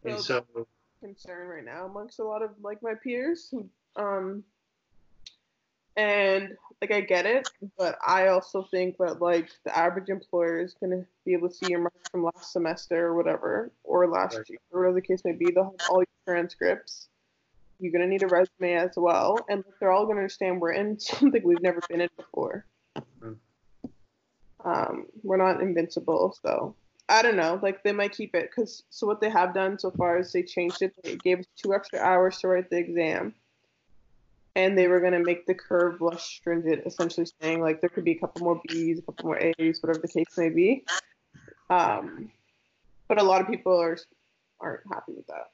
And 0.05 0.21
so, 0.21 0.45
concern 1.01 1.49
right 1.49 1.65
now 1.65 1.87
amongst 1.87 2.19
a 2.19 2.25
lot 2.25 2.43
of 2.43 2.51
like 2.63 2.83
my 2.83 2.95
peers 2.95 3.53
um 3.97 4.43
and 5.97 6.57
like 6.81 6.91
I 6.93 7.01
get 7.01 7.25
it, 7.25 7.47
but 7.79 7.97
I 8.07 8.29
also 8.29 8.67
think 8.71 8.97
that 8.99 9.23
like 9.23 9.49
the 9.65 9.77
average 9.77 10.09
employer 10.09 10.59
is 10.59 10.75
gonna 10.81 11.05
be 11.25 11.33
able 11.33 11.49
to 11.49 11.55
see 11.55 11.67
your 11.67 11.81
marks 11.81 11.97
from 12.11 12.25
last 12.25 12.53
semester 12.53 13.07
or 13.07 13.15
whatever, 13.15 13.71
or 13.85 14.09
last 14.09 14.37
Right. 14.37 14.51
year, 14.51 14.59
or 14.73 14.81
whatever 14.81 14.95
the 14.95 15.07
case 15.07 15.23
may 15.25 15.33
be. 15.33 15.53
They'll 15.53 15.65
have 15.65 15.89
all 15.89 15.99
your 15.99 16.07
transcripts. 16.27 17.09
You're 17.79 17.93
gonna 17.93 18.09
need 18.09 18.23
a 18.23 18.29
resume 18.29 18.75
as 18.75 18.97
well, 18.97 19.47
and 19.49 19.63
they're 19.79 19.93
all 19.93 20.05
gonna 20.07 20.19
understand 20.19 20.61
we're 20.61 20.73
in 20.73 20.99
something 21.01 21.43
we've 21.45 21.63
never 21.63 21.81
been 21.89 22.01
in 22.01 22.11
before. 22.17 22.67
Mhm. 23.21 23.39
Um, 24.65 25.07
we're 25.23 25.37
not 25.37 25.61
invincible, 25.61 26.37
so 26.43 26.75
I 27.09 27.23
don't 27.23 27.37
know. 27.37 27.59
Like 27.63 27.83
they 27.83 27.93
might 27.93 28.13
keep 28.13 28.35
it 28.35 28.51
because 28.51 28.83
so 28.91 29.07
what 29.07 29.21
they 29.21 29.29
have 29.29 29.53
done 29.55 29.79
so 29.79 29.91
far 29.91 30.19
is 30.19 30.33
they 30.33 30.43
changed 30.43 30.81
it. 30.83 30.95
They 31.03 31.17
gave 31.17 31.41
us 31.41 31.47
two 31.57 31.75
extra 31.75 31.99
hours 31.99 32.39
to 32.39 32.49
write 32.49 32.71
the 32.71 32.79
exam, 32.79 33.35
and 34.57 34.77
they 34.79 34.89
were 34.89 35.01
gonna 35.01 35.23
make 35.23 35.47
the 35.47 35.55
curve 35.55 36.01
less 36.01 36.23
stringent, 36.23 36.83
essentially 36.87 37.27
saying 37.43 37.61
like 37.61 37.81
there 37.83 37.91
could 37.91 38.05
be 38.05 38.13
a 38.13 38.19
couple 38.19 38.43
more 38.43 38.61
B's, 38.67 38.99
a 38.99 39.03
couple 39.03 39.27
more 39.27 39.39
A's, 39.39 39.83
whatever 39.83 40.01
the 40.01 40.09
case 40.09 40.39
may 40.39 40.49
be. 40.49 40.85
Um, 41.69 42.31
but 43.09 43.21
a 43.21 43.23
lot 43.23 43.43
of 43.43 43.49
people 43.49 43.79
are 43.79 43.99
aren't 44.61 44.81
happy 44.91 45.13
with 45.13 45.27
that. 45.27 45.51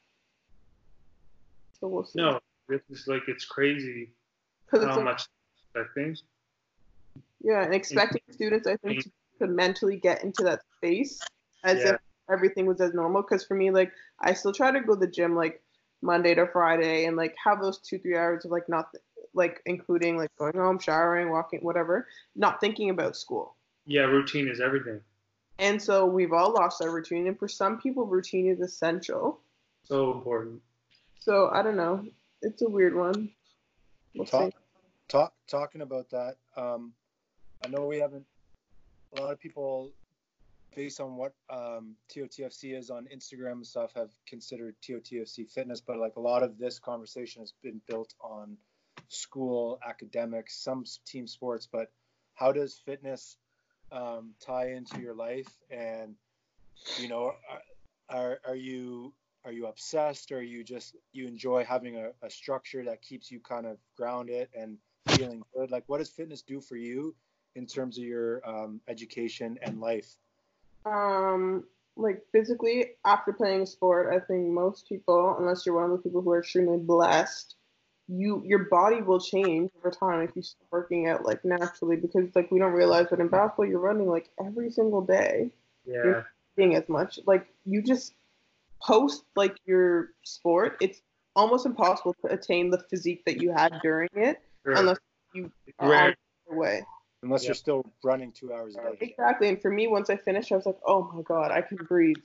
So 1.81 1.89
we'll 1.89 2.05
see. 2.05 2.21
no, 2.21 2.39
it's 2.69 3.09
like 3.09 3.23
it's 3.27 3.45
crazy 3.45 4.11
it's 4.73 4.85
how 4.85 5.01
a- 5.01 5.05
much 5.05 5.27
expecting. 5.75 6.17
Yeah, 7.41 7.63
and 7.63 7.75
expecting 7.75 8.23
students, 8.31 8.67
I 8.67 8.77
think, 8.77 9.03
to, 9.05 9.11
to 9.41 9.47
mentally 9.47 9.97
get 9.97 10.23
into 10.23 10.43
that 10.45 10.61
space 10.77 11.27
as 11.65 11.79
Yeah. 11.79 11.95
if 11.95 12.01
everything 12.31 12.67
was 12.67 12.81
as 12.81 12.93
normal. 12.95 13.23
Because 13.23 13.45
for 13.45 13.55
me, 13.55 13.71
like, 13.71 13.93
I 14.21 14.35
still 14.35 14.53
try 14.53 14.71
to 14.71 14.81
go 14.81 14.95
to 14.95 15.01
the 15.01 15.07
gym 15.07 15.35
like 15.35 15.63
Monday 16.03 16.35
to 16.35 16.47
Friday 16.47 17.07
and 17.07 17.17
like 17.17 17.35
have 17.43 17.61
those 17.61 17.79
two 17.79 17.99
three 17.99 18.17
hours 18.17 18.45
of 18.45 18.51
like 18.51 18.69
not 18.69 18.89
like 19.35 19.61
including 19.67 20.17
like 20.17 20.31
going 20.39 20.55
home, 20.55 20.79
showering, 20.79 21.31
walking, 21.31 21.61
whatever, 21.61 22.09
not 22.37 22.61
thinking 22.61 22.91
about 22.91 23.17
school. 23.17 23.57
Yeah, 23.87 24.03
routine 24.03 24.49
is 24.49 24.61
everything. 24.61 25.01
And 25.59 25.81
so 25.81 26.07
we've 26.07 26.33
all 26.33 26.53
lost 26.53 26.81
our 26.81 26.91
routine, 26.91 27.27
and 27.27 27.39
for 27.39 27.49
some 27.49 27.79
people, 27.79 28.07
routine 28.07 28.49
is 28.49 28.61
essential. 28.61 29.41
So 29.85 30.13
important. 30.13 30.63
So 31.19 31.51
I 31.53 31.63
don't 31.63 31.77
know, 31.77 32.05
it's 32.41 32.63
a 32.63 32.69
weird 32.69 32.95
one. 32.95 33.31
We'll 34.15 34.27
Talk, 34.27 34.53
see. 34.53 34.57
talk, 35.09 35.35
talking 35.47 35.83
about 35.83 36.09
that. 36.11 36.37
Um, 36.57 36.95
I 37.65 37.69
know 37.69 37.87
we 37.87 37.99
haven't. 37.99 38.25
A 39.17 39.21
lot 39.21 39.33
of 39.33 39.41
people, 39.41 39.91
based 40.75 41.01
on 41.01 41.17
what 41.17 41.35
um, 41.51 41.95
TOTFC 42.09 42.77
is 42.77 42.91
on 42.91 43.07
Instagram 43.15 43.53
and 43.53 43.67
stuff, 43.67 43.93
have 43.95 44.11
considered 44.27 44.77
TOTFC 44.83 45.51
fitness, 45.51 45.81
but 45.81 45.99
like 45.99 46.17
a 46.17 46.21
lot 46.21 46.43
of 46.43 46.59
this 46.59 46.79
conversation 46.79 47.43
has 47.43 47.53
been 47.63 47.81
built 47.87 48.15
on 48.21 48.57
school, 49.09 49.79
academics, 49.87 50.57
some 50.57 50.85
team 51.05 51.27
sports. 51.27 51.69
But 51.71 51.91
how 52.35 52.53
does 52.53 52.81
fitness 52.87 53.37
um, 53.93 54.31
tie 54.45 54.71
into 54.71 55.01
your 55.01 55.15
life? 55.15 55.49
And 55.71 56.15
you 56.99 57.09
know, 57.09 57.33
are 58.09 58.39
are 58.47 58.57
you 58.57 59.13
are 59.45 59.53
you 59.53 59.67
obsessed, 59.67 60.33
or 60.33 60.39
are 60.39 60.43
you 60.43 60.65
just 60.65 60.97
you 61.13 61.27
enjoy 61.27 61.65
having 61.65 61.97
a, 61.97 62.11
a 62.23 62.31
structure 62.31 62.85
that 62.85 63.03
keeps 63.03 63.31
you 63.31 63.41
kind 63.41 63.67
of 63.67 63.77
grounded 63.97 64.49
and 64.55 64.79
feeling 65.09 65.43
good? 65.55 65.71
Like, 65.71 65.85
what 65.89 65.99
does 65.99 66.09
fitness 66.09 66.41
do 66.43 66.61
for 66.61 66.77
you 66.77 67.15
in 67.55 67.67
terms 67.67 67.99
of 67.99 68.05
your 68.05 68.47
um, 68.49 68.81
education 68.89 69.59
and 69.63 69.81
life? 69.81 70.17
Um, 70.85 71.65
like 71.97 72.23
physically, 72.33 72.93
after 73.05 73.33
playing 73.33 73.63
a 73.63 73.67
sport, 73.67 74.15
I 74.15 74.25
think 74.25 74.49
most 74.49 74.89
people, 74.89 75.37
unless 75.39 75.67
you're 75.67 75.75
one 75.75 75.91
of 75.91 75.91
the 75.91 75.99
people 76.03 76.23
who 76.23 76.31
are 76.31 76.41
extremely 76.41 76.79
blessed, 76.79 77.57
you 78.09 78.43
your 78.45 78.65
body 78.65 79.03
will 79.03 79.21
change 79.21 79.71
over 79.79 79.91
time 79.91 80.23
if 80.23 80.31
you 80.35 80.43
start 80.43 80.67
working 80.73 81.07
out 81.07 81.25
like 81.25 81.45
naturally 81.45 81.95
because 81.95 82.29
like 82.35 82.51
we 82.51 82.59
don't 82.59 82.73
realize 82.73 83.07
that 83.09 83.21
in 83.21 83.29
basketball 83.29 83.67
you're 83.67 83.79
running 83.79 84.09
like 84.09 84.31
every 84.45 84.71
single 84.71 85.01
day. 85.01 85.51
Yeah. 85.85 86.03
You're 86.05 86.27
eating 86.59 86.75
as 86.75 86.89
much. 86.89 87.21
Like 87.27 87.47
you 87.65 87.83
just 87.83 88.15
post 88.83 89.25
like 89.37 89.57
your 89.65 90.11
sport, 90.25 90.77
it's 90.81 91.03
almost 91.37 91.67
impossible 91.67 92.15
to 92.25 92.33
attain 92.33 92.71
the 92.71 92.79
physique 92.91 93.25
that 93.27 93.41
you 93.41 93.53
had 93.53 93.73
during 93.83 94.09
it 94.15 94.41
Sure. 94.65 94.75
unless 94.75 94.99
you 95.33 95.53
are 95.79 95.89
Right. 95.91 96.07
on 96.09 96.15
your 96.49 96.59
way. 96.59 96.85
Unless 97.23 97.43
Yeah. 97.43 97.49
you're 97.49 97.55
still 97.55 97.85
running 98.03 98.33
two 98.33 98.53
hours 98.53 98.77
a 98.77 98.79
day. 98.79 98.99
Exactly. 99.01 99.49
And 99.49 99.61
for 99.61 99.71
me, 99.71 99.89
once 99.89 100.09
I 100.11 100.17
finished, 100.17 100.53
I 100.53 100.57
was 100.57 100.67
like, 100.67 100.79
oh 100.87 101.11
my 101.15 101.23
God, 101.23 101.51
I 101.51 101.61
can 101.61 101.77
breathe. 101.77 102.25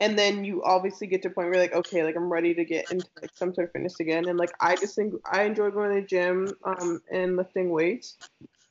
And 0.00 0.18
then 0.18 0.44
you 0.44 0.62
obviously 0.64 1.06
get 1.06 1.22
to 1.22 1.28
a 1.28 1.30
point 1.30 1.48
where 1.48 1.54
you're 1.54 1.62
like, 1.62 1.86
okay, 1.86 2.02
like 2.02 2.16
I'm 2.16 2.32
ready 2.32 2.54
to 2.54 2.64
get 2.64 2.90
into 2.90 3.08
like 3.22 3.30
some 3.34 3.54
sort 3.54 3.68
of 3.68 3.72
fitness 3.72 4.00
again. 4.00 4.28
And 4.28 4.38
like 4.38 4.52
I 4.60 4.76
just 4.76 4.96
think 4.96 5.14
I 5.24 5.44
enjoy 5.44 5.70
going 5.70 5.94
to 5.94 6.00
the 6.00 6.06
gym 6.06 6.56
um, 6.64 7.00
and 7.10 7.36
lifting 7.36 7.70
weights. 7.70 8.16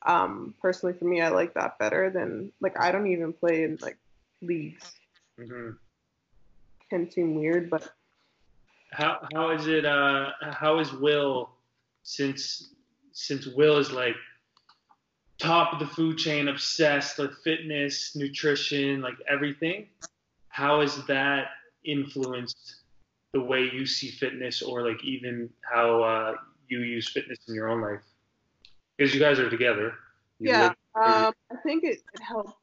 Um, 0.05 0.53
personally, 0.61 0.97
for 0.97 1.05
me, 1.05 1.21
I 1.21 1.29
like 1.29 1.53
that 1.53 1.79
better 1.79 2.09
than 2.09 2.51
like 2.59 2.79
I 2.79 2.91
don't 2.91 3.07
even 3.07 3.33
play 3.33 3.63
in 3.63 3.77
like 3.81 3.97
leagues. 4.41 4.91
Mhm. 5.39 5.77
Can 6.89 7.09
seem 7.09 7.35
weird, 7.35 7.69
but 7.69 7.93
How 8.91 9.27
how 9.33 9.51
is 9.51 9.67
it? 9.67 9.85
Uh, 9.85 10.31
how 10.51 10.79
is 10.79 10.91
Will 10.93 11.49
since 12.03 12.73
since 13.13 13.47
Will 13.47 13.77
is 13.77 13.91
like 13.91 14.15
top 15.39 15.73
of 15.73 15.79
the 15.79 15.87
food 15.87 16.17
chain, 16.17 16.47
obsessed 16.47 17.17
with 17.17 17.31
fitness, 17.43 18.15
nutrition, 18.15 19.01
like 19.01 19.15
everything? 19.29 19.87
How 20.49 20.81
has 20.81 21.03
that 21.05 21.47
influenced 21.85 22.75
the 23.33 23.41
way 23.41 23.69
you 23.73 23.85
see 23.85 24.09
fitness, 24.09 24.61
or 24.61 24.87
like 24.87 25.03
even 25.03 25.49
how 25.61 26.03
uh, 26.03 26.33
you 26.67 26.79
use 26.81 27.09
fitness 27.09 27.39
in 27.47 27.55
your 27.55 27.69
own 27.69 27.81
life? 27.81 28.01
Because 28.97 29.13
you 29.13 29.19
guys 29.19 29.39
are 29.39 29.49
together. 29.49 29.93
Yeah, 30.39 30.73
um, 30.95 31.33
I 31.51 31.55
think 31.63 31.83
it, 31.83 31.99
it 32.13 32.21
helps 32.21 32.53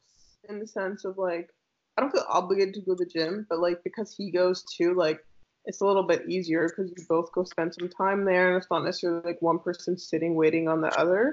in 0.48 0.58
the 0.58 0.66
sense 0.66 1.04
of 1.04 1.18
like 1.18 1.50
I 1.96 2.02
don't 2.02 2.12
feel 2.12 2.24
obligated 2.28 2.74
to 2.74 2.80
go 2.80 2.94
to 2.94 3.04
the 3.04 3.10
gym, 3.10 3.46
but 3.48 3.58
like 3.58 3.82
because 3.84 4.14
he 4.14 4.30
goes 4.30 4.64
too, 4.64 4.94
like 4.94 5.24
it's 5.66 5.80
a 5.80 5.86
little 5.86 6.02
bit 6.02 6.28
easier 6.28 6.68
because 6.68 6.90
you 6.96 7.04
both 7.08 7.30
go 7.32 7.44
spend 7.44 7.74
some 7.74 7.88
time 7.88 8.24
there, 8.24 8.48
and 8.48 8.56
it's 8.56 8.70
not 8.70 8.84
necessarily 8.84 9.22
like 9.24 9.42
one 9.42 9.58
person 9.58 9.98
sitting 9.98 10.34
waiting 10.34 10.68
on 10.68 10.80
the 10.80 10.98
other, 10.98 11.32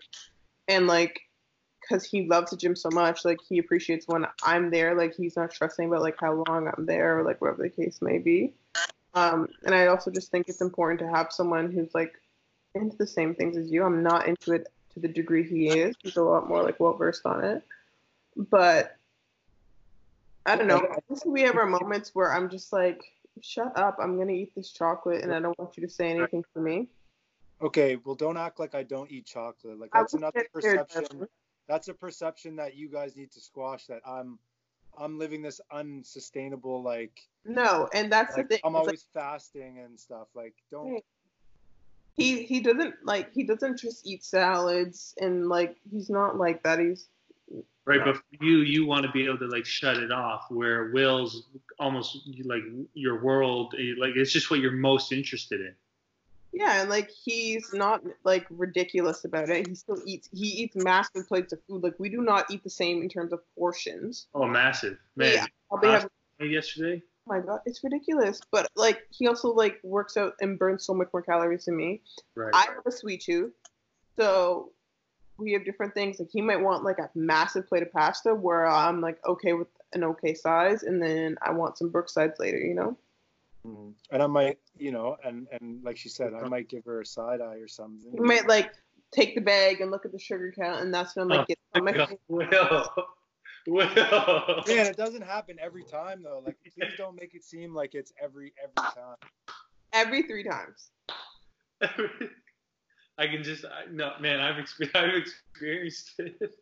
and 0.67 0.87
like 0.87 1.19
because 1.87 2.03
he 2.03 2.27
loves 2.27 2.51
the 2.51 2.57
gym 2.57 2.75
so 2.75 2.89
much, 2.91 3.25
like 3.25 3.39
he 3.47 3.57
appreciates 3.57 4.07
when 4.07 4.25
I'm 4.43 4.69
there, 4.71 4.95
like 4.95 5.15
he's 5.15 5.35
not 5.35 5.53
stressing 5.53 5.87
about 5.87 6.01
like 6.01 6.17
how 6.19 6.43
long 6.47 6.67
I'm 6.67 6.85
there 6.85 7.19
or 7.19 7.23
like 7.23 7.41
whatever 7.41 7.63
the 7.63 7.69
case 7.69 8.01
may 8.01 8.17
be. 8.17 8.53
Um, 9.13 9.49
and 9.65 9.73
I 9.73 9.87
also 9.87 10.11
just 10.11 10.31
think 10.31 10.47
it's 10.47 10.61
important 10.61 10.99
to 10.99 11.09
have 11.09 11.31
someone 11.31 11.71
who's 11.71 11.93
like 11.93 12.13
into 12.75 12.97
the 12.97 13.07
same 13.07 13.35
things 13.35 13.57
as 13.57 13.71
you. 13.71 13.83
I'm 13.83 14.03
not 14.03 14.27
into 14.27 14.53
it 14.53 14.67
to 14.93 14.99
the 14.99 15.07
degree 15.07 15.47
he 15.47 15.69
is. 15.69 15.95
He's 16.03 16.17
a 16.17 16.23
lot 16.23 16.47
more 16.47 16.63
like 16.63 16.79
well 16.79 16.93
versed 16.93 17.25
on 17.25 17.43
it. 17.43 17.63
But 18.35 18.95
I 20.45 20.55
don't 20.55 20.67
know. 20.67 20.87
We 21.25 21.41
have 21.41 21.57
our 21.57 21.65
moments 21.65 22.13
where 22.13 22.31
I'm 22.31 22.49
just 22.49 22.71
like, 22.71 23.03
shut 23.41 23.77
up. 23.77 23.97
I'm 24.01 24.17
gonna 24.17 24.33
eat 24.33 24.53
this 24.55 24.71
chocolate, 24.71 25.23
and 25.23 25.33
I 25.33 25.39
don't 25.39 25.57
want 25.57 25.77
you 25.77 25.85
to 25.85 25.91
say 25.91 26.09
anything 26.09 26.43
to 26.53 26.61
me. 26.61 26.87
Okay, 27.61 27.97
well, 28.03 28.15
don't 28.15 28.37
act 28.37 28.59
like 28.59 28.75
I 28.75 28.83
don't 28.83 29.11
eat 29.11 29.25
chocolate. 29.25 29.79
Like 29.79 29.89
that's 29.91 30.13
another 30.13 30.45
perception. 30.53 31.27
Trevor. 31.67 31.77
That's 31.77 31.87
a 31.87 31.93
perception 31.93 32.55
that 32.57 32.75
you 32.75 32.89
guys 32.89 33.15
need 33.15 33.31
to 33.31 33.39
squash. 33.39 33.85
That 33.87 34.01
I'm, 34.05 34.39
I'm 34.97 35.19
living 35.19 35.41
this 35.41 35.61
unsustainable 35.71 36.81
like. 36.81 37.27
No, 37.45 37.87
and 37.93 38.11
that's 38.11 38.35
like 38.35 38.49
the 38.49 38.55
thing. 38.55 38.61
I'm 38.63 38.71
It's 38.71 38.75
like, 38.75 38.81
always 38.81 39.05
fasting 39.13 39.79
and 39.83 39.99
stuff. 39.99 40.27
Like, 40.35 40.55
don't. 40.71 41.03
He 42.15 42.43
he 42.43 42.61
doesn't 42.61 42.95
like 43.03 43.31
he 43.31 43.43
doesn't 43.43 43.79
just 43.79 44.07
eat 44.07 44.25
salads 44.25 45.13
and 45.21 45.47
like 45.47 45.77
he's 45.91 46.09
not 46.09 46.35
like 46.35 46.63
that. 46.63 46.79
He's 46.79 47.09
Right, 47.87 48.03
but 48.03 48.17
for 48.17 48.23
you, 48.43 48.57
you 48.57 48.85
want 48.85 49.05
to 49.05 49.11
be 49.13 49.23
able 49.23 49.37
to 49.37 49.47
like 49.47 49.65
shut 49.65 49.95
it 49.95 50.11
off. 50.11 50.47
Where 50.49 50.91
Will's 50.91 51.47
almost 51.79 52.17
like 52.43 52.63
your 52.93 53.23
world, 53.23 53.73
like 53.97 54.17
it's 54.17 54.33
just 54.33 54.51
what 54.51 54.59
you're 54.59 54.73
most 54.73 55.13
interested 55.13 55.61
in. 55.61 55.73
Yeah, 56.59 56.81
and 56.81 56.89
like 56.89 57.09
he's 57.09 57.71
not 57.73 58.01
like 58.23 58.45
ridiculous 58.49 59.25
about 59.25 59.49
it. 59.49 59.67
He 59.67 59.75
still 59.75 60.01
eats. 60.05 60.27
He 60.33 60.47
eats 60.47 60.75
massive 60.75 61.27
plates 61.27 61.53
of 61.53 61.59
food. 61.67 61.83
Like 61.83 61.95
we 61.99 62.09
do 62.09 62.21
not 62.21 62.49
eat 62.49 62.63
the 62.63 62.69
same 62.69 63.01
in 63.01 63.09
terms 63.09 63.31
of 63.31 63.39
portions. 63.55 64.27
Oh, 64.33 64.47
massive, 64.47 64.97
man! 65.15 65.33
Yeah, 65.33 65.45
Probably 65.69 65.89
have, 65.89 66.09
Yesterday, 66.39 67.01
oh 67.05 67.33
my 67.33 67.39
god, 67.39 67.61
it's 67.65 67.83
ridiculous. 67.83 68.41
But 68.51 68.67
like 68.75 68.99
he 69.11 69.27
also 69.27 69.49
like 69.53 69.79
works 69.83 70.17
out 70.17 70.33
and 70.41 70.57
burns 70.57 70.85
so 70.85 70.93
much 70.93 71.09
more 71.13 71.21
calories 71.21 71.65
than 71.65 71.77
me. 71.77 72.01
right? 72.35 72.53
I 72.53 72.65
have 72.73 72.85
a 72.85 72.91
sweet 72.91 73.21
tooth, 73.21 73.53
so 74.17 74.71
we 75.37 75.53
have 75.53 75.65
different 75.65 75.93
things. 75.93 76.19
Like 76.19 76.29
he 76.31 76.41
might 76.41 76.61
want 76.61 76.83
like 76.83 76.99
a 76.99 77.09
massive 77.13 77.67
plate 77.67 77.83
of 77.83 77.91
pasta, 77.91 78.33
where 78.33 78.65
I'm 78.67 79.01
like 79.01 79.19
okay 79.25 79.53
with 79.53 79.67
an 79.93 80.03
okay 80.03 80.33
size, 80.33 80.83
and 80.83 81.01
then 81.01 81.37
I 81.41 81.51
want 81.51 81.77
some 81.77 81.91
Brooksides 81.91 82.39
later. 82.39 82.57
You 82.57 82.73
know. 82.73 82.97
Mhm. 83.67 83.93
And 84.11 84.23
I 84.23 84.27
might, 84.27 84.59
you 84.77 84.91
know, 84.91 85.17
and 85.23 85.47
and 85.51 85.83
like 85.83 85.97
she 85.97 86.09
said, 86.09 86.33
I 86.33 86.47
might 86.47 86.69
give 86.69 86.85
her 86.85 87.01
a 87.01 87.05
side 87.05 87.41
eye 87.41 87.57
or 87.57 87.67
something. 87.67 88.13
You 88.13 88.23
might 88.23 88.47
like 88.47 88.71
take 89.11 89.35
the 89.35 89.41
bag 89.41 89.81
and 89.81 89.91
look 89.91 90.05
at 90.05 90.11
the 90.11 90.19
sugar 90.19 90.53
count, 90.57 90.81
and 90.81 90.93
that's 90.93 91.15
when 91.15 91.23
I'm 91.23 91.29
like, 91.29 91.41
Oh, 91.41 91.45
get 91.47 91.57
on 91.75 91.83
my 91.83 92.17
Will, 92.29 92.93
Will. 93.67 94.63
Man, 94.67 94.85
it 94.85 94.95
doesn't 94.95 95.23
happen 95.23 95.57
every 95.59 95.83
time 95.83 96.23
though. 96.23 96.41
Like, 96.45 96.57
please 96.63 96.93
don't 96.97 97.19
make 97.19 97.35
it 97.35 97.43
seem 97.43 97.75
like 97.75 97.95
it's 97.95 98.13
every 98.21 98.53
every 98.61 98.93
time. 98.93 99.17
every 99.91 100.23
three 100.23 100.43
times. 100.43 100.91
I 103.19 103.27
can 103.27 103.43
just 103.43 103.65
I, 103.65 103.91
no, 103.91 104.13
man. 104.21 104.39
I've 104.39 104.59
experienced, 104.59 104.95
I've 104.95 105.15
experienced 105.15 106.13
it. 106.19 106.55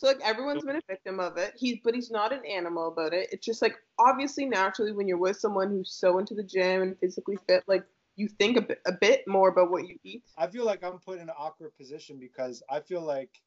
So 0.00 0.06
like 0.06 0.20
everyone's 0.24 0.64
been 0.64 0.76
a 0.76 0.80
victim 0.88 1.20
of 1.20 1.36
it. 1.36 1.52
He's 1.58 1.76
but 1.84 1.94
he's 1.94 2.10
not 2.10 2.32
an 2.32 2.40
animal 2.46 2.88
about 2.88 3.12
it. 3.12 3.28
It's 3.32 3.44
just 3.44 3.60
like 3.60 3.74
obviously 3.98 4.46
naturally 4.46 4.92
when 4.92 5.06
you're 5.06 5.18
with 5.18 5.36
someone 5.36 5.68
who's 5.68 5.92
so 5.92 6.16
into 6.16 6.32
the 6.32 6.42
gym 6.42 6.80
and 6.80 6.98
physically 6.98 7.36
fit, 7.46 7.64
like 7.66 7.84
you 8.16 8.26
think 8.26 8.56
a 8.56 8.62
bit 8.62 8.80
a 8.86 8.92
bit 8.92 9.28
more 9.28 9.50
about 9.50 9.70
what 9.70 9.86
you 9.86 9.98
eat. 10.02 10.22
I 10.38 10.46
feel 10.46 10.64
like 10.64 10.82
I'm 10.82 11.00
put 11.00 11.18
in 11.18 11.24
an 11.28 11.34
awkward 11.38 11.76
position 11.76 12.18
because 12.18 12.62
I 12.70 12.80
feel 12.80 13.02
like 13.02 13.42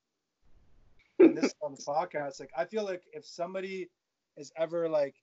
and 1.18 1.36
this 1.38 1.46
is 1.46 1.56
on 1.64 1.72
the 1.72 1.82
podcast, 1.82 2.40
like 2.40 2.52
I 2.56 2.66
feel 2.66 2.84
like 2.84 3.02
if 3.14 3.26
somebody 3.26 3.90
is 4.38 4.52
ever 4.56 4.88
like 4.88 5.16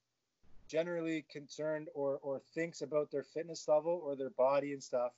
generally 0.66 1.24
concerned 1.30 1.90
or 1.94 2.18
or 2.22 2.40
thinks 2.56 2.82
about 2.82 3.12
their 3.12 3.22
fitness 3.22 3.68
level 3.68 4.02
or 4.04 4.16
their 4.16 4.30
body 4.30 4.72
and 4.72 4.82
stuff, 4.82 5.12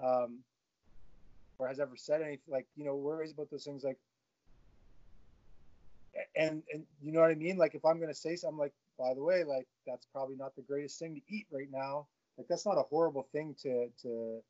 um, 0.00 0.44
or 1.58 1.66
has 1.66 1.80
ever 1.80 1.96
said 1.96 2.22
anything 2.22 2.52
like 2.52 2.68
you 2.76 2.84
know 2.84 2.94
worries 2.94 3.32
about 3.32 3.50
those 3.50 3.64
things 3.64 3.82
like 3.82 3.98
and 6.40 6.62
and 6.72 6.84
you 7.02 7.12
know 7.12 7.20
what 7.20 7.30
I 7.30 7.34
mean? 7.34 7.58
Like 7.58 7.74
if 7.74 7.84
I'm 7.84 8.00
gonna 8.00 8.14
say 8.14 8.34
something 8.34 8.58
like, 8.58 8.72
by 8.98 9.12
the 9.14 9.22
way, 9.22 9.44
like 9.44 9.66
that's 9.86 10.06
probably 10.06 10.36
not 10.36 10.56
the 10.56 10.62
greatest 10.62 10.98
thing 10.98 11.14
to 11.14 11.20
eat 11.28 11.46
right 11.52 11.68
now. 11.70 12.06
Like 12.38 12.48
that's 12.48 12.64
not 12.64 12.78
a 12.78 12.82
horrible 12.82 13.26
thing 13.30 13.54
to 13.62 13.88
to 14.02 14.42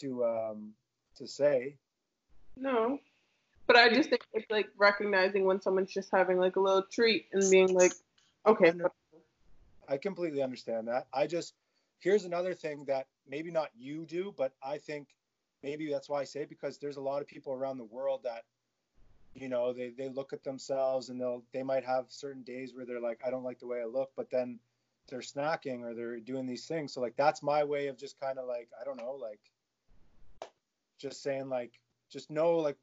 to 0.00 0.24
um 0.24 0.72
to 1.16 1.26
say. 1.26 1.76
No. 2.56 2.98
But 3.66 3.76
I 3.76 3.88
just 3.88 4.10
think 4.10 4.22
it's 4.34 4.50
like 4.50 4.68
recognizing 4.76 5.46
when 5.46 5.60
someone's 5.60 5.92
just 5.92 6.10
having 6.12 6.38
like 6.38 6.56
a 6.56 6.60
little 6.60 6.82
treat 6.82 7.26
and 7.32 7.50
being 7.50 7.72
like, 7.72 7.92
okay, 8.46 8.72
I 9.88 9.96
completely 9.96 10.42
understand 10.42 10.88
that. 10.88 11.06
I 11.12 11.26
just 11.26 11.54
here's 11.98 12.24
another 12.24 12.54
thing 12.54 12.84
that 12.86 13.06
maybe 13.26 13.50
not 13.50 13.70
you 13.76 14.04
do, 14.06 14.32
but 14.36 14.52
I 14.62 14.78
think 14.78 15.08
maybe 15.62 15.90
that's 15.90 16.08
why 16.08 16.20
I 16.20 16.24
say 16.24 16.42
it, 16.42 16.50
because 16.50 16.78
there's 16.78 16.98
a 16.98 17.00
lot 17.00 17.22
of 17.22 17.26
people 17.26 17.52
around 17.52 17.78
the 17.78 17.84
world 17.84 18.20
that 18.24 18.44
you 19.34 19.48
know 19.48 19.72
they, 19.72 19.90
they 19.90 20.08
look 20.08 20.32
at 20.32 20.44
themselves 20.44 21.08
and 21.10 21.20
they'll 21.20 21.42
they 21.52 21.62
might 21.62 21.84
have 21.84 22.06
certain 22.08 22.42
days 22.42 22.74
where 22.74 22.84
they're 22.86 23.00
like 23.00 23.20
I 23.26 23.30
don't 23.30 23.44
like 23.44 23.58
the 23.58 23.66
way 23.66 23.80
I 23.82 23.86
look, 23.86 24.10
but 24.16 24.30
then 24.30 24.58
they're 25.08 25.20
snacking 25.20 25.82
or 25.82 25.94
they're 25.94 26.20
doing 26.20 26.46
these 26.46 26.66
things. 26.66 26.92
So 26.94 27.00
like 27.00 27.16
that's 27.16 27.42
my 27.42 27.64
way 27.64 27.88
of 27.88 27.96
just 27.98 28.18
kind 28.20 28.38
of 28.38 28.46
like 28.46 28.68
I 28.80 28.84
don't 28.84 28.98
know 28.98 29.12
like 29.20 29.40
just 30.98 31.22
saying 31.22 31.48
like 31.48 31.72
just 32.10 32.30
know 32.30 32.56
like 32.56 32.76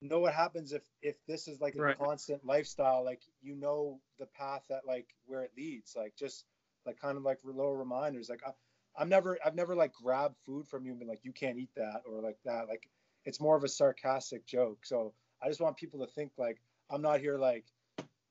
know 0.00 0.20
what 0.20 0.34
happens 0.34 0.72
if 0.72 0.82
if 1.02 1.16
this 1.26 1.48
is 1.48 1.60
like 1.60 1.76
a 1.76 1.82
Right. 1.82 1.96
constant 1.96 2.44
lifestyle 2.44 3.04
like 3.04 3.22
you 3.40 3.54
know 3.54 4.00
the 4.18 4.26
path 4.26 4.62
that 4.68 4.86
like 4.86 5.14
where 5.26 5.42
it 5.42 5.52
leads 5.56 5.94
like 5.96 6.14
just 6.16 6.44
like 6.86 6.98
kind 7.00 7.16
of 7.16 7.22
like 7.22 7.38
little 7.44 7.76
reminders 7.76 8.28
like 8.28 8.42
I, 8.46 8.50
i'm 8.98 9.08
never 9.08 9.38
i've 9.44 9.54
never 9.54 9.74
like 9.76 9.92
grabbed 9.92 10.36
food 10.44 10.66
from 10.66 10.84
you 10.84 10.90
and 10.92 10.98
been 10.98 11.08
like 11.08 11.24
you 11.24 11.32
can't 11.32 11.58
eat 11.58 11.70
that 11.76 12.02
or 12.06 12.20
like 12.20 12.38
that 12.44 12.68
like 12.68 12.88
it's 13.24 13.40
more 13.40 13.56
of 13.56 13.64
a 13.64 13.68
sarcastic 13.68 14.44
joke 14.46 14.84
so 14.84 15.12
i 15.42 15.48
just 15.48 15.60
want 15.60 15.76
people 15.76 15.98
to 16.04 16.12
think 16.12 16.30
like 16.38 16.60
i'm 16.90 17.02
not 17.02 17.20
here 17.20 17.38
like 17.38 17.64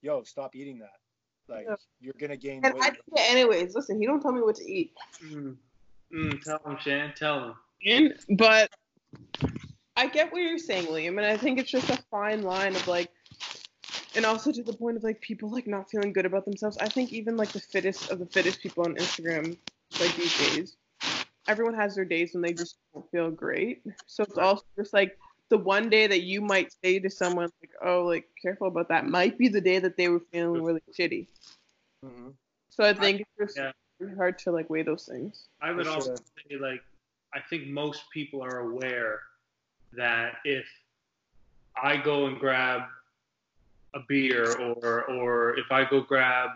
yo 0.01 0.23
stop 0.23 0.55
eating 0.55 0.79
that 0.79 0.99
like 1.47 1.65
Yeah. 1.67 1.75
you're 1.99 2.15
gonna 2.19 2.37
gain 2.37 2.61
And 2.63 2.73
I 2.81 2.89
weight 2.89 2.93
do 2.93 3.13
it 3.15 3.31
anyways. 3.31 3.75
Listen, 3.75 3.99
he 3.99 4.05
don't 4.07 4.21
tell 4.21 4.31
me 4.31 4.41
what 4.41 4.55
to 4.55 4.63
eat. 4.71 4.93
Mm. 5.25 5.57
Mm, 6.13 6.41
tell 6.41 6.59
him, 6.65 6.77
Shan. 6.79 7.13
Tell 7.15 7.43
him. 7.43 7.53
And, 7.85 8.37
but 8.37 8.69
I 9.97 10.07
get 10.07 10.31
what 10.31 10.41
you're 10.41 10.57
saying, 10.57 10.85
Liam, 10.87 11.17
and 11.17 11.25
I 11.25 11.37
think 11.37 11.59
it's 11.59 11.69
just 11.71 11.89
a 11.89 11.97
fine 12.09 12.43
line 12.43 12.75
of 12.75 12.87
like, 12.87 13.09
and 14.15 14.25
also 14.25 14.51
to 14.51 14.63
the 14.63 14.73
point 14.73 14.97
of 14.97 15.03
like 15.03 15.19
people 15.21 15.49
like 15.51 15.67
not 15.67 15.89
feeling 15.89 16.13
good 16.13 16.25
about 16.25 16.45
themselves. 16.45 16.77
I 16.77 16.87
think 16.87 17.11
even 17.11 17.37
like 17.37 17.49
the 17.51 17.59
fittest 17.59 18.11
of 18.11 18.19
the 18.19 18.25
fittest 18.25 18.61
people 18.61 18.83
on 18.85 18.95
Instagram, 18.95 19.57
like 19.99 20.15
these 20.15 20.55
days, 20.55 20.77
everyone 21.47 21.73
has 21.73 21.95
their 21.95 22.05
days 22.05 22.33
when 22.33 22.41
they 22.41 22.53
just 22.53 22.77
don't 22.93 23.09
feel 23.11 23.29
great. 23.31 23.83
So 24.05 24.23
it's 24.23 24.37
also 24.37 24.63
just 24.77 24.93
like 24.93 25.17
the 25.51 25.57
one 25.57 25.89
day 25.89 26.07
that 26.07 26.21
you 26.21 26.41
might 26.41 26.73
say 26.83 26.97
to 26.97 27.09
someone 27.09 27.51
like, 27.61 27.71
"Oh, 27.83 28.05
like 28.05 28.25
careful 28.41 28.67
about 28.67 28.87
that," 28.87 29.05
might 29.05 29.37
be 29.37 29.49
the 29.49 29.61
day 29.61 29.79
that 29.79 29.97
they 29.97 30.07
were 30.07 30.21
feeling 30.31 30.63
really 30.63 30.81
shitty. 30.97 31.27
Mhm. 32.03 32.33
So 32.69 32.85
I 32.85 32.93
think 32.93 33.21
it's 33.21 33.37
just 33.37 33.57
Yeah. 33.57 33.71
really 33.99 34.15
hard 34.15 34.39
to 34.39 34.51
like 34.51 34.69
weigh 34.69 34.83
those 34.83 35.05
things. 35.05 35.49
I 35.61 35.71
would 35.71 35.85
For 35.85 35.91
also 35.91 36.15
sure. 36.15 36.23
say, 36.49 36.57
like, 36.57 36.81
I 37.33 37.41
think 37.41 37.67
most 37.67 38.09
people 38.11 38.41
are 38.41 38.59
aware 38.59 39.19
that 39.91 40.37
if 40.45 40.65
I 41.75 41.97
go 41.97 42.27
and 42.27 42.39
grab 42.39 42.83
a 43.93 43.99
beer, 44.07 44.55
or 44.57 45.03
or 45.03 45.59
if 45.59 45.69
I 45.69 45.83
go 45.83 45.99
grab 45.99 46.51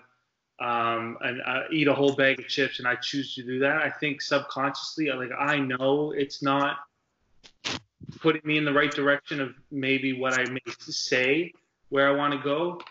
um, 0.61 1.17
and 1.19 1.41
uh, 1.45 1.63
eat 1.69 1.89
a 1.89 1.93
whole 1.93 2.15
bag 2.15 2.39
of 2.39 2.47
chips, 2.47 2.79
and 2.79 2.87
I 2.87 2.95
choose 2.95 3.35
to 3.35 3.43
do 3.43 3.59
that, 3.59 3.81
I 3.81 3.89
think 3.89 4.21
subconsciously, 4.21 5.11
like, 5.11 5.31
I 5.37 5.59
know 5.59 6.11
it's 6.11 6.41
not 6.41 6.77
putting 8.19 8.41
me 8.43 8.57
in 8.57 8.65
the 8.65 8.73
right 8.73 8.91
direction 8.91 9.39
of 9.41 9.53
maybe 9.71 10.13
what 10.19 10.33
I 10.33 10.49
may 10.49 10.59
say 10.79 11.53
where 11.89 12.07
I 12.07 12.11
want 12.11 12.33
to 12.33 12.39
go. 12.39 12.81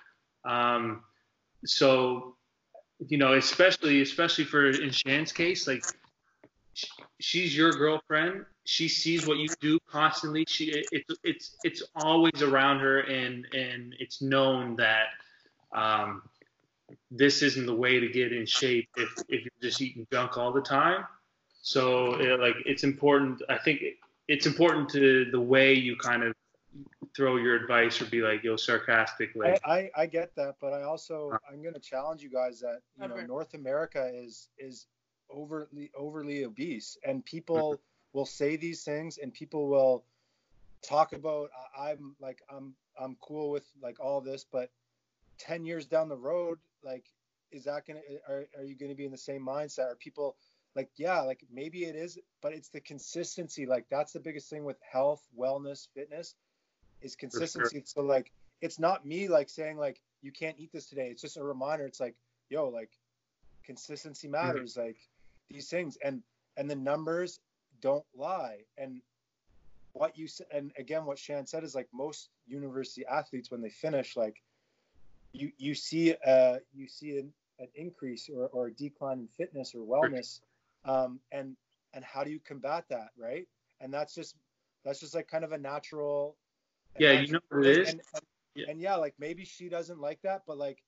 Um, 0.44 1.02
so, 1.64 2.36
you 3.08 3.18
know, 3.18 3.34
especially 3.34 4.02
especially 4.02 4.44
for 4.44 4.68
in 4.68 4.90
Shan's 4.90 5.32
case, 5.32 5.66
like 5.66 5.84
she's 7.20 7.56
your 7.56 7.72
girlfriend. 7.72 8.44
She 8.64 8.88
sees 8.88 9.26
what 9.26 9.38
you 9.38 9.48
do 9.60 9.78
constantly. 9.88 10.44
She 10.48 10.84
it's 10.90 11.14
it's 11.22 11.56
it's 11.64 11.82
always 11.96 12.42
around 12.42 12.80
her, 12.80 13.00
and 13.00 13.46
and 13.52 13.94
it's 13.98 14.22
known 14.22 14.76
that 14.76 15.06
um, 15.74 16.22
this 17.10 17.42
isn't 17.42 17.66
the 17.66 17.74
way 17.74 18.00
to 18.00 18.08
get 18.08 18.32
in 18.32 18.46
shape 18.46 18.88
if 18.96 19.10
if 19.28 19.42
you're 19.42 19.70
just 19.70 19.80
eating 19.80 20.06
junk 20.12 20.38
all 20.38 20.52
the 20.52 20.62
time. 20.62 21.04
So 21.62 22.14
it, 22.14 22.40
like 22.40 22.56
it's 22.64 22.84
important. 22.84 23.42
I 23.48 23.58
think 23.58 23.82
it's 24.28 24.46
important 24.46 24.88
to 24.90 25.30
the 25.30 25.40
way 25.40 25.74
you 25.74 25.96
kind 25.96 26.22
of 26.22 26.34
throw 27.14 27.36
your 27.36 27.54
advice 27.54 28.00
or 28.00 28.06
be 28.06 28.20
like, 28.20 28.42
yo, 28.42 28.56
sarcastic. 28.56 29.30
Like, 29.34 29.60
I, 29.64 29.72
I, 29.72 29.90
I 30.02 30.06
get 30.06 30.34
that, 30.36 30.56
but 30.60 30.72
I 30.72 30.82
also 30.82 31.30
uh-huh. 31.30 31.52
I'm 31.52 31.62
gonna 31.62 31.78
challenge 31.78 32.22
you 32.22 32.30
guys 32.30 32.60
that 32.60 32.80
you 33.00 33.08
know 33.08 33.20
North 33.26 33.54
America 33.54 34.10
is 34.12 34.48
is 34.58 34.86
overly 35.30 35.90
overly 35.96 36.44
obese, 36.44 36.96
and 37.06 37.24
people 37.24 37.74
mm-hmm. 37.74 38.18
will 38.18 38.26
say 38.26 38.56
these 38.56 38.82
things, 38.82 39.18
and 39.18 39.32
people 39.32 39.68
will 39.68 40.04
talk 40.82 41.12
about 41.12 41.50
I- 41.76 41.90
I'm 41.90 42.16
like 42.20 42.42
I'm 42.50 42.74
I'm 42.98 43.16
cool 43.20 43.50
with 43.50 43.66
like 43.82 44.00
all 44.00 44.20
this, 44.20 44.44
but 44.50 44.70
ten 45.38 45.64
years 45.64 45.86
down 45.86 46.08
the 46.08 46.16
road, 46.16 46.58
like 46.82 47.04
is 47.52 47.64
that 47.64 47.86
gonna 47.86 48.00
are 48.28 48.46
are 48.58 48.64
you 48.64 48.74
gonna 48.74 48.94
be 48.94 49.04
in 49.04 49.12
the 49.12 49.18
same 49.18 49.44
mindset? 49.44 49.92
Are 49.92 49.96
people 49.96 50.36
like 50.76 50.90
yeah, 50.96 51.20
like 51.20 51.44
maybe 51.52 51.84
it 51.84 51.96
is, 51.96 52.18
but 52.42 52.52
it's 52.52 52.68
the 52.68 52.80
consistency. 52.80 53.66
Like 53.66 53.86
that's 53.90 54.12
the 54.12 54.20
biggest 54.20 54.50
thing 54.50 54.64
with 54.64 54.76
health, 54.80 55.22
wellness, 55.38 55.88
fitness 55.94 56.34
is 57.00 57.14
consistency. 57.16 57.82
So 57.84 58.02
like 58.02 58.32
it's 58.60 58.78
not 58.78 59.06
me 59.06 59.28
like 59.28 59.48
saying 59.48 59.76
like 59.76 60.00
you 60.22 60.32
can't 60.32 60.56
eat 60.58 60.72
this 60.72 60.86
today. 60.86 61.08
It's 61.08 61.22
just 61.22 61.36
a 61.36 61.44
reminder. 61.44 61.86
It's 61.86 62.00
like 62.00 62.14
yo, 62.50 62.68
like 62.68 62.90
consistency 63.64 64.28
matters. 64.28 64.76
Like 64.76 64.96
these 65.50 65.68
things 65.68 65.96
and 66.04 66.22
and 66.56 66.68
the 66.70 66.76
numbers 66.76 67.40
don't 67.80 68.04
lie. 68.16 68.58
And 68.78 69.00
what 69.92 70.16
you 70.18 70.26
said, 70.26 70.46
and 70.52 70.72
again, 70.78 71.04
what 71.04 71.18
Shan 71.18 71.46
said 71.46 71.64
is 71.64 71.74
like 71.74 71.88
most 71.92 72.30
university 72.46 73.06
athletes 73.06 73.50
when 73.50 73.60
they 73.60 73.70
finish, 73.70 74.16
like 74.16 74.42
you 75.32 75.52
you 75.58 75.74
see 75.74 76.14
uh 76.26 76.56
you 76.72 76.88
see 76.88 77.18
an, 77.18 77.32
an 77.58 77.68
increase 77.74 78.28
or, 78.28 78.46
or 78.48 78.66
a 78.68 78.72
decline 78.72 79.20
in 79.20 79.28
fitness 79.28 79.74
or 79.74 79.80
wellness, 79.86 80.40
um, 80.84 81.20
and 81.32 81.56
and 81.92 82.04
how 82.04 82.24
do 82.24 82.30
you 82.30 82.40
combat 82.40 82.84
that, 82.90 83.10
right? 83.16 83.46
And 83.80 83.92
that's 83.92 84.14
just 84.14 84.36
that's 84.84 85.00
just 85.00 85.14
like 85.14 85.28
kind 85.28 85.44
of 85.44 85.52
a 85.52 85.58
natural. 85.58 86.36
Yeah, 86.98 87.20
you 87.20 87.32
know 87.32 87.40
what 87.48 87.66
it 87.66 87.76
is? 87.78 87.88
And, 87.88 88.00
and, 88.14 88.22
Yeah. 88.54 88.64
and 88.68 88.80
yeah, 88.80 88.96
like 88.96 89.14
maybe 89.18 89.44
she 89.44 89.68
doesn't 89.68 90.00
like 90.00 90.20
that, 90.22 90.42
but 90.46 90.58
like 90.58 90.82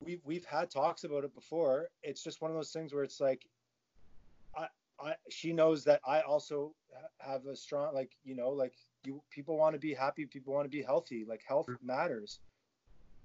we've 0.00 0.20
we've 0.24 0.44
had 0.44 0.70
talks 0.70 1.04
about 1.04 1.24
it 1.24 1.34
before. 1.34 1.88
It's 2.02 2.22
just 2.22 2.40
one 2.40 2.50
of 2.50 2.56
those 2.56 2.72
things 2.72 2.92
where 2.92 3.04
it's 3.04 3.20
like, 3.20 3.46
I 4.56 4.66
I 5.00 5.14
she 5.30 5.52
knows 5.52 5.84
that 5.84 6.00
I 6.06 6.20
also 6.20 6.74
have 7.18 7.46
a 7.46 7.56
strong 7.56 7.94
like 7.94 8.12
you 8.24 8.34
know 8.34 8.50
like 8.50 8.74
you 9.04 9.22
people 9.30 9.56
want 9.56 9.74
to 9.74 9.78
be 9.78 9.94
happy, 9.94 10.26
people 10.26 10.52
want 10.52 10.64
to 10.64 10.76
be 10.76 10.82
healthy. 10.82 11.24
Like 11.26 11.42
health 11.46 11.68
matters. 11.82 12.40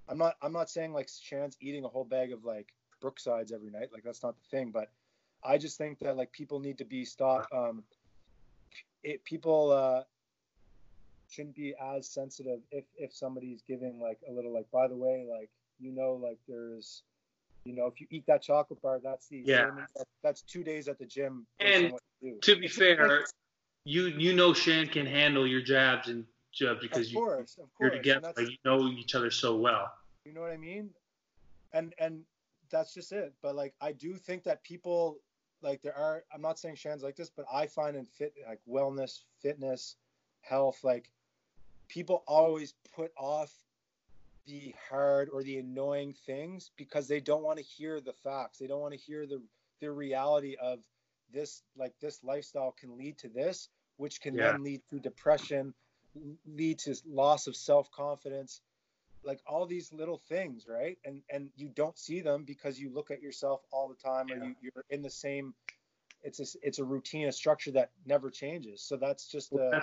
I'm 0.08 0.18
not 0.18 0.36
I'm 0.42 0.52
not 0.52 0.70
saying 0.70 0.92
like 0.92 1.08
Shan's 1.08 1.56
eating 1.60 1.84
a 1.84 1.88
whole 1.88 2.04
bag 2.04 2.32
of 2.32 2.44
like 2.44 2.72
Brooksides 3.02 3.52
every 3.52 3.70
night. 3.70 3.88
Like 3.92 4.02
that's 4.02 4.22
not 4.22 4.36
the 4.36 4.56
thing, 4.56 4.70
but 4.70 4.90
I 5.44 5.58
just 5.58 5.76
think 5.78 5.98
that 6.00 6.16
like 6.16 6.32
people 6.32 6.58
need 6.60 6.78
to 6.78 6.84
be 6.84 7.04
stop. 7.04 7.46
Um, 7.52 7.82
it 9.02 9.22
people 9.24 9.70
uh 9.70 10.02
shouldn't 11.28 11.54
be 11.54 11.74
as 11.80 12.08
sensitive 12.08 12.60
if 12.70 12.84
if 12.96 13.14
somebody's 13.14 13.62
giving 13.62 14.00
like 14.00 14.18
a 14.28 14.32
little 14.32 14.52
like 14.52 14.70
by 14.70 14.86
the 14.88 14.96
way 14.96 15.26
like 15.30 15.50
you 15.80 15.92
know 15.92 16.12
like 16.22 16.38
there's 16.48 17.02
you 17.64 17.74
know 17.74 17.86
if 17.86 18.00
you 18.00 18.06
eat 18.10 18.24
that 18.26 18.42
chocolate 18.42 18.80
bar 18.80 19.00
that's 19.02 19.28
the 19.28 19.42
Yeah. 19.44 19.70
that's 20.22 20.42
two 20.42 20.62
days 20.62 20.88
at 20.88 20.98
the 20.98 21.06
gym 21.06 21.46
And 21.60 21.86
on 21.86 21.92
what 21.92 22.02
you 22.20 22.32
do. 22.32 22.38
to 22.54 22.60
be 22.60 22.68
fair, 22.68 23.24
you 23.84 24.06
you 24.06 24.32
know 24.32 24.52
Shan 24.54 24.86
can 24.88 25.06
handle 25.06 25.46
your 25.46 25.60
jabs 25.62 26.08
and 26.08 26.24
jabs 26.52 26.80
because 26.80 27.08
of 27.08 27.12
you 27.12 27.18
course 27.18 27.58
of 27.60 27.68
you're 27.80 27.90
together. 27.90 28.32
Like 28.36 28.50
you 28.50 28.56
know 28.64 28.88
each 28.88 29.14
other 29.14 29.30
so 29.30 29.56
well. 29.56 29.92
you 30.24 30.32
know 30.32 30.40
what 30.40 30.50
i 30.52 30.56
mean 30.56 30.90
and 31.72 31.94
and 31.98 32.20
that's 32.70 32.94
just 32.94 33.12
it 33.12 33.32
but 33.42 33.54
like 33.54 33.74
i 33.80 33.92
do 33.92 34.14
think 34.14 34.42
that 34.44 34.62
people 34.62 35.18
like 35.64 35.82
there 35.82 35.96
are 35.96 36.22
i'm 36.32 36.42
not 36.42 36.58
saying 36.58 36.76
shan's 36.76 37.02
like 37.02 37.16
this 37.16 37.30
but 37.30 37.46
i 37.52 37.66
find 37.66 37.96
in 37.96 38.04
fit 38.04 38.34
like 38.46 38.60
wellness 38.68 39.20
fitness 39.40 39.96
health 40.42 40.78
like 40.84 41.10
people 41.88 42.22
always 42.26 42.74
put 42.94 43.10
off 43.16 43.52
the 44.46 44.74
hard 44.90 45.28
or 45.32 45.42
the 45.42 45.58
annoying 45.58 46.14
things 46.26 46.70
because 46.76 47.08
they 47.08 47.20
don't 47.20 47.42
want 47.42 47.58
to 47.58 47.64
hear 47.64 48.00
the 48.00 48.12
facts 48.12 48.58
they 48.58 48.66
don't 48.66 48.80
want 48.80 48.92
to 48.92 49.00
hear 49.00 49.26
the 49.26 49.40
the 49.80 49.90
reality 49.90 50.54
of 50.60 50.78
this 51.32 51.62
like 51.76 51.94
this 52.00 52.22
lifestyle 52.22 52.72
can 52.78 52.96
lead 52.96 53.16
to 53.18 53.28
this 53.28 53.68
which 53.96 54.20
can 54.20 54.34
Yeah. 54.34 54.52
then 54.52 54.62
lead 54.62 54.82
to 54.90 55.00
depression 55.00 55.74
lead 56.46 56.78
to 56.78 56.94
loss 57.06 57.46
of 57.46 57.56
self-confidence 57.56 58.60
like 59.24 59.40
all 59.46 59.66
these 59.66 59.92
little 59.92 60.20
things 60.28 60.66
right 60.68 60.98
and 61.04 61.22
and 61.30 61.48
you 61.56 61.68
don't 61.74 61.98
see 61.98 62.20
them 62.20 62.44
because 62.44 62.78
you 62.78 62.90
look 62.92 63.10
at 63.10 63.22
yourself 63.22 63.62
all 63.72 63.88
the 63.88 63.94
time 63.94 64.26
or 64.30 64.36
you, 64.44 64.54
you're 64.60 64.84
in 64.90 65.02
the 65.02 65.10
same 65.10 65.54
it's 66.22 66.40
a 66.40 66.58
it's 66.62 66.78
a 66.78 66.84
routine 66.84 67.28
a 67.28 67.32
structure 67.32 67.70
that 67.70 67.90
never 68.06 68.30
changes 68.30 68.82
so 68.82 68.96
that's 68.96 69.26
just 69.26 69.52
Well, 69.52 69.82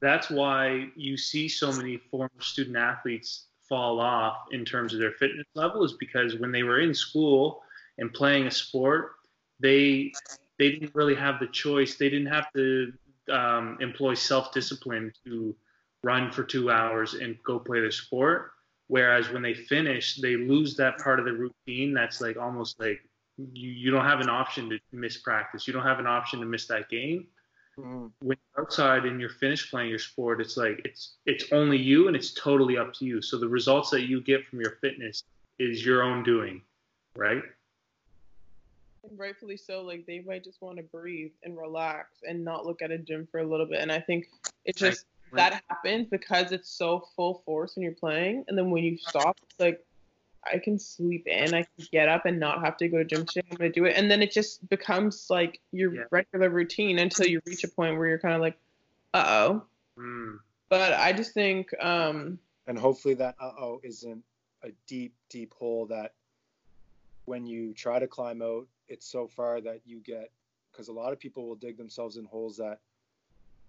that's 0.00 0.30
why 0.30 0.88
you 0.94 1.16
see 1.16 1.48
so 1.48 1.72
many 1.72 1.96
former 2.10 2.30
student 2.40 2.76
athletes 2.76 3.46
fall 3.68 4.00
off 4.00 4.46
in 4.52 4.64
terms 4.64 4.92
of 4.92 5.00
their 5.00 5.12
fitness 5.12 5.46
level 5.54 5.84
is 5.84 5.94
because 5.94 6.36
when 6.36 6.52
they 6.52 6.62
were 6.62 6.80
in 6.80 6.94
school 6.94 7.62
and 7.98 8.12
playing 8.12 8.46
a 8.46 8.50
sport, 8.50 9.12
they 9.60 10.12
they 10.58 10.70
didn't 10.70 10.94
really 10.94 11.14
have 11.14 11.40
the 11.40 11.46
choice. 11.48 11.96
They 11.96 12.08
didn't 12.08 12.32
have 12.32 12.52
to 12.54 12.92
um, 13.30 13.78
employ 13.80 14.14
self-discipline 14.14 15.12
to 15.24 15.54
run 16.02 16.30
for 16.30 16.44
two 16.44 16.70
hours 16.70 17.14
and 17.14 17.36
go 17.44 17.58
play 17.58 17.80
the 17.80 17.92
sport. 17.92 18.52
Whereas 18.88 19.30
when 19.30 19.42
they 19.42 19.54
finish, 19.54 20.16
they 20.16 20.36
lose 20.36 20.76
that 20.76 20.98
part 20.98 21.18
of 21.18 21.24
the 21.24 21.32
routine. 21.32 21.92
That's 21.92 22.20
like 22.20 22.36
almost 22.36 22.78
like 22.78 23.00
you, 23.36 23.70
you 23.70 23.90
don't 23.90 24.04
have 24.04 24.20
an 24.20 24.28
option 24.28 24.70
to 24.70 24.78
miss 24.92 25.18
practice. 25.18 25.66
You 25.66 25.72
don't 25.72 25.82
have 25.82 25.98
an 25.98 26.06
option 26.06 26.40
to 26.40 26.46
miss 26.46 26.66
that 26.68 26.88
game 26.88 27.26
Mhm. 27.78 28.10
when 28.20 28.38
you're 28.54 28.64
outside 28.64 29.04
and 29.04 29.20
you're 29.20 29.28
finished 29.28 29.70
playing 29.70 29.90
your 29.90 29.98
sport, 29.98 30.40
it's 30.40 30.56
like 30.56 30.80
it's 30.84 31.16
it's 31.26 31.52
only 31.52 31.76
you 31.76 32.06
and 32.06 32.16
it's 32.16 32.32
totally 32.32 32.78
up 32.78 32.94
to 32.94 33.04
you. 33.04 33.20
So 33.20 33.38
the 33.38 33.48
results 33.48 33.90
that 33.90 34.02
you 34.02 34.20
get 34.20 34.46
from 34.46 34.60
your 34.60 34.76
fitness 34.80 35.22
is 35.58 35.84
your 35.84 36.02
own 36.02 36.22
doing, 36.22 36.62
right? 37.14 37.42
And 39.08 39.18
rightfully 39.18 39.56
so, 39.56 39.82
like 39.82 40.06
they 40.06 40.20
might 40.20 40.42
just 40.42 40.62
want 40.62 40.78
to 40.78 40.82
breathe 40.82 41.32
and 41.42 41.56
relax 41.56 42.20
and 42.26 42.42
not 42.44 42.64
look 42.64 42.82
at 42.82 42.90
a 42.90 42.98
gym 42.98 43.28
for 43.30 43.40
a 43.40 43.46
little 43.46 43.66
bit. 43.66 43.80
And 43.80 43.92
I 43.92 44.00
think 44.00 44.26
it's 44.64 44.80
just 44.80 45.04
that 45.32 45.62
happens 45.68 46.08
because 46.08 46.52
it's 46.52 46.70
so 46.70 47.06
full 47.14 47.42
force 47.44 47.76
when 47.76 47.82
you're 47.82 47.92
playing, 47.92 48.44
and 48.48 48.56
then 48.56 48.70
when 48.70 48.84
you 48.84 48.96
stop, 48.98 49.36
it's 49.42 49.58
like 49.58 49.84
I 50.44 50.58
can 50.58 50.78
sleep 50.78 51.26
in, 51.26 51.54
I 51.54 51.62
can 51.62 51.86
get 51.90 52.08
up 52.08 52.26
and 52.26 52.38
not 52.38 52.64
have 52.64 52.76
to 52.78 52.88
go 52.88 52.98
to 52.98 53.04
gym 53.04 53.26
today. 53.26 53.46
I'm 53.50 53.56
gonna 53.56 53.70
do 53.70 53.84
it, 53.84 53.96
and 53.96 54.10
then 54.10 54.22
it 54.22 54.32
just 54.32 54.68
becomes 54.68 55.26
like 55.28 55.60
your 55.72 55.94
Yeah. 55.94 56.04
regular 56.10 56.50
routine 56.50 56.98
until 56.98 57.26
you 57.26 57.40
reach 57.46 57.64
a 57.64 57.68
point 57.68 57.98
where 57.98 58.08
you're 58.08 58.18
kind 58.18 58.34
of 58.34 58.40
like, 58.40 58.56
uh 59.14 59.24
oh. 59.26 59.66
Mm. 59.98 60.38
But 60.68 60.94
I 60.94 61.12
just 61.12 61.32
think, 61.34 61.72
um, 61.82 62.38
and 62.66 62.78
hopefully 62.78 63.14
that 63.14 63.34
uh 63.40 63.52
oh 63.58 63.80
isn't 63.82 64.22
a 64.62 64.70
deep, 64.86 65.14
deep 65.28 65.52
hole 65.54 65.86
that 65.86 66.14
when 67.24 67.46
you 67.46 67.74
try 67.74 67.98
to 67.98 68.06
climb 68.06 68.42
out, 68.42 68.66
it's 68.88 69.06
so 69.06 69.26
far 69.26 69.60
that 69.60 69.80
you 69.84 69.98
get 70.00 70.30
because 70.70 70.88
a 70.88 70.92
lot 70.92 71.12
of 71.12 71.18
people 71.18 71.46
will 71.46 71.56
dig 71.56 71.76
themselves 71.76 72.16
in 72.16 72.24
holes 72.24 72.56
that 72.58 72.80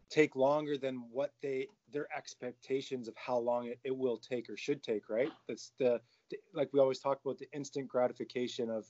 take 0.09 0.35
longer 0.35 0.77
than 0.77 1.03
what 1.11 1.33
they 1.41 1.67
their 1.91 2.07
expectations 2.15 3.07
of 3.07 3.15
how 3.17 3.37
long 3.37 3.67
it, 3.67 3.79
it 3.83 3.95
will 3.95 4.17
take 4.17 4.49
or 4.49 4.57
should 4.57 4.83
take 4.83 5.09
right? 5.09 5.31
That's 5.47 5.71
the, 5.77 5.99
the 6.29 6.37
like 6.53 6.69
we 6.73 6.79
always 6.79 6.99
talk 6.99 7.19
about 7.23 7.37
the 7.37 7.47
instant 7.53 7.87
gratification 7.87 8.69
of 8.69 8.85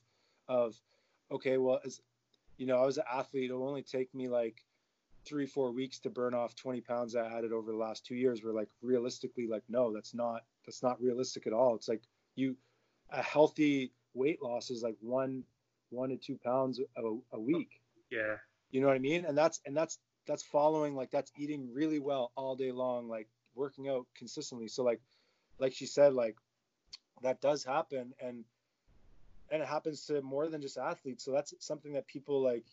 of 0.47 0.75
okay 1.31 1.57
well 1.57 1.79
as 1.85 1.99
you 2.57 2.65
know 2.65 2.77
i 2.81 2.85
was 2.85 2.97
an 2.97 3.03
athlete 3.13 3.49
it'll 3.49 3.67
only 3.67 3.81
take 3.81 4.13
me 4.15 4.29
like 4.29 4.63
three 5.25 5.45
four 5.45 5.73
weeks 5.73 5.99
to 5.99 6.09
burn 6.09 6.33
off 6.33 6.55
20 6.55 6.79
pounds 6.79 7.17
i 7.17 7.25
added 7.25 7.51
over 7.51 7.73
the 7.73 7.77
last 7.77 8.05
two 8.05 8.15
years 8.15 8.43
we're 8.45 8.53
like 8.53 8.69
realistically 8.81 9.45
like 9.45 9.63
no 9.67 9.93
that's 9.93 10.13
not 10.13 10.43
that's 10.67 10.83
not 10.83 11.01
realistic 11.01 11.47
at 11.47 11.53
all. 11.53 11.75
It's 11.75 11.87
like 11.87 12.03
you 12.35 12.55
a 13.11 13.23
healthy 13.23 13.93
weight 14.13 14.43
loss 14.43 14.69
is 14.69 14.83
like 14.83 14.97
one 14.99 15.43
one 15.89 16.09
to 16.09 16.17
two 16.17 16.37
pounds 16.43 16.79
a, 16.79 17.01
a 17.31 17.39
week. 17.39 17.81
Yeah. 18.11 18.35
you 18.69 18.81
know 18.81 18.87
what 18.87 18.95
i 18.95 18.99
mean? 18.99 19.25
And 19.25 19.35
that's 19.35 19.61
and 19.65 19.75
that's 19.75 19.97
that's 20.27 20.43
following 20.43 20.95
like 20.95 21.11
that's 21.11 21.31
eating 21.37 21.69
really 21.73 21.99
well 21.99 22.31
all 22.35 22.55
day 22.55 22.71
long 22.71 23.07
like 23.07 23.27
working 23.55 23.89
out 23.89 24.05
consistently. 24.15 24.67
So 24.67 24.83
like 24.83 25.01
like 25.59 25.73
she 25.73 25.85
said 25.85 26.13
like 26.13 26.35
that 27.21 27.41
does 27.41 27.63
happen 27.63 28.13
and 28.21 28.43
and 29.49 29.61
it 29.61 29.67
happens 29.67 30.05
to 30.07 30.21
more 30.21 30.47
than 30.47 30.61
just 30.61 30.77
athletes. 30.77 31.23
So 31.23 31.31
that's 31.31 31.53
something 31.59 31.93
that 31.93 32.07
people 32.07 32.41
like 32.41 32.65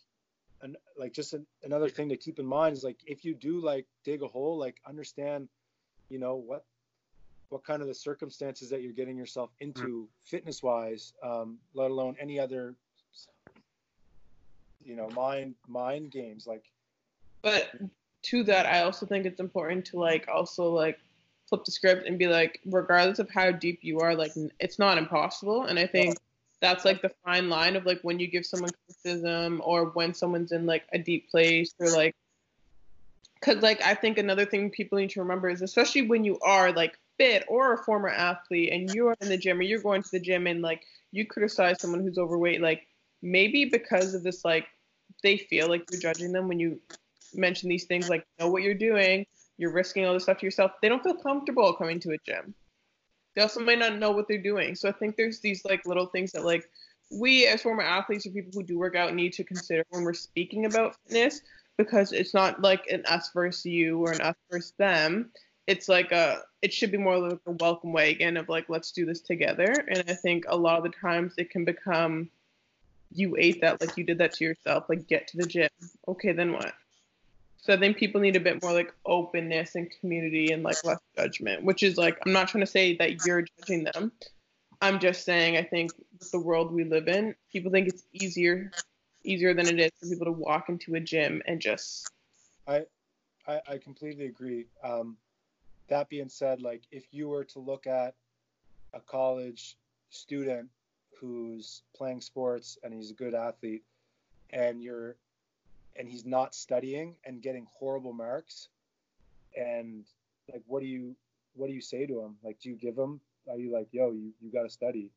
and 0.61 0.77
like 0.97 1.13
just 1.13 1.33
an, 1.33 1.45
another 1.63 1.89
thing 1.89 2.09
to 2.09 2.17
keep 2.17 2.39
in 2.39 2.45
mind 2.45 2.75
is 2.75 2.83
like 2.83 2.99
if 3.05 3.25
you 3.25 3.33
do 3.33 3.59
like 3.59 3.85
dig 4.03 4.21
a 4.21 4.27
hole 4.27 4.57
like 4.57 4.77
understand 4.87 5.49
you 6.09 6.19
know 6.19 6.35
what 6.35 6.65
what 7.49 7.63
kind 7.63 7.81
of 7.81 7.87
the 7.87 7.93
circumstances 7.93 8.69
that 8.69 8.81
you're 8.81 8.93
getting 8.93 9.17
yourself 9.17 9.51
into 9.59 10.07
fitness 10.23 10.63
wise 10.63 11.13
um, 11.23 11.57
let 11.73 11.91
alone 11.91 12.15
any 12.19 12.39
other 12.39 12.75
you 14.85 14.95
know 14.95 15.09
mind 15.09 15.55
mind 15.67 16.11
games. 16.11 16.47
Like 16.47 16.63
but 17.45 17.69
to 18.23 18.43
that, 18.45 18.65
I 18.65 18.81
also 18.81 19.05
think 19.05 19.27
it's 19.27 19.39
important 19.39 19.85
to 19.85 19.99
like 19.99 20.27
also 20.27 20.73
like 20.73 20.97
flip 21.47 21.63
the 21.63 21.71
script 21.71 22.07
and 22.07 22.17
be 22.17 22.25
like, 22.25 22.59
regardless 22.65 23.19
of 23.19 23.29
how 23.29 23.51
deep 23.51 23.81
you 23.83 23.99
are, 23.99 24.15
like 24.15 24.31
it's 24.59 24.79
not 24.79 24.97
impossible. 24.97 25.65
And 25.65 25.77
I 25.77 25.85
think 25.85 26.17
that's 26.59 26.85
like 26.85 27.03
the 27.03 27.11
fine 27.23 27.47
line 27.47 27.75
of 27.75 27.85
like 27.85 27.99
when 28.01 28.17
you 28.17 28.25
give 28.25 28.47
someone 28.47 28.71
criticism 28.87 29.61
or 29.63 29.91
when 29.91 30.15
someone's 30.15 30.51
in 30.53 30.65
like 30.65 30.85
a 30.91 30.97
deep 30.97 31.29
place 31.29 31.75
or 31.79 31.91
like 31.91 32.15
because 33.35 33.61
like 33.61 33.81
i 33.83 33.93
think 33.93 34.17
another 34.17 34.45
thing 34.45 34.69
people 34.69 34.97
need 34.97 35.09
to 35.09 35.19
remember 35.19 35.49
is 35.49 35.61
especially 35.61 36.03
when 36.03 36.23
you 36.23 36.39
are 36.39 36.71
like 36.71 36.97
fit 37.17 37.43
or 37.49 37.73
a 37.73 37.77
former 37.83 38.07
athlete 38.07 38.71
and 38.71 38.89
you're 38.95 39.13
in 39.19 39.27
the 39.27 39.37
gym 39.37 39.59
or 39.59 39.63
you're 39.63 39.81
going 39.81 40.01
to 40.01 40.09
the 40.11 40.19
gym 40.19 40.47
and 40.47 40.61
like 40.61 40.85
you 41.11 41.25
criticize 41.27 41.79
someone 41.79 42.01
who's 42.01 42.17
overweight 42.17 42.61
like 42.61 42.87
maybe 43.21 43.65
because 43.65 44.15
of 44.15 44.23
this 44.23 44.45
like 44.45 44.65
they 45.21 45.37
feel 45.37 45.67
like 45.67 45.83
you're 45.91 46.01
judging 46.01 46.31
them 46.31 46.47
when 46.47 46.59
you 46.59 46.79
mention 47.37 47.69
these 47.69 47.85
things 47.85 48.09
like 48.09 48.25
know 48.39 48.49
what 48.49 48.63
you're 48.63 48.73
doing 48.73 49.25
you're 49.57 49.71
risking 49.71 50.05
all 50.05 50.13
this 50.13 50.23
stuff 50.23 50.39
to 50.39 50.45
yourself 50.45 50.71
they 50.81 50.89
don't 50.89 51.03
feel 51.03 51.15
comfortable 51.15 51.73
coming 51.73 51.99
to 51.99 52.11
a 52.11 52.17
gym. 52.25 52.53
They 53.35 53.41
also 53.41 53.59
might 53.59 53.79
not 53.79 53.97
know 53.97 54.11
what 54.11 54.27
they're 54.27 54.41
doing. 54.41 54.75
So 54.75 54.89
i 54.89 54.91
think 54.91 55.15
there's 55.15 55.39
these 55.39 55.63
like 55.65 55.85
little 55.85 56.07
things 56.07 56.31
that 56.33 56.45
like 56.45 56.69
we 57.11 57.45
as 57.47 57.61
former 57.61 57.83
athletes 57.83 58.25
or 58.25 58.31
people 58.31 58.51
who 58.53 58.63
do 58.63 58.79
work 58.79 58.95
out 58.95 59.13
need 59.13 59.33
to 59.33 59.43
consider 59.43 59.85
when 59.89 60.03
we're 60.03 60.13
speaking 60.13 60.65
about 60.65 60.95
fitness 61.03 61.41
because 61.77 62.11
it's 62.11 62.33
not 62.33 62.61
like 62.61 62.87
an 62.87 63.03
us 63.05 63.29
versus 63.33 63.65
you 63.65 63.99
or 63.99 64.11
an 64.11 64.21
us 64.21 64.35
versus 64.49 64.73
them. 64.77 65.29
It's 65.67 65.89
like 65.89 66.11
a 66.11 66.41
it 66.61 66.73
should 66.73 66.91
be 66.91 66.97
more 66.97 67.17
like 67.17 67.39
a 67.45 67.51
welcome 67.51 67.93
wagon 67.93 68.37
of 68.37 68.49
like 68.49 68.65
let's 68.69 68.91
do 68.91 69.05
this 69.05 69.21
together. 69.21 69.71
And 69.87 70.03
i 70.09 70.13
think 70.13 70.45
a 70.47 70.57
lot 70.57 70.77
of 70.77 70.83
the 70.83 70.97
times 70.97 71.33
it 71.37 71.49
can 71.49 71.65
become 71.65 72.29
you 73.11 73.35
ate 73.37 73.61
that 73.61 73.79
like 73.79 73.95
you 73.97 74.03
did 74.03 74.17
that 74.17 74.33
to 74.33 74.43
yourself 74.43 74.85
like 74.89 75.07
get 75.07 75.27
to 75.29 75.37
the 75.37 75.45
gym. 75.45 75.69
Okay 76.07 76.31
then 76.31 76.53
what 76.53 76.73
so 77.65 77.73
i 77.73 77.77
think 77.77 77.97
people 77.97 78.21
need 78.21 78.35
a 78.35 78.39
bit 78.39 78.61
more 78.61 78.73
like 78.73 78.93
openness 79.05 79.75
and 79.75 79.91
community 79.99 80.51
and 80.51 80.63
like 80.63 80.83
less 80.83 80.99
judgment 81.17 81.63
which 81.63 81.83
is 81.83 81.97
like 81.97 82.17
i'm 82.25 82.33
not 82.33 82.47
trying 82.47 82.63
to 82.63 82.71
say 82.71 82.95
that 82.95 83.25
you're 83.25 83.43
judging 83.59 83.83
them 83.83 84.11
i'm 84.81 84.99
just 84.99 85.25
saying 85.25 85.57
i 85.57 85.63
think 85.63 85.91
the 86.31 86.39
world 86.39 86.71
we 86.71 86.83
live 86.83 87.07
in 87.07 87.35
people 87.51 87.71
think 87.71 87.87
it's 87.87 88.03
easier 88.13 88.71
easier 89.23 89.53
than 89.53 89.67
it 89.67 89.79
is 89.79 89.91
for 89.99 90.07
people 90.07 90.25
to 90.25 90.31
walk 90.31 90.69
into 90.69 90.95
a 90.95 90.99
gym 90.99 91.41
and 91.47 91.59
just 91.59 92.09
I, 92.67 92.85
I, 93.47 93.61
I 93.67 93.77
completely 93.77 94.25
agree. 94.25 94.65
Um, 94.83 95.17
that 95.87 96.09
being 96.09 96.29
said, 96.29 96.61
like 96.61 96.83
if 96.91 97.05
you 97.11 97.27
were 97.29 97.43
to 97.45 97.59
look 97.59 97.87
at 97.87 98.15
a 98.93 98.99
college 98.99 99.77
student 100.09 100.69
who's 101.19 101.83
playing 101.95 102.21
sports 102.21 102.77
and 102.83 102.93
he's 102.93 103.11
a 103.11 103.13
good 103.13 103.33
athlete, 103.33 103.83
and 104.51 104.81
you're, 104.81 105.15
and 105.95 106.07
he's 106.07 106.25
not 106.25 106.53
studying 106.55 107.15
and 107.25 107.41
getting 107.41 107.67
horrible 107.77 108.13
marks, 108.13 108.69
and 109.55 110.05
like 110.51 110.63
what 110.67 110.81
do 110.81 110.87
you, 110.87 111.15
what 111.53 111.67
do 111.67 111.73
you 111.73 111.81
say 111.81 112.05
to 112.05 112.21
him? 112.21 112.35
Like, 112.43 112.59
do 112.59 112.69
you 112.69 112.75
give 112.75 112.97
him? 112.97 113.19
Are 113.49 113.57
you 113.57 113.71
like, 113.71 113.87
yo, 113.91 114.11
you, 114.11 114.33
you 114.41 114.51
got 114.51 114.63
to 114.63 114.69
study? 114.69 115.11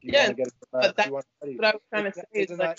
You 0.00 0.12
Yeah, 0.12 0.20
uh, 0.20 0.22
wanna 0.24 0.34
get 0.34 0.48
a 0.48 0.50
good 0.50 0.68
but 0.72 0.96
that's 0.96 1.10
what 1.10 1.24
i 1.42 1.46
was 1.46 1.82
trying 1.90 2.04
to 2.04 2.12
say 2.12 2.22
like 2.58 2.78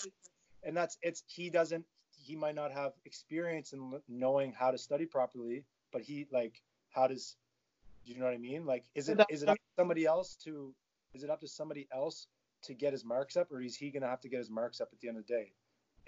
and 0.62 0.76
that's 0.76 0.98
it's 1.02 1.22
he 1.26 1.50
doesn't 1.50 1.84
he 2.10 2.36
might 2.36 2.54
not 2.54 2.72
have 2.72 2.92
experience 3.04 3.72
in 3.72 4.00
knowing 4.08 4.52
how 4.52 4.70
to 4.70 4.78
study 4.78 5.06
properly 5.06 5.64
but 5.92 6.02
he 6.02 6.26
like 6.32 6.60
how 6.90 7.06
does 7.06 7.36
do 8.04 8.12
you 8.12 8.18
know 8.18 8.26
what 8.26 8.34
i 8.34 8.38
mean 8.38 8.66
like 8.66 8.84
is 8.94 9.08
it 9.08 9.18
is 9.30 9.42
it 9.42 9.48
up 9.48 9.56
to 9.56 9.62
somebody 9.78 10.04
else 10.06 10.36
to 10.44 10.74
is 11.14 11.22
it 11.22 11.30
up 11.30 11.40
to 11.40 11.48
somebody 11.48 11.86
else 11.92 12.26
to 12.62 12.74
get 12.74 12.92
his 12.92 13.04
marks 13.04 13.36
up 13.36 13.50
or 13.52 13.60
is 13.60 13.76
he 13.76 13.90
going 13.90 14.02
to 14.02 14.08
have 14.08 14.20
to 14.20 14.28
get 14.28 14.38
his 14.38 14.50
marks 14.50 14.80
up 14.80 14.88
at 14.92 15.00
the 15.00 15.08
end 15.08 15.16
of 15.18 15.26
the 15.26 15.32
day 15.32 15.52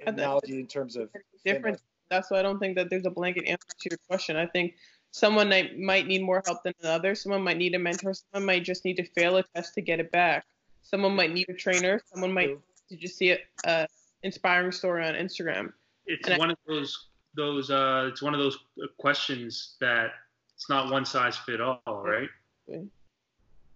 analogy 0.06 0.58
in 0.60 0.66
terms 0.66 0.96
of 0.96 1.08
different 1.44 1.76
fitness. 1.76 1.80
that's 2.10 2.30
why 2.30 2.38
i 2.38 2.42
don't 2.42 2.58
think 2.58 2.76
that 2.76 2.90
there's 2.90 3.06
a 3.06 3.10
blanket 3.10 3.44
answer 3.46 3.66
to 3.80 3.88
your 3.90 3.98
question 4.08 4.36
i 4.36 4.46
think 4.46 4.74
someone 5.10 5.48
might, 5.48 5.78
might 5.78 6.06
need 6.06 6.22
more 6.22 6.42
help 6.46 6.62
than 6.64 6.74
another 6.82 7.14
someone 7.14 7.42
might 7.42 7.56
need 7.56 7.74
a 7.74 7.78
mentor 7.78 8.12
someone 8.12 8.46
might 8.46 8.64
just 8.64 8.84
need 8.84 8.96
to 8.96 9.04
fail 9.12 9.36
a 9.38 9.42
test 9.54 9.74
to 9.74 9.80
get 9.80 9.98
it 10.00 10.10
back 10.12 10.44
someone 10.82 11.14
might 11.16 11.32
need 11.32 11.48
a 11.48 11.54
trainer 11.54 12.00
someone 12.12 12.32
might 12.32 12.46
True. 12.46 12.62
to 12.90 12.96
just 12.96 13.16
see 13.16 13.30
a 13.32 13.38
uh, 13.66 13.86
inspiring 14.22 14.72
story 14.72 15.04
on 15.06 15.14
instagram 15.14 15.72
It's 16.06 16.26
And 16.26 16.34
I- 16.34 16.38
one 16.38 16.50
of 16.50 16.58
those 16.66 17.06
those 17.34 17.70
uh 17.70 18.06
it's 18.10 18.22
one 18.22 18.32
of 18.34 18.40
those 18.40 18.58
questions 18.98 19.76
that 19.80 20.10
it's 20.54 20.68
not 20.70 20.90
one 20.90 21.04
size 21.04 21.36
fit 21.36 21.60
all, 21.60 21.80
right? 21.86 22.30
And 22.68 22.90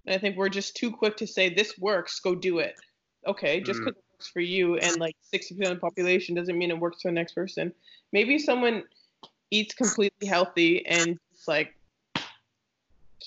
I 0.08 0.16
think 0.16 0.36
we're 0.38 0.48
just 0.48 0.74
too 0.76 0.90
quick 0.90 1.16
to 1.18 1.26
say 1.26 1.52
this 1.52 1.76
works, 1.78 2.18
go 2.20 2.34
do 2.34 2.58
it. 2.58 2.74
Okay, 3.26 3.60
just 3.60 3.80
Mm. 3.80 3.84
because 3.84 3.98
it 3.98 4.04
works 4.04 4.09
for 4.28 4.40
you 4.40 4.76
and 4.76 4.98
like 4.98 5.16
60% 5.32 5.50
of 5.62 5.68
the 5.68 5.76
population 5.76 6.34
doesn't 6.34 6.56
mean 6.56 6.70
it 6.70 6.78
works 6.78 7.02
for 7.02 7.08
the 7.08 7.14
next 7.14 7.34
person. 7.34 7.72
Maybe 8.12 8.38
someone 8.38 8.84
eats 9.50 9.74
completely 9.74 10.26
healthy 10.26 10.86
and 10.86 11.18
just 11.32 11.48
like 11.48 11.74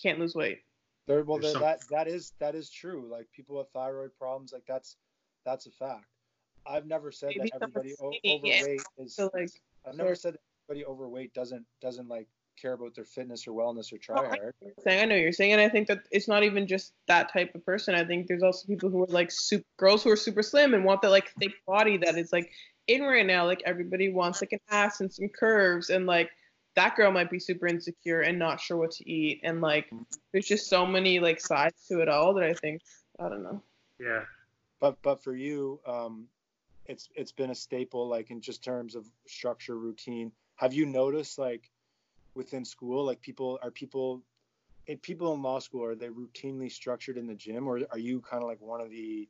can't 0.01 0.19
lose 0.19 0.35
weight. 0.35 0.59
there 1.07 1.23
well 1.23 1.37
there, 1.37 1.53
that 1.53 1.79
that 1.89 2.07
is 2.07 2.33
that 2.39 2.55
is 2.55 2.69
true 2.69 3.07
like 3.11 3.27
people 3.35 3.57
with 3.57 3.67
thyroid 3.73 4.11
problems 4.17 4.51
like 4.53 4.63
that's 4.67 4.95
that's 5.45 5.65
a 5.65 5.71
fact 5.71 6.05
i've 6.65 6.85
never 6.85 7.11
said 7.11 7.29
Maybe 7.29 7.49
that 7.51 7.55
everybody 7.55 7.93
o- 8.01 8.11
skinny 8.11 8.33
and 8.33 8.43
overweight 8.45 8.81
is 8.97 9.15
So 9.15 9.29
like 9.33 9.49
i've 9.85 9.95
never 9.95 10.15
said 10.15 10.33
that 10.33 10.39
everybody 10.69 10.85
overweight 10.85 11.33
doesn't 11.33 11.65
doesn't 11.81 12.07
like 12.07 12.27
care 12.55 12.73
about 12.73 12.95
their 12.95 13.05
fitness 13.05 13.47
or 13.47 13.51
wellness 13.51 13.91
or 13.91 13.97
try 13.97 14.21
I 14.21 14.27
hard 14.27 14.53
you're 14.61 14.73
saying 14.83 15.01
I 15.01 15.05
know 15.05 15.15
what 15.15 15.21
you're 15.21 15.31
saying, 15.31 15.53
and 15.53 15.61
I 15.61 15.69
think 15.69 15.87
that 15.87 15.99
it's 16.11 16.27
not 16.27 16.43
even 16.43 16.67
just 16.67 16.93
that 17.07 17.31
type 17.31 17.53
of 17.55 17.65
person. 17.65 17.95
I 17.95 18.03
think 18.05 18.27
there's 18.27 18.43
also 18.43 18.67
people 18.67 18.89
who 18.89 19.03
are 19.03 19.07
like 19.07 19.31
super 19.31 19.65
girls 19.77 20.03
who 20.03 20.11
are 20.11 20.17
super 20.17 20.43
slim 20.43 20.73
and 20.73 20.85
want 20.85 21.01
that 21.01 21.11
like 21.11 21.31
thick 21.39 21.53
body 21.65 21.97
that 21.97 22.17
is 22.17 22.31
like 22.31 22.51
in 22.87 23.03
right 23.03 23.25
now. 23.25 23.45
Like 23.45 23.61
everybody 23.65 24.11
wants 24.11 24.41
like 24.41 24.53
an 24.53 24.59
ass 24.69 25.01
and 25.01 25.11
some 25.11 25.29
curves, 25.29 25.89
and 25.89 26.05
like 26.05 26.29
that 26.75 26.95
girl 26.95 27.11
might 27.11 27.29
be 27.29 27.39
super 27.39 27.67
insecure 27.67 28.21
and 28.21 28.39
not 28.39 28.59
sure 28.59 28.77
what 28.77 28.91
to 28.91 29.09
eat, 29.09 29.41
and 29.43 29.61
like 29.61 29.91
there's 30.31 30.47
just 30.47 30.67
so 30.69 30.85
many 30.85 31.19
like 31.19 31.39
sides 31.39 31.87
to 31.87 32.01
it 32.01 32.09
all 32.09 32.33
that 32.33 32.43
I 32.43 32.53
think 32.53 32.81
I 33.19 33.29
don't 33.29 33.43
know. 33.43 33.61
Yeah. 33.99 34.23
but 34.79 34.97
but 35.01 35.23
for 35.23 35.35
you 35.35 35.79
um 35.85 36.27
it's 36.85 37.09
it's 37.15 37.31
been 37.31 37.51
a 37.51 37.55
staple 37.55 38.07
like 38.07 38.31
in 38.31 38.41
just 38.41 38.63
terms 38.63 38.95
of 38.95 39.05
structure 39.27 39.77
routine 39.77 40.31
have 40.55 40.73
you 40.73 40.85
noticed 40.85 41.39
like 41.39 41.69
within 42.35 42.65
school 42.65 43.05
like 43.05 43.21
people 43.21 43.59
are 43.61 43.71
people 43.71 44.23
in 44.87 44.97
people 44.97 45.33
in 45.33 45.41
law 45.41 45.59
school 45.59 45.83
are 45.83 45.95
they 45.95 46.07
routinely 46.07 46.71
structured 46.71 47.17
in 47.17 47.27
the 47.27 47.35
gym 47.35 47.67
or 47.67 47.79
are 47.91 47.99
you 47.99 48.21
kind 48.21 48.43
of 48.43 48.49
like 48.49 48.61
one 48.61 48.81
of 48.81 48.89
the 48.89 49.27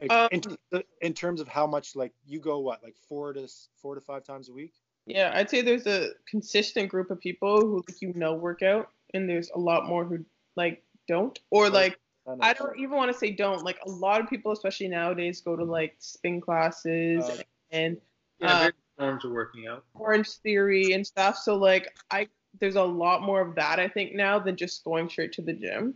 like, 0.00 0.32
in, 0.32 0.40
Um, 0.72 0.82
in 1.00 1.14
terms 1.14 1.40
of 1.40 1.48
how 1.48 1.66
much 1.66 1.94
like 1.94 2.12
you 2.26 2.40
go 2.40 2.58
what 2.58 2.82
like 2.82 2.96
four 3.08 3.32
to 3.32 3.46
four 3.76 3.94
to 3.94 4.00
five 4.00 4.24
times 4.24 4.48
a 4.48 4.52
week 4.52 4.74
Yeah, 5.06 5.30
I'd 5.34 5.50
say 5.50 5.62
there's 5.62 5.86
a 5.86 6.10
consistent 6.28 6.88
group 6.88 7.10
of 7.10 7.20
people 7.20 7.60
who 7.60 7.84
like 7.88 8.00
you 8.00 8.12
know 8.14 8.34
work 8.34 8.62
out, 8.62 8.90
and 9.14 9.28
there's 9.28 9.50
a 9.50 9.58
lot 9.58 9.86
more 9.86 10.04
who 10.04 10.24
like 10.56 10.82
don't, 11.08 11.38
or 11.50 11.70
like 11.70 11.98
I 12.40 12.52
don't 12.52 12.78
even 12.78 12.96
want 12.96 13.12
to 13.12 13.18
say 13.18 13.32
don't. 13.32 13.64
Like 13.64 13.78
a 13.84 13.90
lot 13.90 14.20
of 14.20 14.28
people, 14.28 14.52
especially 14.52 14.88
nowadays, 14.88 15.40
go 15.40 15.56
to 15.56 15.64
like 15.64 15.96
spin 15.98 16.40
classes 16.40 17.28
Uh, 17.28 17.42
and 17.70 18.00
Yeah, 18.38 18.58
various 18.58 18.74
forms 18.98 19.24
of 19.24 19.32
working 19.32 19.66
out. 19.66 19.84
Orange 19.94 20.30
Theory 20.30 20.92
and 20.92 21.06
stuff. 21.06 21.36
So 21.36 21.56
like 21.56 21.96
I 22.10 22.28
there's 22.60 22.76
a 22.76 22.82
lot 22.82 23.22
more 23.22 23.40
of 23.40 23.54
that 23.54 23.78
I 23.78 23.88
think 23.88 24.14
now 24.14 24.38
than 24.38 24.56
just 24.56 24.84
going 24.84 25.08
straight 25.08 25.32
to 25.34 25.42
the 25.42 25.52
gym. 25.52 25.94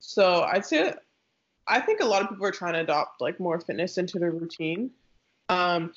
So 0.00 0.42
I'd 0.42 0.64
say 0.64 0.94
I 1.66 1.80
think 1.80 2.00
a 2.00 2.04
lot 2.04 2.22
of 2.22 2.28
people 2.28 2.46
are 2.46 2.52
trying 2.52 2.74
to 2.74 2.80
adopt 2.80 3.20
like 3.20 3.40
more 3.40 3.58
fitness 3.60 3.98
into 3.98 4.18
their 4.18 4.30
routine. 4.30 4.90
Um 5.48 5.92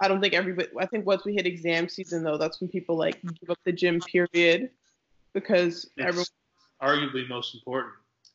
I 0.00 0.06
don't 0.06 0.20
think 0.20 0.34
everybody 0.34 0.68
I 0.78 0.86
think 0.86 1.06
once 1.06 1.24
we 1.24 1.34
hit 1.34 1.46
exam 1.46 1.88
season 1.88 2.22
though, 2.22 2.38
that's 2.38 2.60
when 2.60 2.68
people 2.68 2.96
like 2.96 3.20
give 3.22 3.50
up 3.50 3.58
the 3.64 3.72
gym 3.72 4.00
period 4.00 4.70
because 5.32 5.90
everyone 5.98 6.26
arguably 6.82 7.28
most 7.28 7.54
important. 7.54 7.94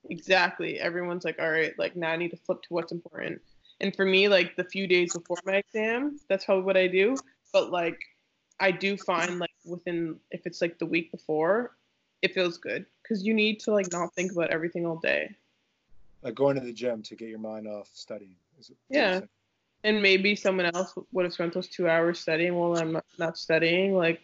Exactly. 0.10 0.80
Everyone's 0.80 1.24
like, 1.24 1.40
all 1.40 1.50
right, 1.50 1.78
like 1.78 1.96
now 1.96 2.12
I 2.12 2.18
need 2.18 2.32
to 2.32 2.38
flip 2.38 2.62
to 2.64 2.74
what's 2.74 2.92
important. 2.92 3.42
And 3.82 3.96
for 3.96 4.06
me, 4.06 4.28
like 4.30 4.56
the 4.56 4.64
few 4.64 4.88
days 4.88 5.14
before 5.14 5.38
my 5.46 5.56
exam, 5.56 6.20
that's 6.30 6.46
probably 6.46 6.64
what 6.64 6.78
I 6.78 6.88
do. 6.88 7.18
But 7.52 7.72
like, 7.72 8.00
I 8.60 8.72
do 8.72 8.96
find 8.98 9.40
like 9.40 9.52
within, 9.66 10.20
if 10.32 10.46
it's 10.46 10.62
like 10.62 10.80
the 10.80 10.86
week 10.86 11.12
before, 11.12 11.76
it 12.22 12.34
feels 12.34 12.58
good 12.58 12.86
because 13.02 13.24
you 13.26 13.34
need 13.34 13.60
to 13.62 13.72
like 13.72 13.92
not 13.92 14.14
think 14.14 14.32
about 14.32 14.50
everything 14.52 14.86
all 14.86 14.98
day. 14.98 15.36
like 16.22 16.36
going 16.36 16.56
to 16.56 16.62
the 16.66 16.72
gym 16.72 17.02
to 17.04 17.16
get 17.16 17.28
your 17.28 17.40
mind 17.40 17.68
off 17.68 17.90
studying. 17.94 18.36
Is 18.58 18.70
it- 18.70 18.78
Yeah. 18.90 19.22
And 19.84 20.02
maybe 20.02 20.36
someone 20.38 20.68
else 20.74 20.94
would 21.12 21.26
have 21.26 21.34
spent 21.34 21.54
those 21.54 21.68
two 21.68 21.90
hours 21.90 22.18
studying 22.20 22.56
while 22.56 22.78
I'm 22.78 22.94
not- 22.94 23.06
not 23.20 23.38
studying. 23.38 23.94
Like, 23.94 24.22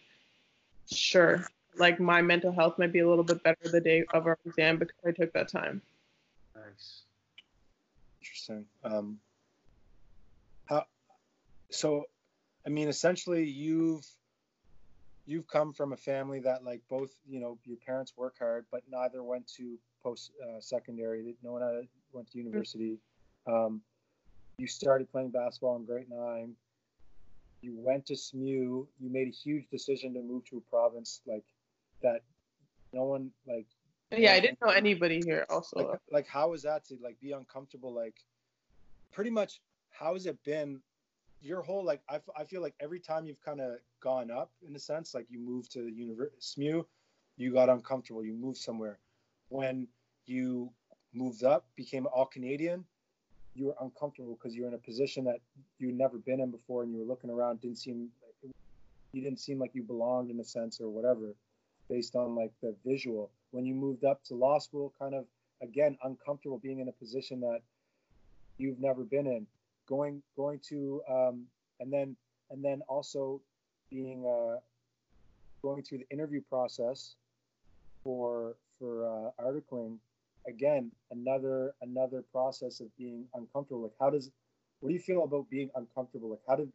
sure. 0.90 1.44
Like 1.76 2.00
my 2.00 2.22
mental 2.22 2.52
health 2.52 2.78
might 2.78 2.92
be 2.92 3.00
a 3.00 3.08
little 3.08 3.24
bit 3.24 3.42
better 3.42 3.68
the 3.68 3.82
day 3.82 4.04
of 4.14 4.26
our 4.26 4.38
exam 4.46 4.78
because 4.78 4.96
I 5.04 5.10
took 5.12 5.32
that 5.34 5.48
time. 5.48 5.82
Nice. 6.56 7.02
Interesting. 8.22 8.64
Um, 8.82 9.20
how? 9.22 9.29
So, 11.70 12.04
I 12.66 12.70
mean, 12.70 12.88
essentially, 12.88 13.44
you've 13.44 14.06
you've 15.26 15.46
come 15.46 15.72
from 15.72 15.92
a 15.92 15.96
family 15.96 16.40
that, 16.40 16.64
like, 16.64 16.82
both 16.88 17.10
you 17.28 17.40
know, 17.40 17.58
your 17.64 17.76
parents 17.86 18.12
work 18.16 18.36
hard, 18.38 18.66
but 18.70 18.82
neither 18.90 19.22
went 19.22 19.46
to 19.56 19.78
post 20.02 20.32
uh, 20.42 20.60
secondary. 20.60 21.34
No 21.42 21.52
one 21.52 21.88
went 22.12 22.30
to 22.32 22.38
university. 22.38 22.98
Um, 23.46 23.80
you 24.58 24.66
started 24.66 25.10
playing 25.10 25.30
basketball 25.30 25.76
in 25.76 25.84
grade 25.84 26.06
nine. 26.10 26.54
You 27.62 27.74
went 27.76 28.06
to 28.06 28.16
SMU. 28.16 28.86
You 28.98 29.10
made 29.10 29.28
a 29.28 29.30
huge 29.30 29.68
decision 29.70 30.14
to 30.14 30.22
move 30.22 30.44
to 30.46 30.58
a 30.58 30.60
province 30.70 31.20
like 31.26 31.44
that. 32.02 32.20
No 32.92 33.04
one 33.04 33.30
like 33.46 33.66
Yeah, 34.10 34.32
I 34.32 34.40
didn't 34.40 34.60
know 34.60 34.70
anybody 34.70 35.22
here 35.24 35.46
also. 35.48 35.98
like, 36.10 36.26
like 36.34 36.48
was 36.48 36.62
that 36.62 36.84
to 36.86 36.96
like 37.02 37.20
be 37.20 37.32
uncomfortable 37.32 37.94
like 37.94 38.16
pretty 39.12 39.30
much 39.30 39.60
how 39.90 40.14
has 40.14 40.26
it 40.26 40.42
been 40.44 40.80
your 41.42 41.62
whole 41.62 41.84
like 41.84 42.00
I, 42.08 42.20
I 42.36 42.44
feel 42.44 42.60
like 42.60 42.74
every 42.80 43.00
time 43.00 43.26
you've 43.26 43.40
kind 43.40 43.60
of 43.60 43.78
gone 44.02 44.30
up 44.30 44.50
in 44.66 44.74
a 44.76 44.78
sense 44.78 45.14
like 45.14 45.26
you 45.30 45.38
moved 45.38 45.72
to 45.72 45.82
the 45.82 45.90
university 45.90 46.36
SMU 46.40 46.82
you 47.36 47.52
got 47.52 47.68
uncomfortable 47.68 48.24
you 48.24 48.34
moved 48.34 48.58
somewhere. 48.58 48.98
When 49.48 49.88
you 50.26 50.70
moved 51.14 51.44
up 51.44 51.66
became 51.76 52.06
all 52.12 52.26
Canadian 52.26 52.84
you 53.54 53.66
were 53.66 53.76
uncomfortable 53.80 54.38
because 54.40 54.54
you 54.54 54.62
were 54.62 54.68
in 54.68 54.74
a 54.74 54.78
position 54.78 55.24
that 55.24 55.40
you'd 55.78 55.96
never 55.96 56.18
been 56.18 56.40
in 56.40 56.50
before 56.50 56.82
and 56.82 56.92
you 56.92 56.98
were 56.98 57.04
looking 57.04 57.30
around 57.30 57.60
didn't 57.60 57.78
seem 57.78 58.08
you 59.12 59.22
didn't 59.22 59.40
seem 59.40 59.58
like 59.58 59.74
you 59.74 59.82
belonged 59.82 60.30
in 60.30 60.38
a 60.40 60.44
sense 60.44 60.80
or 60.80 60.88
whatever 60.88 61.34
based 61.88 62.14
on 62.14 62.36
like 62.36 62.52
the 62.62 62.74
visual. 62.86 63.30
When 63.50 63.66
you 63.66 63.74
moved 63.74 64.04
up 64.04 64.22
to 64.24 64.34
law 64.34 64.58
school 64.58 64.92
kind 64.98 65.14
of 65.14 65.24
again 65.62 65.96
uncomfortable 66.04 66.58
being 66.58 66.78
in 66.80 66.88
a 66.88 66.92
position 66.92 67.40
that 67.40 67.60
you've 68.58 68.78
never 68.78 69.02
been 69.02 69.26
in 69.26 69.46
going 69.90 70.22
going 70.36 70.60
to 70.70 71.02
um, 71.10 71.44
and 71.80 71.92
then 71.92 72.16
and 72.50 72.64
then 72.64 72.80
also 72.88 73.40
being 73.90 74.24
uh, 74.24 74.56
going 75.62 75.82
through 75.82 75.98
the 75.98 76.08
interview 76.10 76.40
process 76.48 77.16
for 78.02 78.54
for 78.78 79.04
uh, 79.04 79.44
articling 79.44 79.98
again 80.46 80.90
another 81.10 81.74
another 81.82 82.22
process 82.32 82.80
of 82.80 82.86
being 82.96 83.26
uncomfortable. 83.34 83.82
Like 83.82 83.92
how 84.00 84.10
does 84.10 84.30
what 84.78 84.88
do 84.88 84.94
you 84.94 85.00
feel 85.00 85.24
about 85.24 85.50
being 85.50 85.70
uncomfortable? 85.74 86.30
Like 86.30 86.40
how 86.48 86.56
did 86.56 86.72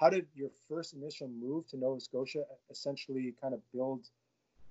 how 0.00 0.08
did 0.08 0.26
your 0.34 0.50
first 0.68 0.94
initial 0.94 1.28
move 1.28 1.68
to 1.68 1.76
nova 1.76 2.00
scotia 2.00 2.42
essentially 2.70 3.34
kind 3.40 3.54
of 3.54 3.60
build 3.72 4.08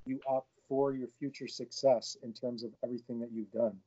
you 0.06 0.20
up 0.30 0.48
for 0.68 0.94
your 0.94 1.08
future 1.20 1.48
success 1.48 2.18
in 2.24 2.34
terms 2.34 2.64
of 2.64 2.72
everything 2.84 3.20
that 3.20 3.30
you've 3.32 3.52
done 3.52 3.78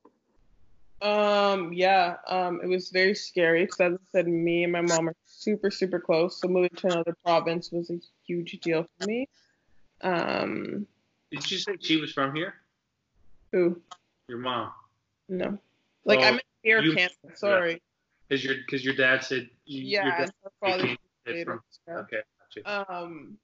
Um, 1.04 1.74
yeah, 1.74 2.16
um, 2.28 2.60
it 2.62 2.66
was 2.66 2.88
very 2.88 3.14
scary 3.14 3.66
because, 3.66 3.78
as 3.80 3.92
I 3.92 4.04
said, 4.10 4.26
me 4.26 4.64
and 4.64 4.72
my 4.72 4.80
mom 4.80 5.10
are 5.10 5.16
super, 5.26 5.70
super 5.70 6.00
close. 6.00 6.40
So 6.40 6.48
moving 6.48 6.70
to 6.76 6.86
another 6.86 7.14
province 7.22 7.70
was 7.70 7.90
a 7.90 8.00
huge 8.26 8.58
deal 8.62 8.86
for 8.98 9.04
me. 9.04 9.28
Um, 10.00 10.86
Did 11.30 11.50
you 11.50 11.58
say 11.58 11.76
she 11.78 12.00
was 12.00 12.10
from 12.12 12.34
here? 12.34 12.54
ooh, 13.54 13.80
Your 14.28 14.38
mom? 14.38 14.72
no, 15.28 15.58
like 16.06 16.18
Well, 16.20 16.28
I'm 16.28 16.34
in 16.34 16.40
Air 16.70 16.82
you- 16.82 16.94
Canada. 16.94 17.14
Sorry. 17.34 17.82
Because 18.28 18.42
your 18.42 18.54
because 18.56 18.82
your 18.82 18.94
dad 18.94 19.22
said 19.22 19.50
you, 19.66 19.82
your 19.82 20.04
Yeah, 20.06 20.18
dad 20.18 20.32
her 20.42 20.50
father 20.60 20.96
from. 21.44 21.60
Yeah. 21.86 21.94
Okay, 21.98 22.20
gotcha. 22.64 22.92
Um, 22.92 23.36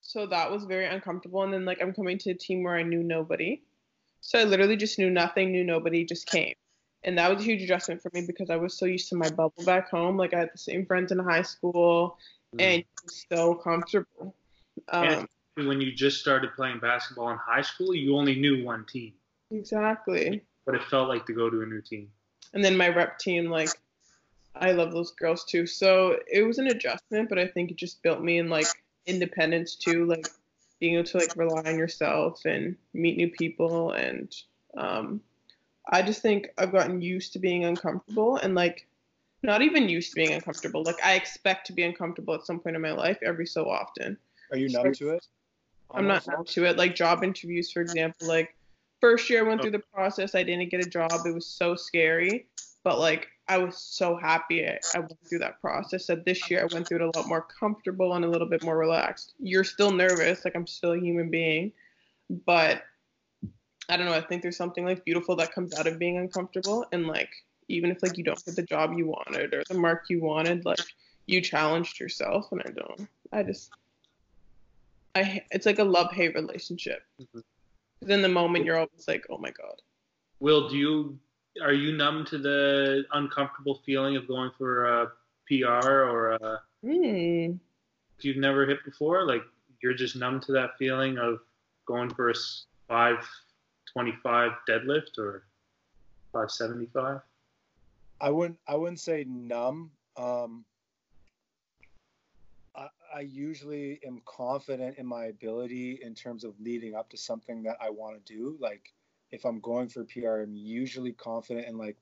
so 0.00 0.26
that 0.26 0.50
was 0.50 0.64
very 0.64 0.86
uncomfortable. 0.86 1.44
And 1.44 1.52
then 1.54 1.64
like 1.64 1.80
I'm 1.80 1.92
coming 1.94 2.18
to 2.18 2.30
a 2.32 2.34
team 2.34 2.64
where 2.64 2.74
I 2.74 2.82
knew 2.82 3.04
nobody. 3.04 3.62
So 4.26 4.40
I 4.40 4.42
literally 4.42 4.76
just 4.76 4.98
knew 4.98 5.08
nothing, 5.08 5.52
knew 5.52 5.62
nobody, 5.62 6.04
just 6.04 6.26
came. 6.26 6.54
And 7.04 7.16
that 7.16 7.30
was 7.30 7.40
a 7.40 7.44
huge 7.44 7.62
adjustment 7.62 8.02
for 8.02 8.10
me 8.12 8.22
because 8.26 8.50
I 8.50 8.56
was 8.56 8.76
so 8.76 8.84
used 8.84 9.08
to 9.10 9.14
my 9.14 9.28
bubble 9.28 9.64
back 9.64 9.88
home. 9.88 10.16
Like 10.16 10.34
I 10.34 10.40
had 10.40 10.50
the 10.52 10.58
same 10.58 10.84
friends 10.84 11.12
in 11.12 11.20
high 11.20 11.42
school 11.42 12.18
and 12.58 12.82
so 13.30 13.54
comfortable. 13.54 14.34
Um, 14.88 15.28
And 15.56 15.68
when 15.68 15.80
you 15.80 15.92
just 15.92 16.18
started 16.18 16.50
playing 16.56 16.80
basketball 16.80 17.30
in 17.30 17.38
high 17.38 17.62
school, 17.62 17.94
you 17.94 18.16
only 18.16 18.34
knew 18.34 18.64
one 18.64 18.84
team. 18.84 19.12
exactly. 19.52 20.42
What 20.64 20.74
it 20.74 20.82
felt 20.90 21.08
like 21.08 21.24
to 21.26 21.32
go 21.32 21.48
to 21.48 21.62
a 21.62 21.66
new 21.66 21.80
team. 21.80 22.10
And 22.52 22.64
then 22.64 22.76
my 22.76 22.88
rep 22.88 23.20
team, 23.20 23.48
like 23.48 23.70
I 24.56 24.72
love 24.72 24.90
those 24.90 25.12
girls 25.12 25.44
too. 25.44 25.68
So 25.68 26.18
it 26.26 26.42
was 26.42 26.58
an 26.58 26.66
adjustment, 26.66 27.28
but 27.28 27.38
I 27.38 27.46
think 27.46 27.70
it 27.70 27.76
just 27.76 28.02
built 28.02 28.20
me 28.20 28.38
in 28.38 28.48
like 28.48 28.66
independence 29.06 29.76
too, 29.76 30.04
like 30.04 30.26
being 30.80 30.94
able 30.94 31.04
to 31.04 31.18
like 31.18 31.36
rely 31.36 31.62
on 31.64 31.78
yourself 31.78 32.44
and 32.44 32.76
meet 32.94 33.16
new 33.16 33.30
people 33.30 33.92
and 33.92 34.34
um 34.76 35.20
I 35.90 36.02
just 36.02 36.20
think 36.20 36.48
I've 36.58 36.72
gotten 36.72 37.00
used 37.00 37.32
to 37.34 37.38
being 37.38 37.64
uncomfortable 37.64 38.36
and 38.38 38.54
like 38.54 38.88
not 39.42 39.62
even 39.62 39.88
used 39.88 40.10
to 40.10 40.16
being 40.16 40.32
uncomfortable. 40.32 40.82
Like 40.82 40.98
I 41.04 41.14
expect 41.14 41.68
to 41.68 41.72
be 41.72 41.84
uncomfortable 41.84 42.34
at 42.34 42.44
some 42.44 42.58
point 42.58 42.74
in 42.74 42.82
my 42.82 42.90
life 42.90 43.18
every 43.22 43.46
so 43.46 43.70
often. 43.70 44.18
are 44.50 44.58
you 44.58 44.68
numb 44.68 44.92
to 44.94 45.10
it 45.10 45.26
I'm 45.94 46.08
not 46.08 46.26
numb 46.26 46.44
to 46.44 46.64
it. 46.64 46.76
Like 46.76 46.94
job 46.94 47.22
interviews, 47.22 47.70
for 47.70 47.80
example, 47.80 48.26
like 48.26 48.54
first 49.00 49.30
year 49.30 49.44
I 49.44 49.48
went 49.48 49.62
through 49.62 49.70
the 49.72 49.82
process, 49.94 50.34
I 50.34 50.42
didn't 50.42 50.70
get 50.70 50.84
a 50.84 50.90
job. 50.90 51.10
It 51.24 51.34
was 51.34 51.46
so 51.46 51.74
scary, 51.74 52.46
but 52.82 52.98
like 52.98 53.28
I 53.48 53.58
was 53.58 53.78
so 53.78 54.16
happy 54.16 54.66
I, 54.66 54.78
I 54.94 55.00
went 55.00 55.18
through 55.28 55.38
that 55.40 55.60
process. 55.60 56.06
That 56.06 56.24
this 56.24 56.50
year 56.50 56.62
I 56.62 56.74
went 56.74 56.88
through 56.88 56.98
it 56.98 57.14
a 57.14 57.18
lot 57.18 57.28
more 57.28 57.42
comfortable 57.42 58.14
and 58.14 58.24
a 58.24 58.28
little 58.28 58.48
bit 58.48 58.62
more 58.64 58.76
relaxed. 58.76 59.34
You're 59.38 59.64
still 59.64 59.92
nervous, 59.92 60.44
like 60.44 60.56
I'm 60.56 60.66
still 60.66 60.92
a 60.92 60.98
human 60.98 61.30
being, 61.30 61.72
but 62.44 62.82
I 63.88 63.96
don't 63.96 64.06
know. 64.06 64.14
I 64.14 64.20
think 64.20 64.42
there's 64.42 64.56
something 64.56 64.84
like 64.84 65.04
beautiful 65.04 65.36
that 65.36 65.52
comes 65.52 65.78
out 65.78 65.86
of 65.86 65.98
being 65.98 66.18
uncomfortable, 66.18 66.86
and 66.92 67.06
like 67.06 67.30
even 67.68 67.90
if 67.90 68.02
like 68.02 68.18
you 68.18 68.24
don't 68.24 68.44
get 68.44 68.56
the 68.56 68.62
job 68.62 68.94
you 68.96 69.06
wanted 69.06 69.54
or 69.54 69.62
the 69.68 69.74
mark 69.74 70.06
you 70.08 70.20
wanted, 70.20 70.64
like 70.64 70.80
you 71.26 71.40
challenged 71.40 72.00
yourself, 72.00 72.50
and 72.50 72.62
I 72.62 72.70
don't. 72.70 73.08
I 73.32 73.42
just 73.44 73.70
I 75.14 75.42
it's 75.50 75.66
like 75.66 75.78
a 75.78 75.84
love 75.84 76.10
hate 76.12 76.34
relationship. 76.34 77.02
Mhm. 77.20 77.42
Because 78.00 78.14
in 78.14 78.22
the 78.22 78.28
moment 78.28 78.64
you're 78.64 78.76
always 78.76 79.08
like, 79.08 79.24
oh 79.30 79.38
my 79.38 79.50
god. 79.50 79.80
Will, 80.40 80.68
do 80.68 80.76
you 80.76 81.18
are 81.62 81.72
you 81.72 81.96
numb 81.96 82.24
to 82.26 82.38
the 82.38 83.04
uncomfortable 83.12 83.80
feeling 83.86 84.16
of 84.16 84.26
going 84.28 84.50
for 84.58 84.84
a 85.02 85.12
PR 85.48 85.88
or 85.88 86.32
a, 86.32 86.62
Hmm. 86.82 87.54
if 88.18 88.24
you've 88.24 88.36
never 88.36 88.66
hit 88.66 88.84
before? 88.84 89.24
Like 89.26 89.42
you're 89.82 89.94
just 89.94 90.16
numb 90.16 90.40
to 90.40 90.52
that 90.52 90.76
feeling 90.78 91.18
of 91.18 91.40
going 91.86 92.10
for 92.14 92.28
a 92.28 92.34
s- 92.36 92.66
525 92.88 94.52
deadlift 94.68 95.18
or 95.18 95.44
575? 96.32 97.20
I 98.20 98.30
wouldn't 98.30 98.58
I 98.66 98.74
wouldn't 98.76 99.00
say 99.00 99.24
numb. 99.24 99.90
Um, 100.16 100.64
I, 102.74 102.88
I 103.14 103.20
usually 103.20 104.00
am 104.06 104.22
confident 104.24 104.98
in 104.98 105.06
my 105.06 105.26
ability 105.26 106.00
in 106.02 106.14
terms 106.14 106.44
of 106.44 106.58
leading 106.60 106.94
up 106.94 107.10
to 107.10 107.16
something 107.16 107.62
that 107.64 107.76
I 107.80 107.90
want 107.90 108.24
to 108.24 108.32
do. 108.34 108.56
Like 108.60 108.92
if 109.30 109.44
I'm 109.44 109.60
going 109.60 109.88
for 109.88 110.04
PR, 110.04 110.42
I'm 110.42 110.54
usually 110.54 111.12
confident 111.12 111.66
in 111.66 111.76
like 111.76 111.96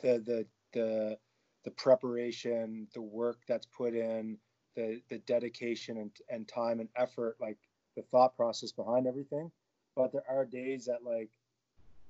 the 0.00 0.22
the 0.24 0.46
the 0.72 1.18
the 1.64 1.70
preparation, 1.72 2.86
the 2.94 3.02
work 3.02 3.40
that's 3.48 3.66
put 3.66 3.94
in, 3.94 4.38
the 4.76 5.00
the 5.08 5.18
dedication 5.18 5.98
and, 5.98 6.10
and 6.28 6.48
time 6.48 6.80
and 6.80 6.88
effort, 6.96 7.36
like 7.40 7.58
the 7.96 8.02
thought 8.02 8.36
process 8.36 8.72
behind 8.72 9.06
everything. 9.06 9.50
But 9.96 10.12
there 10.12 10.24
are 10.28 10.44
days 10.44 10.86
that 10.86 11.04
like 11.04 11.30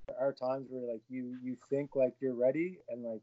there 0.07 0.19
are 0.19 0.33
times 0.33 0.67
where 0.69 0.91
like 0.91 1.01
you 1.09 1.37
you 1.41 1.57
think 1.69 1.95
like 1.95 2.13
you're 2.19 2.35
ready 2.35 2.79
and 2.89 3.03
like 3.03 3.21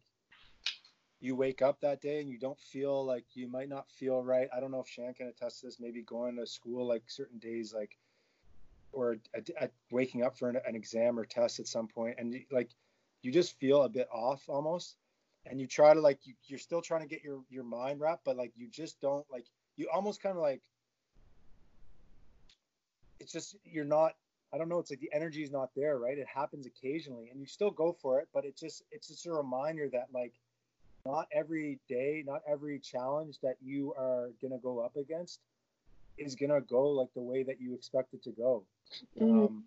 you 1.20 1.34
wake 1.34 1.62
up 1.62 1.80
that 1.80 2.02
day 2.02 2.20
and 2.20 2.28
you 2.28 2.38
don't 2.38 2.60
feel 2.60 3.04
like 3.04 3.24
you 3.34 3.48
might 3.48 3.68
not 3.68 3.90
feel 3.90 4.22
right. 4.22 4.48
I 4.54 4.60
don't 4.60 4.70
know 4.70 4.80
if 4.80 4.88
Shan 4.88 5.14
can 5.14 5.28
attest 5.28 5.60
to 5.60 5.66
this. 5.66 5.80
Maybe 5.80 6.02
going 6.02 6.36
to 6.36 6.46
school 6.46 6.86
like 6.86 7.04
certain 7.08 7.38
days, 7.38 7.72
like 7.74 7.96
or 8.96 9.18
a, 9.34 9.64
a, 9.64 9.68
waking 9.90 10.22
up 10.22 10.38
for 10.38 10.48
an, 10.48 10.56
an, 10.66 10.74
exam 10.74 11.18
or 11.18 11.24
test 11.24 11.60
at 11.60 11.68
some 11.68 11.86
point, 11.86 12.16
and 12.18 12.34
like 12.50 12.70
you 13.22 13.30
just 13.30 13.58
feel 13.60 13.82
a 13.82 13.88
bit 13.88 14.08
off 14.10 14.42
almost, 14.48 14.96
and 15.44 15.60
you 15.60 15.66
try 15.66 15.92
to 15.92 16.00
like 16.00 16.18
you, 16.24 16.34
you're 16.46 16.58
still 16.58 16.80
trying 16.80 17.02
to 17.02 17.06
get 17.06 17.22
your 17.22 17.40
your 17.50 17.62
mind 17.62 18.00
wrapped, 18.00 18.24
but 18.24 18.36
like 18.36 18.52
you 18.56 18.68
just 18.68 19.00
don't 19.00 19.26
like 19.30 19.44
you 19.76 19.88
almost 19.92 20.22
kind 20.22 20.34
of 20.34 20.42
like 20.42 20.62
it's 23.20 23.32
just 23.32 23.56
you're 23.64 23.84
not 23.84 24.14
I 24.54 24.58
don't 24.58 24.68
know. 24.68 24.78
It's 24.78 24.90
like 24.90 25.00
the 25.00 25.12
energy 25.12 25.42
is 25.42 25.50
not 25.50 25.70
there, 25.76 25.98
right? 25.98 26.16
It 26.16 26.26
happens 26.32 26.66
occasionally, 26.66 27.28
and 27.30 27.40
you 27.40 27.46
still 27.46 27.70
go 27.70 27.92
for 27.92 28.20
it, 28.20 28.28
but 28.32 28.44
it's 28.44 28.60
just 28.60 28.82
it's 28.90 29.08
just 29.08 29.26
a 29.26 29.32
reminder 29.32 29.88
that 29.90 30.06
like 30.14 30.32
not 31.04 31.28
every 31.32 31.78
day, 31.88 32.24
not 32.26 32.40
every 32.48 32.78
challenge 32.78 33.38
that 33.42 33.56
you 33.60 33.92
are 33.98 34.30
gonna 34.40 34.58
go 34.58 34.80
up 34.80 34.96
against 34.96 35.40
is 36.18 36.34
gonna 36.34 36.60
go 36.60 36.90
like 36.90 37.12
the 37.14 37.22
way 37.22 37.42
that 37.42 37.60
you 37.60 37.74
expect 37.74 38.14
it 38.14 38.22
to 38.24 38.30
go. 38.30 38.64
Mm-hmm. 39.20 39.44
Um, 39.44 39.64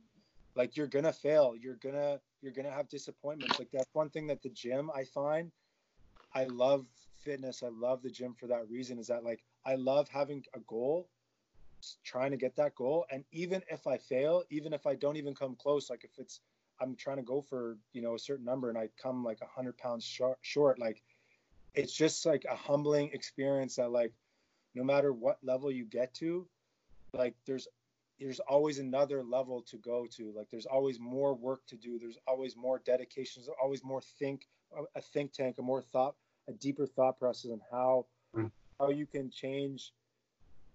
like 0.55 0.75
you're 0.75 0.87
gonna 0.87 1.13
fail. 1.13 1.53
You're 1.59 1.75
gonna 1.75 2.19
you're 2.41 2.53
gonna 2.53 2.71
have 2.71 2.89
disappointments. 2.89 3.59
Like 3.59 3.69
that's 3.71 3.89
one 3.93 4.09
thing 4.09 4.27
that 4.27 4.41
the 4.41 4.49
gym 4.49 4.91
I 4.93 5.03
find. 5.03 5.51
I 6.33 6.45
love 6.45 6.85
fitness. 7.23 7.63
I 7.63 7.69
love 7.69 8.01
the 8.01 8.09
gym 8.09 8.35
for 8.39 8.47
that 8.47 8.69
reason. 8.69 8.99
Is 8.99 9.07
that 9.07 9.23
like 9.23 9.43
I 9.65 9.75
love 9.75 10.07
having 10.09 10.43
a 10.53 10.59
goal, 10.61 11.09
trying 12.03 12.31
to 12.31 12.37
get 12.37 12.55
that 12.57 12.75
goal, 12.75 13.05
and 13.11 13.23
even 13.31 13.61
if 13.69 13.87
I 13.87 13.97
fail, 13.97 14.43
even 14.49 14.73
if 14.73 14.85
I 14.85 14.95
don't 14.95 15.17
even 15.17 15.35
come 15.35 15.55
close, 15.55 15.89
like 15.89 16.03
if 16.03 16.11
it's 16.17 16.41
I'm 16.81 16.95
trying 16.95 17.17
to 17.17 17.23
go 17.23 17.41
for 17.41 17.77
you 17.93 18.01
know 18.01 18.15
a 18.15 18.19
certain 18.19 18.45
number 18.45 18.69
and 18.69 18.77
I 18.77 18.89
come 19.01 19.23
like 19.23 19.39
a 19.41 19.47
hundred 19.47 19.77
pounds 19.77 20.03
short, 20.03 20.37
short, 20.41 20.79
like 20.79 21.01
it's 21.73 21.93
just 21.93 22.25
like 22.25 22.45
a 22.49 22.55
humbling 22.55 23.11
experience 23.13 23.75
that 23.75 23.91
like 23.91 24.13
no 24.75 24.83
matter 24.83 25.11
what 25.13 25.37
level 25.43 25.71
you 25.71 25.85
get 25.85 26.13
to 26.13 26.47
like 27.13 27.35
there's 27.45 27.67
there's 28.19 28.39
always 28.41 28.79
another 28.79 29.23
level 29.23 29.61
to 29.69 29.77
go 29.77 30.05
to. 30.17 30.33
Like 30.35 30.49
there's 30.49 30.65
always 30.65 30.99
more 30.99 31.33
work 31.33 31.65
to 31.67 31.77
do. 31.77 31.97
There's 31.97 32.17
always 32.27 32.55
more 32.55 32.81
dedication 32.85 33.41
there's 33.41 33.55
always 33.61 33.83
more 33.83 34.01
think 34.01 34.47
a 34.95 35.01
think 35.01 35.33
tank 35.33 35.55
a 35.57 35.61
more 35.61 35.81
thought 35.81 36.15
a 36.47 36.53
deeper 36.53 36.85
thought 36.85 37.17
process 37.17 37.51
on 37.51 37.61
how 37.71 38.05
mm. 38.35 38.51
how 38.79 38.89
you 38.89 39.05
can 39.05 39.31
change 39.31 39.93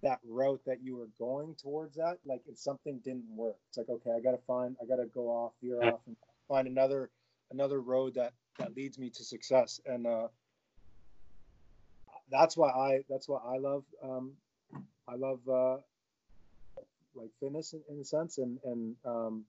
that 0.02 0.18
route 0.26 0.60
that 0.66 0.82
you 0.82 0.96
were 0.96 1.08
going 1.18 1.54
towards 1.54 1.96
that. 1.96 2.18
Like 2.24 2.42
if 2.46 2.58
something 2.58 3.00
didn't 3.04 3.28
work 3.28 3.56
it's 3.68 3.78
like 3.78 3.88
okay 3.88 4.10
i 4.16 4.20
gotta 4.20 4.42
find 4.46 4.76
i 4.82 4.86
gotta 4.86 5.06
go 5.06 5.28
off 5.28 5.52
veer 5.62 5.82
off 5.82 6.00
and 6.06 6.16
find 6.48 6.66
another 6.66 7.10
another 7.50 7.80
road 7.80 8.14
that 8.14 8.32
that 8.58 8.76
leads 8.76 8.98
me 8.98 9.10
to 9.10 9.24
success. 9.24 9.80
And 9.86 10.06
uh 10.06 10.28
that's 12.30 12.56
why 12.56 12.70
I 12.70 13.05
that's 13.09 13.28
why 13.28 13.38
I 13.46 13.59
love 13.59 13.84
um, 14.02 14.32
I 15.09 15.16
love 15.16 15.40
uh, 15.48 15.76
like 17.14 17.30
fitness 17.40 17.72
in, 17.72 17.80
in 17.88 18.01
a 18.01 18.05
sense 18.05 18.38
and 18.38 18.59
and 18.64 18.96
um, 19.05 19.44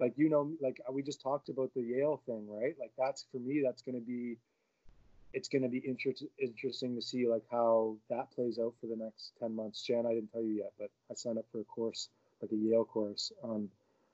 like 0.00 0.12
you 0.16 0.28
know 0.28 0.52
like 0.60 0.80
we 0.90 1.02
just 1.02 1.20
talked 1.20 1.48
about 1.48 1.72
the 1.74 1.82
Yale 1.82 2.20
thing 2.26 2.46
right? 2.48 2.74
Like 2.78 2.92
that's 2.98 3.26
for 3.30 3.38
me 3.38 3.62
that's 3.64 3.82
going 3.82 3.94
to 3.94 4.04
be 4.04 4.36
it's 5.34 5.48
going 5.48 5.62
to 5.62 5.68
be 5.68 5.82
inter- 5.86 6.26
interesting 6.38 6.94
to 6.96 7.02
see 7.02 7.28
like 7.28 7.44
how 7.50 7.96
that 8.08 8.30
plays 8.34 8.58
out 8.58 8.72
for 8.80 8.86
the 8.86 8.96
next 8.96 9.32
10 9.40 9.54
months. 9.54 9.82
Jan 9.82 10.06
I 10.06 10.14
didn't 10.14 10.32
tell 10.32 10.42
you 10.42 10.54
yet 10.54 10.72
but 10.78 10.90
I 11.10 11.14
signed 11.14 11.38
up 11.38 11.46
for 11.52 11.60
a 11.60 11.64
course 11.64 12.08
like 12.42 12.52
a 12.52 12.56
Yale 12.56 12.84
course 12.84 13.32
on 13.42 13.68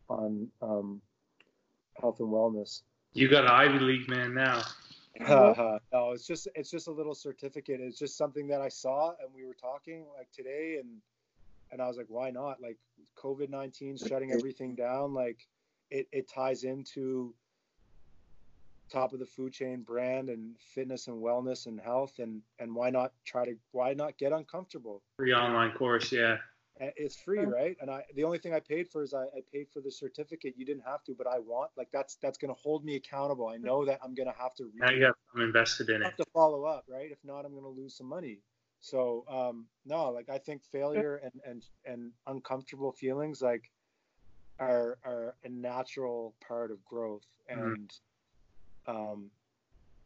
on 0.09 0.49
um, 0.61 1.01
health 2.01 2.20
and 2.20 2.28
wellness. 2.28 2.82
You 3.15 3.28
got 3.28 3.45
an 3.45 3.51
Ivy 3.51 3.78
League 3.78 4.09
man 4.09 4.35
now 4.35 4.62
Mm-hmm. 5.20 5.77
no, 5.93 6.12
it's 6.12 6.27
just 6.27 6.49
it's 6.55 6.70
just 6.70 6.89
a 6.89 6.93
little 6.93 7.15
certificate. 7.15 7.81
It's 7.81 7.99
just 7.99 8.16
something 8.16 8.47
that 8.49 8.61
I 8.61 8.69
saw 8.69 9.11
and 9.23 9.32
we 9.35 9.45
were 9.45 9.55
talking 9.55 10.07
like 10.16 10.28
today 10.32 10.78
and 10.81 11.01
and 11.70 11.81
I 11.82 11.89
was 11.89 11.97
like, 11.97 12.07
why 12.09 12.31
not? 12.31 12.61
Like 12.61 12.78
COVID 13.16 13.49
nineteen 13.49 13.97
shutting 13.97 14.32
everything 14.32 14.74
down, 14.74 15.15
like 15.15 15.47
it, 15.91 16.09
it 16.12 16.28
ties 16.28 16.65
into 16.65 17.35
top 18.93 19.12
of 19.12 19.19
the 19.19 19.27
food 19.27 19.53
chain 19.53 19.82
brand 19.82 20.28
and 20.28 20.57
fitness 20.59 21.09
and 21.09 21.23
wellness 21.23 21.66
and 21.66 21.81
health 21.81 22.19
and 22.19 22.43
and 22.59 22.74
why 22.74 22.91
not 22.91 23.12
try 23.24 23.45
to 23.45 23.55
why 23.73 23.95
not 23.95 24.16
get 24.19 24.32
uncomfortable? 24.32 25.03
Free 25.16 25.32
online 25.32 25.73
course, 25.73 26.12
yeah 26.12 26.39
it's 26.81 27.17
free 27.17 27.41
right? 27.41 27.77
And 27.81 27.91
i 27.91 28.03
the 28.15 28.25
only 28.25 28.39
thing 28.39 28.55
i 28.55 28.61
paid 28.61 28.89
for 28.89 29.03
is 29.03 29.15
I, 29.15 29.23
I, 29.23 29.41
paid 29.53 29.69
for 29.73 29.81
the 29.81 29.91
certificate. 29.91 30.55
You 30.57 30.65
didn't 30.65 30.85
have 30.85 31.05
to 31.05 31.15
but 31.17 31.27
i 31.27 31.39
want 31.39 31.71
like 31.77 31.89
that's 31.93 32.17
that's 32.17 32.39
going 32.39 32.53
to 32.55 32.61
hold 32.61 32.85
me 32.85 32.97
accountable. 32.97 33.49
I 33.49 33.57
know 33.57 33.85
that 33.85 34.01
i'm 34.03 34.15
going 34.15 34.29
to 34.29 34.39
have 34.39 34.55
to 34.57 34.71
now 34.75 34.91
you 34.91 35.05
have 35.05 35.15
i'm 35.35 35.43
invested 35.43 35.89
in 35.91 36.03
have 36.03 36.13
it. 36.13 36.23
to 36.23 36.27
follow 36.33 36.65
up 36.65 36.85
right? 36.89 37.11
If 37.11 37.19
not 37.25 37.45
i'm 37.45 37.53
going 37.53 37.65
to 37.65 37.69
lose 37.69 37.97
some 37.97 38.09
money. 38.09 38.39
So 38.81 39.25
um 39.29 39.67
no 39.87 40.11
like 40.11 40.29
i 40.29 40.39
think 40.39 40.63
failure 40.65 41.21
and 41.23 41.41
and 41.47 41.65
and 41.85 42.13
uncomfortable 42.27 42.93
feelings 42.93 43.41
like 43.41 43.71
are 44.59 44.99
are 45.05 45.35
a 45.45 45.49
natural 45.49 46.35
part 46.47 46.71
of 46.71 46.85
growth. 46.85 47.27
Mm-hmm. 47.51 47.63
and 47.63 47.93
mm-hmm. 48.89 49.13
um 49.13 49.31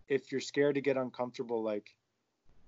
if 0.08 0.32
you're 0.32 0.40
scared 0.40 0.74
to 0.74 0.80
get 0.80 0.96
uncomfortable 0.96 1.62
like 1.62 1.94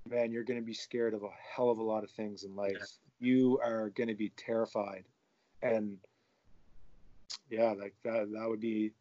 man 0.09 0.31
you're 0.31 0.45
going 0.45 0.59
to 0.59 0.65
be 0.65 0.75
scared 0.75 1.13
of 1.13 1.23
a 1.23 1.29
hell 1.55 1.71
of 1.71 1.79
a 1.79 1.83
lot 1.83 2.03
of 2.03 2.11
things 2.11 2.45
in 2.45 2.57
life. 2.57 2.77
yeah 2.79 3.10
you 3.21 3.61
are 3.63 3.91
going 3.91 4.09
to 4.09 4.15
be 4.15 4.31
terrified. 4.37 5.05
And 5.63 5.99
yeah 7.49 7.73
like 7.79 7.95
that 8.05 8.29
that 8.33 8.49
would 8.49 8.61
be 8.61 8.93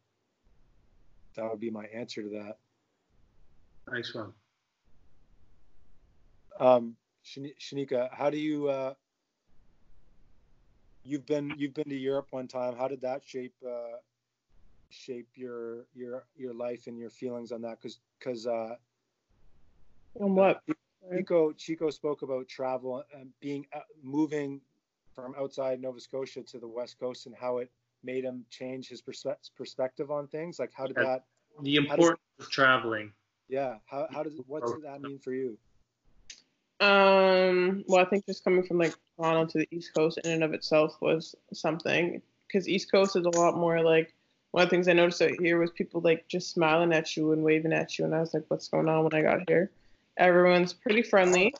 that 1.36 1.48
would 1.48 1.60
be 1.60 1.70
my 1.70 1.86
answer 1.86 2.22
to 2.22 2.28
that. 2.28 2.58
Nice 3.90 4.14
one. 4.14 4.32
Um 6.58 6.96
shanika 7.24 8.08
how 8.12 8.30
do 8.30 8.38
you 8.38 8.68
uh 8.68 8.94
you've 11.04 11.26
been 11.26 11.52
you've 11.56 11.74
been 11.74 11.88
to 11.88 11.96
europe 11.96 12.28
one 12.30 12.46
time. 12.46 12.76
How 12.76 12.88
did 12.88 13.00
that 13.02 13.24
shape 13.24 13.54
uh 13.66 13.98
shape 14.90 15.28
your 15.34 15.86
your 15.94 16.24
your 16.36 16.52
life 16.52 16.86
and 16.86 16.98
your 16.98 17.10
feelings 17.10 17.52
on 17.52 17.62
that? 17.62 17.80
Because 17.80 18.00
because 18.18 18.46
uh 18.46 18.74
on 20.20 20.34
what 20.34 20.62
Chico 21.08 21.52
Chico 21.52 21.90
spoke 21.90 22.22
about 22.22 22.48
travel 22.48 23.02
and 23.14 23.30
being 23.40 23.66
uh, 23.74 23.80
moving 24.02 24.60
from 25.14 25.34
outside 25.38 25.80
Nova 25.80 26.00
Scotia 26.00 26.42
to 26.42 26.58
the 26.58 26.68
West 26.68 26.98
Coast 26.98 27.26
and 27.26 27.34
how 27.34 27.58
it 27.58 27.70
made 28.02 28.24
him 28.24 28.44
change 28.50 28.88
his 28.88 29.02
perspe- 29.02 29.50
perspective 29.56 30.10
on 30.10 30.26
things. 30.28 30.58
Like 30.58 30.70
how 30.72 30.86
did 30.86 30.96
that? 30.96 31.24
The 31.62 31.76
importance 31.76 32.20
does, 32.38 32.46
of 32.46 32.52
traveling. 32.52 33.12
Yeah. 33.48 33.76
How 33.86 34.06
how 34.12 34.22
does 34.22 34.34
what's 34.46 34.72
that 34.82 35.02
mean 35.02 35.18
for 35.18 35.32
you? 35.32 35.58
Um. 36.80 37.84
Well, 37.86 38.00
I 38.00 38.08
think 38.08 38.26
just 38.26 38.44
coming 38.44 38.62
from 38.62 38.78
like 38.78 38.94
Toronto 39.16 39.46
to 39.52 39.58
the 39.58 39.68
East 39.70 39.92
Coast 39.94 40.18
in 40.24 40.30
and 40.30 40.44
of 40.44 40.54
itself 40.54 40.96
was 41.00 41.34
something 41.52 42.22
because 42.46 42.68
East 42.68 42.90
Coast 42.90 43.16
is 43.16 43.26
a 43.26 43.36
lot 43.36 43.56
more 43.56 43.82
like 43.82 44.14
one 44.52 44.64
of 44.64 44.70
the 44.70 44.74
things 44.74 44.88
I 44.88 44.94
noticed 44.94 45.22
out 45.22 45.32
here 45.40 45.58
was 45.58 45.70
people 45.70 46.00
like 46.00 46.26
just 46.26 46.50
smiling 46.50 46.92
at 46.92 47.16
you 47.16 47.32
and 47.32 47.42
waving 47.42 47.72
at 47.72 47.98
you, 47.98 48.04
and 48.04 48.14
I 48.14 48.20
was 48.20 48.32
like, 48.32 48.44
"What's 48.48 48.68
going 48.68 48.88
on?" 48.88 49.04
When 49.04 49.14
I 49.14 49.22
got 49.22 49.48
here, 49.48 49.70
Everyone's 50.16 50.72
pretty 50.72 51.02
friendly. 51.02 51.54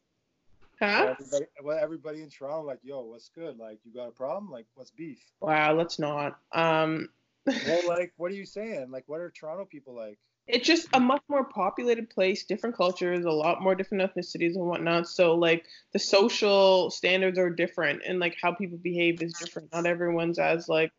Huh? 0.81 1.15
Everybody, 1.19 1.45
well, 1.63 1.79
everybody 1.79 2.23
in 2.23 2.31
Toronto, 2.31 2.67
like, 2.67 2.79
yo, 2.83 3.03
what's 3.03 3.29
good? 3.29 3.59
Like, 3.59 3.79
you 3.85 3.93
got 3.93 4.09
a 4.09 4.13
problem? 4.13 4.51
Like, 4.51 4.65
what's 4.75 4.91
beef? 4.91 5.19
Wow, 5.41 5.75
let's 5.75 5.99
not. 5.99 6.39
Um. 6.53 7.09
well, 7.47 7.89
like, 7.89 8.13
what 8.17 8.31
are 8.31 8.35
you 8.35 8.47
saying? 8.47 8.91
Like, 8.91 9.05
what 9.07 9.21
are 9.21 9.31
Toronto 9.31 9.65
people 9.65 9.95
like? 9.95 10.19
It's 10.47 10.67
just 10.67 10.89
a 10.95 11.01
much 11.01 11.23
more 11.29 11.45
populated 11.45 12.11
place, 12.11 12.45
different 12.45 12.77
cultures, 12.77 13.25
a 13.25 13.31
lot 13.31 13.63
more 13.63 13.75
different 13.75 14.03
ethnicities 14.03 14.57
and 14.57 14.67
whatnot. 14.67 15.09
So, 15.09 15.35
like, 15.35 15.67
the 15.93 15.99
social 15.99 16.91
standards 16.91 17.39
are 17.39 17.51
different, 17.51 18.03
and 18.07 18.19
like 18.19 18.37
how 18.41 18.53
people 18.53 18.79
behave 18.79 19.23
is 19.23 19.33
different. 19.35 19.73
Not 19.73 19.87
everyone's 19.87 20.39
as 20.39 20.69
like, 20.69 20.93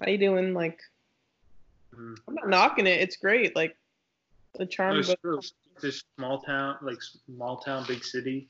how 0.00 0.10
you 0.10 0.18
doing? 0.18 0.54
Like, 0.54 0.80
mm. 1.94 2.16
I'm 2.26 2.34
not 2.34 2.48
knocking 2.48 2.86
it. 2.86 3.00
It's 3.00 3.16
great. 3.16 3.54
Like, 3.54 3.76
the 4.54 4.66
charm. 4.66 5.02
No, 5.22 5.40
this 5.82 6.02
small 6.16 6.40
town, 6.40 6.76
like 6.80 6.98
small 7.02 7.58
town, 7.58 7.84
big 7.86 8.02
city. 8.04 8.48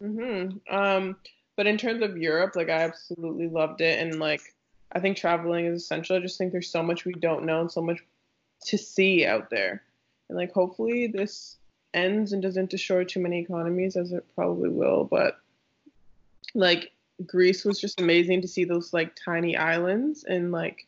Mhm. 0.00 0.60
Um, 0.70 1.16
but 1.56 1.66
in 1.66 1.78
terms 1.78 2.02
of 2.02 2.16
Europe, 2.16 2.54
like 2.54 2.68
I 2.68 2.82
absolutely 2.82 3.48
loved 3.48 3.80
it, 3.80 3.98
and 3.98 4.20
like 4.20 4.42
I 4.92 5.00
think 5.00 5.16
traveling 5.16 5.66
is 5.66 5.82
essential. 5.82 6.16
I 6.16 6.20
just 6.20 6.38
think 6.38 6.52
there's 6.52 6.70
so 6.70 6.82
much 6.82 7.04
we 7.04 7.14
don't 7.14 7.44
know 7.44 7.60
and 7.62 7.72
so 7.72 7.82
much 7.82 7.98
to 8.66 8.78
see 8.78 9.26
out 9.26 9.50
there, 9.50 9.82
and 10.28 10.38
like 10.38 10.52
hopefully 10.52 11.06
this 11.08 11.56
ends 11.94 12.32
and 12.32 12.42
doesn't 12.42 12.70
destroy 12.70 13.04
too 13.04 13.20
many 13.20 13.40
economies 13.40 13.96
as 13.96 14.12
it 14.12 14.24
probably 14.34 14.68
will. 14.68 15.04
But 15.04 15.38
like 16.54 16.92
Greece 17.24 17.64
was 17.64 17.80
just 17.80 18.00
amazing 18.00 18.42
to 18.42 18.48
see 18.48 18.64
those 18.64 18.92
like 18.92 19.16
tiny 19.16 19.56
islands 19.56 20.24
and 20.24 20.52
like 20.52 20.86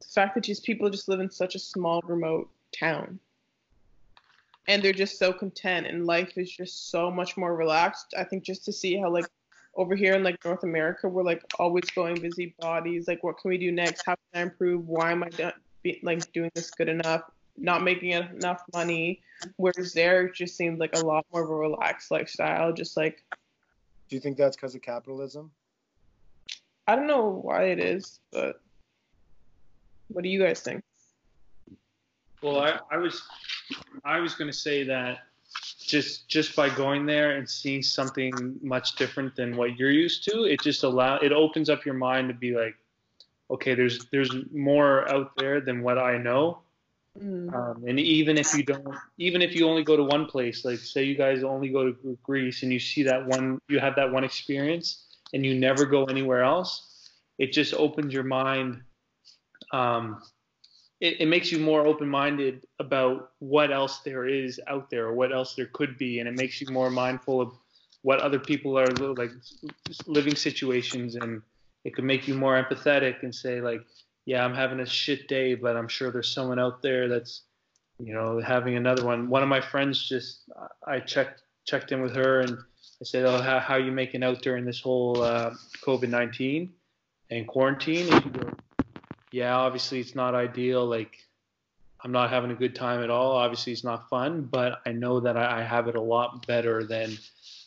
the 0.00 0.06
fact 0.06 0.34
that 0.34 0.44
just 0.44 0.64
people 0.64 0.88
just 0.88 1.08
live 1.08 1.20
in 1.20 1.30
such 1.30 1.54
a 1.54 1.58
small 1.58 2.00
remote 2.06 2.48
town 2.72 3.18
and 4.68 4.82
they're 4.82 4.92
just 4.92 5.18
so 5.18 5.32
content 5.32 5.86
and 5.86 6.06
life 6.06 6.36
is 6.36 6.50
just 6.50 6.90
so 6.90 7.10
much 7.10 7.36
more 7.36 7.54
relaxed. 7.54 8.14
I 8.16 8.24
think 8.24 8.44
just 8.44 8.64
to 8.64 8.72
see 8.72 8.96
how 8.96 9.10
like 9.10 9.26
over 9.76 9.94
here 9.94 10.14
in 10.14 10.22
like 10.22 10.42
North 10.44 10.64
America, 10.64 11.08
we're 11.08 11.22
like 11.22 11.42
always 11.58 11.84
going 11.94 12.20
busy 12.20 12.54
bodies. 12.60 13.06
Like, 13.06 13.22
what 13.22 13.38
can 13.38 13.50
we 13.50 13.58
do 13.58 13.70
next? 13.70 14.02
How 14.06 14.14
can 14.14 14.40
I 14.40 14.42
improve? 14.42 14.88
Why 14.88 15.12
am 15.12 15.22
I 15.22 15.28
do- 15.28 15.50
be, 15.82 16.00
like 16.02 16.32
doing 16.32 16.50
this 16.54 16.70
good 16.70 16.88
enough? 16.88 17.22
Not 17.56 17.82
making 17.82 18.10
enough 18.10 18.62
money. 18.74 19.22
Whereas 19.56 19.92
there, 19.92 20.26
it 20.26 20.34
just 20.34 20.56
seems 20.56 20.78
like 20.78 20.96
a 20.96 21.04
lot 21.04 21.24
more 21.32 21.42
of 21.42 21.50
a 21.50 21.54
relaxed 21.54 22.10
lifestyle. 22.10 22.72
Just 22.72 22.96
like. 22.96 23.22
Do 24.08 24.16
you 24.16 24.20
think 24.20 24.36
that's 24.36 24.56
because 24.56 24.74
of 24.74 24.82
capitalism? 24.82 25.50
I 26.86 26.94
don't 26.94 27.08
know 27.08 27.40
why 27.42 27.64
it 27.64 27.80
is, 27.80 28.20
but 28.30 28.60
what 30.08 30.22
do 30.22 30.28
you 30.28 30.40
guys 30.40 30.60
think? 30.60 30.82
Well, 32.42 32.60
I, 32.60 32.78
I 32.90 32.96
was 32.96 33.22
I 34.04 34.20
was 34.20 34.34
going 34.34 34.50
to 34.50 34.56
say 34.56 34.84
that 34.84 35.18
just 35.80 36.28
just 36.28 36.56
by 36.56 36.68
going 36.68 37.06
there 37.06 37.36
and 37.36 37.48
seeing 37.48 37.82
something 37.82 38.58
much 38.62 38.96
different 38.96 39.36
than 39.36 39.56
what 39.56 39.78
you're 39.78 39.90
used 39.90 40.24
to, 40.30 40.44
it 40.44 40.60
just 40.60 40.82
allow 40.82 41.16
it 41.16 41.32
opens 41.32 41.70
up 41.70 41.84
your 41.84 41.94
mind 41.94 42.28
to 42.28 42.34
be 42.34 42.54
like, 42.54 42.76
okay, 43.50 43.74
there's 43.74 44.06
there's 44.12 44.34
more 44.52 45.08
out 45.10 45.32
there 45.36 45.60
than 45.60 45.82
what 45.82 45.98
I 45.98 46.18
know. 46.18 46.58
Mm. 47.18 47.54
Um, 47.54 47.84
and 47.86 47.98
even 47.98 48.36
if 48.36 48.54
you 48.54 48.62
don't, 48.62 48.94
even 49.16 49.40
if 49.40 49.54
you 49.54 49.66
only 49.66 49.82
go 49.84 49.96
to 49.96 50.04
one 50.04 50.26
place, 50.26 50.64
like 50.64 50.78
say 50.78 51.04
you 51.04 51.14
guys 51.14 51.42
only 51.42 51.68
go 51.70 51.92
to 51.92 52.18
Greece 52.22 52.62
and 52.62 52.72
you 52.72 52.78
see 52.78 53.02
that 53.04 53.26
one, 53.26 53.58
you 53.68 53.78
have 53.78 53.96
that 53.96 54.12
one 54.12 54.24
experience, 54.24 55.06
and 55.32 55.46
you 55.46 55.54
never 55.54 55.86
go 55.86 56.04
anywhere 56.04 56.42
else, 56.42 57.10
it 57.38 57.52
just 57.52 57.72
opens 57.74 58.12
your 58.12 58.24
mind 58.24 58.82
um, 59.72 60.22
it, 61.00 61.20
it 61.20 61.26
makes 61.26 61.52
you 61.52 61.58
more 61.58 61.86
open-minded 61.86 62.66
about 62.78 63.30
what 63.38 63.70
else 63.70 63.98
there 64.00 64.26
is 64.26 64.60
out 64.66 64.90
there 64.90 65.06
or 65.06 65.14
what 65.14 65.32
else 65.32 65.54
there 65.54 65.68
could 65.72 65.98
be 65.98 66.20
and 66.20 66.28
it 66.28 66.36
makes 66.36 66.60
you 66.60 66.68
more 66.70 66.90
mindful 66.90 67.40
of 67.40 67.52
what 68.02 68.20
other 68.20 68.38
people 68.38 68.78
are 68.78 68.86
like 69.14 69.30
living 70.06 70.36
situations 70.36 71.16
and 71.16 71.42
it 71.84 71.94
could 71.94 72.04
make 72.04 72.26
you 72.26 72.34
more 72.34 72.62
empathetic 72.62 73.22
and 73.22 73.34
say 73.34 73.60
like 73.60 73.80
yeah 74.24 74.44
i'm 74.44 74.54
having 74.54 74.80
a 74.80 74.86
shit 74.86 75.28
day 75.28 75.54
but 75.54 75.76
i'm 75.76 75.88
sure 75.88 76.10
there's 76.10 76.32
someone 76.32 76.58
out 76.58 76.82
there 76.82 77.08
that's 77.08 77.42
you 77.98 78.12
know 78.12 78.40
having 78.40 78.76
another 78.76 79.04
one. 79.04 79.28
One 79.28 79.42
of 79.42 79.48
my 79.48 79.60
friends 79.60 80.08
just 80.08 80.42
i 80.86 81.00
checked 81.00 81.42
checked 81.66 81.92
in 81.92 82.00
with 82.02 82.14
her 82.14 82.40
and 82.40 82.58
i 83.00 83.04
said 83.04 83.24
oh 83.24 83.40
how, 83.40 83.58
how 83.58 83.74
are 83.74 83.80
you 83.80 83.92
making 83.92 84.22
out 84.22 84.42
during 84.42 84.64
this 84.64 84.80
whole 84.80 85.22
uh, 85.22 85.52
covid-19 85.84 86.70
and 87.30 87.46
quarantine? 87.46 88.12
And 88.12 88.22
she 88.22 88.30
goes 88.30 88.55
yeah, 89.32 89.54
obviously 89.54 90.00
it's 90.00 90.14
not 90.14 90.34
ideal. 90.34 90.84
Like 90.86 91.18
I'm 92.02 92.12
not 92.12 92.30
having 92.30 92.50
a 92.50 92.54
good 92.54 92.74
time 92.74 93.02
at 93.02 93.10
all. 93.10 93.32
Obviously 93.32 93.72
it's 93.72 93.84
not 93.84 94.08
fun, 94.08 94.42
but 94.42 94.80
I 94.86 94.92
know 94.92 95.20
that 95.20 95.36
I, 95.36 95.62
have 95.62 95.88
it 95.88 95.96
a 95.96 96.00
lot 96.00 96.46
better 96.46 96.84
than 96.84 97.16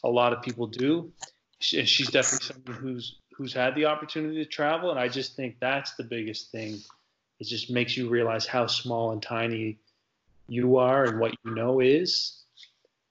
a 0.04 0.10
lot 0.10 0.34
of 0.34 0.42
people 0.42 0.68
do. 0.68 1.12
She, 1.60 1.84
she's 1.86 2.10
definitely 2.10 2.48
someone 2.48 2.82
who's 2.82 3.18
who's 3.36 3.54
had 3.54 3.74
the 3.76 3.86
opportunity 3.86 4.44
to 4.44 4.50
travel, 4.50 4.92
and 4.92 5.00
I 5.00 5.08
just 5.08 5.36
think 5.36 5.56
that's 5.60 5.96
the 5.96 6.04
biggest 6.04 6.52
thing. 6.52 6.78
It 7.40 7.48
just 7.48 7.70
makes 7.70 7.96
you 7.96 8.10
realize 8.10 8.46
how 8.46 8.68
small 8.68 9.12
and 9.12 9.22
tiny 9.22 9.78
you 10.48 10.78
are 10.78 11.06
and 11.06 11.20
what 11.20 11.34
you 11.44 11.56
know 11.56 11.80
is. 11.80 12.44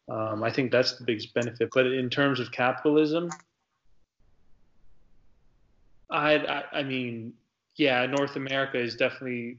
Um, 0.08 0.42
I 0.42 0.50
think 0.50 0.70
that's 0.70 0.98
the 0.98 1.04
biggest 1.04 1.32
benefit. 1.34 1.70
But 1.72 1.86
in 1.86 2.10
terms 2.10 2.40
of 2.40 2.50
capitalism, 2.52 3.30
I, 6.10 6.36
I, 6.36 6.64
I 6.72 6.82
mean, 6.82 7.34
yeah, 7.78 8.04
North 8.06 8.36
America 8.36 8.78
is 8.78 8.96
definitely 8.96 9.58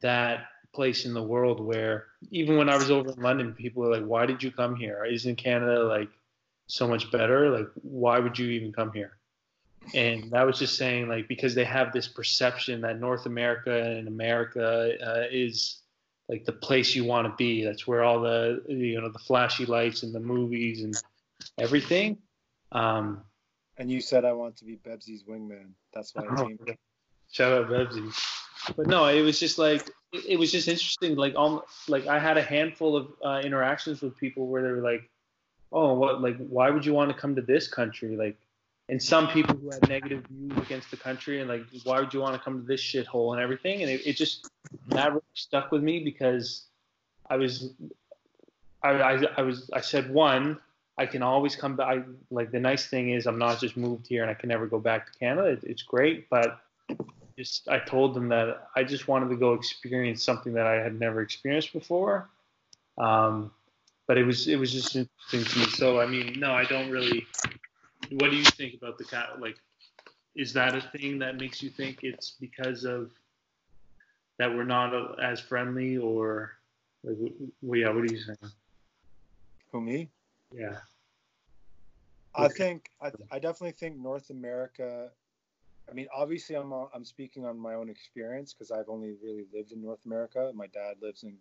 that 0.00 0.46
place 0.72 1.04
in 1.04 1.12
the 1.12 1.22
world 1.22 1.60
where 1.60 2.06
even 2.30 2.56
when 2.56 2.68
I 2.68 2.76
was 2.76 2.90
over 2.90 3.10
in 3.10 3.20
London, 3.20 3.52
people 3.52 3.82
were 3.82 3.90
like, 3.90 4.06
"Why 4.06 4.26
did 4.26 4.42
you 4.42 4.50
come 4.50 4.76
here? 4.76 5.04
Isn't 5.04 5.36
Canada 5.36 5.84
like 5.84 6.08
so 6.68 6.88
much 6.88 7.10
better? 7.10 7.50
Like, 7.50 7.68
why 7.82 8.20
would 8.20 8.38
you 8.38 8.48
even 8.50 8.72
come 8.72 8.92
here?" 8.92 9.18
And 9.92 10.32
I 10.34 10.44
was 10.44 10.58
just 10.58 10.76
saying, 10.76 11.08
like, 11.08 11.26
because 11.26 11.56
they 11.56 11.64
have 11.64 11.92
this 11.92 12.06
perception 12.06 12.80
that 12.82 13.00
North 13.00 13.26
America 13.26 13.82
and 13.82 14.06
America 14.06 14.96
uh, 15.04 15.26
is 15.30 15.82
like 16.28 16.44
the 16.44 16.52
place 16.52 16.94
you 16.94 17.04
want 17.04 17.26
to 17.26 17.34
be. 17.36 17.64
That's 17.64 17.86
where 17.88 18.04
all 18.04 18.20
the 18.20 18.62
you 18.68 19.00
know 19.00 19.10
the 19.10 19.18
flashy 19.18 19.66
lights 19.66 20.04
and 20.04 20.14
the 20.14 20.20
movies 20.20 20.84
and 20.84 20.94
everything. 21.58 22.18
Um, 22.70 23.22
and 23.76 23.90
you 23.90 24.00
said 24.00 24.24
I 24.24 24.32
want 24.32 24.56
to 24.58 24.64
be 24.64 24.76
Bebsy's 24.76 25.24
wingman. 25.24 25.72
That's 25.92 26.14
why 26.14 26.26
I 26.30 26.44
came. 26.44 26.58
Shout 27.32 27.50
out 27.52 27.70
Bebsy. 27.70 28.14
But 28.76 28.86
no, 28.86 29.06
it 29.06 29.22
was 29.22 29.40
just 29.40 29.58
like 29.58 29.90
it, 30.12 30.38
was 30.38 30.52
just 30.52 30.68
interesting. 30.68 31.16
Like 31.16 31.34
um, 31.34 31.62
like 31.88 32.06
I 32.06 32.18
had 32.18 32.36
a 32.36 32.42
handful 32.42 32.94
of 32.94 33.08
uh, 33.24 33.40
interactions 33.42 34.02
with 34.02 34.16
people 34.18 34.46
where 34.46 34.62
they 34.62 34.70
were 34.70 34.82
like, 34.82 35.08
"Oh, 35.72 35.94
what? 35.94 36.20
Like, 36.20 36.36
why 36.36 36.68
would 36.68 36.84
you 36.84 36.92
want 36.92 37.10
to 37.10 37.16
come 37.16 37.34
to 37.34 37.42
this 37.42 37.66
country?" 37.66 38.16
Like, 38.16 38.36
and 38.90 39.02
some 39.02 39.28
people 39.28 39.56
who 39.56 39.70
had 39.70 39.88
negative 39.88 40.24
views 40.30 40.58
against 40.58 40.90
the 40.90 40.98
country 40.98 41.40
and 41.40 41.48
like, 41.48 41.62
"Why 41.84 42.00
would 42.00 42.12
you 42.12 42.20
want 42.20 42.34
to 42.34 42.38
come 42.38 42.60
to 42.60 42.66
this 42.66 42.82
shithole 42.82 43.32
and 43.32 43.40
everything?" 43.40 43.80
And 43.80 43.90
it, 43.90 44.06
it 44.06 44.16
just 44.16 44.50
that 44.88 45.08
really 45.08 45.22
stuck 45.32 45.72
with 45.72 45.82
me 45.82 46.04
because 46.04 46.66
I 47.30 47.36
was, 47.36 47.72
I, 48.82 48.90
I, 48.90 49.24
I 49.38 49.42
was, 49.42 49.70
I 49.72 49.80
said 49.80 50.12
one. 50.12 50.58
I 50.98 51.06
can 51.06 51.22
always 51.22 51.56
come 51.56 51.76
back. 51.76 52.04
Like 52.30 52.50
the 52.50 52.60
nice 52.60 52.86
thing 52.88 53.10
is 53.10 53.26
I'm 53.26 53.38
not 53.38 53.58
just 53.58 53.78
moved 53.78 54.06
here 54.06 54.20
and 54.20 54.30
I 54.30 54.34
can 54.34 54.50
never 54.50 54.66
go 54.66 54.78
back 54.78 55.10
to 55.10 55.18
Canada. 55.18 55.48
It, 55.48 55.64
it's 55.64 55.82
great, 55.82 56.28
but 56.28 56.60
just 57.38 57.68
I 57.68 57.78
told 57.78 58.14
them 58.14 58.28
that 58.28 58.68
I 58.76 58.84
just 58.84 59.08
wanted 59.08 59.28
to 59.30 59.36
go 59.36 59.54
experience 59.54 60.22
something 60.22 60.52
that 60.54 60.66
I 60.66 60.74
had 60.74 60.98
never 60.98 61.20
experienced 61.20 61.72
before. 61.72 62.28
Um, 62.98 63.52
but 64.06 64.18
it 64.18 64.24
was 64.24 64.48
it 64.48 64.56
was 64.56 64.72
just 64.72 64.96
interesting 64.96 65.44
to 65.44 65.58
me. 65.58 65.64
So 65.72 66.00
I 66.00 66.06
mean, 66.06 66.38
no, 66.38 66.52
I 66.52 66.64
don't 66.64 66.90
really. 66.90 67.26
What 68.10 68.30
do 68.30 68.36
you 68.36 68.44
think 68.44 68.74
about 68.74 68.98
the 68.98 69.04
cat? 69.04 69.40
Like, 69.40 69.56
is 70.34 70.52
that 70.52 70.74
a 70.74 70.80
thing 70.80 71.18
that 71.20 71.36
makes 71.36 71.62
you 71.62 71.70
think 71.70 72.00
it's 72.02 72.32
because 72.40 72.84
of 72.84 73.10
that 74.38 74.50
we're 74.50 74.64
not 74.64 75.20
as 75.22 75.40
friendly, 75.40 75.96
or 75.96 76.52
like, 77.04 77.16
well, 77.62 77.78
yeah? 77.78 77.90
What 77.90 78.06
do 78.06 78.14
you 78.14 78.22
think? 78.24 78.38
Who 79.70 79.80
me? 79.80 80.10
Yeah. 80.52 80.78
I 82.34 82.48
think 82.48 82.90
I, 83.00 83.12
I 83.30 83.38
definitely 83.38 83.72
think 83.72 83.98
North 83.98 84.30
America 84.30 85.10
I 85.90 85.94
mean, 85.94 86.06
obviously, 86.14 86.56
I'm 86.56 86.72
I'm 86.72 87.04
speaking 87.04 87.44
on 87.44 87.58
my 87.58 87.74
own 87.74 87.88
experience 87.88 88.52
because 88.52 88.70
I've 88.70 88.88
only 88.88 89.14
really 89.22 89.44
lived 89.52 89.72
in 89.72 89.82
North 89.82 90.04
America. 90.06 90.50
My 90.54 90.66
dad 90.68 90.96
lives 91.02 91.22
in 91.22 91.36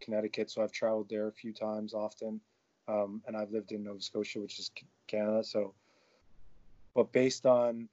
Connecticut, 0.00 0.50
so 0.50 0.62
I've 0.62 0.72
traveled 0.72 1.08
there 1.10 1.28
a 1.28 1.32
few 1.32 1.52
times, 1.52 1.92
often, 1.92 2.40
um, 2.88 3.22
and 3.26 3.36
I've 3.36 3.50
lived 3.50 3.72
in 3.72 3.84
Nova 3.84 4.00
Scotia, 4.00 4.40
which 4.40 4.58
is 4.58 4.70
Canada. 5.06 5.44
So, 5.44 5.74
but 6.94 7.12
based 7.12 7.46
on 7.46 7.88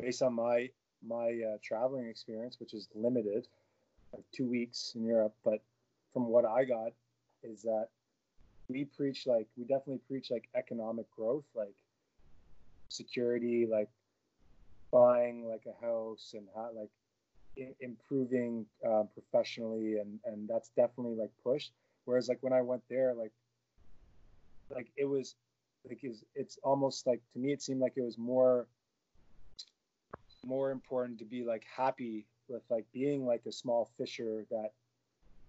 based 0.00 0.22
on 0.22 0.34
my 0.34 0.70
my 1.06 1.28
uh, 1.28 1.58
traveling 1.62 2.06
experience, 2.06 2.58
which 2.58 2.74
is 2.74 2.88
limited, 2.94 3.46
like 4.12 4.24
two 4.32 4.46
weeks 4.48 4.92
in 4.94 5.04
Europe, 5.04 5.34
but 5.44 5.62
from 6.12 6.26
what 6.26 6.44
I 6.44 6.64
got, 6.64 6.92
is 7.42 7.62
that 7.62 7.88
we 8.68 8.84
preach 8.84 9.26
like 9.26 9.46
we 9.56 9.64
definitely 9.64 10.00
preach 10.08 10.30
like 10.30 10.48
economic 10.54 11.06
growth, 11.14 11.44
like 11.54 11.74
security, 12.88 13.66
like 13.70 13.88
buying 14.92 15.48
like 15.48 15.66
a 15.66 15.84
house 15.84 16.34
and 16.34 16.46
how, 16.54 16.70
like 16.74 16.90
I- 17.58 17.74
improving 17.80 18.66
uh, 18.86 19.04
professionally 19.14 19.98
and 19.98 20.20
and 20.24 20.48
that's 20.48 20.70
definitely 20.76 21.16
like 21.16 21.30
pushed. 21.42 21.72
Whereas 22.04 22.28
like 22.28 22.38
when 22.40 22.52
i 22.52 22.60
went 22.60 22.82
there 22.88 23.14
like 23.14 23.32
like 24.74 24.90
it 24.96 25.04
was 25.04 25.36
like 25.88 26.00
it's, 26.02 26.24
it's 26.34 26.58
almost 26.62 27.06
like 27.06 27.20
to 27.32 27.38
me 27.38 27.52
it 27.52 27.62
seemed 27.62 27.80
like 27.80 27.94
it 27.96 28.02
was 28.02 28.18
more 28.18 28.66
more 30.44 30.70
important 30.70 31.18
to 31.18 31.24
be 31.24 31.44
like 31.44 31.64
happy 31.64 32.26
with 32.48 32.62
like 32.70 32.84
being 32.92 33.24
like 33.26 33.42
a 33.46 33.52
small 33.52 33.90
fisher 33.96 34.44
that 34.50 34.72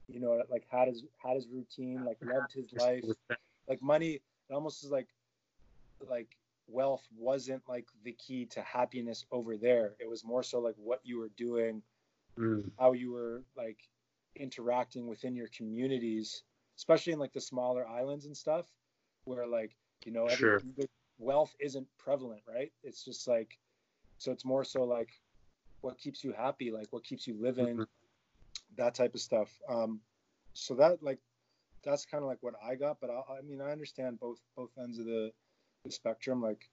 you 0.07 0.19
know 0.19 0.41
like 0.49 0.63
had 0.69 0.87
his 0.87 1.03
had 1.23 1.35
his 1.35 1.47
routine 1.51 2.03
like 2.05 2.17
loved 2.21 2.51
his 2.53 2.71
life. 2.73 3.03
like 3.67 3.81
money 3.81 4.21
it 4.49 4.53
almost 4.53 4.83
is 4.83 4.91
like 4.91 5.07
like 6.09 6.37
wealth 6.67 7.05
wasn't 7.17 7.61
like 7.67 7.87
the 8.03 8.13
key 8.13 8.45
to 8.45 8.61
happiness 8.61 9.25
over 9.31 9.57
there. 9.57 9.93
It 9.99 10.09
was 10.09 10.23
more 10.23 10.43
so 10.43 10.59
like 10.59 10.75
what 10.77 11.01
you 11.03 11.19
were 11.19 11.31
doing, 11.37 11.81
mm. 12.37 12.69
how 12.79 12.93
you 12.93 13.11
were 13.11 13.43
like 13.55 13.77
interacting 14.35 15.07
within 15.07 15.35
your 15.35 15.49
communities, 15.55 16.43
especially 16.77 17.13
in 17.13 17.19
like 17.19 17.33
the 17.33 17.41
smaller 17.41 17.87
islands 17.87 18.25
and 18.25 18.35
stuff, 18.35 18.65
where 19.25 19.47
like 19.47 19.75
you 20.05 20.11
know 20.11 20.27
sure. 20.29 20.61
wealth 21.17 21.53
isn't 21.59 21.87
prevalent, 21.97 22.41
right? 22.47 22.71
It's 22.83 23.03
just 23.03 23.27
like 23.27 23.57
so 24.17 24.31
it's 24.31 24.45
more 24.45 24.63
so 24.63 24.83
like 24.83 25.09
what 25.81 25.97
keeps 25.97 26.23
you 26.23 26.33
happy, 26.33 26.71
like 26.71 26.87
what 26.91 27.03
keeps 27.03 27.27
you 27.27 27.35
living, 27.39 27.73
mm-hmm. 27.73 27.83
that 28.77 28.95
type 28.95 29.13
of 29.13 29.21
stuff. 29.21 29.49
Um, 29.69 29.99
so 30.53 30.75
that 30.75 31.03
like 31.03 31.19
that's 31.83 32.05
kind 32.05 32.23
of 32.23 32.29
like 32.29 32.37
what 32.41 32.53
I 32.65 32.75
got, 32.75 32.97
but 33.01 33.09
I, 33.09 33.39
I 33.39 33.41
mean 33.41 33.61
I 33.61 33.71
understand 33.71 34.19
both 34.19 34.39
both 34.55 34.69
ends 34.77 34.97
of 34.99 35.05
the 35.05 35.31
spectrum. 35.91 36.41
Like 36.41 36.69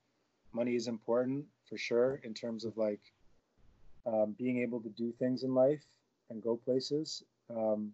money 0.53 0.75
is 0.75 0.89
important 0.89 1.45
for 1.69 1.77
sure 1.77 2.21
in 2.25 2.35
terms 2.35 2.65
of 2.65 2.77
like 2.77 3.01
um, 4.07 4.35
being 4.39 4.63
able 4.63 4.81
to 4.81 4.89
do 4.91 5.13
things 5.19 5.43
in 5.43 5.55
life 5.55 5.85
and 6.31 6.43
go 6.43 6.57
places. 6.57 7.23
Um, 7.51 7.93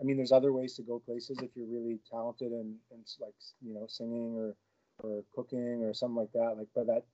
I 0.00 0.04
mean, 0.04 0.16
there's 0.16 0.32
other 0.32 0.52
ways 0.52 0.74
to 0.76 0.82
go 0.82 0.98
places 0.98 1.38
if 1.42 1.50
you're 1.54 1.66
really 1.66 1.98
talented 2.10 2.52
and 2.52 2.76
and 2.92 3.04
like 3.20 3.34
you 3.62 3.74
know 3.74 3.86
singing 3.88 4.36
or 4.36 4.54
or 5.02 5.22
cooking 5.34 5.84
or 5.84 5.94
something 5.94 6.16
like 6.16 6.32
that. 6.32 6.56
Like, 6.58 6.68
but 6.74 6.86
that 6.86 7.04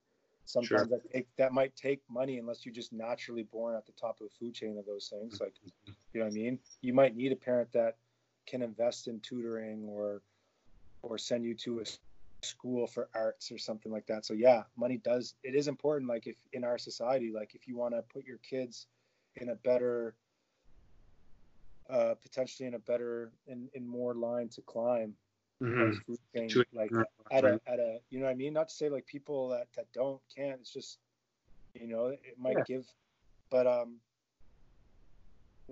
sometimes 0.44 0.68
sure. 0.68 0.86
that 0.86 1.12
take, 1.12 1.28
that 1.36 1.52
might 1.52 1.74
take 1.76 2.00
money 2.10 2.38
unless 2.38 2.64
you're 2.64 2.74
just 2.74 2.92
naturally 2.92 3.44
born 3.44 3.76
at 3.76 3.86
the 3.86 3.92
top 3.92 4.20
of 4.20 4.28
the 4.28 4.34
food 4.38 4.54
chain 4.54 4.76
of 4.78 4.86
those 4.86 5.08
things. 5.08 5.40
Like, 5.40 5.54
you 5.86 6.20
know 6.20 6.26
what 6.26 6.32
I 6.32 6.36
mean? 6.36 6.58
You 6.80 6.92
might 6.92 7.16
need 7.16 7.32
a 7.32 7.36
parent 7.36 7.72
that 7.72 7.96
can 8.46 8.62
invest 8.62 9.06
in 9.08 9.20
tutoring 9.20 9.84
or 9.88 10.22
or 11.02 11.18
send 11.18 11.44
you 11.44 11.54
to 11.54 11.80
a 11.80 11.84
school 12.42 12.86
for 12.86 13.08
arts 13.14 13.50
or 13.50 13.58
something 13.58 13.92
like 13.92 14.06
that. 14.06 14.24
So 14.24 14.34
yeah, 14.34 14.62
money 14.76 14.98
does 14.98 15.34
it 15.42 15.54
is 15.54 15.68
important. 15.68 16.08
Like 16.08 16.26
if 16.26 16.36
in 16.52 16.64
our 16.64 16.78
society, 16.78 17.32
like 17.34 17.54
if 17.54 17.66
you 17.66 17.76
want 17.76 17.94
to 17.94 18.02
put 18.02 18.24
your 18.26 18.38
kids 18.38 18.86
in 19.36 19.50
a 19.50 19.54
better 19.54 20.14
uh, 21.90 22.14
potentially 22.22 22.66
in 22.66 22.74
a 22.74 22.78
better 22.78 23.32
in, 23.46 23.68
in 23.74 23.86
more 23.86 24.14
line 24.14 24.48
to 24.48 24.62
climb 24.62 25.14
mm-hmm. 25.62 26.14
thing, 26.34 26.50
like 26.72 26.90
at 27.30 27.44
a, 27.44 27.60
at 27.66 27.78
a 27.78 27.98
you 28.10 28.18
know 28.18 28.26
what 28.26 28.32
I 28.32 28.34
mean 28.34 28.52
not 28.52 28.68
to 28.68 28.74
say 28.74 28.88
like 28.88 29.06
people 29.06 29.48
that, 29.48 29.66
that 29.76 29.86
don't 29.92 30.20
can't 30.34 30.60
it's 30.60 30.72
just 30.72 30.98
you 31.74 31.86
know 31.86 32.06
it 32.06 32.36
might 32.38 32.56
yeah. 32.58 32.64
give 32.66 32.86
but 33.50 33.66
um 33.66 33.96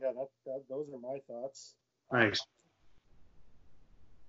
yeah 0.01 0.12
that, 0.12 0.28
that 0.47 0.62
those 0.68 0.88
are 0.92 0.98
my 0.98 1.18
thoughts 1.26 1.74
Thanks. 2.10 2.40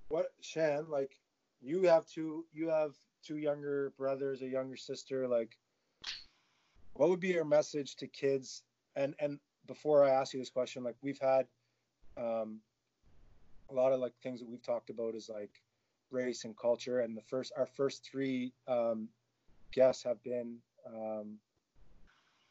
what 0.09 0.27
Shan 0.41 0.85
like 0.89 1.20
you 1.61 1.83
have 1.83 2.05
two 2.07 2.45
you 2.53 2.69
have 2.69 2.95
two 3.23 3.37
younger 3.37 3.93
brothers 3.97 4.41
a 4.41 4.47
younger 4.47 4.75
sister 4.75 5.27
like 5.27 5.57
what 6.93 7.09
would 7.09 7.19
be 7.19 7.29
your 7.29 7.45
message 7.45 7.95
to 7.97 8.07
kids? 8.07 8.63
And 8.95 9.15
and 9.19 9.39
before 9.67 10.03
I 10.03 10.11
ask 10.11 10.33
you 10.33 10.39
this 10.39 10.49
question 10.49 10.83
like 10.83 10.95
we've 11.01 11.19
had 11.19 11.47
um 12.17 12.59
a 13.69 13.73
lot 13.73 13.93
of 13.93 13.99
like 13.99 14.13
things 14.21 14.39
that 14.39 14.49
we've 14.49 14.61
talked 14.61 14.89
about 14.89 15.15
is 15.15 15.29
like 15.33 15.61
race 16.09 16.43
and 16.43 16.57
culture. 16.57 16.99
And 16.99 17.15
the 17.15 17.21
first 17.21 17.53
our 17.57 17.65
first 17.65 18.03
three 18.09 18.51
um, 18.67 19.07
guests 19.73 20.03
have 20.03 20.21
been 20.23 20.57
um, 20.85 21.37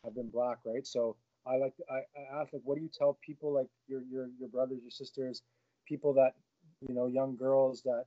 have 0.05 0.15
been 0.15 0.31
black 0.31 0.59
right? 0.65 0.87
So 0.87 1.17
i 1.47 1.57
like 1.57 1.73
I, 1.91 2.01
I 2.19 2.41
ask 2.41 2.53
like 2.53 2.63
what 2.65 2.77
do 2.77 2.83
you 2.83 2.91
tell 2.93 3.19
people 3.25 3.53
like 3.55 3.69
your 3.89 4.03
your 4.11 4.29
your 4.39 4.51
brothers 4.51 4.81
your 4.83 4.91
sisters 4.91 5.41
people 5.87 6.13
that 6.13 6.35
you 6.87 6.95
know 6.95 7.07
young 7.07 7.35
girls 7.35 7.81
that 7.83 8.05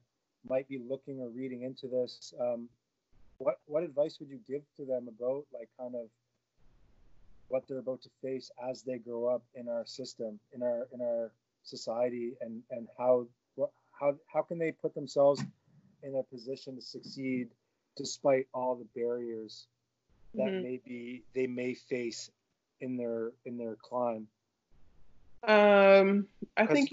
might 0.48 0.68
be 0.68 0.80
looking 0.90 1.22
or 1.22 1.30
reading 1.30 1.64
into 1.64 1.88
this 1.88 2.34
um, 2.40 2.68
what 3.38 3.60
what 3.66 3.84
advice 3.84 4.18
would 4.20 4.30
you 4.30 4.40
give 4.48 4.62
to 4.78 4.86
them 4.86 5.08
about 5.08 5.46
like 5.54 5.70
kind 5.80 5.96
of 5.96 6.08
what 7.48 7.64
they're 7.68 7.80
about 7.80 8.02
to 8.02 8.10
face 8.22 8.50
as 8.70 8.84
they 8.84 8.98
grow 8.98 9.28
up 9.28 9.44
in 9.56 9.68
our 9.68 9.86
system 9.86 10.40
in 10.54 10.64
our 10.64 10.88
in 10.94 11.02
our 11.02 11.32
society 11.64 12.34
and 12.42 12.62
and 12.72 12.88
how 12.98 13.28
how 14.00 14.16
how 14.32 14.42
can 14.42 14.58
they 14.58 14.72
put 14.72 14.94
themselves 14.96 15.44
in 16.02 16.16
a 16.16 16.24
position 16.24 16.76
to 16.76 16.82
succeed 16.82 17.50
despite 17.96 18.48
all 18.54 18.76
the 18.76 19.00
barriers 19.00 19.68
that 20.34 20.48
mm-hmm. 20.48 20.64
maybe 20.64 21.24
they 21.36 21.48
may 21.48 21.74
face 21.74 22.32
in 22.82 22.98
their 22.98 23.32
in 23.46 23.58
their 23.58 23.76
climb 23.76 24.28
um 25.48 26.26
i 26.58 26.66
think 26.66 26.90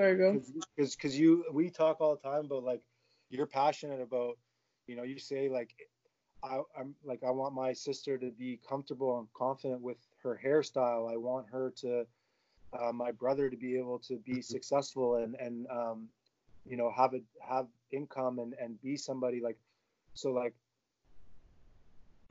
sorry 0.00 0.16
go. 0.16 0.40
Because 0.76 0.96
because 0.96 1.18
you 1.18 1.44
we 1.52 1.70
talk 1.70 2.00
all 2.00 2.16
the 2.16 2.28
time 2.28 2.46
about 2.46 2.64
like 2.64 2.82
you're 3.28 3.46
passionate 3.46 4.00
about 4.00 4.38
you 4.86 4.96
know 4.96 5.02
you 5.02 5.18
say 5.18 5.48
like 5.48 5.74
I, 6.42 6.60
i'm 6.78 6.94
like 7.04 7.20
i 7.22 7.30
want 7.30 7.54
my 7.54 7.72
sister 7.72 8.16
to 8.16 8.30
be 8.30 8.58
comfortable 8.66 9.18
and 9.18 9.28
confident 9.34 9.82
with 9.82 9.98
her 10.22 10.40
hairstyle. 10.42 11.12
I 11.12 11.16
want 11.16 11.46
her 11.52 11.72
to 11.82 12.06
uh, 12.78 12.92
my 12.92 13.10
brother 13.12 13.50
to 13.50 13.56
be 13.56 13.76
able 13.76 13.98
to 14.00 14.16
be 14.18 14.32
mm-hmm. 14.32 14.40
successful 14.40 15.16
and 15.16 15.34
and 15.36 15.66
um, 15.70 16.08
you 16.66 16.76
know 16.76 16.90
have 16.96 17.14
a 17.14 17.20
have 17.46 17.66
income 17.92 18.38
and 18.38 18.54
and 18.60 18.80
be 18.80 18.96
somebody 18.96 19.40
like 19.40 19.58
so 20.14 20.30
like 20.30 20.54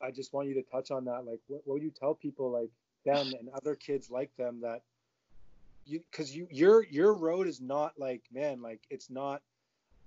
I 0.02 0.10
just 0.10 0.32
want 0.32 0.48
you 0.48 0.54
to 0.54 0.62
touch 0.62 0.90
on 0.90 1.04
that. 1.04 1.26
Like 1.26 1.40
what, 1.46 1.60
what 1.66 1.74
would 1.74 1.82
you 1.82 1.90
tell 1.90 2.14
people 2.14 2.50
like 2.50 2.70
them 3.04 3.32
and 3.38 3.48
other 3.54 3.74
kids 3.74 4.10
like 4.10 4.34
them 4.36 4.60
that 4.62 4.80
you 5.86 6.00
because 6.10 6.34
you 6.34 6.46
your 6.50 6.84
your 6.84 7.14
road 7.14 7.46
is 7.46 7.60
not 7.60 7.92
like 7.98 8.22
man 8.32 8.62
like 8.62 8.80
it's 8.90 9.10
not 9.10 9.42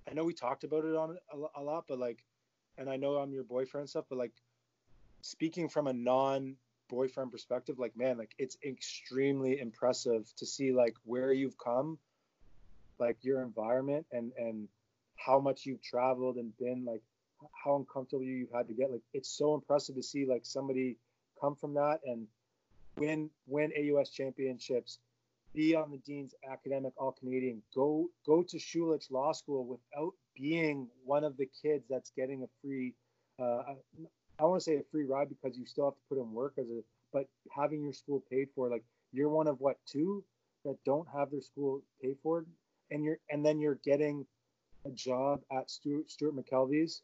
I 0.08 0.14
know 0.14 0.24
we 0.24 0.34
talked 0.34 0.64
about 0.64 0.84
it 0.84 0.94
on 0.94 1.16
a, 1.32 1.60
a 1.60 1.62
lot 1.62 1.84
but 1.88 1.98
like 1.98 2.24
and 2.78 2.88
I 2.88 2.96
know 2.96 3.16
I'm 3.16 3.32
your 3.32 3.44
boyfriend 3.44 3.88
stuff 3.88 4.04
but 4.08 4.18
like 4.18 4.32
speaking 5.22 5.68
from 5.68 5.86
a 5.86 5.92
non 5.92 6.56
boyfriend 6.88 7.32
perspective, 7.32 7.78
like 7.78 7.96
man, 7.96 8.18
like 8.18 8.34
it's 8.38 8.56
extremely 8.64 9.58
impressive 9.58 10.30
to 10.36 10.46
see 10.46 10.72
like 10.72 10.94
where 11.04 11.32
you've 11.32 11.58
come, 11.58 11.98
like 12.98 13.16
your 13.22 13.42
environment 13.42 14.06
and 14.12 14.32
and 14.38 14.68
how 15.16 15.40
much 15.40 15.64
you've 15.64 15.82
traveled 15.82 16.36
and 16.36 16.56
been 16.58 16.84
like 16.84 17.02
how 17.64 17.76
uncomfortable 17.76 18.22
you've 18.22 18.52
had 18.52 18.68
to 18.68 18.74
get. 18.74 18.90
Like 18.90 19.02
it's 19.12 19.30
so 19.36 19.54
impressive 19.54 19.96
to 19.96 20.02
see 20.02 20.26
like 20.26 20.44
somebody 20.44 20.96
come 21.40 21.54
from 21.54 21.74
that 21.74 22.00
and 22.04 22.26
win 22.96 23.30
win 23.46 23.72
AUS 23.76 24.10
championships, 24.10 24.98
be 25.54 25.74
on 25.74 25.90
the 25.90 25.98
Dean's 25.98 26.34
academic 26.50 26.92
all 26.96 27.12
Canadian, 27.12 27.62
go 27.74 28.08
go 28.26 28.42
to 28.42 28.56
Schulich 28.56 29.10
Law 29.10 29.32
School 29.32 29.64
without 29.66 30.12
being 30.36 30.88
one 31.04 31.24
of 31.24 31.36
the 31.36 31.48
kids 31.62 31.84
that's 31.88 32.10
getting 32.16 32.42
a 32.42 32.46
free 32.62 32.94
uh, 33.40 33.62
I 34.38 34.44
want 34.44 34.60
to 34.60 34.64
say 34.64 34.76
a 34.76 34.82
free 34.90 35.04
ride 35.04 35.28
because 35.28 35.56
you 35.56 35.66
still 35.66 35.86
have 35.86 35.94
to 35.94 36.00
put 36.08 36.18
in 36.18 36.32
work 36.32 36.54
as 36.58 36.68
a, 36.68 36.80
but 37.12 37.26
having 37.54 37.82
your 37.82 37.92
school 37.92 38.22
paid 38.30 38.48
for, 38.54 38.68
like 38.68 38.84
you're 39.12 39.28
one 39.28 39.46
of 39.46 39.60
what 39.60 39.76
two 39.86 40.24
that 40.64 40.76
don't 40.84 41.06
have 41.14 41.30
their 41.30 41.40
school 41.40 41.82
paid 42.02 42.16
for, 42.22 42.44
and 42.90 43.04
you're 43.04 43.18
and 43.30 43.44
then 43.44 43.60
you're 43.60 43.78
getting 43.84 44.26
a 44.86 44.90
job 44.90 45.40
at 45.52 45.70
Stewart 45.70 46.10
Stewart 46.10 46.34
McKelvie's, 46.34 47.02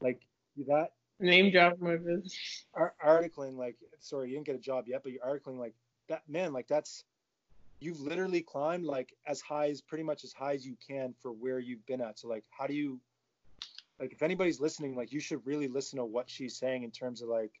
like 0.00 0.20
that 0.66 0.92
name 1.18 1.52
job 1.52 1.74
my 1.80 1.96
business. 1.96 2.64
Articling 3.04 3.56
like 3.56 3.76
sorry 4.00 4.30
you 4.30 4.36
didn't 4.36 4.46
get 4.46 4.56
a 4.56 4.60
job 4.60 4.84
yet, 4.88 5.02
but 5.02 5.12
you're 5.12 5.22
articling 5.22 5.58
like 5.58 5.74
that 6.08 6.22
man 6.28 6.52
like 6.52 6.66
that's 6.66 7.04
you've 7.80 8.00
literally 8.00 8.42
climbed 8.42 8.84
like 8.84 9.14
as 9.26 9.40
high 9.40 9.68
as 9.68 9.80
pretty 9.80 10.04
much 10.04 10.22
as 10.24 10.32
high 10.32 10.54
as 10.54 10.66
you 10.66 10.76
can 10.86 11.14
for 11.20 11.32
where 11.32 11.58
you've 11.58 11.84
been 11.86 12.00
at. 12.00 12.18
So 12.18 12.28
like 12.28 12.44
how 12.50 12.66
do 12.66 12.74
you 12.74 13.00
like 13.98 14.12
if 14.12 14.22
anybody's 14.22 14.60
listening 14.60 14.94
like 14.94 15.12
you 15.12 15.20
should 15.20 15.44
really 15.46 15.68
listen 15.68 15.98
to 15.98 16.04
what 16.04 16.28
she's 16.28 16.56
saying 16.56 16.82
in 16.82 16.90
terms 16.90 17.22
of 17.22 17.28
like 17.28 17.52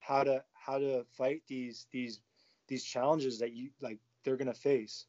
how 0.00 0.22
to 0.22 0.42
how 0.54 0.78
to 0.78 1.04
fight 1.16 1.42
these 1.48 1.86
these 1.90 2.20
these 2.68 2.84
challenges 2.84 3.38
that 3.40 3.52
you 3.52 3.70
like 3.80 3.98
they're 4.24 4.36
gonna 4.36 4.54
face. 4.54 5.06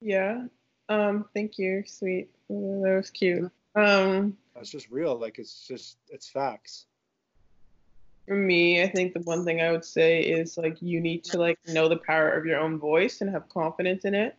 Yeah. 0.00 0.46
Um 0.88 1.26
thank 1.34 1.58
you. 1.58 1.82
Sweet. 1.86 2.30
That 2.48 2.94
was 2.96 3.10
cute. 3.10 3.50
Um 3.74 4.36
it's 4.56 4.70
just 4.70 4.90
real. 4.90 5.18
Like 5.18 5.38
it's 5.38 5.66
just 5.66 5.96
it's 6.08 6.28
facts 6.28 6.86
for 8.26 8.36
me 8.36 8.82
i 8.82 8.88
think 8.88 9.12
the 9.12 9.20
one 9.20 9.44
thing 9.44 9.60
i 9.60 9.70
would 9.70 9.84
say 9.84 10.20
is 10.20 10.56
like 10.56 10.80
you 10.80 11.00
need 11.00 11.24
to 11.24 11.38
like 11.38 11.58
know 11.68 11.88
the 11.88 11.96
power 11.96 12.30
of 12.30 12.46
your 12.46 12.58
own 12.58 12.78
voice 12.78 13.20
and 13.20 13.30
have 13.30 13.48
confidence 13.48 14.04
in 14.04 14.14
it 14.14 14.36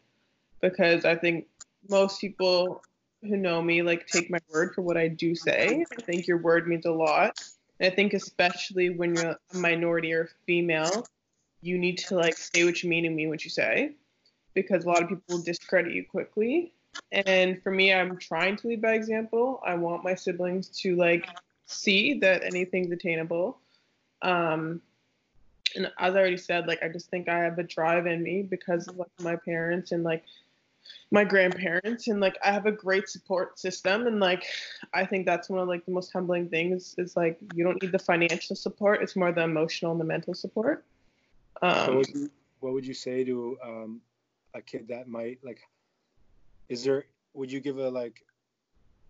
because 0.61 1.05
i 1.05 1.15
think 1.15 1.47
most 1.89 2.21
people 2.21 2.81
who 3.21 3.37
know 3.37 3.61
me 3.61 3.81
like 3.81 4.07
take 4.07 4.29
my 4.29 4.39
word 4.51 4.73
for 4.73 4.81
what 4.81 4.97
I 4.97 5.07
do 5.07 5.35
say. 5.35 5.85
I 5.97 6.01
think 6.01 6.27
your 6.27 6.37
word 6.37 6.67
means 6.67 6.85
a 6.85 6.91
lot. 6.91 7.39
And 7.79 7.91
I 7.91 7.95
think 7.95 8.13
especially 8.13 8.89
when 8.89 9.15
you're 9.15 9.37
a 9.53 9.57
minority 9.57 10.13
or 10.13 10.29
female, 10.45 11.05
you 11.61 11.77
need 11.77 11.97
to 11.99 12.15
like 12.15 12.37
say 12.37 12.63
what 12.63 12.81
you 12.81 12.89
mean 12.89 13.05
and 13.05 13.15
mean 13.15 13.29
what 13.29 13.43
you 13.43 13.49
say. 13.49 13.91
Because 14.53 14.83
a 14.83 14.87
lot 14.87 15.01
of 15.01 15.09
people 15.09 15.23
will 15.29 15.43
discredit 15.43 15.93
you 15.93 16.05
quickly. 16.05 16.73
And 17.11 17.61
for 17.63 17.71
me, 17.71 17.93
I'm 17.93 18.17
trying 18.17 18.57
to 18.57 18.67
lead 18.67 18.81
by 18.81 18.93
example. 18.93 19.61
I 19.65 19.75
want 19.75 20.03
my 20.03 20.15
siblings 20.15 20.67
to 20.81 20.95
like 20.95 21.27
see 21.65 22.19
that 22.19 22.43
anything's 22.43 22.91
attainable. 22.91 23.59
Um, 24.21 24.81
and 25.75 25.91
as 25.99 26.15
I 26.15 26.19
already 26.19 26.37
said, 26.37 26.67
like 26.67 26.83
I 26.83 26.89
just 26.89 27.09
think 27.09 27.29
I 27.29 27.39
have 27.39 27.57
a 27.57 27.63
drive 27.63 28.05
in 28.05 28.21
me 28.21 28.43
because 28.43 28.87
of 28.87 28.97
like 28.97 29.11
my 29.21 29.35
parents 29.35 29.91
and 29.91 30.03
like 30.03 30.23
my 31.11 31.23
grandparents 31.23 32.07
and 32.07 32.19
like 32.19 32.37
I 32.43 32.51
have 32.51 32.65
a 32.65 32.71
great 32.71 33.07
support 33.09 33.59
system 33.59 34.07
and 34.07 34.19
like 34.19 34.45
I 34.93 35.05
think 35.05 35.25
that's 35.25 35.49
one 35.49 35.59
of 35.59 35.67
like 35.67 35.85
the 35.85 35.91
most 35.91 36.11
humbling 36.11 36.49
things 36.49 36.95
is 36.97 37.15
like 37.15 37.39
you 37.53 37.63
don't 37.63 37.81
need 37.81 37.91
the 37.91 37.99
financial 37.99 38.55
support. 38.55 39.01
It's 39.01 39.15
more 39.15 39.31
the 39.31 39.43
emotional 39.43 39.91
and 39.91 39.99
the 39.99 40.05
mental 40.05 40.33
support. 40.33 40.83
Um, 41.61 41.87
what, 41.87 41.95
would 41.95 42.09
you, 42.09 42.31
what 42.59 42.73
would 42.73 42.87
you 42.87 42.93
say 42.93 43.23
to 43.23 43.57
um, 43.63 44.01
a 44.53 44.61
kid 44.61 44.87
that 44.89 45.07
might 45.07 45.39
like 45.43 45.61
is 46.69 46.83
there 46.83 47.05
would 47.33 47.51
you 47.51 47.59
give 47.59 47.77
a 47.77 47.89
like 47.89 48.23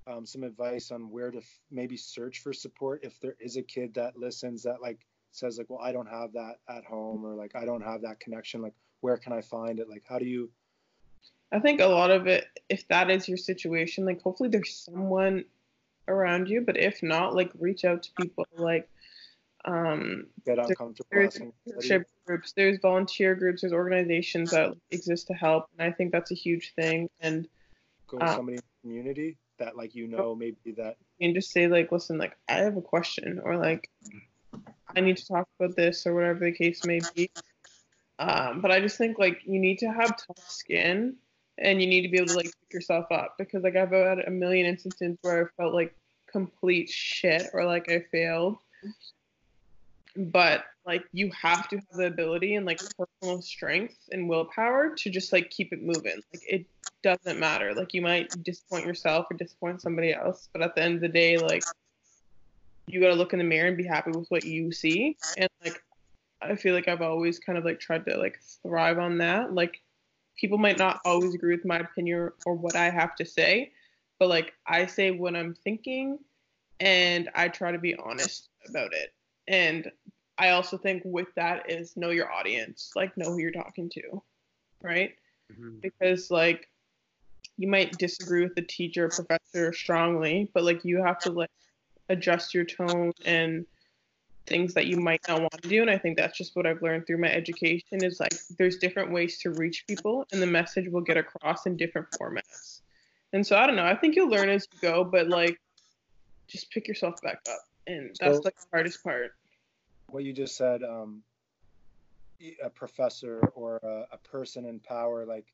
um, 0.07 0.25
some 0.25 0.43
advice 0.43 0.91
on 0.91 1.09
where 1.09 1.31
to 1.31 1.37
f- 1.37 1.59
maybe 1.69 1.97
search 1.97 2.39
for 2.39 2.53
support 2.53 3.01
if 3.03 3.19
there 3.19 3.35
is 3.39 3.57
a 3.57 3.61
kid 3.61 3.93
that 3.93 4.17
listens 4.17 4.63
that 4.63 4.81
like 4.81 4.99
says 5.31 5.57
like 5.57 5.69
well 5.69 5.79
I 5.81 5.91
don't 5.91 6.09
have 6.09 6.33
that 6.33 6.55
at 6.67 6.83
home 6.83 7.25
or 7.25 7.35
like 7.35 7.55
I 7.55 7.65
don't 7.65 7.83
have 7.83 8.01
that 8.01 8.19
connection 8.19 8.61
like 8.61 8.73
where 9.01 9.17
can 9.17 9.33
I 9.33 9.41
find 9.41 9.79
it 9.79 9.89
like 9.89 10.03
how 10.07 10.19
do 10.19 10.25
you 10.25 10.49
I 11.51 11.59
think 11.59 11.81
a 11.81 11.85
lot 11.85 12.11
of 12.11 12.27
it, 12.27 12.47
if 12.69 12.87
that 12.87 13.09
is 13.11 13.27
your 13.27 13.37
situation, 13.37 14.05
like 14.05 14.21
hopefully 14.21 14.49
there's 14.49 14.73
someone 14.73 15.43
around 16.07 16.47
you, 16.47 16.61
but 16.61 16.77
if 16.77 17.03
not, 17.03 17.35
like 17.35 17.51
reach 17.59 17.83
out 17.83 18.03
to 18.03 18.11
people. 18.19 18.45
Like, 18.55 18.89
um, 19.65 20.27
get 20.45 20.59
uncomfortable. 20.59 21.09
there's 21.11 21.39
leadership 21.65 22.07
groups, 22.25 22.53
there's 22.53 22.79
volunteer 22.79 23.35
groups, 23.35 23.61
there's 23.61 23.73
organizations 23.73 24.51
that 24.51 24.75
exist 24.91 25.27
to 25.27 25.33
help, 25.33 25.65
and 25.77 25.87
I 25.87 25.93
think 25.93 26.11
that's 26.11 26.31
a 26.31 26.35
huge 26.35 26.73
thing. 26.73 27.09
And 27.19 27.47
Go 28.07 28.17
with 28.17 28.27
uh, 28.27 28.35
somebody 28.37 28.57
in 28.57 28.63
the 28.63 28.89
community 28.89 29.37
that 29.61 29.77
like 29.77 29.95
you 29.95 30.07
know 30.07 30.35
maybe 30.35 30.71
that 30.77 30.97
and 31.21 31.35
just 31.35 31.51
say 31.51 31.67
like, 31.67 31.91
listen, 31.91 32.17
like 32.17 32.35
I 32.49 32.55
have 32.55 32.77
a 32.77 32.81
question, 32.81 33.39
or 33.43 33.57
like 33.57 33.89
I 34.95 34.99
need 34.99 35.17
to 35.17 35.27
talk 35.27 35.47
about 35.59 35.75
this, 35.75 36.05
or 36.05 36.13
whatever 36.13 36.39
the 36.39 36.51
case 36.51 36.83
may 36.83 36.99
be. 37.15 37.29
Um, 38.19 38.59
but 38.61 38.71
I 38.71 38.79
just 38.79 38.97
think 38.97 39.17
like 39.19 39.41
you 39.45 39.59
need 39.59 39.77
to 39.79 39.91
have 39.91 40.17
tough 40.17 40.49
skin, 40.49 41.15
and 41.57 41.81
you 41.81 41.87
need 41.87 42.01
to 42.01 42.09
be 42.09 42.17
able 42.17 42.29
to 42.29 42.35
like 42.35 42.45
pick 42.45 42.73
yourself 42.73 43.05
up 43.11 43.35
because 43.37 43.63
like 43.63 43.75
I've 43.75 43.91
had 43.91 44.19
a 44.19 44.31
million 44.31 44.65
instances 44.65 45.17
where 45.21 45.45
I 45.45 45.61
felt 45.61 45.73
like 45.73 45.95
complete 46.29 46.89
shit 46.89 47.47
or 47.53 47.65
like 47.65 47.89
I 47.89 48.03
failed. 48.11 48.57
But 50.17 50.65
like 50.85 51.03
you 51.13 51.31
have 51.39 51.69
to 51.69 51.77
have 51.77 51.85
the 51.93 52.07
ability 52.07 52.55
and 52.55 52.65
like 52.65 52.81
personal 52.97 53.41
strength 53.41 53.97
and 54.11 54.27
willpower 54.27 54.95
to 54.97 55.09
just 55.09 55.31
like 55.31 55.51
keep 55.51 55.71
it 55.71 55.83
moving. 55.83 56.21
Like 56.33 56.43
it 56.47 56.65
doesn't 57.03 57.39
matter. 57.39 57.73
Like 57.73 57.93
you 57.93 58.01
might 58.01 58.43
disappoint 58.43 58.85
yourself 58.85 59.27
or 59.29 59.37
disappoint 59.37 59.81
somebody 59.81 60.13
else, 60.13 60.49
but 60.53 60.61
at 60.61 60.75
the 60.75 60.83
end 60.83 60.95
of 60.95 61.01
the 61.01 61.09
day, 61.09 61.37
like 61.37 61.63
you 62.87 62.99
gotta 62.99 63.15
look 63.15 63.33
in 63.33 63.39
the 63.39 63.45
mirror 63.45 63.67
and 63.67 63.77
be 63.77 63.85
happy 63.85 64.11
with 64.11 64.29
what 64.29 64.43
you 64.43 64.71
see. 64.71 65.17
And 65.37 65.49
like 65.63 65.81
I 66.41 66.55
feel 66.55 66.73
like 66.73 66.87
I've 66.87 67.01
always 67.01 67.39
kind 67.39 67.57
of 67.57 67.65
like 67.65 67.79
tried 67.79 68.05
to 68.05 68.17
like 68.17 68.39
thrive 68.63 68.99
on 68.99 69.19
that. 69.19 69.53
Like 69.53 69.81
people 70.37 70.57
might 70.57 70.77
not 70.77 70.99
always 71.05 71.35
agree 71.35 71.55
with 71.55 71.65
my 71.65 71.79
opinion 71.79 72.31
or 72.45 72.55
what 72.55 72.75
I 72.75 72.89
have 72.89 73.15
to 73.15 73.25
say, 73.25 73.71
but 74.19 74.29
like 74.29 74.53
I 74.65 74.85
say 74.85 75.11
what 75.11 75.35
I'm 75.35 75.53
thinking 75.53 76.19
and 76.79 77.29
I 77.35 77.47
try 77.47 77.71
to 77.71 77.77
be 77.77 77.95
honest 77.95 78.49
about 78.67 78.93
it. 78.93 79.13
And 79.47 79.91
I 80.37 80.49
also 80.49 80.77
think 80.77 81.03
with 81.05 81.27
that 81.35 81.69
is 81.69 81.95
know 81.95 82.09
your 82.09 82.31
audience, 82.31 82.91
like 82.95 83.15
know 83.15 83.31
who 83.31 83.37
you're 83.37 83.51
talking 83.51 83.89
to, 83.89 84.23
right? 84.81 85.15
Mhm. 85.51 85.79
Because 85.81 86.31
like 86.31 86.70
you 87.61 87.67
might 87.67 87.91
disagree 87.97 88.43
with 88.43 88.55
the 88.55 88.61
teacher 88.63 89.05
or 89.05 89.09
professor 89.09 89.71
strongly, 89.73 90.49
but 90.53 90.63
like 90.63 90.83
you 90.83 91.03
have 91.03 91.19
to 91.19 91.31
like 91.31 91.49
adjust 92.09 92.53
your 92.53 92.65
tone 92.65 93.11
and 93.25 93.65
things 94.47 94.73
that 94.73 94.87
you 94.87 94.97
might 94.97 95.21
not 95.27 95.39
want 95.39 95.61
to 95.61 95.69
do. 95.69 95.81
And 95.81 95.89
I 95.89 95.97
think 95.97 96.17
that's 96.17 96.37
just 96.37 96.55
what 96.55 96.65
I've 96.65 96.81
learned 96.81 97.05
through 97.05 97.19
my 97.19 97.31
education 97.31 98.03
is 98.03 98.19
like 98.19 98.33
there's 98.57 98.77
different 98.77 99.11
ways 99.11 99.37
to 99.39 99.51
reach 99.51 99.85
people 99.87 100.25
and 100.31 100.41
the 100.41 100.47
message 100.47 100.87
will 100.89 101.01
get 101.01 101.17
across 101.17 101.65
in 101.67 101.77
different 101.77 102.07
formats. 102.19 102.81
And 103.33 103.45
so 103.45 103.55
I 103.57 103.67
don't 103.67 103.75
know, 103.75 103.85
I 103.85 103.95
think 103.95 104.15
you'll 104.15 104.29
learn 104.29 104.49
as 104.49 104.67
you 104.73 104.79
go, 104.81 105.03
but 105.03 105.27
like 105.29 105.57
just 106.47 106.71
pick 106.71 106.87
yourself 106.87 107.15
back 107.21 107.39
up. 107.47 107.59
And 107.87 108.15
that's 108.19 108.37
So- 108.37 108.41
like 108.43 108.55
the 108.59 108.65
hardest 108.73 109.03
part. 109.03 109.31
what 110.07 110.23
you 110.23 110.33
just 110.33 110.57
said 110.57 110.83
um 110.83 111.21
a 112.63 112.69
professor 112.71 113.39
or 113.53 113.77
a, 113.83 114.15
a 114.15 114.17
person 114.17 114.65
in 114.65 114.79
power 114.79 115.25
like 115.27 115.45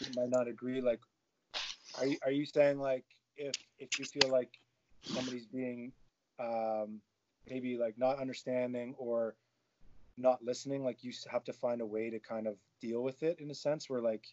you 0.00 0.08
might 0.14 0.30
not 0.30 0.48
agree 0.48 0.80
like 0.80 1.00
are 1.98 2.06
you, 2.06 2.16
are 2.24 2.30
you 2.30 2.44
saying 2.44 2.78
like 2.78 3.04
if 3.36 3.54
if 3.78 3.98
you 3.98 4.04
feel 4.04 4.30
like 4.30 4.58
somebody's 5.02 5.46
being 5.46 5.92
um 6.38 7.00
maybe 7.48 7.76
like 7.76 7.96
not 7.98 8.18
understanding 8.18 8.94
or 8.98 9.34
not 10.18 10.42
listening 10.42 10.84
like 10.84 11.04
you 11.04 11.12
have 11.30 11.44
to 11.44 11.52
find 11.52 11.80
a 11.80 11.86
way 11.86 12.10
to 12.10 12.18
kind 12.18 12.46
of 12.46 12.56
deal 12.80 13.02
with 13.02 13.22
it 13.22 13.38
in 13.40 13.50
a 13.50 13.54
sense 13.54 13.88
where 13.88 14.00
like 14.00 14.26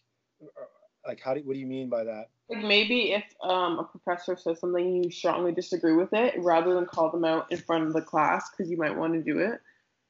like 1.06 1.20
how 1.20 1.34
do 1.34 1.40
what 1.44 1.54
do 1.54 1.60
you 1.60 1.66
mean 1.66 1.88
by 1.88 2.04
that? 2.04 2.30
Like 2.48 2.64
maybe 2.64 3.12
if 3.12 3.24
um, 3.42 3.78
a 3.78 3.84
professor 3.84 4.36
says 4.36 4.60
something 4.60 5.02
you 5.02 5.10
strongly 5.10 5.52
disagree 5.52 5.94
with 5.94 6.12
it, 6.12 6.34
rather 6.38 6.74
than 6.74 6.86
call 6.86 7.10
them 7.10 7.24
out 7.24 7.50
in 7.50 7.58
front 7.58 7.86
of 7.86 7.92
the 7.92 8.02
class 8.02 8.50
because 8.50 8.70
you 8.70 8.76
might 8.76 8.96
want 8.96 9.14
to 9.14 9.22
do 9.22 9.38
it, 9.38 9.60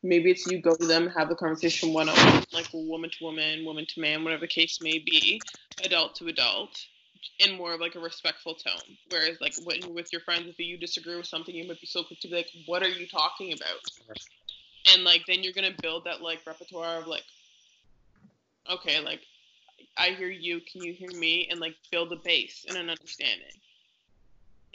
maybe 0.05 0.31
it's 0.31 0.47
you 0.47 0.61
go 0.61 0.77
to 0.77 0.87
them, 0.87 1.09
have 1.09 1.29
the 1.29 1.35
conversation 1.35 1.93
one 1.93 2.09
on 2.09 2.17
one, 2.17 2.45
like 2.53 2.69
woman 2.73 3.11
to 3.11 3.25
woman, 3.25 3.65
woman 3.65 3.87
to 3.89 4.01
man, 4.01 4.23
whatever 4.23 4.43
the 4.43 4.47
case 4.47 4.79
may 4.81 4.99
be, 4.99 5.41
adult 5.83 6.15
to 6.17 6.27
adult, 6.27 6.79
in 7.41 7.57
more 7.57 7.73
of 7.73 7.81
like 7.81 7.95
a 7.95 8.01
respectful 8.01 8.55
tone. 8.55 8.97
Whereas 9.11 9.41
like 9.41 9.55
when 9.65 9.95
with 9.95 10.13
your 10.13 10.21
friends, 10.21 10.47
if 10.47 10.59
you 10.59 10.77
disagree 10.77 11.17
with 11.17 11.27
something, 11.27 11.55
you 11.55 11.67
might 11.67 11.81
be 11.81 11.87
so 11.87 12.05
quick 12.05 12.21
to 12.21 12.29
be 12.29 12.37
like, 12.37 12.51
"What 12.67 12.83
are 12.83 12.89
you 12.89 13.09
talking 13.09 13.53
about?" 13.53 14.19
And 14.93 15.03
like 15.03 15.25
then 15.27 15.43
you're 15.43 15.55
gonna 15.55 15.75
build 15.83 16.05
that 16.05 16.21
like 16.21 16.47
repertoire 16.47 16.99
of 16.99 17.07
like, 17.07 17.25
okay, 18.71 19.01
like 19.01 19.23
I 19.97 20.11
hear 20.11 20.29
you, 20.29 20.61
can 20.71 20.83
you 20.83 20.93
hear 20.93 21.19
me? 21.19 21.49
And 21.51 21.61
like 21.61 21.75
build 21.91 22.13
a 22.13 22.17
base 22.17 22.67
and 22.69 22.77
an 22.77 22.91
understanding. 22.91 23.47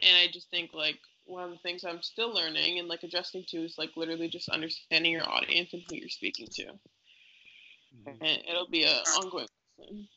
And 0.01 0.17
I 0.17 0.27
just 0.31 0.49
think 0.49 0.73
like 0.73 0.99
one 1.25 1.43
of 1.43 1.51
the 1.51 1.57
things 1.57 1.83
I'm 1.83 2.01
still 2.01 2.33
learning 2.33 2.79
and 2.79 2.87
like 2.87 3.03
adjusting 3.03 3.43
to 3.49 3.57
is 3.57 3.77
like 3.77 3.91
literally 3.95 4.27
just 4.29 4.49
understanding 4.49 5.11
your 5.11 5.29
audience 5.29 5.73
and 5.73 5.83
who 5.89 5.95
you're 5.95 6.09
speaking 6.09 6.47
to. 6.47 6.79
Mhm. 7.95 8.17
And 8.21 8.41
it'll 8.47 8.67
be 8.67 8.83
a 8.83 9.01
ongoing 9.17 9.47
lesson. 9.77 10.07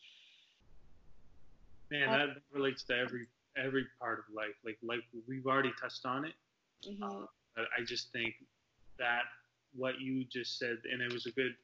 Man, 1.90 2.10
that 2.10 2.42
relates 2.52 2.82
to 2.84 2.96
every 2.96 3.26
every 3.56 3.86
part 4.00 4.18
of 4.18 4.34
life. 4.34 4.54
Like 4.64 4.78
like 4.82 5.04
we've 5.26 5.46
already 5.46 5.72
touched 5.80 6.06
on 6.06 6.24
it. 6.24 6.34
Mhm. 6.82 7.28
But 7.54 7.68
I 7.76 7.84
just 7.84 8.10
think 8.12 8.34
that 8.98 9.24
what 9.74 10.00
you 10.00 10.24
just 10.24 10.58
said, 10.58 10.78
and 10.90 11.02
it 11.02 11.12
was 11.12 11.26
a 11.26 11.32
good 11.32 11.56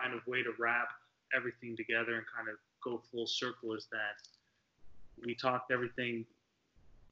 kind 0.00 0.14
of 0.14 0.26
way 0.26 0.42
to 0.42 0.52
wrap 0.58 0.88
everything 1.34 1.76
together 1.76 2.16
and 2.16 2.26
kind 2.34 2.48
of 2.48 2.56
go 2.82 2.98
full 3.10 3.26
circle, 3.26 3.74
is 3.74 3.86
that 3.92 4.16
we 5.24 5.34
talked 5.34 5.70
everything. 5.70 6.26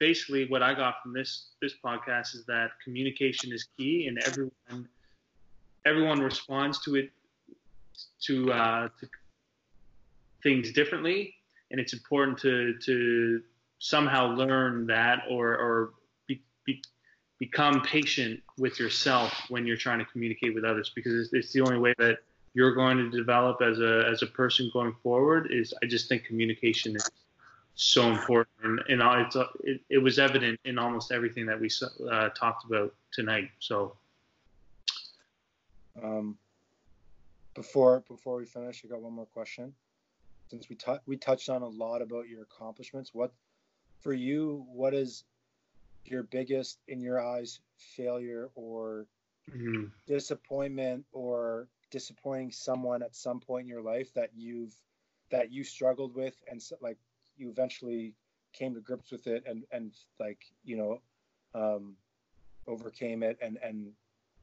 Basically, 0.00 0.48
what 0.48 0.62
I 0.62 0.74
got 0.74 1.02
from 1.02 1.12
this 1.12 1.50
this 1.62 1.74
podcast 1.84 2.34
is 2.34 2.44
that 2.46 2.70
communication 2.82 3.52
is 3.52 3.68
key, 3.76 4.06
and 4.08 4.18
everyone 4.26 4.88
everyone 5.84 6.20
responds 6.20 6.80
to 6.84 6.96
it 6.96 7.10
to 8.22 8.52
uh, 8.52 8.88
to 8.98 9.08
things 10.42 10.72
differently, 10.72 11.34
and 11.70 11.78
it's 11.78 11.92
important 11.92 12.38
to 12.38 12.74
to 12.86 13.42
somehow 13.78 14.34
learn 14.34 14.86
that 14.86 15.24
or 15.30 15.56
or 15.56 15.90
be, 16.26 16.42
be, 16.64 16.82
become 17.38 17.82
patient 17.82 18.40
with 18.58 18.78
yourself 18.78 19.32
when 19.48 19.66
you're 19.66 19.76
trying 19.76 19.98
to 19.98 20.04
communicate 20.06 20.54
with 20.54 20.64
others 20.64 20.92
because 20.94 21.14
it's, 21.14 21.32
it's 21.32 21.52
the 21.52 21.60
only 21.60 21.78
way 21.78 21.94
that 21.98 22.18
you're 22.54 22.74
going 22.74 22.98
to 22.98 23.10
develop 23.10 23.62
as 23.62 23.78
a 23.80 24.04
as 24.10 24.22
a 24.22 24.26
person 24.26 24.70
going 24.72 24.94
forward 25.02 25.48
is 25.50 25.72
I 25.82 25.86
just 25.86 26.08
think 26.08 26.24
communication 26.24 26.96
is 26.96 27.10
so 27.82 28.10
important 28.10 28.80
and, 28.88 29.02
it's, 29.02 29.36
it, 29.64 29.80
it 29.88 29.98
was 29.98 30.18
evident 30.18 30.60
in 30.64 30.78
almost 30.78 31.12
everything 31.12 31.46
that 31.46 31.58
we 31.58 31.70
uh, 32.10 32.28
talked 32.30 32.64
about 32.64 32.94
tonight 33.12 33.50
so 33.58 33.96
Um, 36.02 36.38
before 37.54 38.00
before 38.08 38.36
we 38.36 38.46
finish, 38.46 38.84
I 38.84 38.88
got 38.88 39.02
one 39.02 39.12
more 39.12 39.26
question. 39.26 39.74
Since 40.50 40.68
we 40.68 40.76
tou- 40.76 41.00
we 41.06 41.16
touched 41.16 41.48
on 41.48 41.62
a 41.62 41.68
lot 41.68 42.02
about 42.02 42.28
your 42.28 42.42
accomplishments, 42.42 43.14
what 43.14 43.32
for 44.00 44.12
you? 44.12 44.64
What 44.68 44.94
is 44.94 45.24
your 46.04 46.22
biggest, 46.24 46.80
in 46.88 47.00
your 47.00 47.20
eyes, 47.20 47.60
failure 47.76 48.50
or 48.54 49.06
mhm. 49.48 49.90
disappointment 50.06 51.04
or 51.12 51.68
disappointing 51.90 52.52
someone 52.52 53.02
at 53.02 53.14
some 53.14 53.40
point 53.40 53.64
in 53.64 53.68
your 53.68 53.82
life 53.82 54.12
that 54.14 54.30
you've 54.34 54.74
that 55.30 55.52
you 55.52 55.64
struggled 55.64 56.14
with 56.14 56.42
and 56.50 56.62
so, 56.62 56.76
like 56.80 56.98
you 57.40 57.48
eventually 57.48 58.14
came 58.52 58.74
to 58.74 58.80
grips 58.80 59.10
with 59.10 59.26
it 59.26 59.44
and 59.46 59.64
and 59.72 59.92
like 60.18 60.38
you 60.64 60.76
know 60.76 61.00
um 61.54 61.96
overcame 62.66 63.22
it 63.22 63.38
and 63.40 63.58
and 63.62 63.90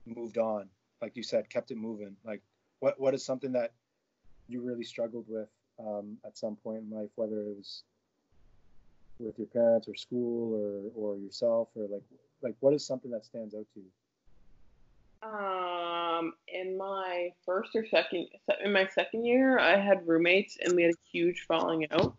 moved 0.05 0.37
on. 0.37 0.67
Like 1.01 1.15
you 1.15 1.23
said 1.23 1.49
kept 1.49 1.71
it 1.71 1.77
moving. 1.77 2.15
Like 2.25 2.41
what 2.79 2.99
what 2.99 3.13
is 3.13 3.23
something 3.23 3.51
that 3.53 3.73
you 4.47 4.61
really 4.61 4.83
struggled 4.83 5.25
with 5.27 5.49
um 5.79 6.17
at 6.25 6.37
some 6.37 6.55
point 6.55 6.83
in 6.83 6.89
life 6.89 7.09
whether 7.15 7.41
it 7.41 7.55
was 7.57 7.83
with 9.19 9.37
your 9.37 9.47
parents 9.47 9.87
or 9.87 9.95
school 9.95 10.91
or 10.95 11.13
or 11.13 11.17
yourself 11.17 11.69
or 11.75 11.87
like 11.87 12.03
like 12.41 12.55
what 12.59 12.73
is 12.73 12.85
something 12.85 13.11
that 13.11 13.25
stands 13.25 13.53
out 13.53 13.65
to 13.73 13.79
you? 13.79 13.91
Um, 15.23 16.33
in 16.47 16.77
my 16.77 17.29
first 17.45 17.75
or 17.75 17.85
second, 17.87 18.27
in 18.63 18.71
my 18.71 18.87
second 18.87 19.25
year, 19.25 19.57
I 19.57 19.77
had 19.77 20.07
roommates 20.07 20.57
and 20.63 20.75
we 20.75 20.83
had 20.83 20.91
a 20.91 21.09
huge 21.11 21.45
falling 21.47 21.87
out. 21.91 22.15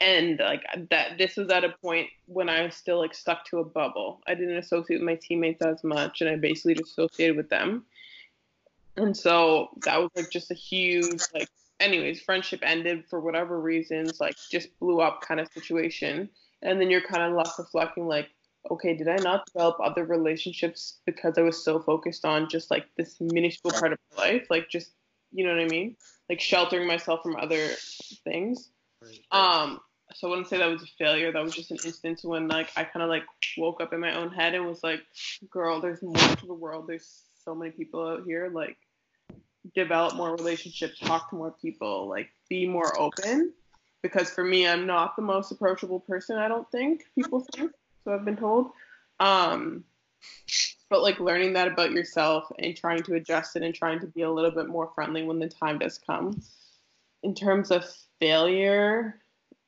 And 0.00 0.38
like 0.38 0.62
that, 0.90 1.18
this 1.18 1.36
was 1.36 1.50
at 1.50 1.64
a 1.64 1.74
point 1.82 2.08
when 2.26 2.48
I 2.48 2.62
was 2.62 2.74
still 2.74 2.98
like 2.98 3.14
stuck 3.14 3.44
to 3.46 3.58
a 3.58 3.64
bubble. 3.64 4.22
I 4.26 4.34
didn't 4.34 4.56
associate 4.56 5.00
with 5.00 5.06
my 5.06 5.16
teammates 5.16 5.62
as 5.62 5.84
much, 5.84 6.20
and 6.20 6.30
I 6.30 6.36
basically 6.36 6.74
just 6.74 6.92
associated 6.92 7.36
with 7.36 7.50
them. 7.50 7.84
And 8.96 9.16
so 9.16 9.68
that 9.84 10.00
was 10.00 10.10
like 10.16 10.30
just 10.30 10.50
a 10.50 10.54
huge 10.54 11.22
like. 11.34 11.48
Anyways, 11.80 12.20
friendship 12.20 12.60
ended 12.62 13.04
for 13.08 13.20
whatever 13.20 13.58
reasons, 13.58 14.20
like 14.20 14.36
just 14.50 14.78
blew 14.80 15.00
up 15.00 15.22
kind 15.22 15.40
of 15.40 15.48
situation. 15.54 16.28
And 16.60 16.78
then 16.78 16.90
you're 16.90 17.00
kind 17.00 17.22
of 17.22 17.32
left 17.32 17.58
reflecting 17.58 18.06
like, 18.06 18.28
okay, 18.70 18.94
did 18.94 19.08
I 19.08 19.16
not 19.16 19.46
develop 19.46 19.78
other 19.82 20.04
relationships 20.04 20.98
because 21.06 21.38
I 21.38 21.40
was 21.40 21.64
so 21.64 21.80
focused 21.80 22.26
on 22.26 22.50
just 22.50 22.70
like 22.70 22.84
this 22.96 23.16
minuscule 23.18 23.72
part 23.72 23.92
of 23.92 23.98
my 24.16 24.24
life? 24.24 24.46
Like 24.50 24.68
just 24.68 24.90
you 25.32 25.44
know 25.44 25.52
what 25.52 25.62
I 25.62 25.68
mean? 25.68 25.96
Like 26.28 26.40
sheltering 26.40 26.86
myself 26.86 27.22
from 27.22 27.36
other 27.36 27.68
things. 28.24 28.70
Um 29.32 29.80
so 30.14 30.26
I 30.26 30.30
wouldn't 30.30 30.48
say 30.48 30.58
that 30.58 30.70
was 30.70 30.82
a 30.82 30.86
failure. 30.98 31.32
That 31.32 31.42
was 31.42 31.54
just 31.54 31.70
an 31.70 31.78
instance 31.84 32.24
when 32.24 32.48
like 32.48 32.70
I 32.76 32.84
kind 32.84 33.02
of 33.02 33.08
like 33.08 33.24
woke 33.56 33.80
up 33.80 33.92
in 33.92 34.00
my 34.00 34.14
own 34.14 34.30
head 34.30 34.54
and 34.54 34.66
was 34.66 34.82
like, 34.82 35.02
"Girl, 35.50 35.80
there's 35.80 36.02
more 36.02 36.14
to 36.14 36.46
the 36.46 36.54
world. 36.54 36.86
There's 36.86 37.22
so 37.44 37.54
many 37.54 37.70
people 37.70 38.06
out 38.06 38.24
here. 38.24 38.50
Like, 38.52 38.76
develop 39.74 40.14
more 40.14 40.34
relationships, 40.34 40.98
talk 40.98 41.30
to 41.30 41.36
more 41.36 41.54
people, 41.62 42.08
like 42.08 42.30
be 42.48 42.66
more 42.66 42.98
open." 42.98 43.52
Because 44.02 44.30
for 44.30 44.44
me, 44.44 44.66
I'm 44.66 44.86
not 44.86 45.14
the 45.16 45.22
most 45.22 45.52
approachable 45.52 46.00
person. 46.00 46.38
I 46.38 46.48
don't 46.48 46.70
think 46.70 47.04
people 47.14 47.46
think. 47.54 47.72
So 48.04 48.14
I've 48.14 48.24
been 48.24 48.36
told. 48.36 48.70
Um, 49.20 49.84
but 50.88 51.02
like 51.02 51.20
learning 51.20 51.52
that 51.52 51.68
about 51.68 51.92
yourself 51.92 52.50
and 52.58 52.76
trying 52.76 53.02
to 53.04 53.14
adjust 53.14 53.56
it 53.56 53.62
and 53.62 53.74
trying 53.74 54.00
to 54.00 54.06
be 54.06 54.22
a 54.22 54.30
little 54.30 54.50
bit 54.50 54.68
more 54.68 54.90
friendly 54.94 55.22
when 55.22 55.38
the 55.38 55.48
time 55.48 55.78
does 55.78 55.98
come. 55.98 56.42
In 57.22 57.34
terms 57.34 57.70
of 57.70 57.84
failure, 58.18 59.20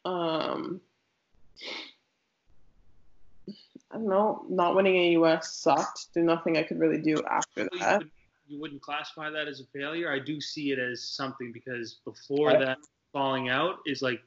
um, 0.04 0.80
I 3.90 3.96
don't 3.96 4.08
know, 4.08 4.44
not 4.48 4.74
winning 4.74 4.96
a 4.96 5.10
US 5.20 5.54
sucked. 5.54 6.08
There's 6.14 6.26
nothing 6.26 6.56
I 6.56 6.62
could 6.62 6.78
really 6.78 7.00
do 7.00 7.22
after 7.30 7.68
that. 7.78 8.02
You, 8.46 8.60
would, 8.60 8.72
not 8.72 8.82
classify 8.82 9.30
that 9.30 9.48
as 9.48 9.60
a 9.60 9.64
failure. 9.72 10.10
I 10.10 10.18
do 10.18 10.40
see 10.40 10.72
it 10.72 10.78
as 10.78 11.02
something 11.02 11.52
because 11.52 12.00
before 12.04 12.52
that 12.52 12.78
falling 13.12 13.48
out 13.48 13.76
is 13.86 14.02
like 14.02 14.20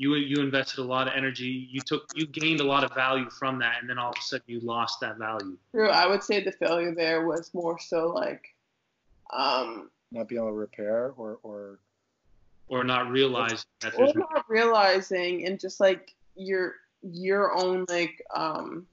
you 0.00 0.14
you 0.14 0.42
invested 0.42 0.80
a 0.80 0.84
lot 0.84 1.06
of 1.06 1.12
energy. 1.14 1.68
You 1.70 1.80
took 1.80 2.04
you 2.14 2.26
gained 2.26 2.60
a 2.60 2.64
lot 2.64 2.84
of 2.84 2.94
value 2.94 3.28
from 3.28 3.58
that, 3.58 3.76
and 3.80 3.88
then 3.88 3.98
all 3.98 4.10
of 4.10 4.16
a 4.18 4.22
sudden 4.22 4.44
you 4.46 4.60
lost 4.60 5.00
that 5.00 5.18
value. 5.18 5.58
True. 5.72 5.90
I 5.90 6.06
would 6.06 6.22
say 6.22 6.42
the 6.42 6.52
failure 6.52 6.94
there 6.94 7.26
was 7.26 7.52
more 7.52 7.78
so 7.78 8.08
like, 8.08 8.42
um, 9.32 9.90
not 10.10 10.28
being 10.28 10.40
able 10.40 10.50
to 10.50 10.54
repair 10.54 11.12
or 11.18 11.38
or 11.42 11.80
or 12.70 12.84
not 12.84 13.10
realizing 13.10 13.58
that 13.80 13.94
or 13.98 14.12
not 14.14 14.44
realizing 14.48 15.44
and 15.44 15.60
just 15.60 15.80
like 15.80 16.14
your 16.36 16.76
your 17.02 17.52
own 17.52 17.84
like 17.88 18.22
um 18.34 18.86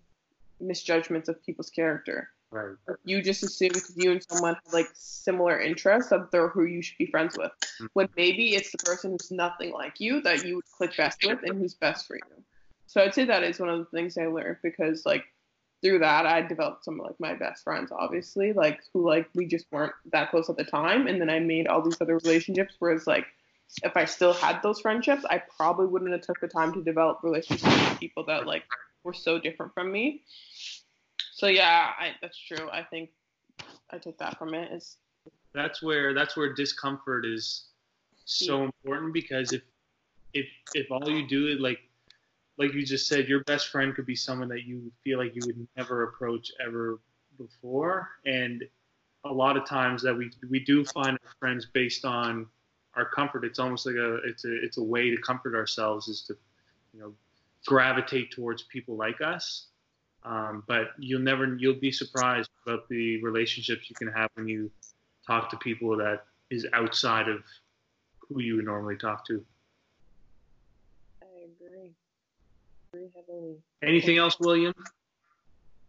misjudgments 0.59 1.29
of 1.29 1.41
people's 1.45 1.69
character. 1.69 2.29
Right. 2.49 2.75
You 3.03 3.21
just 3.21 3.43
assume 3.43 3.69
because 3.73 3.93
you 3.95 4.11
and 4.11 4.25
someone 4.27 4.55
have 4.55 4.73
like 4.73 4.87
similar 4.93 5.59
interests 5.59 6.09
that 6.09 6.31
they're 6.31 6.47
who 6.47 6.63
you 6.63 6.81
should 6.81 6.97
be 6.97 7.05
friends 7.05 7.37
with. 7.37 7.51
Mm-hmm. 7.51 7.85
When 7.93 8.09
maybe 8.17 8.55
it's 8.55 8.71
the 8.71 8.77
person 8.79 9.11
who's 9.11 9.31
nothing 9.31 9.71
like 9.73 9.99
you 9.99 10.21
that 10.21 10.45
you 10.45 10.55
would 10.55 10.71
click 10.75 10.97
best 10.97 11.23
with 11.25 11.39
and 11.43 11.59
who's 11.59 11.75
best 11.75 12.07
for 12.07 12.15
you. 12.15 12.43
So 12.87 13.01
I'd 13.01 13.13
say 13.13 13.25
that 13.25 13.43
is 13.43 13.59
one 13.59 13.69
of 13.69 13.79
the 13.79 13.85
things 13.85 14.17
I 14.17 14.27
learned 14.27 14.57
because 14.63 15.05
like 15.05 15.25
through 15.83 15.99
that 15.99 16.25
I 16.25 16.41
developed 16.41 16.85
some 16.85 16.99
of 16.99 17.05
like 17.05 17.19
my 17.19 17.35
best 17.35 17.63
friends 17.63 17.91
obviously 17.91 18.51
like 18.51 18.79
who 18.93 19.07
like 19.07 19.29
we 19.35 19.45
just 19.45 19.67
weren't 19.71 19.93
that 20.11 20.31
close 20.31 20.49
at 20.49 20.57
the 20.57 20.63
time 20.63 21.05
and 21.05 21.21
then 21.21 21.29
I 21.29 21.37
made 21.39 21.67
all 21.67 21.83
these 21.83 22.01
other 22.01 22.17
relationships 22.23 22.73
where 22.79 22.91
it's 22.91 23.05
like 23.05 23.27
if 23.83 23.95
I 23.95 24.05
still 24.05 24.33
had 24.33 24.61
those 24.63 24.79
friendships, 24.79 25.25
I 25.29 25.41
probably 25.57 25.87
wouldn't 25.87 26.11
have 26.11 26.21
took 26.21 26.39
the 26.39 26.47
time 26.47 26.73
to 26.73 26.83
develop 26.83 27.19
relationships 27.23 27.89
with 27.89 27.99
people 27.99 28.23
that 28.25 28.45
like 28.47 28.63
were 29.03 29.13
so 29.13 29.39
different 29.39 29.73
from 29.73 29.91
me. 29.91 30.23
So 31.33 31.47
yeah, 31.47 31.91
I, 31.99 32.11
that's 32.21 32.37
true. 32.37 32.69
I 32.71 32.83
think 32.83 33.11
I 33.91 33.97
took 33.97 34.17
that 34.17 34.37
from 34.37 34.53
it. 34.53 34.71
Is 34.71 34.97
that's 35.53 35.81
where 35.81 36.13
that's 36.13 36.35
where 36.35 36.53
discomfort 36.53 37.25
is 37.25 37.65
so 38.25 38.63
important 38.63 39.13
because 39.13 39.53
if 39.53 39.61
if 40.33 40.47
if 40.73 40.91
all 40.91 41.09
you 41.09 41.27
do 41.27 41.47
is 41.47 41.59
like 41.59 41.79
like 42.57 42.73
you 42.73 42.83
just 42.83 43.07
said, 43.07 43.27
your 43.27 43.43
best 43.43 43.69
friend 43.69 43.93
could 43.93 44.05
be 44.05 44.15
someone 44.15 44.47
that 44.49 44.63
you 44.63 44.91
feel 45.03 45.19
like 45.19 45.35
you 45.35 45.41
would 45.45 45.67
never 45.77 46.03
approach 46.03 46.51
ever 46.65 46.99
before, 47.37 48.09
and 48.25 48.63
a 49.25 49.31
lot 49.31 49.57
of 49.57 49.65
times 49.65 50.01
that 50.03 50.17
we 50.17 50.31
we 50.49 50.59
do 50.59 50.83
find 50.85 51.11
our 51.11 51.33
friends 51.39 51.67
based 51.71 52.03
on 52.05 52.47
our 52.97 53.05
comfort. 53.05 53.45
It's 53.45 53.59
almost 53.59 53.85
like 53.85 53.95
a 53.95 54.15
it's 54.25 54.43
a 54.43 54.63
it's 54.63 54.77
a 54.77 54.83
way 54.83 55.09
to 55.09 55.17
comfort 55.21 55.55
ourselves 55.55 56.07
is 56.07 56.23
to 56.23 56.35
you 56.93 56.99
know 56.99 57.13
gravitate 57.65 58.31
towards 58.31 58.63
people 58.63 58.95
like 58.97 59.21
us. 59.21 59.67
Um, 60.23 60.63
but 60.67 60.87
you'll 60.97 61.21
never 61.21 61.55
you'll 61.55 61.79
be 61.79 61.91
surprised 61.91 62.49
about 62.65 62.89
the 62.89 63.21
relationships 63.23 63.89
you 63.89 63.95
can 63.95 64.11
have 64.11 64.29
when 64.33 64.47
you 64.47 64.69
talk 65.25 65.49
to 65.51 65.57
people 65.57 65.95
that 65.97 66.25
is 66.49 66.65
outside 66.73 67.29
of 67.29 67.43
who 68.27 68.41
you 68.41 68.55
would 68.55 68.65
normally 68.65 68.97
talk 68.97 69.25
to. 69.27 69.45
I 71.21 71.25
agree. 71.45 71.91
Agree 72.93 73.09
heavily. 73.15 73.55
Anything 73.83 74.17
else, 74.17 74.37
William? 74.39 74.73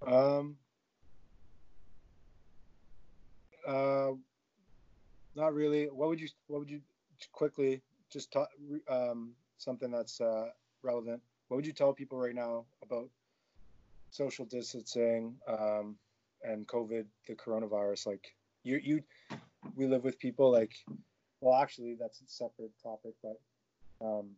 Um. 0.06 0.56
Uh, 3.66 4.12
not 5.34 5.54
really. 5.54 5.86
What 5.86 6.08
would 6.08 6.20
you 6.20 6.28
What 6.46 6.60
would 6.60 6.70
you 6.70 6.80
quickly, 7.32 7.82
just 8.10 8.34
um, 8.88 9.32
something 9.56 9.90
that's 9.90 10.20
uh, 10.20 10.48
relevant. 10.82 11.20
What 11.48 11.56
would 11.56 11.66
you 11.66 11.72
tell 11.72 11.92
people 11.92 12.18
right 12.18 12.34
now 12.34 12.64
about 12.82 13.08
social 14.10 14.44
distancing 14.44 15.34
um, 15.46 15.96
and 16.42 16.66
COVID, 16.66 17.04
the 17.26 17.34
coronavirus? 17.34 18.06
Like 18.06 18.34
you, 18.62 18.80
you, 18.82 19.02
we 19.74 19.86
live 19.86 20.04
with 20.04 20.18
people 20.18 20.50
like, 20.50 20.72
well, 21.40 21.60
actually, 21.60 21.96
that's 21.98 22.20
a 22.20 22.26
separate 22.26 22.72
topic, 22.82 23.14
but 23.22 23.38
um, 24.00 24.30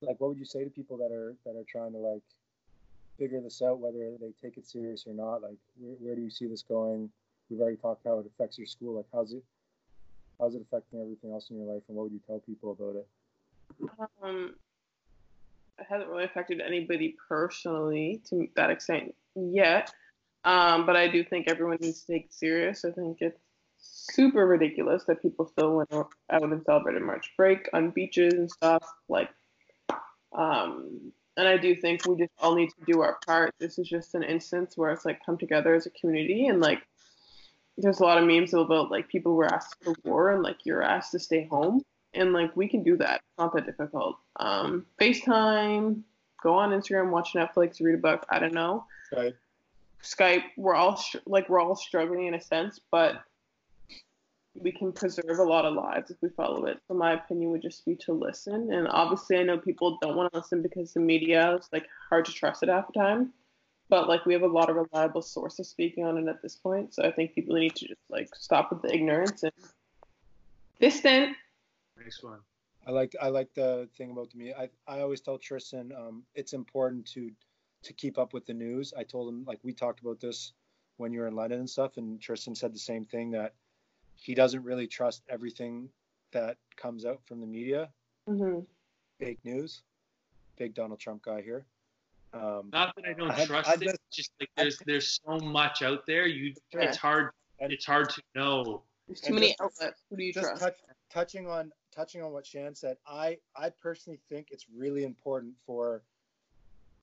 like, 0.00 0.20
what 0.20 0.28
would 0.28 0.38
you 0.38 0.44
say 0.44 0.64
to 0.64 0.70
people 0.70 0.96
that 0.98 1.12
are 1.12 1.34
that 1.44 1.58
are 1.58 1.64
trying 1.68 1.92
to 1.92 1.98
like 1.98 2.22
figure 3.18 3.40
this 3.40 3.62
out, 3.62 3.78
whether 3.78 4.12
they 4.20 4.32
take 4.40 4.56
it 4.56 4.66
serious 4.66 5.06
or 5.06 5.14
not? 5.14 5.42
Like, 5.42 5.56
where, 5.78 5.96
where 5.98 6.14
do 6.14 6.22
you 6.22 6.30
see 6.30 6.46
this 6.46 6.62
going? 6.62 7.10
We've 7.48 7.60
already 7.60 7.76
talked 7.76 8.04
how 8.04 8.18
it 8.18 8.26
affects 8.26 8.58
your 8.58 8.66
school. 8.66 8.96
Like, 8.96 9.06
how's 9.12 9.32
it 9.32 9.42
how's 10.38 10.54
it 10.54 10.62
affecting 10.62 11.00
everything 11.00 11.32
else 11.32 11.50
in 11.50 11.58
your 11.58 11.72
life, 11.72 11.82
and 11.88 11.96
what 11.96 12.04
would 12.04 12.12
you 12.12 12.20
tell 12.26 12.40
people 12.40 12.72
about 12.72 12.96
it? 12.96 13.08
Um, 14.22 14.54
it 15.78 15.86
hasn't 15.88 16.10
really 16.10 16.24
affected 16.24 16.60
anybody 16.60 17.16
personally 17.28 18.22
to 18.30 18.48
that 18.56 18.70
extent 18.70 19.14
yet. 19.34 19.92
Um, 20.44 20.86
but 20.86 20.96
I 20.96 21.08
do 21.08 21.24
think 21.24 21.50
everyone 21.50 21.78
needs 21.80 22.02
to 22.02 22.12
take 22.12 22.26
it 22.26 22.34
serious. 22.34 22.84
I 22.84 22.92
think 22.92 23.18
it's 23.20 23.40
super 23.78 24.46
ridiculous 24.46 25.04
that 25.04 25.20
people 25.20 25.46
still 25.46 25.76
went 25.76 25.92
out 25.92 26.08
and 26.30 26.62
celebrated 26.64 27.02
March 27.02 27.32
break 27.36 27.68
on 27.72 27.90
beaches 27.90 28.34
and 28.34 28.50
stuff. 28.50 28.82
Like, 29.08 29.28
um, 30.32 31.12
and 31.36 31.48
I 31.48 31.56
do 31.56 31.74
think 31.74 32.06
we 32.06 32.16
just 32.16 32.32
all 32.40 32.54
need 32.54 32.70
to 32.70 32.92
do 32.92 33.00
our 33.02 33.18
part. 33.26 33.54
This 33.58 33.78
is 33.78 33.88
just 33.88 34.14
an 34.14 34.22
instance 34.22 34.76
where 34.76 34.90
it's 34.90 35.04
like 35.04 35.24
come 35.26 35.36
together 35.36 35.74
as 35.74 35.86
a 35.86 35.90
community 35.90 36.46
and 36.46 36.60
like 36.60 36.80
there's 37.78 38.00
a 38.00 38.04
lot 38.04 38.18
of 38.18 38.26
memes 38.26 38.54
about 38.54 38.90
like 38.90 39.08
people 39.08 39.34
were 39.34 39.52
asked 39.52 39.76
for 39.82 39.94
war 40.04 40.30
and 40.30 40.42
like 40.42 40.58
you're 40.64 40.82
asked 40.82 41.12
to 41.12 41.18
stay 41.18 41.46
home. 41.46 41.82
And 42.14 42.32
like 42.32 42.56
we 42.56 42.68
can 42.68 42.82
do 42.82 42.96
that. 42.96 43.16
It's 43.16 43.38
not 43.38 43.54
that 43.54 43.66
difficult. 43.66 44.16
Um 44.36 44.86
facetime 45.00 46.02
go 46.42 46.54
on 46.54 46.70
instagram 46.70 47.10
watch 47.10 47.32
netflix 47.34 47.80
read 47.80 47.94
a 47.94 47.98
book. 47.98 48.24
I 48.30 48.38
don't 48.38 48.54
know. 48.54 48.84
Right. 49.14 49.34
skype 50.02 50.44
we're 50.56 50.74
all 50.74 51.02
like 51.26 51.48
we're 51.48 51.60
all 51.60 51.76
struggling 51.76 52.26
in 52.26 52.34
a 52.34 52.40
sense 52.40 52.80
but 52.90 53.22
we 54.54 54.72
can 54.72 54.90
preserve 54.90 55.38
a 55.38 55.42
lot 55.42 55.66
of 55.66 55.74
lives 55.74 56.10
if 56.10 56.16
we 56.22 56.30
follow 56.30 56.64
it. 56.64 56.78
So 56.88 56.94
my 56.94 57.12
opinion 57.12 57.50
would 57.50 57.60
just 57.60 57.84
be 57.84 57.94
to 57.96 58.12
listen. 58.14 58.72
And 58.72 58.88
obviously 58.88 59.36
i 59.36 59.42
know 59.42 59.58
people 59.58 59.98
don't 60.00 60.16
want 60.16 60.32
to 60.32 60.38
listen 60.38 60.62
because 60.62 60.94
the 60.94 61.00
media 61.00 61.56
is 61.56 61.68
like 61.72 61.86
hard 62.08 62.24
to 62.24 62.32
trust 62.32 62.62
it 62.62 62.70
half 62.70 62.86
the 62.86 62.98
time 62.98 63.32
but 63.88 64.08
like 64.08 64.26
we 64.26 64.32
have 64.32 64.42
a 64.42 64.48
lot 64.48 64.70
of 64.70 64.76
reliable 64.76 65.22
sources 65.22 65.68
speaking 65.68 66.04
on 66.04 66.18
it 66.18 66.28
at 66.28 66.42
this 66.42 66.56
point. 66.56 66.94
So 66.94 67.02
I 67.02 67.12
think 67.12 67.34
people 67.34 67.56
need 67.56 67.74
to 67.76 67.88
just 67.88 68.00
like 68.08 68.28
stop 68.34 68.70
with 68.70 68.82
the 68.82 68.92
ignorance 68.92 69.42
and 69.42 69.52
this 70.80 70.94
distant. 70.94 71.36
next 71.98 72.22
one. 72.22 72.40
I 72.86 72.90
like 72.90 73.14
I 73.20 73.28
like 73.28 73.52
the 73.54 73.88
thing 73.96 74.10
about 74.10 74.30
the 74.30 74.38
media. 74.38 74.56
I, 74.58 74.68
I 74.92 75.00
always 75.00 75.20
tell 75.20 75.38
Tristan 75.38 75.92
um, 75.96 76.22
it's 76.34 76.52
important 76.52 77.06
to 77.12 77.30
to 77.82 77.92
keep 77.92 78.18
up 78.18 78.32
with 78.32 78.46
the 78.46 78.54
news. 78.54 78.92
I 78.96 79.02
told 79.02 79.28
him 79.28 79.44
like 79.46 79.58
we 79.62 79.72
talked 79.72 80.00
about 80.00 80.20
this 80.20 80.52
when 80.96 81.12
you 81.12 81.20
were 81.20 81.26
in 81.26 81.36
London 81.36 81.60
and 81.60 81.70
stuff, 81.70 81.96
and 81.96 82.20
Tristan 82.20 82.54
said 82.54 82.74
the 82.74 82.78
same 82.78 83.04
thing 83.04 83.30
that 83.32 83.54
he 84.14 84.34
doesn't 84.34 84.62
really 84.62 84.86
trust 84.86 85.22
everything 85.28 85.88
that 86.32 86.56
comes 86.76 87.04
out 87.04 87.20
from 87.24 87.40
the 87.40 87.46
media. 87.46 87.88
Mm-hmm. 88.28 88.60
Fake 89.18 89.38
news. 89.44 89.82
Big 90.56 90.74
Donald 90.74 90.98
Trump 90.98 91.22
guy 91.22 91.42
here. 91.42 91.66
Um, 92.36 92.70
Not 92.72 92.94
that 92.96 93.04
I 93.08 93.12
don't 93.12 93.30
I 93.30 93.44
trust 93.44 93.70
it. 93.74 93.80
Just, 93.80 93.98
just 94.12 94.30
like 94.40 94.50
there's 94.56 94.78
there's 94.86 95.20
so 95.24 95.38
much 95.38 95.82
out 95.82 96.06
there. 96.06 96.26
You 96.26 96.54
yeah. 96.72 96.80
it's 96.80 96.96
hard 96.96 97.30
it's 97.60 97.86
hard 97.86 98.10
to 98.10 98.22
know. 98.34 98.82
There's 99.06 99.20
too 99.20 99.34
many 99.34 99.48
just, 99.48 99.60
outlets. 99.60 100.02
Who 100.10 100.16
do 100.16 100.24
you 100.24 100.32
just 100.32 100.46
trust? 100.46 100.62
Touch, 100.62 100.76
touching 101.10 101.46
on 101.46 101.72
touching 101.96 102.22
on 102.22 102.30
what 102.30 102.46
Shan 102.46 102.74
said, 102.74 102.98
I 103.06 103.38
I 103.56 103.70
personally 103.70 104.20
think 104.28 104.48
it's 104.50 104.66
really 104.74 105.02
important 105.04 105.54
for 105.64 106.02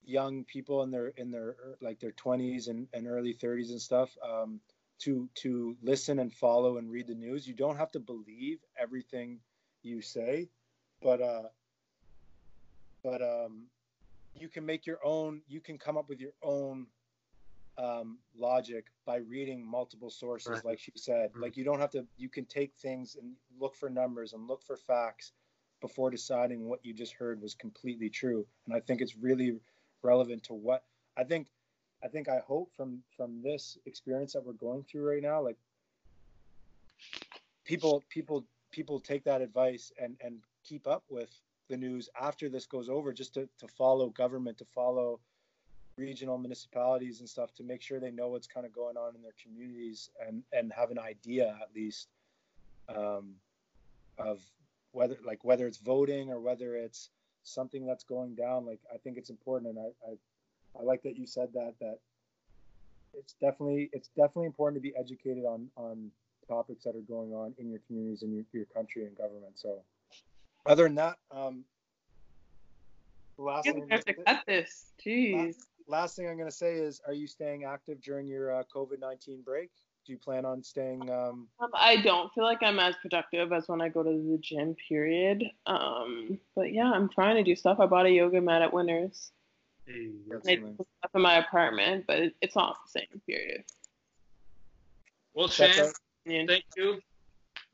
young 0.05 0.43
people 0.43 0.83
in 0.83 0.91
their 0.91 1.07
in 1.17 1.31
their 1.31 1.55
like 1.81 1.99
their 1.99 2.11
20s 2.11 2.67
and, 2.67 2.87
and 2.93 3.07
early 3.07 3.33
30s 3.33 3.69
and 3.69 3.81
stuff 3.81 4.15
um, 4.23 4.59
to 4.99 5.27
to 5.35 5.75
listen 5.81 6.19
and 6.19 6.31
follow 6.31 6.77
and 6.77 6.91
read 6.91 7.07
the 7.07 7.15
news. 7.15 7.47
You 7.47 7.55
don't 7.55 7.77
have 7.77 7.91
to 7.91 7.99
believe 7.99 8.59
everything 8.79 9.39
you 9.81 10.01
say, 10.01 10.47
but 11.01 11.21
uh, 11.21 11.43
but 13.03 13.21
um, 13.21 13.63
you 14.35 14.49
can 14.49 14.65
make 14.65 14.85
your 14.85 14.99
own 15.03 15.41
you 15.47 15.59
can 15.59 15.77
come 15.77 15.97
up 15.97 16.09
with 16.09 16.19
your 16.19 16.33
own 16.41 16.87
um, 17.77 18.19
logic 18.37 18.85
by 19.05 19.17
reading 19.17 19.65
multiple 19.65 20.11
sources 20.11 20.51
right. 20.51 20.65
like 20.65 20.79
she 20.79 20.91
said 20.95 21.31
mm-hmm. 21.31 21.41
like 21.41 21.57
you 21.57 21.63
don't 21.63 21.79
have 21.79 21.89
to 21.89 22.05
you 22.17 22.29
can 22.29 22.45
take 22.45 22.73
things 22.75 23.17
and 23.19 23.33
look 23.59 23.75
for 23.75 23.89
numbers 23.89 24.33
and 24.33 24.47
look 24.47 24.61
for 24.63 24.77
facts 24.77 25.31
before 25.83 26.09
deciding 26.09 26.65
what 26.65 26.79
you 26.81 26.93
just 26.93 27.11
heard 27.11 27.41
was 27.41 27.53
completely 27.53 28.09
true. 28.09 28.45
And 28.65 28.73
I 28.73 28.79
think 28.79 29.01
it's 29.01 29.17
really 29.17 29.59
relevant 30.01 30.43
to 30.43 30.53
what 30.53 30.85
I 31.17 31.25
think. 31.25 31.47
I 32.01 32.07
think 32.07 32.29
I 32.29 32.39
hope 32.39 32.71
from 32.75 33.03
from 33.15 33.41
this 33.43 33.77
experience 33.85 34.33
that 34.33 34.45
we're 34.45 34.53
going 34.53 34.83
through 34.83 35.09
right 35.09 35.21
now, 35.21 35.41
like 35.41 35.57
people 37.65 38.01
people 38.09 38.45
people 38.71 38.99
take 38.99 39.25
that 39.25 39.41
advice 39.41 39.91
and 40.01 40.15
and 40.21 40.39
keep 40.63 40.87
up 40.87 41.03
with 41.09 41.29
the 41.69 41.77
news 41.77 42.09
after 42.19 42.49
this 42.49 42.65
goes 42.65 42.89
over, 42.89 43.13
just 43.13 43.33
to 43.35 43.47
to 43.59 43.67
follow 43.67 44.09
government, 44.09 44.57
to 44.59 44.65
follow 44.65 45.19
regional 45.97 46.37
municipalities 46.37 47.19
and 47.19 47.29
stuff 47.29 47.53
to 47.53 47.63
make 47.63 47.81
sure 47.81 47.99
they 47.99 48.11
know 48.11 48.29
what's 48.29 48.47
kind 48.47 48.65
of 48.65 48.73
going 48.73 48.97
on 48.97 49.15
in 49.15 49.21
their 49.21 49.35
communities 49.41 50.09
and 50.25 50.43
and 50.51 50.71
have 50.73 50.91
an 50.91 50.99
idea 50.99 51.55
at 51.61 51.69
least 51.75 52.07
um, 52.89 53.35
of 54.17 54.41
whether 54.91 55.17
like 55.25 55.43
whether 55.43 55.67
it's 55.67 55.77
voting 55.77 56.31
or 56.31 56.39
whether 56.39 56.75
it's 56.75 57.09
something 57.43 57.85
that's 57.85 58.03
going 58.03 58.35
down 58.35 58.65
like 58.65 58.79
i 58.93 58.97
think 58.97 59.17
it's 59.17 59.29
important 59.29 59.75
and 59.75 59.79
i 59.79 60.11
i, 60.11 60.79
I 60.79 60.83
like 60.83 61.03
that 61.03 61.17
you 61.17 61.27
said 61.27 61.49
that 61.53 61.73
that 61.79 61.99
it's 63.13 63.33
definitely 63.33 63.89
it's 63.91 64.09
definitely 64.09 64.47
important 64.47 64.81
to 64.81 64.89
be 64.89 64.95
educated 64.97 65.43
on 65.43 65.67
on 65.75 66.09
topics 66.47 66.83
that 66.85 66.95
are 66.95 67.01
going 67.01 67.33
on 67.33 67.53
in 67.57 67.69
your 67.69 67.79
communities 67.87 68.23
and 68.23 68.33
your, 68.33 68.45
your 68.51 68.65
country 68.65 69.05
and 69.05 69.17
government 69.17 69.53
so 69.55 69.81
other 70.65 70.83
than 70.83 70.95
that 70.95 71.17
um 71.31 71.63
last 73.37 73.65
you 73.65 73.85
have 73.89 74.05
to 74.05 74.13
cut 74.13 74.41
this 74.47 74.91
jeez 75.03 75.45
last, 75.45 75.67
last 75.87 76.15
thing 76.15 76.27
i'm 76.27 76.37
going 76.37 76.49
to 76.49 76.55
say 76.55 76.75
is 76.75 77.01
are 77.07 77.13
you 77.13 77.27
staying 77.27 77.63
active 77.63 78.01
during 78.01 78.27
your 78.27 78.53
uh, 78.53 78.63
covid-19 78.73 79.43
break 79.43 79.69
do 80.05 80.11
you 80.11 80.19
plan 80.19 80.45
on 80.45 80.63
staying? 80.63 81.09
Um... 81.09 81.47
Um, 81.59 81.69
I 81.73 81.97
don't 81.97 82.31
feel 82.33 82.43
like 82.43 82.61
I'm 82.61 82.79
as 82.79 82.95
productive 83.01 83.53
as 83.53 83.67
when 83.67 83.81
I 83.81 83.89
go 83.89 84.03
to 84.03 84.09
the 84.09 84.37
gym. 84.41 84.75
Period. 84.89 85.45
Um, 85.65 86.39
but 86.55 86.73
yeah, 86.73 86.91
I'm 86.91 87.09
trying 87.09 87.37
to 87.37 87.43
do 87.43 87.55
stuff. 87.55 87.79
I 87.79 87.85
bought 87.85 88.05
a 88.05 88.09
yoga 88.09 88.41
mat 88.41 88.61
at 88.61 88.73
Winners. 88.73 89.31
Hey, 89.85 90.11
that's 90.29 90.47
I 90.47 90.55
nice. 90.55 90.73
stuff 90.73 91.11
in 91.15 91.21
my 91.21 91.37
apartment, 91.37 92.05
but 92.07 92.19
it, 92.19 92.35
it's 92.41 92.55
not 92.55 92.77
the 92.85 92.99
same. 92.99 93.21
Period. 93.25 93.63
Well, 95.33 95.47
Shan, 95.47 95.91
thank 96.25 96.63
you. 96.77 96.99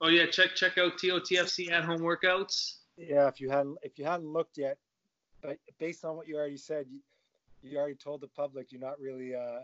Oh 0.02 0.10
yeah, 0.10 0.28
check 0.28 0.56
check 0.56 0.78
out 0.78 0.94
TOTFC 0.98 1.72
at 1.72 1.84
home 1.84 1.99
workouts. 1.99 2.78
Yeah, 2.99 3.27
if 3.27 3.39
you 3.39 3.49
hadn't 3.49 3.77
if 3.81 3.97
you 3.97 4.05
hadn't 4.05 4.27
looked 4.27 4.57
yet, 4.57 4.77
but 5.41 5.57
based 5.80 6.03
on 6.03 6.17
what 6.17 6.27
you 6.27 6.35
already 6.35 6.57
said, 6.57 6.85
you, 6.89 6.99
you 7.61 7.77
already 7.77 7.95
told 7.95 8.21
the 8.21 8.27
public 8.27 8.71
you're 8.71 8.81
not 8.81 8.99
really 8.99 9.34
uh, 9.34 9.61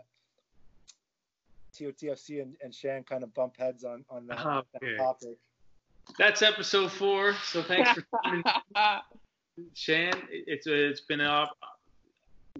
TOTFC 1.78 2.40
and, 2.40 2.56
and 2.62 2.74
Shan 2.74 3.02
kind 3.02 3.22
of 3.22 3.34
bump 3.34 3.56
heads 3.58 3.84
on 3.84 4.04
on 4.08 4.26
that, 4.28 4.40
okay. 4.40 4.64
that 4.82 4.96
topic. 4.96 5.38
That's 6.18 6.40
episode 6.40 6.90
four. 6.90 7.34
So 7.44 7.62
thanks 7.62 7.90
for 7.92 8.04
coming, 8.24 8.42
Shan. 9.74 10.14
It's 10.30 10.66
a, 10.66 10.88
it's 10.88 11.02
been 11.02 11.20
a 11.20 11.46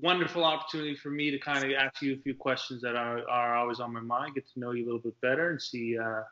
wonderful 0.02 0.44
opportunity 0.44 0.94
for 0.94 1.10
me 1.10 1.30
to 1.30 1.38
kind 1.38 1.64
of 1.64 1.70
ask 1.72 2.02
you 2.02 2.14
a 2.14 2.18
few 2.18 2.34
questions 2.34 2.82
that 2.82 2.96
are, 2.96 3.26
are 3.30 3.56
always 3.56 3.80
on 3.80 3.94
my 3.94 4.00
mind, 4.00 4.34
get 4.34 4.44
to 4.52 4.60
know 4.60 4.72
you 4.72 4.84
a 4.84 4.86
little 4.86 5.00
bit 5.00 5.18
better, 5.22 5.50
and 5.50 5.62
see 5.62 5.96
uh, 5.98 6.22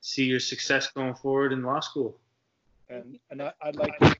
see 0.00 0.24
your 0.24 0.40
success 0.40 0.88
going 0.88 1.14
forward 1.14 1.52
in 1.52 1.62
law 1.62 1.80
school. 1.80 2.18
And 2.88 3.18
and 3.30 3.42
I, 3.42 3.52
would 3.64 3.76
like 3.76 3.98
to, 3.98 4.16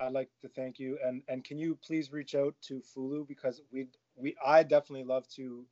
I'd 0.00 0.12
like 0.12 0.28
to 0.42 0.48
thank 0.48 0.78
you. 0.78 0.98
And 1.04 1.22
and 1.28 1.44
can 1.44 1.58
you 1.58 1.78
please 1.84 2.12
reach 2.12 2.34
out 2.34 2.54
to 2.62 2.80
Fulu 2.80 3.26
because 3.26 3.62
we 3.72 3.86
we 4.16 4.36
I 4.44 4.62
definitely 4.62 5.04
love 5.04 5.26
to 5.36 5.64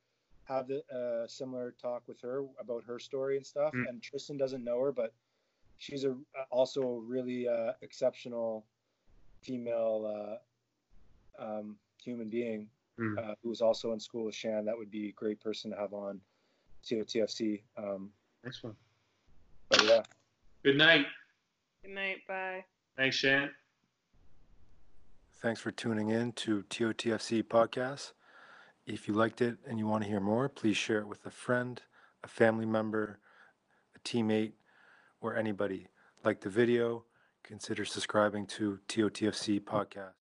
have 0.44 0.70
a 0.70 0.94
uh, 0.94 1.26
similar 1.28 1.74
talk 1.80 2.02
with 2.06 2.20
her 2.20 2.44
about 2.58 2.82
her 2.84 2.98
story 2.98 3.36
and 3.36 3.46
stuff. 3.46 3.72
Mm. 3.74 3.88
And 3.88 4.02
Tristan 4.02 4.36
doesn't 4.36 4.64
know 4.64 4.80
her, 4.80 4.92
but 4.92 5.12
she's 5.78 6.04
a 6.04 6.16
also 6.50 6.82
a 6.82 7.00
really 7.00 7.48
uh, 7.48 7.72
exceptional 7.82 8.64
female 9.42 10.38
uh, 11.38 11.44
um, 11.44 11.76
human 12.02 12.28
being 12.28 12.68
mm. 12.98 13.18
uh, 13.18 13.34
who 13.42 13.48
was 13.48 13.60
also 13.60 13.92
in 13.92 14.00
school 14.00 14.24
with 14.24 14.34
Shan. 14.34 14.64
That 14.64 14.76
would 14.76 14.90
be 14.90 15.08
a 15.08 15.12
great 15.12 15.40
person 15.40 15.70
to 15.70 15.76
have 15.76 15.92
on 15.92 16.20
TOTFC. 16.84 17.62
Um, 17.76 18.10
Next 18.44 18.62
one. 18.62 18.74
But 19.68 19.84
yeah. 19.84 20.02
Good 20.64 20.76
night. 20.76 21.06
Good 21.82 21.94
night. 21.94 22.18
Bye. 22.28 22.64
Thanks, 22.96 23.16
Shan. 23.16 23.50
Thanks 25.40 25.60
for 25.60 25.72
tuning 25.72 26.10
in 26.10 26.32
to 26.32 26.62
TOTFC 26.70 27.42
podcast. 27.42 28.12
If 28.86 29.08
you 29.08 29.14
liked 29.14 29.40
it 29.40 29.56
and 29.66 29.78
you 29.78 29.86
want 29.86 30.04
to 30.04 30.08
hear 30.08 30.20
more, 30.20 30.48
please 30.48 30.76
share 30.76 30.98
it 30.98 31.08
with 31.08 31.24
a 31.26 31.30
friend, 31.30 31.80
a 32.22 32.28
family 32.28 32.66
member, 32.66 33.18
a 33.96 33.98
teammate, 34.00 34.52
or 35.20 35.36
anybody. 35.36 35.88
Like 36.24 36.40
the 36.40 36.50
video, 36.50 37.04
consider 37.42 37.84
subscribing 37.84 38.46
to 38.46 38.78
TOTFC 38.88 39.60
podcast. 39.60 40.10